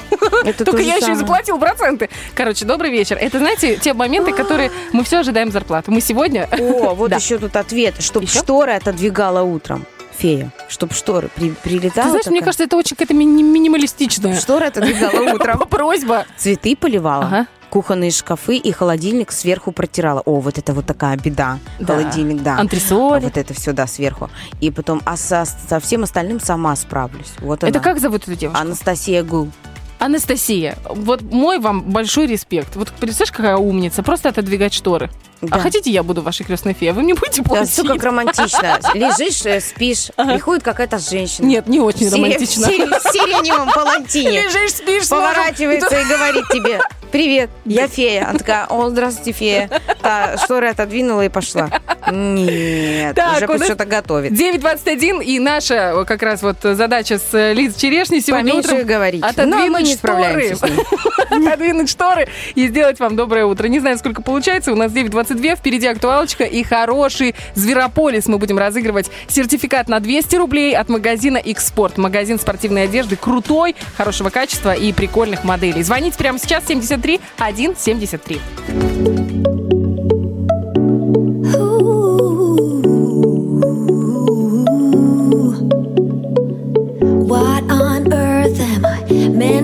Это 0.43 0.65
Только 0.65 0.81
я 0.81 0.95
еще 0.95 1.11
и 1.11 1.15
заплатила 1.15 1.57
проценты. 1.57 2.09
Короче, 2.33 2.65
добрый 2.65 2.89
вечер. 2.91 3.17
Это, 3.19 3.37
знаете, 3.37 3.77
те 3.77 3.93
моменты, 3.93 4.33
которые 4.33 4.71
мы 4.91 5.03
все 5.03 5.19
ожидаем 5.19 5.51
зарплату. 5.51 5.91
Мы 5.91 6.01
сегодня... 6.01 6.49
О, 6.59 6.95
вот 6.95 7.11
еще 7.15 7.37
тут 7.37 7.55
ответ. 7.55 8.01
Чтоб 8.01 8.23
Еще? 8.23 8.39
шторы 8.39 8.73
отодвигала 8.73 9.41
утром. 9.41 9.85
Фея. 10.17 10.51
Чтоб 10.69 10.93
шторы 10.93 11.29
при, 11.35 11.51
прилетала. 11.51 12.05
Ты 12.05 12.09
знаешь, 12.11 12.25
мне 12.27 12.39
такая. 12.39 12.45
кажется, 12.45 12.63
это 12.65 12.77
очень 12.77 12.95
какая-то 12.95 13.13
ми- 13.13 13.25
минималистичная 13.25 14.39
Шторы 14.39 14.67
отодвигала 14.67 15.19
утром. 15.33 15.59
просьба. 15.69 16.25
Цветы 16.37 16.75
поливала. 16.75 17.25
Ага. 17.25 17.47
Кухонные 17.69 18.11
шкафы 18.11 18.55
и 18.55 18.71
холодильник 18.71 19.31
сверху 19.31 19.71
протирала. 19.73 20.21
О, 20.21 20.39
вот 20.39 20.57
это 20.57 20.73
вот 20.73 20.85
такая 20.85 21.17
беда. 21.17 21.59
Да. 21.79 21.97
Холодильник, 21.97 22.41
да. 22.41 22.57
Антресоли. 22.57 23.23
Вот 23.25 23.35
это 23.37 23.53
все, 23.53 23.73
да, 23.73 23.85
сверху. 23.87 24.29
И 24.61 24.71
потом, 24.71 25.01
а 25.05 25.17
со, 25.17 25.43
со 25.45 25.79
всем 25.81 26.03
остальным 26.03 26.39
сама 26.39 26.75
справлюсь. 26.77 27.33
Вот 27.39 27.63
Это 27.63 27.67
она. 27.67 27.79
как 27.79 27.99
зовут 27.99 28.23
эту 28.23 28.35
девушку? 28.35 28.61
Анастасия 28.61 29.23
Гул. 29.23 29.49
Анастасия, 29.99 30.77
вот 30.89 31.21
мой 31.21 31.57
вам 31.59 31.81
большой 31.81 32.27
респект. 32.27 32.75
Вот 32.75 32.91
представляешь, 32.91 33.31
какая 33.31 33.57
умница, 33.57 34.03
просто 34.03 34.29
отодвигать 34.29 34.73
шторы. 34.73 35.09
Да. 35.41 35.57
А 35.57 35.59
хотите, 35.59 35.91
я 35.91 36.01
буду 36.03 36.21
вашей 36.21 36.45
крестной 36.45 36.73
феей? 36.73 36.91
Вы 36.93 37.03
мне 37.03 37.13
будете 37.13 37.41
Да, 37.41 37.49
платить? 37.49 37.69
все 37.71 37.83
как 37.83 38.01
романтично. 38.03 38.79
Лежишь, 38.93 39.45
э, 39.45 39.59
спишь, 39.59 40.07
приходит 40.15 40.63
какая-то 40.63 40.97
женщина. 40.97 41.45
Нет, 41.45 41.67
не 41.67 41.79
очень 41.79 42.09
романтично. 42.09 42.67
В 42.67 42.69
сире- 42.71 42.85
в 42.87 43.01
сиреневом 43.13 43.69
палантине. 43.71 44.41
Лежишь, 44.43 44.71
спишь. 44.71 45.09
Поворачивается 45.09 45.99
и 45.99 46.03
говорит 46.05 46.45
тебе, 46.51 46.79
привет, 47.11 47.49
я 47.65 47.87
фея. 47.87 48.29
Она 48.29 48.39
такая, 48.39 48.65
о, 48.67 48.89
здравствуйте, 48.89 49.31
фея. 49.33 49.69
Та 50.01 50.37
шторы 50.37 50.69
отодвинула 50.69 51.25
и 51.25 51.29
пошла. 51.29 51.69
Нет, 52.11 53.15
Так, 53.15 53.37
уже 53.37 53.47
нас 53.59 53.65
что-то 53.67 53.85
готовит. 53.85 54.31
9.21, 54.31 55.23
и 55.23 55.39
наша 55.39 55.73
э, 55.95 56.05
как 56.05 56.21
раз 56.21 56.43
вот 56.43 56.57
задача 56.61 57.17
с 57.17 57.33
э, 57.33 57.53
Лизой 57.53 57.79
Черешней 57.79 58.21
сегодня 58.21 58.51
Поменьше 58.51 58.73
утром 58.75 58.87
говорить. 58.87 59.23
отодвинуть 59.23 59.59
Но 59.59 59.67
мы 59.71 59.81
не 59.81 59.93
шторы. 59.95 60.55
отодвинуть 61.31 61.89
шторы 61.89 62.27
и 62.53 62.67
сделать 62.67 62.99
вам 62.99 63.15
доброе 63.15 63.45
утро. 63.45 63.67
Не 63.67 63.79
знаю, 63.79 63.97
сколько 63.97 64.21
получается. 64.21 64.71
У 64.71 64.75
нас 64.75 64.91
9.22, 65.25 65.55
впереди 65.55 65.87
актуалочка 65.87 66.43
и 66.43 66.63
хороший 66.63 67.35
Зверополис. 67.55 68.27
Мы 68.27 68.37
будем 68.37 68.57
разыгрывать 68.57 69.09
сертификат 69.27 69.87
на 69.87 69.99
200 69.99 70.35
рублей 70.35 70.75
от 70.75 70.89
магазина 70.89 71.37
X-Sport. 71.37 71.93
Магазин 71.97 72.39
спортивной 72.39 72.83
одежды 72.83 73.15
крутой, 73.15 73.75
хорошего 73.97 74.29
качества 74.29 74.73
и 74.73 74.93
прикольных 74.93 75.43
моделей. 75.43 75.83
Звоните 75.83 76.17
прямо 76.17 76.39
сейчас 76.39 76.67
73 76.67 77.19
173. 77.37 79.54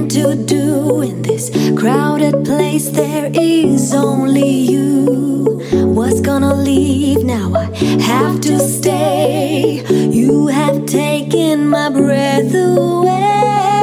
To 0.09 0.35
do 0.35 1.01
in 1.01 1.21
this 1.21 1.49
crowded 1.77 2.45
place? 2.45 2.89
There 2.89 3.31
is 3.33 3.93
only 3.93 4.49
you. 4.49 5.61
Was 5.71 6.21
gonna 6.21 6.53
leave, 6.53 7.23
now 7.23 7.53
I 7.53 7.65
have 8.01 8.41
to 8.41 8.59
stay. 8.59 9.83
You 9.89 10.47
have 10.47 10.85
taken 10.85 11.67
my 11.69 11.89
breath 11.89 12.53
away. 12.53 13.80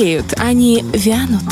Стареют, 0.00 0.34
они 0.38 0.82
вянут. 0.92 1.42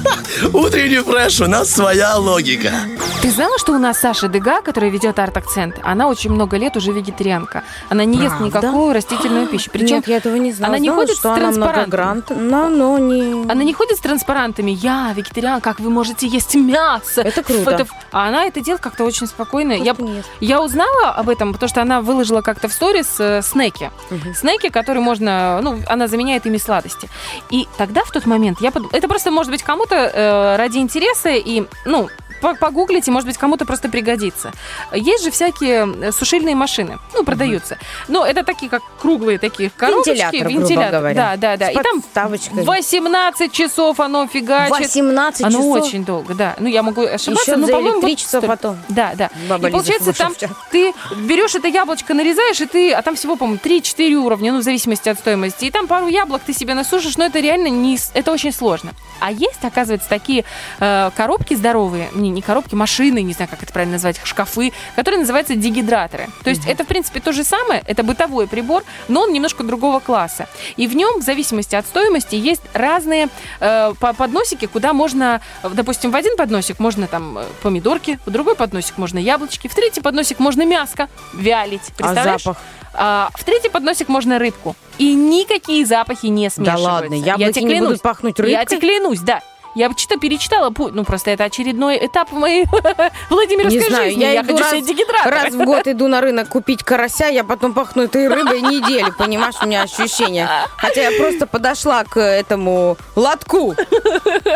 Утренний 0.54 1.00
фреш, 1.00 1.40
у 1.40 1.46
нас 1.46 1.70
своя 1.70 2.16
логика. 2.16 2.72
Ты 3.20 3.30
знала, 3.30 3.58
что 3.58 3.72
у 3.72 3.78
нас 3.78 3.98
Саша 4.00 4.28
Дега, 4.28 4.62
которая 4.62 4.90
ведет 4.90 5.18
арт-акцент, 5.18 5.76
она 5.82 6.08
очень 6.08 6.30
много 6.30 6.56
лет 6.56 6.76
уже 6.78 6.92
вегетарианка. 6.92 7.62
Она 7.90 8.04
не 8.06 8.16
ест 8.18 8.40
никакую 8.40 8.94
растительную 8.94 9.46
пищу. 9.48 9.70
Причем 9.70 9.96
Нет, 9.96 10.08
я 10.08 10.16
этого 10.16 10.36
не 10.36 10.52
знала. 10.52 10.72
Она 10.74 10.78
не 10.78 10.88
Знала, 10.88 11.02
ходит 11.02 11.16
что 11.18 11.34
с 11.34 11.38
транспарантами. 11.38 11.74
многогрант, 11.74 12.30
но, 12.30 12.68
но 12.70 12.98
не... 12.98 13.50
Она 13.50 13.62
не 13.64 13.74
ходит 13.74 13.98
с 13.98 14.00
транспарантами. 14.00 14.70
Я 14.70 15.12
вегетариан, 15.14 15.60
как 15.60 15.80
вы 15.80 15.90
можете 15.90 16.26
есть 16.26 16.54
мясо? 16.54 17.20
Это 17.20 17.42
круто. 17.42 17.86
А 18.12 18.28
она 18.28 18.44
это 18.44 18.60
делает 18.60 18.82
как-то 18.82 19.04
очень 19.04 19.26
спокойно. 19.26 19.72
Я, 19.72 19.96
я 20.40 20.62
узнала 20.62 21.10
об 21.10 21.28
этом, 21.28 21.52
потому 21.52 21.68
что 21.68 21.82
она 21.82 22.00
выложила 22.00 22.40
как-то 22.42 22.68
в 22.68 22.72
сторис 22.72 23.16
э, 23.18 23.42
снеки. 23.42 23.90
Снеки, 24.34 24.68
которые 24.68 25.02
можно, 25.02 25.60
ну, 25.62 25.78
она 25.86 26.08
заменяет 26.08 26.46
ими 26.46 26.58
сладости. 26.58 27.08
И 27.50 27.68
тогда, 27.78 28.04
в 28.04 28.10
тот 28.10 28.26
момент, 28.26 28.60
я 28.60 28.70
подумала, 28.70 28.96
это 28.96 29.08
просто 29.08 29.30
может 29.30 29.52
быть 29.52 29.62
кому-то 29.62 29.94
э, 29.94 30.56
ради 30.56 30.78
интереса 30.78 31.30
и, 31.30 31.64
ну, 31.84 32.08
погуглите, 32.40 33.10
может 33.10 33.26
быть, 33.26 33.38
кому-то 33.38 33.64
просто 33.64 33.88
пригодится. 33.88 34.52
Есть 34.92 35.24
же 35.24 35.30
всякие 35.30 36.12
сушильные 36.12 36.54
машины, 36.54 36.98
ну, 37.14 37.24
продаются. 37.24 37.78
Ну, 38.08 38.24
это 38.24 38.44
такие, 38.44 38.70
как 38.70 38.82
круглые 39.00 39.38
такие 39.38 39.70
коробочки. 39.70 40.10
Вентилятор, 40.10 40.52
грубо 40.52 40.90
говоря. 40.90 41.14
Да, 41.14 41.36
да, 41.36 41.56
да. 41.56 41.66
С 41.68 41.70
И 41.72 41.82
там 41.82 42.00
подставочкой. 42.00 42.64
18 42.64 43.52
часов 43.52 44.00
оно 44.00 44.26
фигачит. 44.26 44.78
18 44.78 45.42
Оно 45.42 45.58
часов? 45.58 45.84
очень 45.84 46.04
долго, 46.04 46.34
да. 46.34 46.56
Ну, 46.58 46.68
я 46.68 46.82
могу 46.82 47.02
ошибаться, 47.02 47.52
Еще 47.52 47.56
но, 47.56 47.66
за 47.66 48.00
три 48.00 48.16
вот 48.32 48.46
потом. 48.46 48.78
Да, 48.88 49.12
да. 49.14 49.30
Баба 49.48 49.68
и 49.68 49.72
Лиза 49.72 49.76
получается, 49.76 50.12
там 50.12 50.34
ты 50.70 50.92
берешь 51.16 51.54
это 51.54 51.68
яблочко, 51.68 52.14
нарезаешь, 52.14 52.60
и 52.60 52.66
ты, 52.66 52.92
а 52.92 53.02
там 53.02 53.14
всего, 53.16 53.36
по-моему, 53.36 53.60
3-4 53.62 54.14
уровня, 54.14 54.52
ну, 54.52 54.58
в 54.60 54.62
зависимости 54.62 55.08
от 55.08 55.18
стоимости. 55.18 55.66
И 55.66 55.70
там 55.70 55.86
пару 55.86 56.08
яблок 56.08 56.42
ты 56.44 56.52
себе 56.52 56.74
насушишь, 56.74 57.16
но 57.16 57.24
это 57.24 57.40
реально 57.40 57.68
не, 57.68 57.98
это 58.14 58.32
очень 58.32 58.52
сложно. 58.52 58.92
А 59.20 59.30
есть, 59.30 59.62
оказывается, 59.62 60.08
такие 60.08 60.44
э, 60.80 61.10
коробки 61.16 61.54
здоровые, 61.54 62.08
не, 62.14 62.30
не 62.30 62.42
коробки, 62.42 62.74
машины, 62.74 63.22
не 63.22 63.32
знаю, 63.32 63.48
как 63.48 63.62
это 63.62 63.72
правильно 63.72 63.94
назвать, 63.94 64.20
шкафы, 64.24 64.72
которые 64.96 65.20
называются 65.20 65.54
дегидраторы. 65.54 66.28
То 66.42 66.50
есть 66.50 66.66
это, 66.66 66.84
в 66.84 66.86
принципе, 66.86 67.20
то 67.20 67.32
же 67.32 67.44
самое, 67.44 67.82
это 67.86 68.02
бытовой 68.02 68.46
прибор, 68.46 68.84
но 69.08 69.22
он 69.22 69.32
немножко 69.32 69.62
другого 69.62 70.00
класса. 70.00 70.48
И 70.76 70.86
в 70.86 70.96
нем, 70.96 71.20
в 71.20 71.24
зависимости 71.24 71.74
от 71.74 71.86
стоимости, 71.86 72.34
есть 72.34 72.62
разные 72.72 73.28
э, 73.60 73.92
по- 74.00 74.12
подносики, 74.14 74.66
куда 74.66 74.92
можно, 74.92 75.40
допустим, 75.62 76.10
в 76.10 76.16
один 76.16 76.36
подносик 76.36 76.78
можно 76.78 77.06
там 77.06 77.38
э, 77.38 77.44
помидорки, 77.62 78.18
в 78.26 78.30
другой 78.30 78.54
подносик 78.54 78.98
можно 78.98 79.18
яблочки, 79.18 79.68
в 79.68 79.74
третий 79.74 80.00
подносик 80.00 80.38
можно 80.38 80.64
мяско 80.64 81.08
вялить. 81.34 81.82
Представляешь? 81.96 82.42
запах? 82.42 82.62
А, 82.94 83.30
в 83.34 83.44
третий 83.44 83.68
подносик 83.68 84.08
можно 84.08 84.38
рыбку. 84.38 84.74
И 84.98 85.14
никакие 85.14 85.86
запахи 85.86 86.26
не 86.26 86.50
смешиваются. 86.50 86.84
ладно, 86.84 87.14
Я 87.14 87.26
яблоки 87.32 87.52
тебе 87.52 87.62
не 87.64 87.68
клянусь. 87.70 87.88
будут 87.88 88.02
пахнуть 88.02 88.38
Я 88.38 88.44
рыбкой? 88.44 88.66
тебе 88.66 88.80
клянусь, 88.80 89.20
да. 89.20 89.40
Я 89.74 89.90
что-то 89.96 90.18
перечитала, 90.18 90.72
ну 90.92 91.04
просто 91.04 91.30
это 91.30 91.44
очередной 91.44 92.04
этап 92.04 92.32
моей 92.32 92.64
Владимировской 93.30 93.80
Не 93.80 93.88
знаю, 93.88 94.04
жизни. 94.10 94.20
я, 94.22 94.32
Я, 94.32 94.42
хочу 94.42 94.58
раз, 94.58 94.70
себе 94.70 94.82
дегидратор. 94.82 95.32
раз 95.32 95.54
в 95.54 95.64
год 95.64 95.86
иду 95.86 96.08
на 96.08 96.20
рынок 96.20 96.48
купить 96.48 96.82
карася, 96.82 97.28
я 97.28 97.44
потом 97.44 97.72
пахну 97.72 98.02
этой 98.04 98.26
рыбой 98.28 98.60
неделю, 98.62 99.14
понимаешь, 99.16 99.54
у 99.62 99.66
меня 99.66 99.82
ощущение. 99.82 100.48
Хотя 100.76 101.10
я 101.10 101.18
просто 101.18 101.46
подошла 101.46 102.04
к 102.04 102.18
этому 102.18 102.96
лотку 103.14 103.74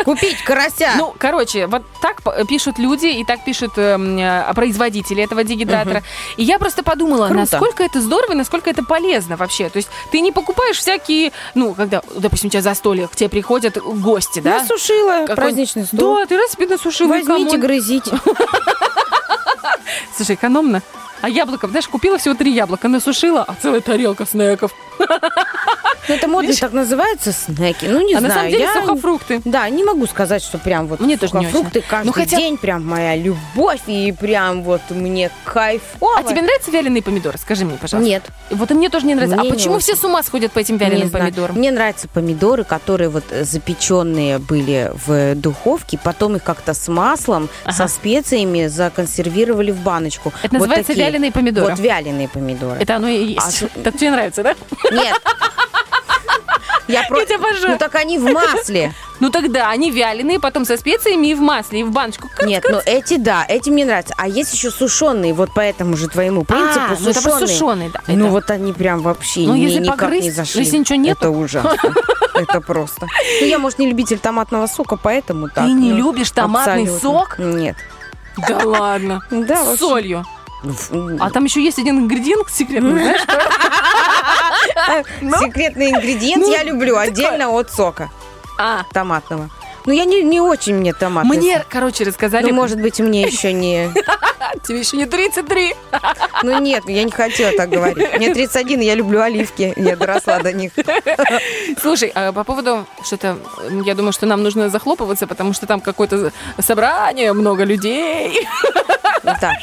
купить 0.04 0.42
карася. 0.42 0.90
Ну, 0.96 1.14
короче, 1.18 1.66
вот 1.66 1.82
так 2.00 2.22
пишут 2.48 2.78
люди, 2.78 3.06
и 3.06 3.24
так 3.24 3.44
пишут 3.44 3.72
эм, 3.76 4.18
э, 4.18 4.52
производители 4.54 5.22
этого 5.22 5.44
дегидратора. 5.44 6.02
И 6.36 6.42
я 6.44 6.58
просто 6.58 6.82
подумала, 6.82 7.28
Круто. 7.28 7.40
насколько 7.40 7.82
это 7.84 8.00
здорово 8.00 8.32
и 8.32 8.36
насколько 8.36 8.70
это 8.70 8.82
полезно 8.82 9.36
вообще. 9.36 9.68
То 9.68 9.76
есть 9.76 9.88
ты 10.10 10.20
не 10.20 10.32
покупаешь 10.32 10.78
всякие, 10.78 11.32
ну, 11.54 11.74
когда, 11.74 12.02
допустим, 12.16 12.48
у 12.48 12.50
тебя 12.50 12.62
застолье, 12.62 13.08
к 13.08 13.16
тебе 13.16 13.28
приходят 13.28 13.76
гости, 13.78 14.40
да? 14.40 14.60
Насушила 14.60 15.03
Какой- 15.06 15.36
праздничный 15.36 15.84
стол. 15.84 16.16
Да, 16.16 16.26
ты 16.26 16.36
раз 16.36 16.52
себе 16.52 16.66
насушила. 16.66 17.08
Возьмите, 17.08 17.56
грызите. 17.56 18.10
Слушай, 20.16 20.36
экономно. 20.36 20.82
А 21.24 21.28
яблоко, 21.30 21.68
знаешь, 21.68 21.88
купила 21.88 22.18
всего 22.18 22.34
три 22.34 22.52
яблока, 22.52 22.86
насушила, 22.86 23.44
а 23.48 23.54
целая 23.54 23.80
тарелка 23.80 24.26
снеков. 24.26 24.72
Ну, 26.06 26.14
это 26.16 26.28
модно 26.28 26.52
так 26.52 26.72
называется, 26.72 27.32
снеки. 27.32 27.86
Ну, 27.86 28.06
не 28.06 28.12
а 28.14 28.18
знаю. 28.18 28.28
на 28.28 28.34
самом 28.34 28.50
деле 28.50 28.64
я- 28.64 28.74
сухофрукты. 28.74 29.40
Да, 29.46 29.66
не 29.70 29.82
могу 29.84 30.06
сказать, 30.06 30.42
что 30.42 30.58
прям 30.58 30.86
вот 30.86 31.00
Мне 31.00 31.16
тоже 31.16 31.34
не 31.38 31.46
сухофрукты 31.46 31.78
очень. 31.78 31.88
каждый 31.88 32.06
Ну, 32.06 32.12
хотя- 32.12 32.36
день 32.36 32.58
прям 32.58 32.86
моя 32.86 33.16
любовь 33.16 33.80
и 33.86 34.12
прям 34.12 34.62
вот 34.64 34.82
мне 34.90 35.30
кайфово. 35.44 36.18
А 36.18 36.22
тебе 36.22 36.42
нравятся 36.42 36.70
вяленые 36.70 37.02
помидоры? 37.02 37.38
Скажи 37.38 37.64
мне, 37.64 37.78
пожалуйста. 37.80 38.06
Нет. 38.06 38.22
Вот 38.50 38.70
и 38.70 38.74
мне 38.74 38.90
тоже 38.90 39.06
не 39.06 39.14
нравится. 39.14 39.38
Мне 39.38 39.48
а 39.50 39.54
почему 39.54 39.78
все 39.78 39.96
с 39.96 40.04
ума 40.04 40.22
сходят 40.22 40.52
по 40.52 40.58
этим 40.58 40.76
вяленым 40.76 41.08
помидорам? 41.08 41.56
Мне 41.56 41.70
нравятся 41.70 42.06
помидоры, 42.06 42.64
которые 42.64 43.08
вот 43.08 43.24
э, 43.30 43.44
запеченные 43.44 44.38
были 44.38 44.92
в 45.06 45.34
духовке, 45.36 45.98
потом 46.02 46.36
их 46.36 46.42
как-то 46.42 46.74
с 46.74 46.86
маслом, 46.88 47.48
со 47.70 47.88
специями 47.88 48.66
законсервировали 48.66 49.70
в 49.70 49.78
баночку. 49.78 50.34
Это 50.42 50.54
называется 50.54 50.88
такие. 50.88 51.06
Вяленые 51.14 51.32
помидоры. 51.32 51.70
Вот 51.70 51.78
вяленые 51.78 52.28
помидоры. 52.28 52.80
Это 52.80 52.96
оно 52.96 53.08
и 53.08 53.24
есть. 53.34 53.62
А 53.62 53.80
Так 53.82 53.96
тебе 53.96 54.10
нравится, 54.10 54.42
да? 54.42 54.54
Нет. 54.90 55.20
Я 56.86 57.04
просто... 57.04 57.26
тебя 57.26 57.36
обожаю. 57.36 57.72
Ну 57.72 57.78
так 57.78 57.94
они 57.94 58.18
в 58.18 58.24
масле. 58.30 58.92
Ну 59.20 59.30
тогда 59.30 59.70
они 59.70 59.90
вяленые, 59.90 60.38
потом 60.38 60.66
со 60.66 60.76
специями 60.76 61.28
и 61.28 61.34
в 61.34 61.40
масле, 61.40 61.80
и 61.80 61.82
в 61.82 61.90
баночку. 61.90 62.28
Кац, 62.34 62.46
Нет, 62.46 62.64
ну 62.68 62.78
эти 62.84 63.16
да, 63.16 63.46
эти 63.48 63.70
мне 63.70 63.86
нравятся. 63.86 64.12
А 64.18 64.28
есть 64.28 64.52
еще 64.52 64.70
сушеные, 64.70 65.32
вот 65.32 65.54
по 65.54 65.60
этому 65.60 65.96
же 65.96 66.08
твоему 66.08 66.44
принципу 66.44 66.80
А, 66.80 66.96
ну 67.00 67.08
это 67.08 67.22
просто 67.22 67.46
сушеные, 67.46 67.90
да. 67.90 68.00
Ну 68.06 68.24
это- 68.26 68.32
вот 68.32 68.50
они 68.50 68.74
прям 68.74 69.00
вообще 69.00 69.40
Ну, 69.46 69.54
если 69.54 69.78
никак 69.78 70.00
погрызть, 70.00 70.24
не 70.24 70.30
ну, 70.30 70.36
зашли. 70.36 70.62
если 70.62 70.76
ничего 70.76 70.96
нету. 70.96 71.20
Это 71.20 71.30
ужасно. 71.30 71.94
Это 72.34 72.60
просто. 72.60 73.06
Ну 73.40 73.46
я, 73.46 73.58
может, 73.58 73.78
не 73.78 73.86
любитель 73.86 74.18
томатного 74.18 74.66
сока, 74.66 74.96
поэтому 74.96 75.48
так. 75.48 75.64
Ты 75.64 75.72
не 75.72 75.92
ну, 75.92 75.96
любишь 75.96 76.32
томатный 76.32 76.86
сок? 76.86 77.38
Нет. 77.38 77.76
Да 78.48 78.58
ладно. 78.64 79.22
Да, 79.30 79.64
С 79.64 79.78
солью. 79.78 80.26
А 81.20 81.30
там 81.30 81.44
еще 81.44 81.62
есть 81.62 81.78
один 81.78 81.98
ингредиент 82.00 82.48
секретный, 82.50 82.92
знаешь? 82.92 83.20
что? 83.20 85.04
Секретный 85.40 85.90
ингредиент 85.90 86.42
Ну, 86.42 86.52
я 86.52 86.62
люблю 86.62 86.96
отдельно 86.96 87.50
от 87.50 87.72
сока 87.72 88.10
А, 88.58 88.82
томатного. 88.92 89.50
Ну 89.86 89.92
я 89.92 90.04
не, 90.04 90.22
не 90.22 90.40
очень 90.40 90.76
мне 90.76 90.94
томатный 90.94 91.36
мне, 91.36 91.64
короче, 91.68 92.04
рассказали... 92.04 92.50
Ну, 92.50 92.54
может 92.54 92.80
быть, 92.80 93.00
мне 93.00 93.22
еще 93.22 93.52
не... 93.52 93.90
Тебе 94.66 94.78
еще 94.80 94.96
не 94.96 95.04
33. 95.04 95.74
Ну 96.42 96.58
нет, 96.58 96.84
я 96.86 97.04
не 97.04 97.10
хотела 97.10 97.52
так 97.56 97.68
говорить. 97.68 98.16
Мне 98.16 98.32
31, 98.32 98.80
и 98.80 98.84
я 98.84 98.94
люблю 98.94 99.20
оливки. 99.20 99.74
Я 99.76 99.96
доросла 99.96 100.38
до 100.38 100.52
них. 100.52 100.72
Слушай, 101.80 102.12
а 102.14 102.32
по 102.32 102.44
поводу 102.44 102.86
что-то, 103.04 103.36
я 103.84 103.94
думаю, 103.94 104.12
что 104.12 104.26
нам 104.26 104.42
нужно 104.42 104.70
захлопываться, 104.70 105.26
потому 105.26 105.52
что 105.52 105.66
там 105.66 105.80
какое-то 105.80 106.32
собрание, 106.60 107.32
много 107.32 107.64
людей. 107.64 108.46
Так, 109.24 109.54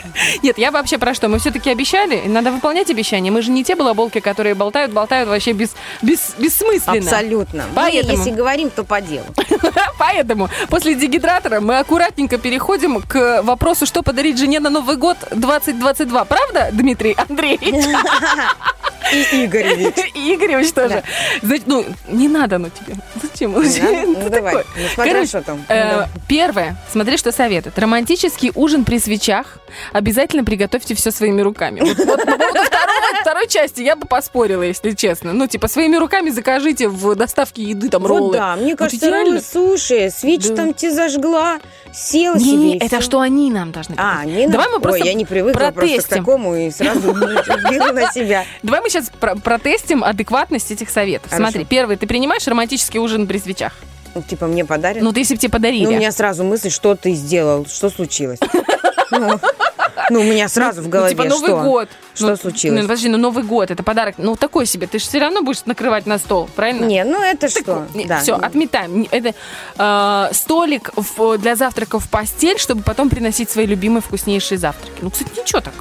Нет, 0.42 0.58
я 0.58 0.72
вообще 0.72 0.98
про 0.98 1.14
что? 1.14 1.28
Мы 1.28 1.38
все-таки 1.40 1.70
обещали, 1.70 2.24
надо 2.28 2.52
выполнять 2.52 2.90
обещания. 2.90 3.30
Мы 3.30 3.42
же 3.42 3.52
не 3.52 3.64
те 3.64 3.76
балаболки, 3.76 4.20
которые 4.20 4.56
болтают, 4.56 4.92
болтают 4.92 5.30
вообще 5.30 5.52
без, 5.52 5.76
без, 6.02 6.34
бессмысленно. 6.38 6.98
абсолютно. 6.98 7.66
Мы, 7.70 7.76
Поэтому- 7.76 8.18
если 8.18 8.32
говорим, 8.32 8.72
то 8.72 8.84
по 8.84 9.02
делу. 9.02 9.26
Поэтому 10.14 10.50
после 10.70 10.96
дегидратора 10.96 11.62
мы 11.62 11.78
аккуратненько 11.80 12.38
переходим 12.38 13.02
к 13.02 13.42
вопросу, 13.44 13.86
что 13.86 14.04
подарить 14.04 14.38
жене 14.38 14.60
на 14.60 14.70
Новый 14.70 14.98
год 14.98 15.18
2022. 15.32 16.26
Правда, 16.26 16.70
Дмитрий 16.74 17.16
Андреевич? 17.18 17.86
И 19.12 19.46
Игоревич. 19.46 19.96
И 20.16 20.36
Игоревич 20.36 20.72
тоже. 20.72 21.04
Значит, 21.42 21.68
ну, 21.68 21.86
не 22.08 22.30
надо, 22.30 22.60
ну 22.60 22.70
тебе. 22.70 22.96
Зачем? 23.22 23.52
Ну, 23.54 24.30
давай. 24.30 24.54
такой. 24.56 24.64
Ну, 24.78 24.88
смотря 24.94 25.12
Короче, 25.14 25.28
что 25.28 25.42
там. 25.42 25.66
э. 25.68 26.06
Первое. 26.28 26.78
Смотри, 26.92 27.18
что 27.18 27.32
советуют. 27.34 27.78
Романтический 27.78 28.52
ужин 28.56 28.86
при 28.86 29.00
свечах. 29.00 29.58
Обязательно 29.92 30.44
приготовьте 30.46 30.96
все 30.96 31.12
своими 31.12 31.42
руками. 31.42 31.82
Вот, 31.82 31.98
вот 31.98 32.08
по 32.08 32.26
поводу 32.26 32.60
второго- 32.64 33.22
второй 33.22 33.48
части 33.48 33.82
я 33.82 33.96
бы 33.98 34.06
поспорила, 34.08 34.64
если 34.64 34.92
честно. 34.92 35.34
Ну, 35.34 35.48
типа, 35.48 35.68
своими 35.68 35.98
руками 35.98 36.30
закажите 36.30 36.88
в 36.88 37.16
доставке 37.16 37.64
еды, 37.64 37.90
там, 37.90 38.06
роллы. 38.06 38.34
да, 38.38 38.56
мне 38.56 38.76
кажется, 38.78 39.10
роллы, 39.12 39.42
суши, 39.42 40.01
свечи 40.10 40.50
Да. 40.50 40.56
там 40.56 40.74
тебе 40.74 40.92
зажгла, 40.92 41.60
села 41.94 42.36
Не, 42.36 42.44
себе. 42.44 42.58
не, 42.58 42.78
это 42.78 42.98
всё. 42.98 43.02
что 43.02 43.20
они 43.20 43.52
нам 43.52 43.72
должны 43.72 43.96
А, 43.98 44.26
не 44.26 44.48
Давай 44.48 44.66
надо. 44.68 44.70
мы 44.78 44.80
просто 44.80 45.02
Ой, 45.04 45.08
я 45.08 45.14
не 45.14 45.26
привыкла 45.26 45.58
просто 45.60 45.72
к 45.72 45.76
протестим. 45.76 46.18
такому 46.18 46.56
и 46.56 46.72
сразу 46.72 47.14
беру 47.14 47.94
на 47.94 48.12
себя. 48.12 48.46
Давай 48.64 48.82
мы 48.82 48.90
сейчас 48.90 49.12
про- 49.20 49.36
протестим 49.36 50.04
адекватность 50.04 50.72
этих 50.72 50.90
советов. 50.90 51.32
Смотри, 51.36 51.66
первый, 51.66 51.98
ты 51.98 52.08
принимаешь 52.08 52.48
романтический 52.48 53.00
ужин 53.00 53.28
при 53.28 53.38
свечах? 53.38 53.74
Ну, 54.16 54.22
Типа 54.22 54.46
мне 54.48 54.66
подарят. 54.66 55.04
Ну, 55.04 55.14
ты 55.14 55.20
если 55.22 55.36
бы 55.36 55.40
тебе 55.40 55.52
подарили. 55.52 55.86
Ну, 55.86 55.92
у 55.92 55.96
меня 55.96 56.12
сразу 56.12 56.44
мысль, 56.44 56.70
что 56.70 56.96
ты 56.96 57.14
сделал, 57.14 57.66
что 57.66 57.90
случилось. 57.90 58.40
Ну, 60.10 60.22
у 60.22 60.24
меня 60.24 60.48
сразу 60.50 60.82
в 60.82 60.86
Ну, 60.86 60.90
голове 60.90 61.12
типа 61.12 61.24
Новый 61.26 61.48
что? 61.50 61.62
год. 61.64 61.90
Что 62.14 62.28
Ну, 62.28 62.36
случилось? 62.38 62.78
Ну, 62.82 62.88
подожди, 62.88 63.10
ну 63.10 63.18
Новый 63.18 63.44
год, 63.44 63.72
это 63.72 63.84
подарок, 63.84 64.16
ну 64.18 64.36
такой 64.36 64.66
себе. 64.66 64.88
Ты 64.88 65.00
же 65.00 65.06
все 65.06 65.20
равно 65.20 65.42
будешь 65.42 65.66
накрывать 65.66 66.06
на 66.06 66.18
стол, 66.18 66.50
правильно? 66.56 66.86
Не, 66.86 67.04
ну 67.04 67.22
это 67.22 67.48
что? 67.50 67.88
Да. 68.08 68.20
Все, 68.20 68.36
отметаем. 68.36 69.08
Это 69.12 69.34
э, 69.78 70.34
столик 70.34 70.92
в- 70.96 71.38
для 71.38 71.56
завтраков 71.56 72.06
в 72.06 72.10
постель, 72.10 72.58
чтобы 72.60 72.84
потом 72.84 73.10
приносить 73.10 73.50
свои 73.50 73.66
любимые 73.66 74.02
вкуснейшие 74.02 74.58
завтраки. 74.58 74.98
Ну, 75.02 75.10
кстати, 75.10 75.30
ничего 75.40 75.62
так. 75.62 75.74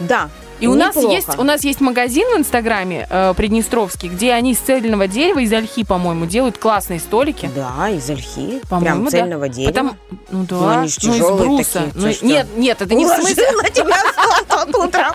Да. 0.00 0.28
И 0.60 0.66
у 0.66 0.74
нас, 0.74 0.96
есть, 0.96 1.38
у 1.38 1.42
нас 1.42 1.64
есть 1.64 1.80
магазин 1.80 2.26
в 2.34 2.38
Инстаграме 2.38 3.06
э, 3.10 3.34
Приднестровский, 3.36 4.08
где 4.08 4.32
они 4.32 4.52
из 4.52 4.58
цельного 4.58 5.06
дерева, 5.06 5.40
из 5.40 5.52
ольхи, 5.52 5.84
по-моему, 5.84 6.26
делают 6.26 6.58
классные 6.58 6.98
столики. 6.98 7.50
Да, 7.54 7.88
из 7.90 8.08
ольхи. 8.08 8.60
По-моему, 8.68 8.80
Прям 8.80 9.04
да. 9.04 9.10
цельного 9.10 9.48
дерева. 9.48 9.70
Потому- 9.70 9.96
ну 10.30 10.44
да, 10.48 10.56
Ну, 10.56 10.68
они 10.68 10.90
ну, 11.02 11.14
из 11.14 11.20
бруса. 11.20 11.72
такие. 11.72 11.92
Ну, 11.94 12.02
Ты 12.08 12.12
что? 12.14 12.26
нет, 12.26 12.46
нет, 12.56 12.82
это 12.82 12.94
не 12.94 13.04
в 13.04 13.08
смысле... 13.08 13.34
тебя 13.74 13.96
стол 14.12 14.64
тут 14.66 14.76
утром. 14.76 15.12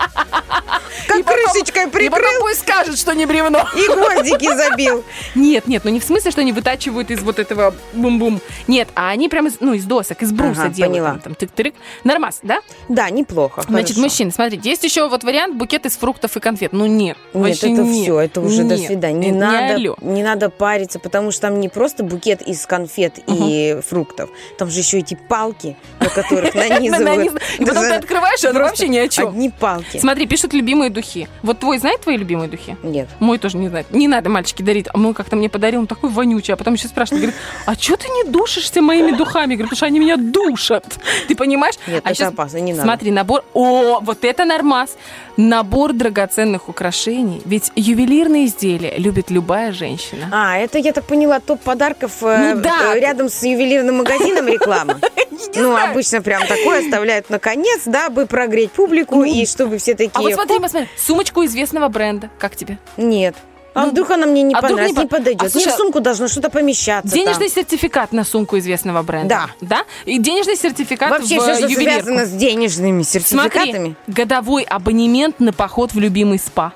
Как 1.08 1.24
крышечкой 1.26 1.84
И 1.84 1.86
потом 1.86 1.90
прикрыл 1.90 2.40
пусть 2.40 2.60
скажет, 2.60 2.98
что 2.98 3.12
не 3.14 3.26
бревно. 3.26 3.66
и 3.76 3.86
гвоздики 3.86 4.54
забил. 4.54 5.04
Нет, 5.34 5.66
нет, 5.66 5.84
ну 5.84 5.90
не 5.90 6.00
в 6.00 6.04
смысле, 6.04 6.30
что 6.30 6.40
они 6.42 6.52
вытачивают 6.52 7.10
из 7.10 7.22
вот 7.22 7.38
этого 7.38 7.74
бум-бум. 7.92 8.40
Нет, 8.66 8.88
а 8.94 9.08
они 9.10 9.28
прям 9.28 9.46
из, 9.46 9.56
ну, 9.60 9.72
из 9.72 9.84
досок, 9.84 10.22
из 10.22 10.32
бруса 10.32 10.68
делают. 10.68 10.78
поняла. 10.92 11.18
Там, 11.22 11.32
тык-тырык. 11.32 11.74
Нормас, 12.04 12.40
да? 12.42 12.60
Да, 12.88 13.10
неплохо. 13.10 13.62
Значит, 13.66 13.96
мужчины, 13.96 14.30
смотрите, 14.30 14.68
есть 14.68 14.84
еще 14.84 15.08
вот 15.08 15.24
вариант 15.32 15.56
букет 15.56 15.86
из 15.86 15.96
фруктов 15.96 16.36
и 16.36 16.40
конфет. 16.40 16.72
Ну 16.72 16.84
нет, 16.84 17.16
Нет, 17.32 17.56
это 17.56 17.68
нет. 17.68 18.02
все, 18.02 18.20
это 18.20 18.40
уже 18.42 18.64
до 18.64 18.76
Нет, 18.76 18.86
свидания. 18.86 19.18
Не, 19.18 19.28
это 19.30 19.38
надо, 19.38 19.74
алло. 19.74 19.96
не 20.02 20.22
надо 20.22 20.50
париться, 20.50 20.98
потому 20.98 21.30
что 21.30 21.42
там 21.42 21.58
не 21.58 21.70
просто 21.70 22.04
букет 22.04 22.42
из 22.42 22.66
конфет 22.66 23.14
и 23.26 23.78
фруктов, 23.86 24.28
там 24.58 24.70
же 24.70 24.80
еще 24.80 24.98
эти 24.98 25.18
палки, 25.28 25.76
на 26.00 26.10
которых 26.10 26.54
нанизывают. 27.00 27.40
И 27.58 27.64
потом 27.64 27.84
ты 27.84 27.94
открываешь, 27.94 28.44
оно 28.44 28.58
Просто 28.58 28.68
вообще 28.68 28.88
ни 28.88 28.98
о 28.98 29.08
чем. 29.08 29.28
Одни 29.28 29.48
палки. 29.48 29.98
Смотри, 29.98 30.26
пишут 30.26 30.52
любимые 30.52 30.90
духи. 30.90 31.28
Вот 31.42 31.60
твой 31.60 31.78
знает 31.78 32.02
твои 32.02 32.18
любимые 32.18 32.50
духи? 32.50 32.76
Нет. 32.82 33.08
Мой 33.18 33.38
тоже 33.38 33.56
не 33.56 33.68
знает. 33.68 33.90
Не 33.90 34.08
надо, 34.08 34.28
мальчики, 34.28 34.60
дарить. 34.62 34.86
А 34.92 34.98
мой 34.98 35.14
как-то 35.14 35.36
мне 35.36 35.48
подарил, 35.48 35.80
он 35.80 35.86
такой 35.86 36.10
вонючий. 36.10 36.52
А 36.52 36.56
потом 36.58 36.74
еще 36.74 36.88
спрашивает, 36.88 37.22
говорит, 37.22 37.40
а 37.64 37.74
что 37.74 37.96
ты 37.96 38.08
не 38.08 38.24
душишься 38.30 38.82
моими 38.82 39.12
духами? 39.12 39.54
Говорю, 39.54 39.68
потому 39.70 39.76
что 39.76 39.86
они 39.86 39.98
меня 39.98 40.16
душат. 40.18 40.84
Ты 41.26 41.34
понимаешь? 41.34 41.76
Нет, 41.86 42.02
а 42.04 42.10
это 42.10 42.28
опасно, 42.28 42.58
не 42.58 42.72
надо. 42.72 42.84
Смотри, 42.84 43.10
набор... 43.10 43.44
О, 43.54 44.00
вот 44.00 44.24
это 44.24 44.44
нормас. 44.44 44.96
Набор 45.36 45.92
драгоценных 45.92 46.68
украшений. 46.68 47.40
Ведь 47.44 47.72
ювелирные 47.74 48.46
изделия 48.46 48.94
любит 48.96 49.30
любая 49.30 49.72
женщина. 49.72 50.28
А, 50.32 50.58
это, 50.58 50.78
я 50.78 50.92
так 50.92 51.04
поняла, 51.04 51.40
топ 51.40 51.60
подарков 51.60 52.22
э, 52.22 52.54
Ну 52.54 52.60
да. 52.60 52.94
э, 52.94 53.00
рядом 53.00 53.28
с 53.28 53.42
ювелирным 53.42 53.98
магазином 53.98 54.48
реклама. 54.48 54.98
Ну, 55.56 55.76
обычно 55.76 56.22
прям 56.22 56.46
такое 56.46 56.80
оставляют 56.84 57.28
наконец, 57.28 57.82
дабы 57.84 58.26
прогреть 58.26 58.70
публику 58.70 59.24
и 59.24 59.44
чтобы 59.44 59.78
все 59.78 59.94
такие... 59.94 60.12
Ну. 60.14 60.20
А 60.20 60.22
вот 60.22 60.34
смотри, 60.34 60.60
посмотри, 60.60 60.88
сумочку 60.96 61.44
известного 61.44 61.88
бренда. 61.88 62.30
Как 62.38 62.54
тебе? 62.54 62.78
Нет. 62.96 63.34
А 63.74 63.86
вдруг 63.86 64.10
она 64.10 64.26
мне 64.26 64.42
не 64.42 64.54
а 64.54 64.60
понравится, 64.60 64.94
не 64.96 65.02
не 65.04 65.08
по- 65.08 65.16
подойдет? 65.16 65.42
А, 65.42 65.48
слушай, 65.50 65.66
Мне 65.66 65.74
в 65.74 65.76
сумку 65.78 66.00
должно 66.00 66.28
что-то 66.28 66.50
помещаться 66.50 67.12
Денежный 67.14 67.48
там. 67.48 67.56
сертификат 67.62 68.12
на 68.12 68.24
сумку 68.24 68.58
известного 68.58 69.02
бренда. 69.02 69.48
Да. 69.60 69.66
Да? 69.78 69.84
И 70.04 70.18
денежный 70.18 70.56
сертификат 70.56 71.10
Вообще, 71.10 71.38
в 71.38 71.42
все, 71.42 71.54
что 71.54 71.66
ювелирку. 71.68 72.04
связано 72.04 72.26
с 72.26 72.30
денежными 72.32 73.02
сертификатами. 73.02 73.94
Смотри, 73.94 73.94
годовой 74.08 74.62
абонемент 74.64 75.40
на 75.40 75.52
поход 75.52 75.92
в 75.94 75.98
любимый 75.98 76.38
спа. 76.38 76.72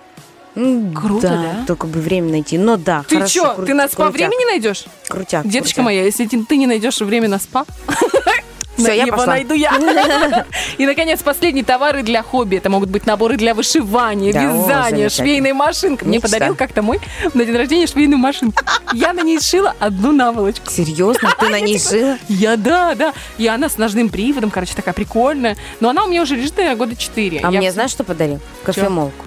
Круто, 0.54 1.28
да? 1.28 1.64
Только 1.66 1.86
бы 1.86 2.00
время 2.00 2.30
найти. 2.30 2.56
Но 2.56 2.78
да, 2.78 3.04
Ты 3.06 3.16
хорошо. 3.16 3.40
что, 3.52 3.60
кру- 3.62 3.66
ты 3.66 3.74
на 3.74 3.88
спа 3.88 4.04
крутяк. 4.08 4.30
времени 4.30 4.50
найдешь? 4.50 4.84
Крутяк. 5.06 5.46
Деточка 5.46 5.74
крутяк. 5.82 5.84
моя, 5.84 6.02
если 6.04 6.24
ты 6.26 6.56
не 6.56 6.66
найдешь 6.66 6.98
время 7.00 7.28
на 7.28 7.38
спа, 7.38 7.66
Всё, 8.76 8.88
я 8.92 9.04
его 9.04 9.16
пошла. 9.16 9.26
найду 9.34 9.54
я. 9.54 10.44
И, 10.78 10.86
наконец, 10.86 11.22
последние 11.22 11.64
товары 11.64 12.02
для 12.02 12.22
хобби. 12.22 12.56
Это 12.56 12.68
могут 12.70 12.90
быть 12.90 13.06
наборы 13.06 13.36
для 13.36 13.54
вышивания, 13.54 14.32
Да, 14.32 14.40
о, 14.40 14.42
вязания, 14.44 14.66
замечательно. 14.68 15.10
швейная 15.10 15.54
машинка. 15.54 16.04
Мне 16.04 16.18
Мечта. 16.18 16.28
подарил 16.28 16.54
как-то 16.54 16.82
мой 16.82 17.00
на 17.34 17.44
день 17.44 17.56
рождения 17.56 17.86
швейную 17.86 18.18
машинку. 18.18 18.62
Я 18.92 19.12
на 19.12 19.20
ней 19.22 19.40
сшила 19.40 19.74
одну 19.78 20.12
наволочку. 20.12 20.70
Серьезно? 20.70 21.34
Ты 21.38 21.48
на 21.48 21.60
ней 21.60 21.78
шила? 21.90 22.18
Я, 22.28 22.56
да, 22.56 22.94
да. 22.94 23.14
И 23.38 23.46
она 23.46 23.68
с 23.68 23.78
ножным 23.78 24.08
приводом, 24.08 24.50
короче, 24.50 24.74
такая 24.74 24.94
прикольная. 24.94 25.56
Но 25.80 25.90
она 25.90 26.04
у 26.04 26.08
меня 26.08 26.22
уже 26.22 26.36
лежит, 26.36 26.56
наверное, 26.56 26.76
года 26.76 26.96
четыре. 26.96 27.40
А 27.42 27.50
Я 27.50 27.58
мне 27.58 27.72
знаешь, 27.72 27.90
что 27.90 28.04
подарил? 28.04 28.40
Кофемолку. 28.64 29.24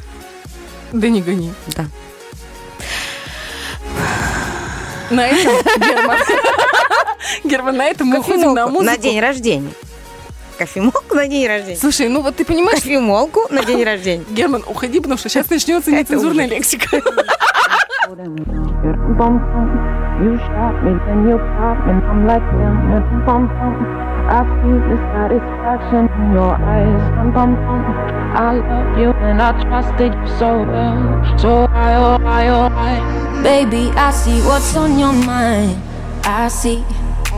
Да 0.92 1.08
не 1.10 1.22
гони. 1.22 1.52
Да. 1.76 1.86
На 5.10 5.28
этом, 5.28 5.54
Герман, 5.80 6.18
Герман, 7.44 7.78
на 7.78 7.86
этом 7.86 8.08
мы 8.08 8.20
уходим 8.20 8.54
на 8.54 8.64
Кофемолку 8.64 8.72
музыку. 8.72 8.92
на 8.92 8.98
день 8.98 9.20
рождения. 9.20 9.72
Кофемолку 10.58 11.16
на 11.16 11.28
день 11.28 11.48
рождения. 11.48 11.78
Слушай, 11.78 12.10
ну 12.10 12.22
вот 12.22 12.36
ты 12.36 12.46
понимаешь, 12.46 12.82
Кофемолку 12.82 13.48
на 13.50 13.64
день 13.64 13.84
рождения. 13.84 14.26
Герман, 14.30 14.64
уходи, 14.68 15.00
потому 15.00 15.18
что 15.18 15.30
сейчас 15.30 15.50
начнется 15.50 15.92
нецензурная 15.92 16.48
лексика. 16.48 17.02
You 20.20 20.36
shot 20.36 20.84
me, 20.84 20.92
then 21.08 21.30
you 21.30 21.38
pop 21.38 21.80
me, 21.86 21.94
and 21.94 22.04
I'm 22.04 22.28
like, 22.28 22.44
damn, 22.52 22.92
and 22.92 23.26
bum 23.26 23.48
bum. 23.48 23.76
I 24.28 24.44
see 24.60 24.76
the 24.90 24.98
satisfaction 25.16 26.10
in 26.20 26.34
your 26.34 26.56
eyes, 26.60 27.04
bum 27.16 27.32
bum 27.32 27.56
bum. 27.56 28.20
I 28.36 28.52
love 28.60 29.00
you 29.00 29.12
and 29.12 29.42
I 29.42 29.52
trusted 29.64 30.14
you 30.14 30.28
so 30.38 30.62
well, 30.64 31.38
so 31.40 31.66
I, 31.72 31.96
oh 31.96 32.20
I, 32.26 32.48
oh 32.50 32.68
I. 32.70 33.42
Baby, 33.42 33.92
I 33.96 34.12
see 34.12 34.42
what's 34.42 34.76
on 34.76 35.00
your 35.00 35.14
mind. 35.14 35.82
I 36.26 36.50
see 36.50 36.84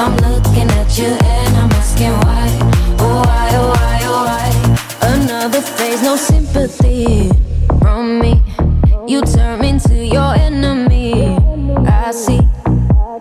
I'm 0.00 0.16
looking 0.18 0.70
at 0.70 0.96
you 0.96 1.06
and 1.06 1.56
I'm 1.56 1.70
asking 1.72 2.12
why, 2.22 2.58
oh 3.00 3.22
why, 3.26 3.50
oh 3.54 3.68
why, 3.74 3.98
oh 4.04 4.22
why. 4.28 5.08
Another 5.16 5.60
phase, 5.60 6.00
no 6.04 6.14
sympathy 6.14 7.30
from 7.80 8.20
me. 8.20 8.40
You 9.08 9.22
turn 9.22 9.64
into 9.64 9.96
your 9.96 10.34
enemy. 10.36 11.36
I 11.84 12.12
see. 12.12 12.38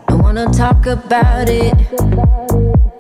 I 0.08 0.14
wanna 0.14 0.45
talk 0.52 0.86
about 0.86 1.49
it. 1.49 1.74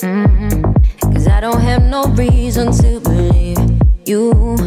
Mm-hmm. 0.01 1.11
Cause 1.13 1.27
I 1.27 1.39
don't 1.39 1.61
have 1.61 1.83
no 1.83 2.05
reason 2.15 2.71
to 2.81 2.99
believe 2.99 3.59
you. 4.07 4.57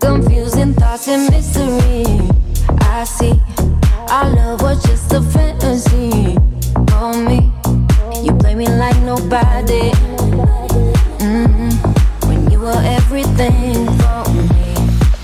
Confusing 0.00 0.74
thoughts 0.74 1.08
and 1.08 1.28
mystery. 1.28 2.04
I 2.82 3.02
see. 3.02 3.34
Our 4.08 4.30
love 4.30 4.62
was 4.62 4.80
just 4.84 5.12
a 5.12 5.20
fantasy. 5.22 6.36
For 6.88 7.14
me, 7.16 7.52
me 8.60 8.68
like 8.76 9.00
nobody. 9.04 9.90
Mm-hmm. 11.24 11.70
When 12.28 12.50
you 12.50 12.60
were 12.60 12.82
everything 12.98 13.86
for 14.00 14.20
me. 14.36 14.68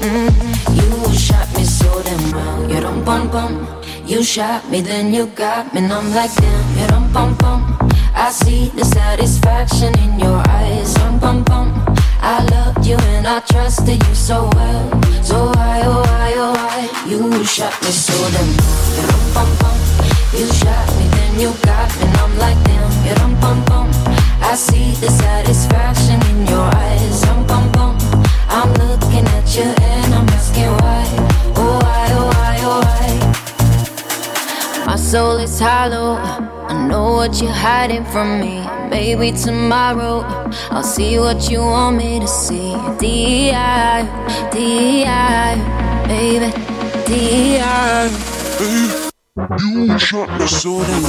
Mm-hmm. 0.00 0.52
You 0.78 0.88
shot 1.12 1.46
me 1.54 1.64
so 1.64 2.02
damn 2.02 2.32
well. 2.32 2.70
You 2.70 2.80
don't 2.80 3.04
bum 3.04 3.28
bum. 3.30 3.52
You 4.06 4.22
shot 4.22 4.70
me, 4.70 4.80
then 4.80 5.12
you 5.12 5.26
got 5.26 5.74
me, 5.74 5.80
and 5.80 5.92
I'm 5.92 6.08
like 6.14 6.34
damn. 6.34 6.78
You 6.78 6.86
don't 6.86 7.12
bum 7.12 7.36
bum. 7.36 7.60
I 8.14 8.30
see 8.30 8.70
the 8.70 8.86
satisfaction 8.86 9.92
in 9.98 10.18
your 10.18 10.40
eyes. 10.48 10.94
Bum 10.94 11.18
bum 11.18 11.44
bum. 11.44 11.68
I 12.22 12.42
loved 12.54 12.86
you 12.86 12.96
and 12.96 13.26
I 13.26 13.40
trusted 13.40 14.00
you 14.08 14.14
so 14.14 14.48
well. 14.54 14.84
So 15.22 15.36
why, 15.56 15.82
oh 15.84 16.00
why, 16.08 16.32
oh 16.36 16.52
why? 16.56 16.88
You 17.10 17.44
shot 17.44 17.74
me 17.82 17.90
so 17.90 18.16
damn 18.32 18.48
well. 18.56 18.96
You 18.96 19.06
bum 19.34 19.50
bum. 19.60 19.76
You 20.32 20.46
shot 20.60 20.88
me, 20.96 21.04
then 21.16 21.40
you 21.40 21.52
got 21.68 21.88
me, 21.96 22.06
and 22.06 22.16
I'm 22.16 22.38
like 22.38 22.65
don't 23.14 23.40
bum 23.40 23.64
bum. 23.64 23.88
I 24.42 24.54
see 24.54 24.92
the 25.00 25.08
satisfaction 25.10 26.20
in 26.30 26.46
your 26.46 26.68
eyes. 26.74 27.24
Bum 27.26 27.44
bum 27.46 27.70
bum. 27.72 27.96
I'm 28.48 28.72
looking 28.74 29.26
at 29.26 29.56
you 29.56 29.64
and 29.64 30.14
I'm 30.14 30.28
asking 30.28 30.70
why. 30.80 31.06
Oh 31.56 31.78
why, 31.82 32.08
oh 32.12 32.26
why, 32.34 32.58
oh 32.70 32.80
why? 32.86 33.08
My 34.86 34.96
soul 34.96 35.36
is 35.38 35.58
hollow. 35.60 36.18
I 36.68 36.72
know 36.88 37.12
what 37.12 37.40
you're 37.40 37.52
hiding 37.52 38.04
from 38.06 38.40
me. 38.40 38.66
Maybe 38.90 39.30
tomorrow 39.32 40.24
I'll 40.70 40.82
see 40.82 41.18
what 41.18 41.48
you 41.50 41.60
want 41.60 41.96
me 41.96 42.18
to 42.20 42.26
see. 42.26 42.74
D.I. 42.98 44.02
D.I. 44.52 45.56
Baby, 46.08 46.50
D.I. 47.06 48.10
You 49.60 49.98
shot 49.98 50.28
me 50.40 50.46
so 50.46 50.82
damn 50.84 51.02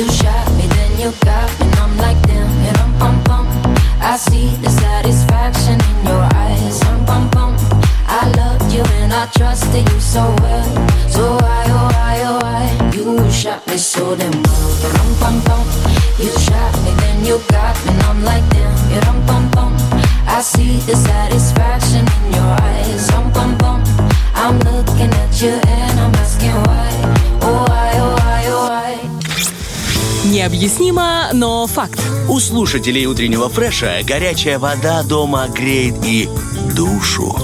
You 0.00 0.08
shot 0.12 0.50
me, 0.56 0.66
then 0.66 0.92
you 0.98 1.12
got 1.26 1.60
me, 1.60 1.66
and 1.66 1.74
I'm 1.76 1.94
like 1.98 2.16
damn. 2.22 2.48
You 2.64 2.72
dum 2.72 2.98
bum 2.98 3.22
bum. 3.24 3.46
I 4.00 4.16
see 4.16 4.48
the 4.64 4.70
satisfaction 4.70 5.76
in 5.76 6.06
your 6.08 6.24
eyes. 6.40 6.80
Dum 6.80 7.04
bum 7.04 7.28
bum. 7.28 7.54
I 8.08 8.32
loved 8.34 8.72
you 8.72 8.82
and 8.96 9.12
I 9.12 9.26
trusted 9.26 9.86
you 9.92 10.00
so 10.00 10.22
well. 10.40 10.64
So 11.06 11.36
why, 11.36 11.64
oh 11.68 11.88
why, 11.92 12.16
oh 12.24 12.38
why? 12.40 12.96
You 12.96 13.30
shot 13.30 13.66
me 13.66 13.76
so 13.76 14.16
damn 14.16 14.32
well. 14.32 14.70
You 14.80 14.90
dum 14.96 15.10
bum 15.20 15.36
bum. 15.44 15.66
You 16.18 16.32
shot 16.48 16.72
me, 16.80 16.92
then 17.02 17.26
you 17.26 17.36
got 17.52 17.76
me, 17.84 17.92
and 17.92 18.02
I'm 18.04 18.24
like 18.24 18.48
damn. 18.48 18.72
You 18.90 19.00
dum 19.02 19.20
bum 19.26 19.50
bum. 19.50 19.76
I 20.26 20.40
see 20.40 20.78
the 20.88 20.96
satisfaction 20.96 22.08
in 22.08 22.32
your 22.32 22.52
eyes. 22.72 23.06
Dum 23.08 23.30
bum 23.34 23.58
bum. 23.58 23.84
I'm 24.32 24.58
looking 24.60 25.12
at 25.12 25.42
you 25.42 25.60
and 25.68 26.00
I'm 26.00 26.14
asking 26.14 26.56
why. 26.64 26.89
Необъяснимо, 30.40 31.28
но 31.34 31.66
факт. 31.66 32.00
У 32.26 32.40
слушателей 32.40 33.04
утреннего 33.04 33.50
фреша 33.50 33.98
горячая 34.04 34.58
вода 34.58 35.02
дома 35.02 35.46
греет 35.48 35.96
и 36.02 36.30
душу. 36.74 37.36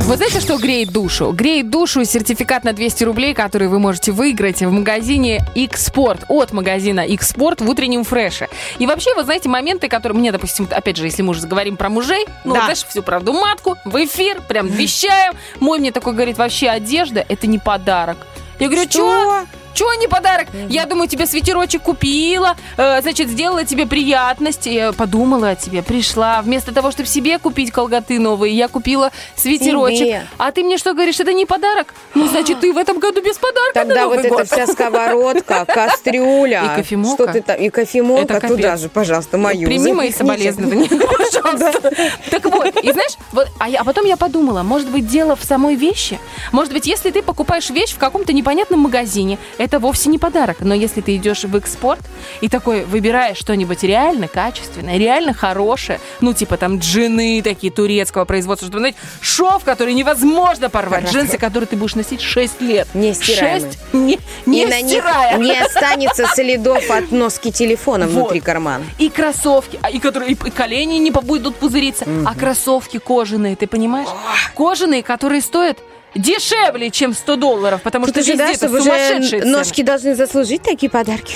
Вот 0.00 0.18
знаете, 0.18 0.40
что 0.40 0.58
греет 0.58 0.90
душу? 0.92 1.32
Греет 1.32 1.70
душу 1.70 2.04
сертификат 2.04 2.62
на 2.64 2.74
200 2.74 3.04
рублей, 3.04 3.32
который 3.32 3.68
вы 3.68 3.78
можете 3.78 4.12
выиграть 4.12 4.60
в 4.60 4.70
магазине 4.70 5.40
X-Sport. 5.54 6.26
От 6.28 6.52
магазина 6.52 7.00
X-Sport 7.06 7.64
в 7.64 7.70
утреннем 7.70 8.04
фреше. 8.04 8.50
И 8.78 8.86
вообще, 8.86 9.14
вот 9.14 9.24
знаете, 9.24 9.48
моменты, 9.48 9.88
которые 9.88 10.18
мне, 10.18 10.30
допустим, 10.30 10.68
опять 10.70 10.98
же, 10.98 11.06
если 11.06 11.22
мы 11.22 11.30
уже 11.30 11.40
заговорим 11.40 11.78
про 11.78 11.88
мужей, 11.88 12.26
ну, 12.44 12.52
Да. 12.52 12.64
знаешь, 12.64 12.84
всю 12.84 13.02
правду 13.02 13.32
матку, 13.32 13.76
в 13.86 13.96
эфир, 14.04 14.42
прям 14.46 14.66
вещаем. 14.66 15.32
Мой 15.58 15.78
мне 15.78 15.90
такой 15.90 16.12
говорит, 16.12 16.36
вообще 16.36 16.68
одежда– 16.68 17.24
это 17.30 17.46
не 17.46 17.58
подарок. 17.58 18.18
Я 18.58 18.66
говорю, 18.68 18.86
что? 18.90 19.46
Чего 19.74 19.94
не 19.94 20.08
подарок? 20.08 20.48
Я 20.68 20.86
думаю, 20.86 21.08
тебе 21.08 21.26
свитерочек 21.26 21.82
купила, 21.82 22.56
э, 22.76 23.00
значит, 23.02 23.28
сделала 23.28 23.64
тебе 23.64 23.86
приятность, 23.86 24.68
подумала 24.96 25.50
о 25.50 25.54
тебе, 25.56 25.82
пришла. 25.82 26.42
Вместо 26.42 26.72
того, 26.72 26.90
чтобы 26.90 27.08
себе 27.08 27.38
купить 27.38 27.70
колготы 27.70 28.18
новые, 28.18 28.54
я 28.56 28.68
купила 28.68 29.10
свитерочек. 29.36 29.98
Себе. 29.98 30.26
А 30.38 30.52
ты 30.52 30.62
мне 30.62 30.78
что 30.78 30.92
говоришь, 30.92 31.20
это 31.20 31.32
не 31.32 31.46
подарок? 31.46 31.94
Ну, 32.14 32.26
значит, 32.28 32.60
ты 32.60 32.72
в 32.72 32.78
этом 32.78 32.98
году 32.98 33.22
без 33.22 33.36
подарка 33.38 33.80
на 33.80 33.84
Тогда 33.84 34.02
Новый 34.02 34.16
вот 34.18 34.26
эта 34.26 34.34
год. 34.34 34.46
вся 34.46 34.66
сковородка, 34.66 35.64
кастрюля. 35.68 36.62
И 36.74 36.76
кофемолка. 36.76 37.22
Что 37.24 37.32
ты 37.32 37.42
там? 37.42 37.56
И 37.56 37.68
кофемолка 37.70 38.40
туда 38.40 38.76
же, 38.76 38.88
пожалуйста, 38.88 39.38
мою. 39.38 39.66
Прими 39.66 39.92
мои 39.92 40.12
соболезнования, 40.12 40.88
пожалуйста. 40.88 41.90
Так 42.30 42.44
вот, 42.46 42.76
и 42.82 42.92
знаешь, 42.92 43.12
вот, 43.32 43.48
а, 43.58 43.68
я- 43.68 43.80
а 43.80 43.84
потом 43.84 44.04
я 44.04 44.16
подумала, 44.16 44.62
может 44.62 44.88
быть, 44.88 45.06
дело 45.06 45.36
в 45.36 45.44
самой 45.44 45.74
вещи? 45.76 46.18
Может 46.52 46.72
быть, 46.72 46.86
если 46.86 47.10
ты 47.10 47.22
покупаешь 47.22 47.70
вещь 47.70 47.92
в 47.92 47.98
каком-то 47.98 48.32
непонятном 48.32 48.80
магазине, 48.80 49.38
это 49.60 49.78
вовсе 49.78 50.08
не 50.08 50.18
подарок. 50.18 50.58
Но 50.60 50.74
если 50.74 51.02
ты 51.02 51.14
идешь 51.16 51.44
в 51.44 51.54
экспорт 51.54 52.00
и 52.40 52.48
такой 52.48 52.84
выбираешь 52.84 53.36
что-нибудь 53.36 53.82
реально 53.82 54.26
качественное, 54.26 54.96
реально 54.96 55.34
хорошее, 55.34 56.00
ну, 56.22 56.32
типа 56.32 56.56
там 56.56 56.78
джины 56.78 57.42
такие 57.42 57.70
турецкого 57.70 58.24
производства, 58.24 58.66
чтобы, 58.66 58.78
знаете, 58.78 58.98
шов, 59.20 59.62
который 59.64 59.92
невозможно 59.92 60.70
порвать, 60.70 61.02
Хорошо. 61.02 61.18
джинсы, 61.18 61.36
которые 61.36 61.66
ты 61.66 61.76
будешь 61.76 61.94
носить 61.94 62.22
6 62.22 62.62
лет. 62.62 62.88
Не 62.94 63.12
стираемые. 63.12 63.72
6 63.72 63.78
не, 63.92 64.18
не 64.46 64.62
И 64.62 64.66
на 64.66 64.80
них 64.80 65.04
не 65.38 65.58
останется 65.58 66.26
следов 66.34 66.90
от 66.90 67.12
носки 67.12 67.52
телефона 67.52 68.06
Вот. 68.06 68.14
внутри 68.14 68.40
кармана. 68.40 68.84
И 68.96 69.10
кроссовки, 69.10 69.78
а, 69.82 69.90
и 69.90 69.98
которые 69.98 70.32
и 70.32 70.34
колени 70.34 70.94
не 70.94 71.10
будут 71.10 71.56
пузыриться, 71.56 72.06
а 72.24 72.34
кроссовки 72.34 72.98
кожаные, 72.98 73.56
ты 73.56 73.66
понимаешь? 73.66 74.08
Кожаные, 74.54 75.02
которые 75.02 75.42
стоят 75.42 75.78
дешевле, 76.14 76.90
чем 76.90 77.12
100 77.12 77.36
долларов, 77.36 77.82
потому 77.82 78.06
Тут 78.06 78.14
что 78.16 78.20
везде 78.20 78.36
да, 78.36 78.50
это 78.50 78.68
сумасшедшие 78.68 79.42
цены. 79.42 79.52
ножки 79.52 79.82
должны 79.82 80.14
заслужить 80.14 80.62
такие 80.62 80.90
подарки. 80.90 81.34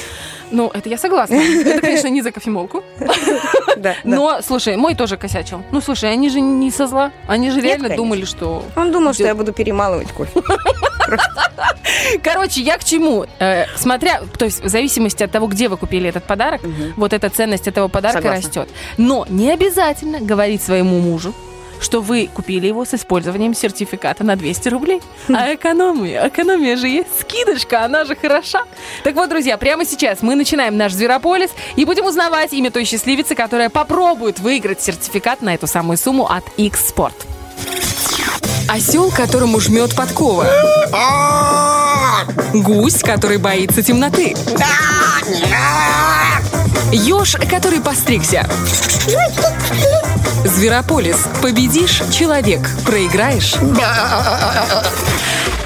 Ну, 0.51 0.71
это 0.73 0.89
я 0.89 0.99
согласна. 0.99 1.35
Это, 1.35 1.81
конечно, 1.81 2.09
не 2.09 2.23
за 2.23 2.31
кофемолку. 2.31 2.85
Но, 4.05 4.41
слушай, 4.43 4.77
мой 4.77 4.95
тоже 4.95 5.17
косячил. 5.17 5.63
Ну, 5.73 5.81
слушай, 5.81 6.13
они 6.13 6.29
же 6.31 6.41
не 6.41 6.71
со 6.71 6.87
зла. 6.87 7.11
Они 7.27 7.51
же 7.51 7.61
реально 7.61 7.97
думали, 7.97 8.25
что... 8.25 8.65
Он 8.77 8.93
думал, 8.93 9.15
что 9.15 9.25
я 9.25 9.35
буду 9.35 9.53
перемалывать 9.53 10.13
кофе. 10.13 10.43
Короче, 12.23 12.61
я 12.61 12.79
к 12.79 12.85
чему? 12.85 13.27
Э, 13.39 13.65
смотря, 13.77 14.21
то 14.39 14.45
есть 14.45 14.63
в 14.63 14.69
зависимости 14.69 15.23
от 15.23 15.31
того, 15.31 15.47
где 15.47 15.69
вы 15.69 15.77
купили 15.77 16.09
этот 16.09 16.25
подарок, 16.25 16.61
вот 16.97 17.13
эта 17.13 17.29
ценность 17.31 17.67
этого 17.67 17.89
подарка 17.89 18.29
растет. 18.31 18.69
Но 18.97 19.27
не 19.29 19.51
обязательно 19.51 20.21
говорить 20.21 20.63
своему 20.63 20.99
мужу, 21.01 21.35
что 21.85 22.01
вы 22.01 22.29
купили 22.33 22.67
его 22.67 22.85
с 22.85 22.95
использованием 22.95 23.55
сертификата 23.55 24.25
на 24.25 24.37
200 24.37 24.69
рублей. 24.69 25.01
А 25.29 25.55
экономия, 25.55 26.27
экономия 26.27 26.77
же 26.77 26.89
есть, 26.89 27.21
скидочка, 27.21 27.85
она 27.85 28.05
же 28.05 28.17
хороша. 28.17 28.63
Так 29.05 29.15
вот, 29.15 29.29
друзья, 29.29 29.57
прямо 29.59 29.85
сейчас 29.85 30.23
мы 30.23 30.35
начинаем 30.35 30.77
наш 30.77 30.93
Зверополис 30.93 31.51
и 31.77 31.85
будем 31.85 32.07
узнавать 32.07 32.53
имя 32.53 32.71
той 32.71 32.85
счастливицы, 32.85 33.35
которая 33.35 33.71
попробует 33.71 34.41
выиграть 34.41 34.81
сертификат 34.81 35.43
на 35.43 35.55
эту 35.55 35.67
самую 35.67 35.99
сумму 35.99 36.27
от 36.27 36.45
X-Sport. 36.57 37.34
Осел, 38.69 39.11
которому 39.11 39.61
жмет 39.61 39.95
подкова. 39.95 40.47
Гусь, 42.53 43.01
который 43.03 43.39
боится 43.39 43.83
темноты. 43.83 44.35
Еж, 46.93 47.37
который 47.51 47.81
постригся. 47.81 48.47
Зверополис. 50.45 51.17
Победишь– 51.43 52.03
человек. 52.13 52.61
Проиграешь– 52.85 53.55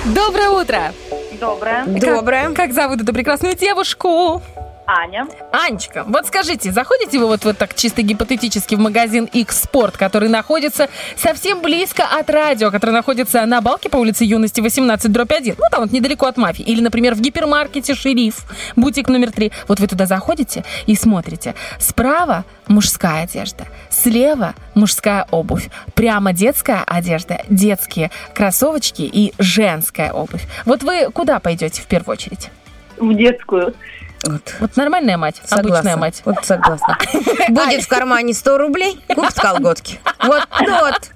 Доброе 0.05 0.51
утро! 0.51 0.93
Доброе. 1.41 1.85
Доброе. 1.87 2.47
Как, 2.47 2.57
как 2.57 2.73
зовут 2.73 3.03
эту 3.03 3.13
прекрасную 3.13 3.55
девушку? 3.55 4.43
Аня. 4.89 5.27
Анечка, 5.53 6.03
вот 6.07 6.27
скажите, 6.27 6.73
заходите 6.73 7.19
вы 7.19 7.27
вот, 7.27 7.45
вот 7.45 7.59
так 7.59 7.75
чисто 7.75 8.01
гипотетически 8.01 8.75
в 8.75 8.79
магазин 8.79 9.27
X 9.31 9.67
Sport, 9.67 9.99
который 9.99 10.31
находится 10.31 10.89
совсем 11.15 11.61
близко 11.61 12.05
от 12.05 12.31
радио, 12.31 12.71
который 12.71 12.93
находится 12.93 13.45
на 13.45 13.61
балке 13.61 13.91
по 13.91 13.99
улице 13.99 14.25
Юности 14.25 14.63
18 14.63 15.13
дробь 15.13 15.31
1, 15.31 15.57
ну 15.59 15.65
там 15.71 15.83
вот 15.83 15.93
недалеко 15.93 16.25
от 16.25 16.39
мафии, 16.39 16.63
или, 16.63 16.81
например, 16.81 17.15
в 17.15 17.21
гипермаркете 17.21 17.95
Шериф, 17.95 18.47
бутик 18.77 19.09
номер 19.09 19.31
3. 19.31 19.53
Вот 19.69 19.79
вы 19.79 19.87
туда 19.89 20.07
заходите 20.07 20.65
и 20.87 20.95
смотрите. 20.95 21.55
Справа 21.79 22.47
мужская 22.67 23.25
одежда, 23.25 23.67
слева 23.91 24.55
мужская 24.75 25.27
обувь, 25.31 25.69
прямо 25.95 26.33
детская 26.33 26.83
одежда, 26.87 27.43
детские 27.51 28.11
кроссовочки 28.35 29.03
и 29.03 29.35
женская 29.39 30.13
обувь. 30.13 30.47
Вот 30.65 30.83
вы 30.83 31.11
куда 31.13 31.41
пойдете 31.41 31.83
в 31.83 31.87
первую 31.87 32.15
очередь? 32.15 32.49
В 32.97 33.15
детскую. 33.15 33.75
Вот, 34.25 34.77
нормальная 34.77 35.17
мать, 35.17 35.37
Согласна. 35.45 35.71
обычная 35.71 35.97
мать. 35.97 36.23
Вот 36.25 36.45
согласна. 36.45 36.99
Будет 37.49 37.83
в 37.83 37.89
кармане 37.89 38.35
100 38.35 38.59
рублей, 38.59 39.01
купит 39.09 39.35
колготки. 39.35 40.01
Вот, 40.23 40.43
вот. 40.61 41.11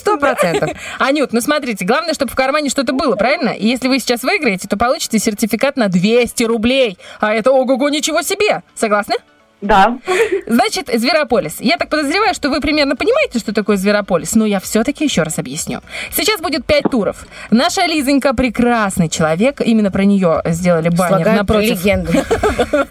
Сто 0.00 0.18
процентов. 0.18 0.70
Анют, 0.98 1.32
ну 1.32 1.40
смотрите, 1.40 1.84
главное, 1.84 2.12
чтобы 2.12 2.32
в 2.32 2.34
кармане 2.34 2.70
что-то 2.70 2.92
было, 2.92 3.14
правильно? 3.14 3.50
И 3.50 3.66
если 3.66 3.86
вы 3.88 4.00
сейчас 4.00 4.22
выиграете, 4.22 4.66
то 4.66 4.76
получите 4.76 5.18
сертификат 5.18 5.76
на 5.76 5.88
200 5.88 6.42
рублей. 6.44 6.98
А 7.20 7.32
это 7.32 7.52
ого-го, 7.52 7.88
ничего 7.88 8.22
себе. 8.22 8.62
Согласны? 8.74 9.14
Да. 9.60 9.98
Значит, 10.46 10.90
Зверополис. 10.92 11.56
Я 11.60 11.76
так 11.76 11.88
подозреваю, 11.88 12.34
что 12.34 12.50
вы 12.50 12.60
примерно 12.60 12.96
понимаете, 12.96 13.38
что 13.38 13.54
такое 13.54 13.76
Зверополис, 13.76 14.34
но 14.34 14.44
я 14.44 14.60
все-таки 14.60 15.04
еще 15.04 15.22
раз 15.22 15.38
объясню. 15.38 15.80
Сейчас 16.12 16.40
будет 16.40 16.66
пять 16.66 16.84
туров. 16.90 17.26
Наша 17.50 17.86
Лизонька 17.86 18.34
прекрасный 18.34 19.08
человек. 19.08 19.60
Именно 19.64 19.90
про 19.90 20.04
нее 20.04 20.42
сделали 20.46 20.90
баннер 20.90 21.08
Слагают 21.08 21.38
напротив 21.38 21.84
легенду. 21.84 22.12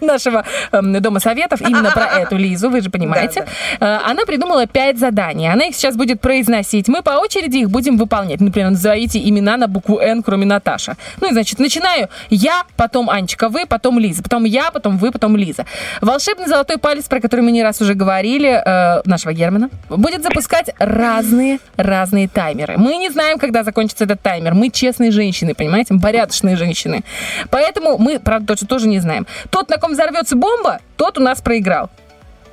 нашего 0.00 0.44
эм, 0.72 1.00
Дома 1.00 1.20
Советов. 1.20 1.60
Именно 1.60 1.90
про 1.92 2.06
эту 2.06 2.36
Лизу, 2.36 2.70
вы 2.70 2.80
же 2.80 2.90
понимаете. 2.90 3.46
Э, 3.80 3.98
Она 4.04 4.24
придумала 4.24 4.66
пять 4.66 4.98
заданий. 4.98 5.46
Она 5.50 5.66
их 5.66 5.76
сейчас 5.76 5.96
будет 5.96 6.20
произносить. 6.20 6.88
Мы 6.88 7.02
по 7.02 7.10
очереди 7.10 7.58
их 7.58 7.70
будем 7.70 7.96
выполнять. 7.96 8.40
Например, 8.40 8.70
назовите 8.70 9.20
имена 9.20 9.56
на 9.56 9.68
букву 9.68 9.98
Н, 9.98 10.22
кроме 10.22 10.46
Наташа. 10.46 10.96
Ну 11.20 11.28
и, 11.28 11.32
значит, 11.32 11.58
начинаю 11.58 12.08
я, 12.30 12.64
потом 12.76 13.10
Анечка, 13.10 13.48
вы, 13.48 13.66
потом 13.66 13.98
Лиза. 13.98 14.22
Потом 14.22 14.44
я, 14.44 14.70
потом 14.70 14.98
вы, 14.98 15.12
потом 15.12 15.36
Лиза. 15.36 15.66
Волшебный 16.00 16.46
золотой 16.54 16.78
палец, 16.78 17.06
про 17.06 17.20
который 17.20 17.40
мы 17.40 17.50
не 17.50 17.64
раз 17.64 17.80
уже 17.80 17.94
говорили, 17.94 18.48
э, 18.48 19.02
нашего 19.04 19.32
Германа, 19.32 19.70
будет 19.88 20.22
запускать 20.22 20.70
разные, 20.78 21.58
разные 21.76 22.28
таймеры. 22.28 22.78
Мы 22.78 22.96
не 22.96 23.10
знаем, 23.10 23.38
когда 23.38 23.64
закончится 23.64 24.04
этот 24.04 24.20
таймер. 24.22 24.54
Мы 24.54 24.70
честные 24.70 25.10
женщины, 25.10 25.54
понимаете? 25.54 25.94
Мы 25.94 26.00
порядочные 26.00 26.56
женщины. 26.56 27.02
Поэтому 27.50 27.98
мы, 27.98 28.20
правда, 28.20 28.46
точно 28.46 28.68
тоже 28.68 28.86
не 28.86 29.00
знаем. 29.00 29.26
Тот, 29.50 29.68
на 29.68 29.78
ком 29.78 29.92
взорвется 29.92 30.36
бомба, 30.36 30.78
тот 30.96 31.18
у 31.18 31.20
нас 31.20 31.40
проиграл. 31.40 31.90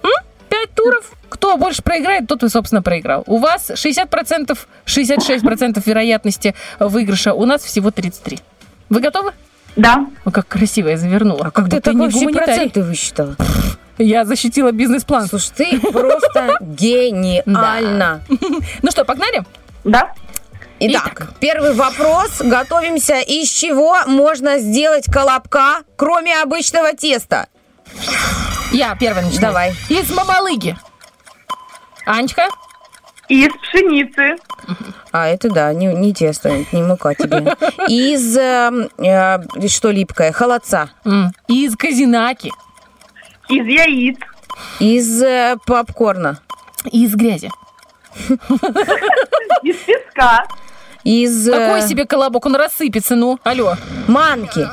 М? 0.01 0.09
Пять 0.49 0.71
туров. 0.73 1.11
Кто 1.29 1.57
больше 1.57 1.83
проиграет, 1.83 2.27
тот 2.27 2.43
и, 2.43 2.49
собственно, 2.49 2.81
проиграл. 2.81 3.23
У 3.27 3.37
вас 3.37 3.69
60%, 3.69 4.57
66% 4.85 5.81
вероятности 5.85 6.55
выигрыша. 6.79 7.33
У 7.33 7.45
нас 7.45 7.63
всего 7.63 7.91
33. 7.91 8.39
Вы 8.89 8.99
готовы? 8.99 9.31
Да. 9.75 10.07
Ой, 10.25 10.31
как 10.31 10.47
красиво 10.47 10.89
я 10.89 10.97
завернула. 10.97 11.51
Как 11.51 11.55
ты 11.55 11.61
будто 11.61 11.81
так 11.81 11.93
не 11.93 11.99
вообще 12.01 12.19
гуманитарий. 12.19 12.45
проценты 12.45 12.83
высчитала? 12.83 13.35
Я 14.01 14.25
защитила 14.25 14.71
бизнес-план. 14.71 15.27
Слушай, 15.27 15.51
ты 15.55 15.79
просто 15.79 16.57
гениально. 16.61 18.21
Ну 18.81 18.91
что, 18.91 19.05
погнали? 19.05 19.43
Да. 19.83 20.13
Итак, 20.79 21.33
первый 21.39 21.73
вопрос. 21.73 22.41
Готовимся. 22.41 23.19
Из 23.19 23.49
чего 23.49 23.97
можно 24.07 24.57
сделать 24.57 25.05
колобка, 25.05 25.83
кроме 25.95 26.41
обычного 26.41 26.93
теста? 26.93 27.47
Я 28.71 28.95
первая 28.95 29.23
начинаю. 29.23 29.53
Давай. 29.53 29.73
Из 29.89 30.09
мамалыги. 30.09 30.75
Анечка? 32.05 32.47
Из 33.27 33.51
пшеницы. 33.53 34.35
А, 35.11 35.27
это 35.27 35.49
да, 35.49 35.71
не, 35.73 35.85
не 35.85 36.13
тесто, 36.13 36.65
не 36.71 36.81
мука 36.81 37.13
тебе. 37.13 37.55
Из, 37.87 38.35
э, 38.37 38.89
э, 38.97 39.67
что 39.67 39.91
липкое, 39.91 40.31
холодца. 40.31 40.89
Из 41.47 41.75
казинаки. 41.75 42.51
Из 43.51 43.65
яиц. 43.65 44.17
Из 44.79 45.21
э, 45.21 45.57
попкорна. 45.65 46.39
Из 46.91 47.13
грязи. 47.15 47.49
Из 49.63 49.75
песка. 49.85 50.45
Из... 51.03 51.47
э, 51.47 51.51
Какой 51.51 51.81
себе 51.87 52.05
колобок? 52.05 52.45
Он 52.45 52.55
рассыпется, 52.55 53.15
ну. 53.15 53.39
Алло. 53.43 53.75
Манки. 54.07 54.67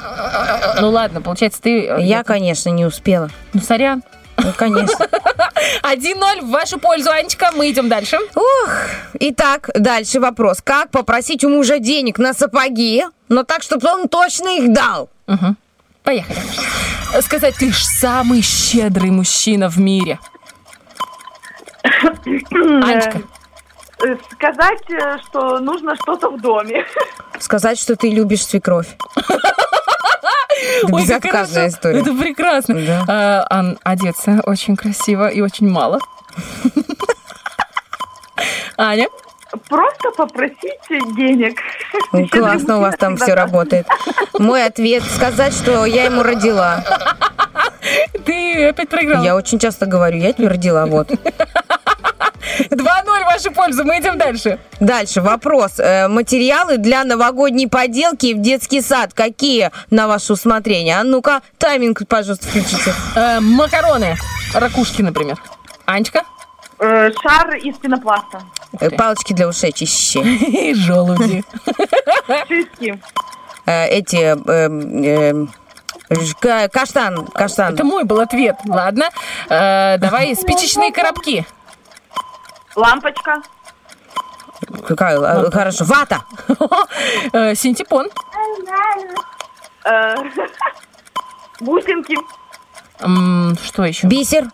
Ну 0.80 0.90
ладно, 0.90 1.20
получается, 1.22 1.60
ты... 1.62 1.86
э, 1.86 2.02
Я, 2.02 2.22
конечно, 2.22 2.70
не 2.70 2.84
успела. 2.84 3.30
Ну, 3.54 3.60
сорян. 3.60 4.02
Ну, 4.36 4.52
конечно. 4.56 5.06
1-0 5.82 6.42
в 6.42 6.50
вашу 6.50 6.78
пользу, 6.78 7.10
Анечка. 7.10 7.50
Мы 7.56 7.70
идем 7.70 7.88
дальше. 7.88 8.18
Ух, 8.34 8.70
итак, 9.18 9.70
дальше 9.74 10.20
вопрос. 10.20 10.58
Как 10.62 10.90
попросить 10.90 11.42
у 11.44 11.48
мужа 11.48 11.78
денег 11.80 12.18
на 12.18 12.34
сапоги, 12.34 13.04
но 13.28 13.42
так, 13.42 13.62
чтобы 13.62 13.88
он 13.88 14.08
точно 14.08 14.48
их 14.58 14.72
дал? 14.72 15.10
Угу. 15.26 15.56
Поехали. 16.08 16.40
Сказать, 17.20 17.54
ты 17.56 17.70
ж 17.70 17.82
самый 17.82 18.40
щедрый 18.40 19.10
мужчина 19.10 19.68
в 19.68 19.76
мире. 19.78 20.18
Анечка. 21.82 23.20
Э, 24.02 24.16
Сказать, 24.32 24.90
э, 24.90 25.18
что 25.26 25.58
нужно 25.58 25.96
что-то 25.96 26.30
в 26.30 26.40
доме. 26.40 26.86
Сказать, 27.38 27.78
что 27.78 27.94
ты 27.94 28.08
любишь 28.08 28.46
свекровь. 28.46 28.96
Это 29.16 30.86
Ой, 30.94 31.02
безотказная 31.02 31.68
история. 31.68 32.00
Это 32.00 32.14
прекрасно. 32.14 32.74
Да. 32.86 33.04
А, 33.06 33.46
Ан, 33.50 33.78
одеться 33.82 34.40
очень 34.46 34.76
красиво 34.76 35.28
и 35.28 35.42
очень 35.42 35.68
мало. 35.68 35.98
Аня? 38.78 39.08
Просто 39.68 40.10
попросить 40.16 40.80
денег. 41.16 41.58
Ну, 42.12 42.26
Классно 42.28 42.78
у 42.78 42.80
вас 42.80 42.94
там 42.96 43.16
все 43.16 43.34
работает. 43.34 43.86
Мой 44.38 44.64
ответ 44.64 45.02
сказать, 45.04 45.52
что 45.52 45.84
я 45.84 46.04
ему 46.04 46.22
родила. 46.22 46.82
Ты 48.24 48.68
опять 48.68 48.88
проиграла. 48.88 49.22
Я 49.24 49.36
очень 49.36 49.58
часто 49.58 49.84
говорю, 49.86 50.16
я 50.18 50.32
тебе 50.32 50.48
родила, 50.48 50.86
вот. 50.86 51.10
2-0 52.70 52.76
в 52.76 53.24
вашу 53.24 53.50
пользу. 53.52 53.84
Мы 53.84 53.98
идем 54.00 54.18
дальше. 54.18 54.58
Дальше 54.80 55.20
вопрос. 55.20 55.78
Э, 55.78 56.08
Материалы 56.08 56.78
для 56.78 57.04
новогодней 57.04 57.68
поделки 57.68 58.32
в 58.34 58.40
детский 58.40 58.80
сад 58.80 59.12
какие 59.14 59.70
на 59.90 60.08
ваше 60.08 60.32
усмотрение? 60.32 60.98
А 60.98 61.04
ну-ка, 61.04 61.42
тайминг, 61.58 62.02
пожалуйста, 62.08 62.48
включите. 62.48 62.94
Э, 63.14 63.40
макароны. 63.40 64.16
Ракушки, 64.54 65.02
например. 65.02 65.36
Анечка? 65.84 66.22
Э, 66.80 67.10
Шар 67.22 67.56
из 67.56 67.76
пенопласта. 67.78 68.42
Палочки 68.96 69.32
для 69.32 69.48
ушей 69.48 69.72
чище. 69.72 70.20
И 70.22 70.74
желуди. 70.86 71.42
Шишки. 72.46 73.00
Э, 73.66 73.86
Эти... 73.88 74.16
э, 74.16 74.36
э, 76.10 76.14
ж- 76.22 76.34
ка- 76.40 76.68
Каштан, 76.68 77.26
каштан. 77.26 77.74
Это 77.74 77.84
мой 77.84 78.04
был 78.04 78.20
ответ. 78.20 78.56
Ладно. 78.66 79.08
Э, 79.48 79.98
давай 79.98 80.34
спичечные 80.36 80.92
коробки. 80.92 81.46
Лампочка. 82.76 83.42
Какая? 84.86 85.18
э, 85.18 85.50
Хорошо. 85.50 85.84
Вата. 85.84 86.20
Синтепон. 87.56 88.08
Бусинки. 91.60 92.16
Что 93.64 93.84
еще? 93.84 94.06
Бисер. 94.06 94.48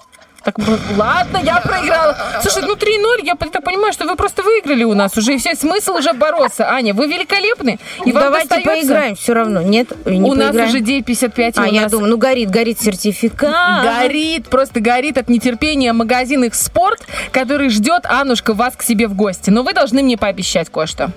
Так, 0.45 0.59
ну, 0.59 0.77
ладно, 0.99 1.39
я 1.43 1.57
проиграла. 1.61 2.15
Слушай, 2.43 2.65
ну 2.67 2.75
3-0, 2.75 3.25
я 3.25 3.35
так 3.35 3.65
понимаю, 3.65 3.93
что 3.95 4.05
вы 4.05 4.15
просто 4.15 4.43
выиграли 4.43 4.85
у 4.85 4.93
нас 4.95 5.17
уже. 5.17 5.35
И 5.35 5.39
все, 5.39 5.55
смысл 5.55 5.93
уже 5.95 6.13
бороться. 6.13 6.69
Аня, 6.71 6.93
вы 6.93 7.07
великолепны. 7.07 7.79
И 8.05 8.13
вам 8.13 8.25
Давайте 8.25 8.49
достается- 8.49 8.71
поиграем 8.83 9.15
все 9.17 9.33
равно. 9.33 9.63
Нет, 9.63 9.89
не 10.05 10.21
у 10.21 10.35
нас 10.35 10.49
поиграем? 10.49 10.69
уже 10.69 10.79
9.55. 10.81 11.57
и 11.57 11.61
А, 11.61 11.63
у 11.63 11.73
я 11.73 11.83
нас 11.83 11.91
думаю, 11.93 12.11
ну 12.11 12.19
горит, 12.19 12.51
горит 12.51 12.79
сертификат. 12.81 13.85
Горит, 13.85 14.49
просто 14.49 14.81
горит 14.81 15.17
от 15.17 15.31
нетерпения 15.31 15.93
магазин 15.95 16.45
их 16.45 16.55
спорт, 16.55 17.01
который 17.33 17.71
ждет, 17.71 18.05
Анушка, 18.05 18.53
вас 18.53 18.75
к 18.77 18.83
себе 18.83 19.09
в 19.09 19.15
гости. 19.15 19.49
Но 19.49 19.63
вы 19.63 19.73
должны 19.73 20.03
мне 20.03 20.19
пообещать 20.19 20.69
кое-что. 20.69 21.11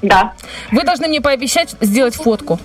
Да. 0.00 0.32
Вы 0.72 0.84
должны 0.84 1.06
мне 1.08 1.20
пообещать 1.20 1.74
сделать 1.82 2.14
фотку 2.14 2.58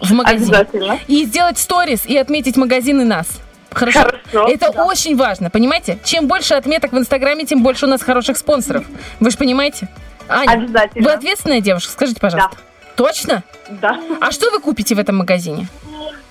в 0.00 0.10
магазине. 0.12 0.46
Обязательно. 0.46 0.98
И 1.06 1.24
сделать 1.26 1.58
сторис, 1.58 2.04
и 2.06 2.16
отметить 2.16 2.56
магазин 2.56 3.00
и 3.02 3.04
нас. 3.04 3.28
Хорошо? 3.72 4.00
Хорошо, 4.00 4.48
Это 4.48 4.70
очень 4.82 5.16
важно, 5.16 5.50
понимаете? 5.50 5.98
Чем 6.04 6.26
больше 6.26 6.54
отметок 6.54 6.92
в 6.92 6.98
Инстаграме, 6.98 7.44
тем 7.44 7.62
больше 7.62 7.86
у 7.86 7.88
нас 7.88 8.02
хороших 8.02 8.36
спонсоров. 8.36 8.84
Вы 9.20 9.30
же 9.30 9.36
понимаете? 9.36 9.88
Аня, 10.28 10.52
Обязательно. 10.52 11.04
вы 11.08 11.12
ответственная 11.14 11.60
девушка? 11.60 11.92
Скажите, 11.92 12.20
пожалуйста. 12.20 12.56
Точно? 12.96 13.42
Да. 13.68 13.98
А 14.20 14.30
что 14.32 14.50
вы 14.50 14.60
купите 14.60 14.94
в 14.94 14.98
этом 14.98 15.16
магазине? 15.16 15.68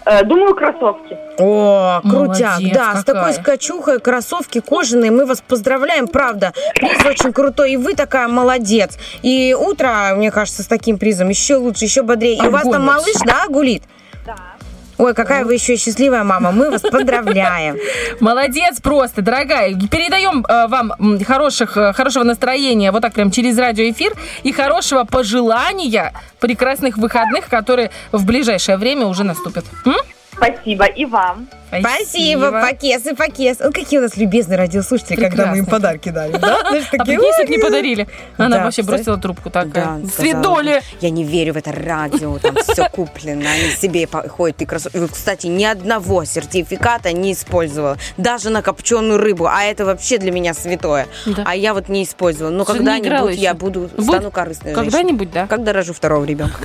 Э, 0.06 0.24
Думаю, 0.24 0.56
кроссовки. 0.56 1.18
О, 1.38 2.02
крутяк, 2.02 2.60
Молодец 2.60 2.74
да, 2.74 2.96
с 2.96 3.04
такой 3.04 3.22
какая. 3.22 3.34
скачухой, 3.34 4.00
кроссовки 4.00 4.60
кожаные, 4.60 5.12
мы 5.12 5.26
вас 5.26 5.42
поздравляем, 5.46 6.08
правда. 6.08 6.54
Приз 6.76 7.06
очень 7.06 7.34
крутой, 7.34 7.74
и 7.74 7.78
вы 7.78 7.94
такая 7.96 8.28
молодец. 8.28 8.98
И 9.22 9.54
утро, 9.54 10.14
мне 10.16 10.32
кажется, 10.32 10.64
с 10.64 10.68
таким 10.68 10.98
призом 10.98 11.30
еще 11.30 11.56
лучше, 11.56 11.86
еще 11.86 12.02
бодрее. 12.04 12.38
И 12.38 12.42
у 12.48 12.50
вас 12.50 12.62
Огонь 12.62 12.74
там 12.74 12.86
малыш, 12.86 13.16
да, 13.26 13.46
гулит? 13.48 13.84
Ой, 15.00 15.14
какая 15.14 15.46
вы 15.46 15.54
еще 15.54 15.78
счастливая 15.78 16.26
мама. 16.26 16.52
Мы 16.52 16.70
вас 16.70 16.82
поздравляем. 16.82 17.78
Молодец 18.20 18.82
просто, 18.82 19.22
дорогая. 19.22 19.74
Передаем 19.74 20.46
э, 20.46 20.68
вам 20.68 20.92
хороших, 21.26 21.78
э, 21.78 21.94
хорошего 21.94 22.26
настроения, 22.26 22.92
вот 22.92 23.02
так 23.02 23.14
прям 23.14 23.32
через 23.32 23.58
радиоэфир, 23.58 24.12
и 24.44 24.52
хорошего 24.52 25.06
пожелания 25.06 26.14
прекрасных 26.42 26.98
выходных, 26.98 27.48
которые 27.48 27.92
в 28.12 28.26
ближайшее 28.26 28.76
время 28.76 29.06
уже 29.06 29.24
наступят. 29.24 29.64
М? 29.86 29.96
Спасибо 30.40 30.86
и 30.86 31.06
вам. 31.06 31.48
Спасибо, 31.70 32.50
Пакес 32.52 33.06
и 33.06 33.14
Пакес. 33.14 33.58
Ой, 33.62 33.72
какие 33.72 34.00
у 34.00 34.02
нас 34.02 34.18
любезные 34.18 34.58
радиослушатели, 34.58 35.18
когда 35.20 35.48
мы 35.48 35.58
им 35.60 35.66
Прекрасно. 35.66 35.72
подарки 35.72 36.10
дали. 36.10 36.32
Да? 36.32 36.60
Знаешь, 36.70 36.86
А 36.92 36.98
такие, 36.98 37.20
«Ой, 37.20 37.46
бы 37.46 37.52
не 37.52 37.58
подарили. 37.60 38.08
Она 38.38 38.58
Да, 38.58 38.64
вообще 38.64 38.82
бросила 38.82 39.18
трубку 39.18 39.52
такая. 39.52 40.00
Да, 40.00 40.00
свидули. 40.10 40.82
Я 41.00 41.10
не 41.12 41.24
верю 41.24 41.54
в 41.54 41.58
это 41.58 41.72
радио, 41.72 42.40
там 42.40 42.56
все 42.56 42.90
куплено, 42.90 43.48
они 43.48 43.70
себе 43.72 44.08
ходят 44.08 44.62
и 44.62 44.66
красотки. 44.66 45.00
Кстати, 45.12 45.46
ни 45.48 45.64
одного 45.64 46.26
сертификата 46.26 47.12
не 47.12 47.34
использовала, 47.34 47.98
даже 48.18 48.50
на 48.50 48.62
копченую 48.64 49.20
рыбу, 49.20 49.46
а 49.46 49.62
это 49.64 49.86
вообще 49.86 50.18
для 50.18 50.32
меня 50.32 50.56
святое. 50.56 51.08
Да. 51.28 51.44
А 51.46 51.56
я 51.56 51.74
вот 51.76 51.88
не 51.88 52.04
использовала. 52.04 52.52
Но 52.52 52.66
когда-нибудь 52.66 53.36
я 53.38 53.54
буду, 53.54 53.90
стану 54.00 54.32
корыстной 54.32 54.74
женщиной. 54.74 54.92
Когда-нибудь, 54.92 55.32
да. 55.32 55.46
Когда 55.46 55.74
рожу 55.74 55.94
второго 55.94 56.26
ребенка. 56.26 56.58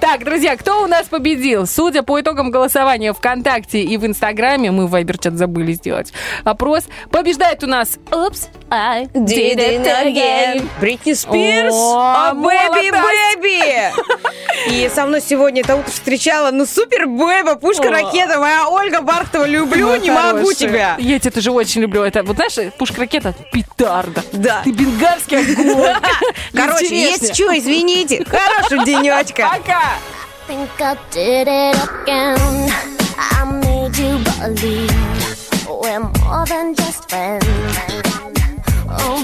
Так, 0.00 0.24
друзья, 0.24 0.56
кто 0.56 0.82
у 0.82 0.86
нас 0.86 1.08
победил? 1.08 1.66
Судя 1.66 2.02
по 2.02 2.20
итогам 2.20 2.50
голосования 2.50 3.12
ВКонтакте 3.12 3.82
и 3.82 3.96
в 3.96 4.06
Инстаграме, 4.06 4.70
мы 4.70 4.86
в 4.86 4.90
Вайбер-чат 4.90 5.34
забыли 5.34 5.72
сделать 5.72 6.12
опрос, 6.44 6.84
побеждает 7.10 7.64
у 7.64 7.66
нас 7.66 7.98
Oops, 8.10 8.48
I 8.70 9.06
did 9.12 9.58
it 9.58 9.86
again. 9.86 10.68
Бритни 10.80 11.12
Спирс, 11.12 11.74
О, 11.74 11.98
а 11.98 12.34
бэби, 12.34 12.90
бэби. 12.90 13.92
И 14.70 14.90
со 14.92 15.06
мной 15.06 15.20
сегодня 15.20 15.62
это 15.62 15.76
утро 15.76 15.90
встречала, 15.90 16.50
ну 16.50 16.66
супер 16.66 17.06
бэба, 17.06 17.56
пушка 17.56 17.90
ракета, 17.90 18.38
моя 18.38 18.68
Ольга 18.68 19.00
Бархтова, 19.00 19.44
люблю, 19.44 19.94
не 19.96 20.10
могу 20.10 20.52
тебя. 20.52 20.96
Я 20.98 21.18
тебя 21.18 21.30
тоже 21.30 21.50
очень 21.50 21.82
люблю. 21.82 22.02
Это, 22.02 22.22
вот 22.22 22.36
знаешь, 22.36 22.72
пушка-ракета 22.78 23.34
петарда. 23.52 24.22
Да. 24.32 24.62
Ты 24.64 24.70
бенгальский 24.72 25.38
огонь. 25.38 25.94
Короче, 26.52 26.94
есть 26.94 27.34
что, 27.34 27.56
извините. 27.56 28.24
Хорошего 28.24 28.84
денечка. 28.84 29.50
Пока. 29.52 29.80
think 30.46 30.80
I 30.80 30.96
did 31.10 31.48
it 31.48 31.76
again. 31.88 32.36
I 33.18 33.44
made 33.64 33.96
you 33.96 34.18
believe 34.38 35.44
we're 35.68 36.00
more 36.00 36.44
than 36.46 36.74
just 36.74 37.08
friends. 37.08 38.03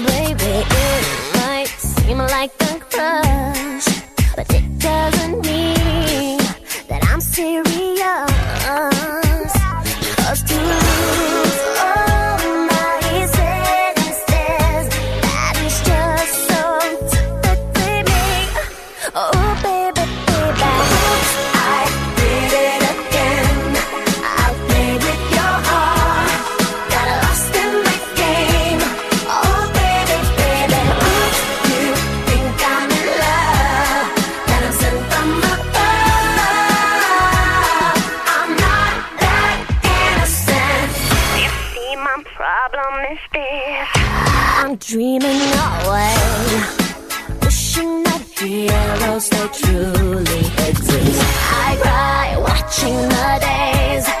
Baby, 0.05 0.65
it 0.69 1.05
might 1.35 1.67
seem 1.77 2.17
like 2.17 2.51
a 2.61 2.79
crush, 2.91 3.87
but 4.35 4.47
it 4.53 4.79
doesn't 4.79 5.45
mean 5.45 6.39
that 6.89 7.01
I'm 7.11 7.21
serious. 7.21 8.31
'Cause 10.17 10.41
to 10.49 10.80
dreaming 44.91 45.41
away 45.85 46.15
wishing 47.43 48.03
that 48.03 48.21
heroes 48.37 49.29
they 49.29 49.47
truly 49.53 50.39
exist. 50.67 51.21
I 51.63 51.77
cry 51.81 52.37
watching 52.37 52.97
the 52.97 53.37
days. 53.39 54.20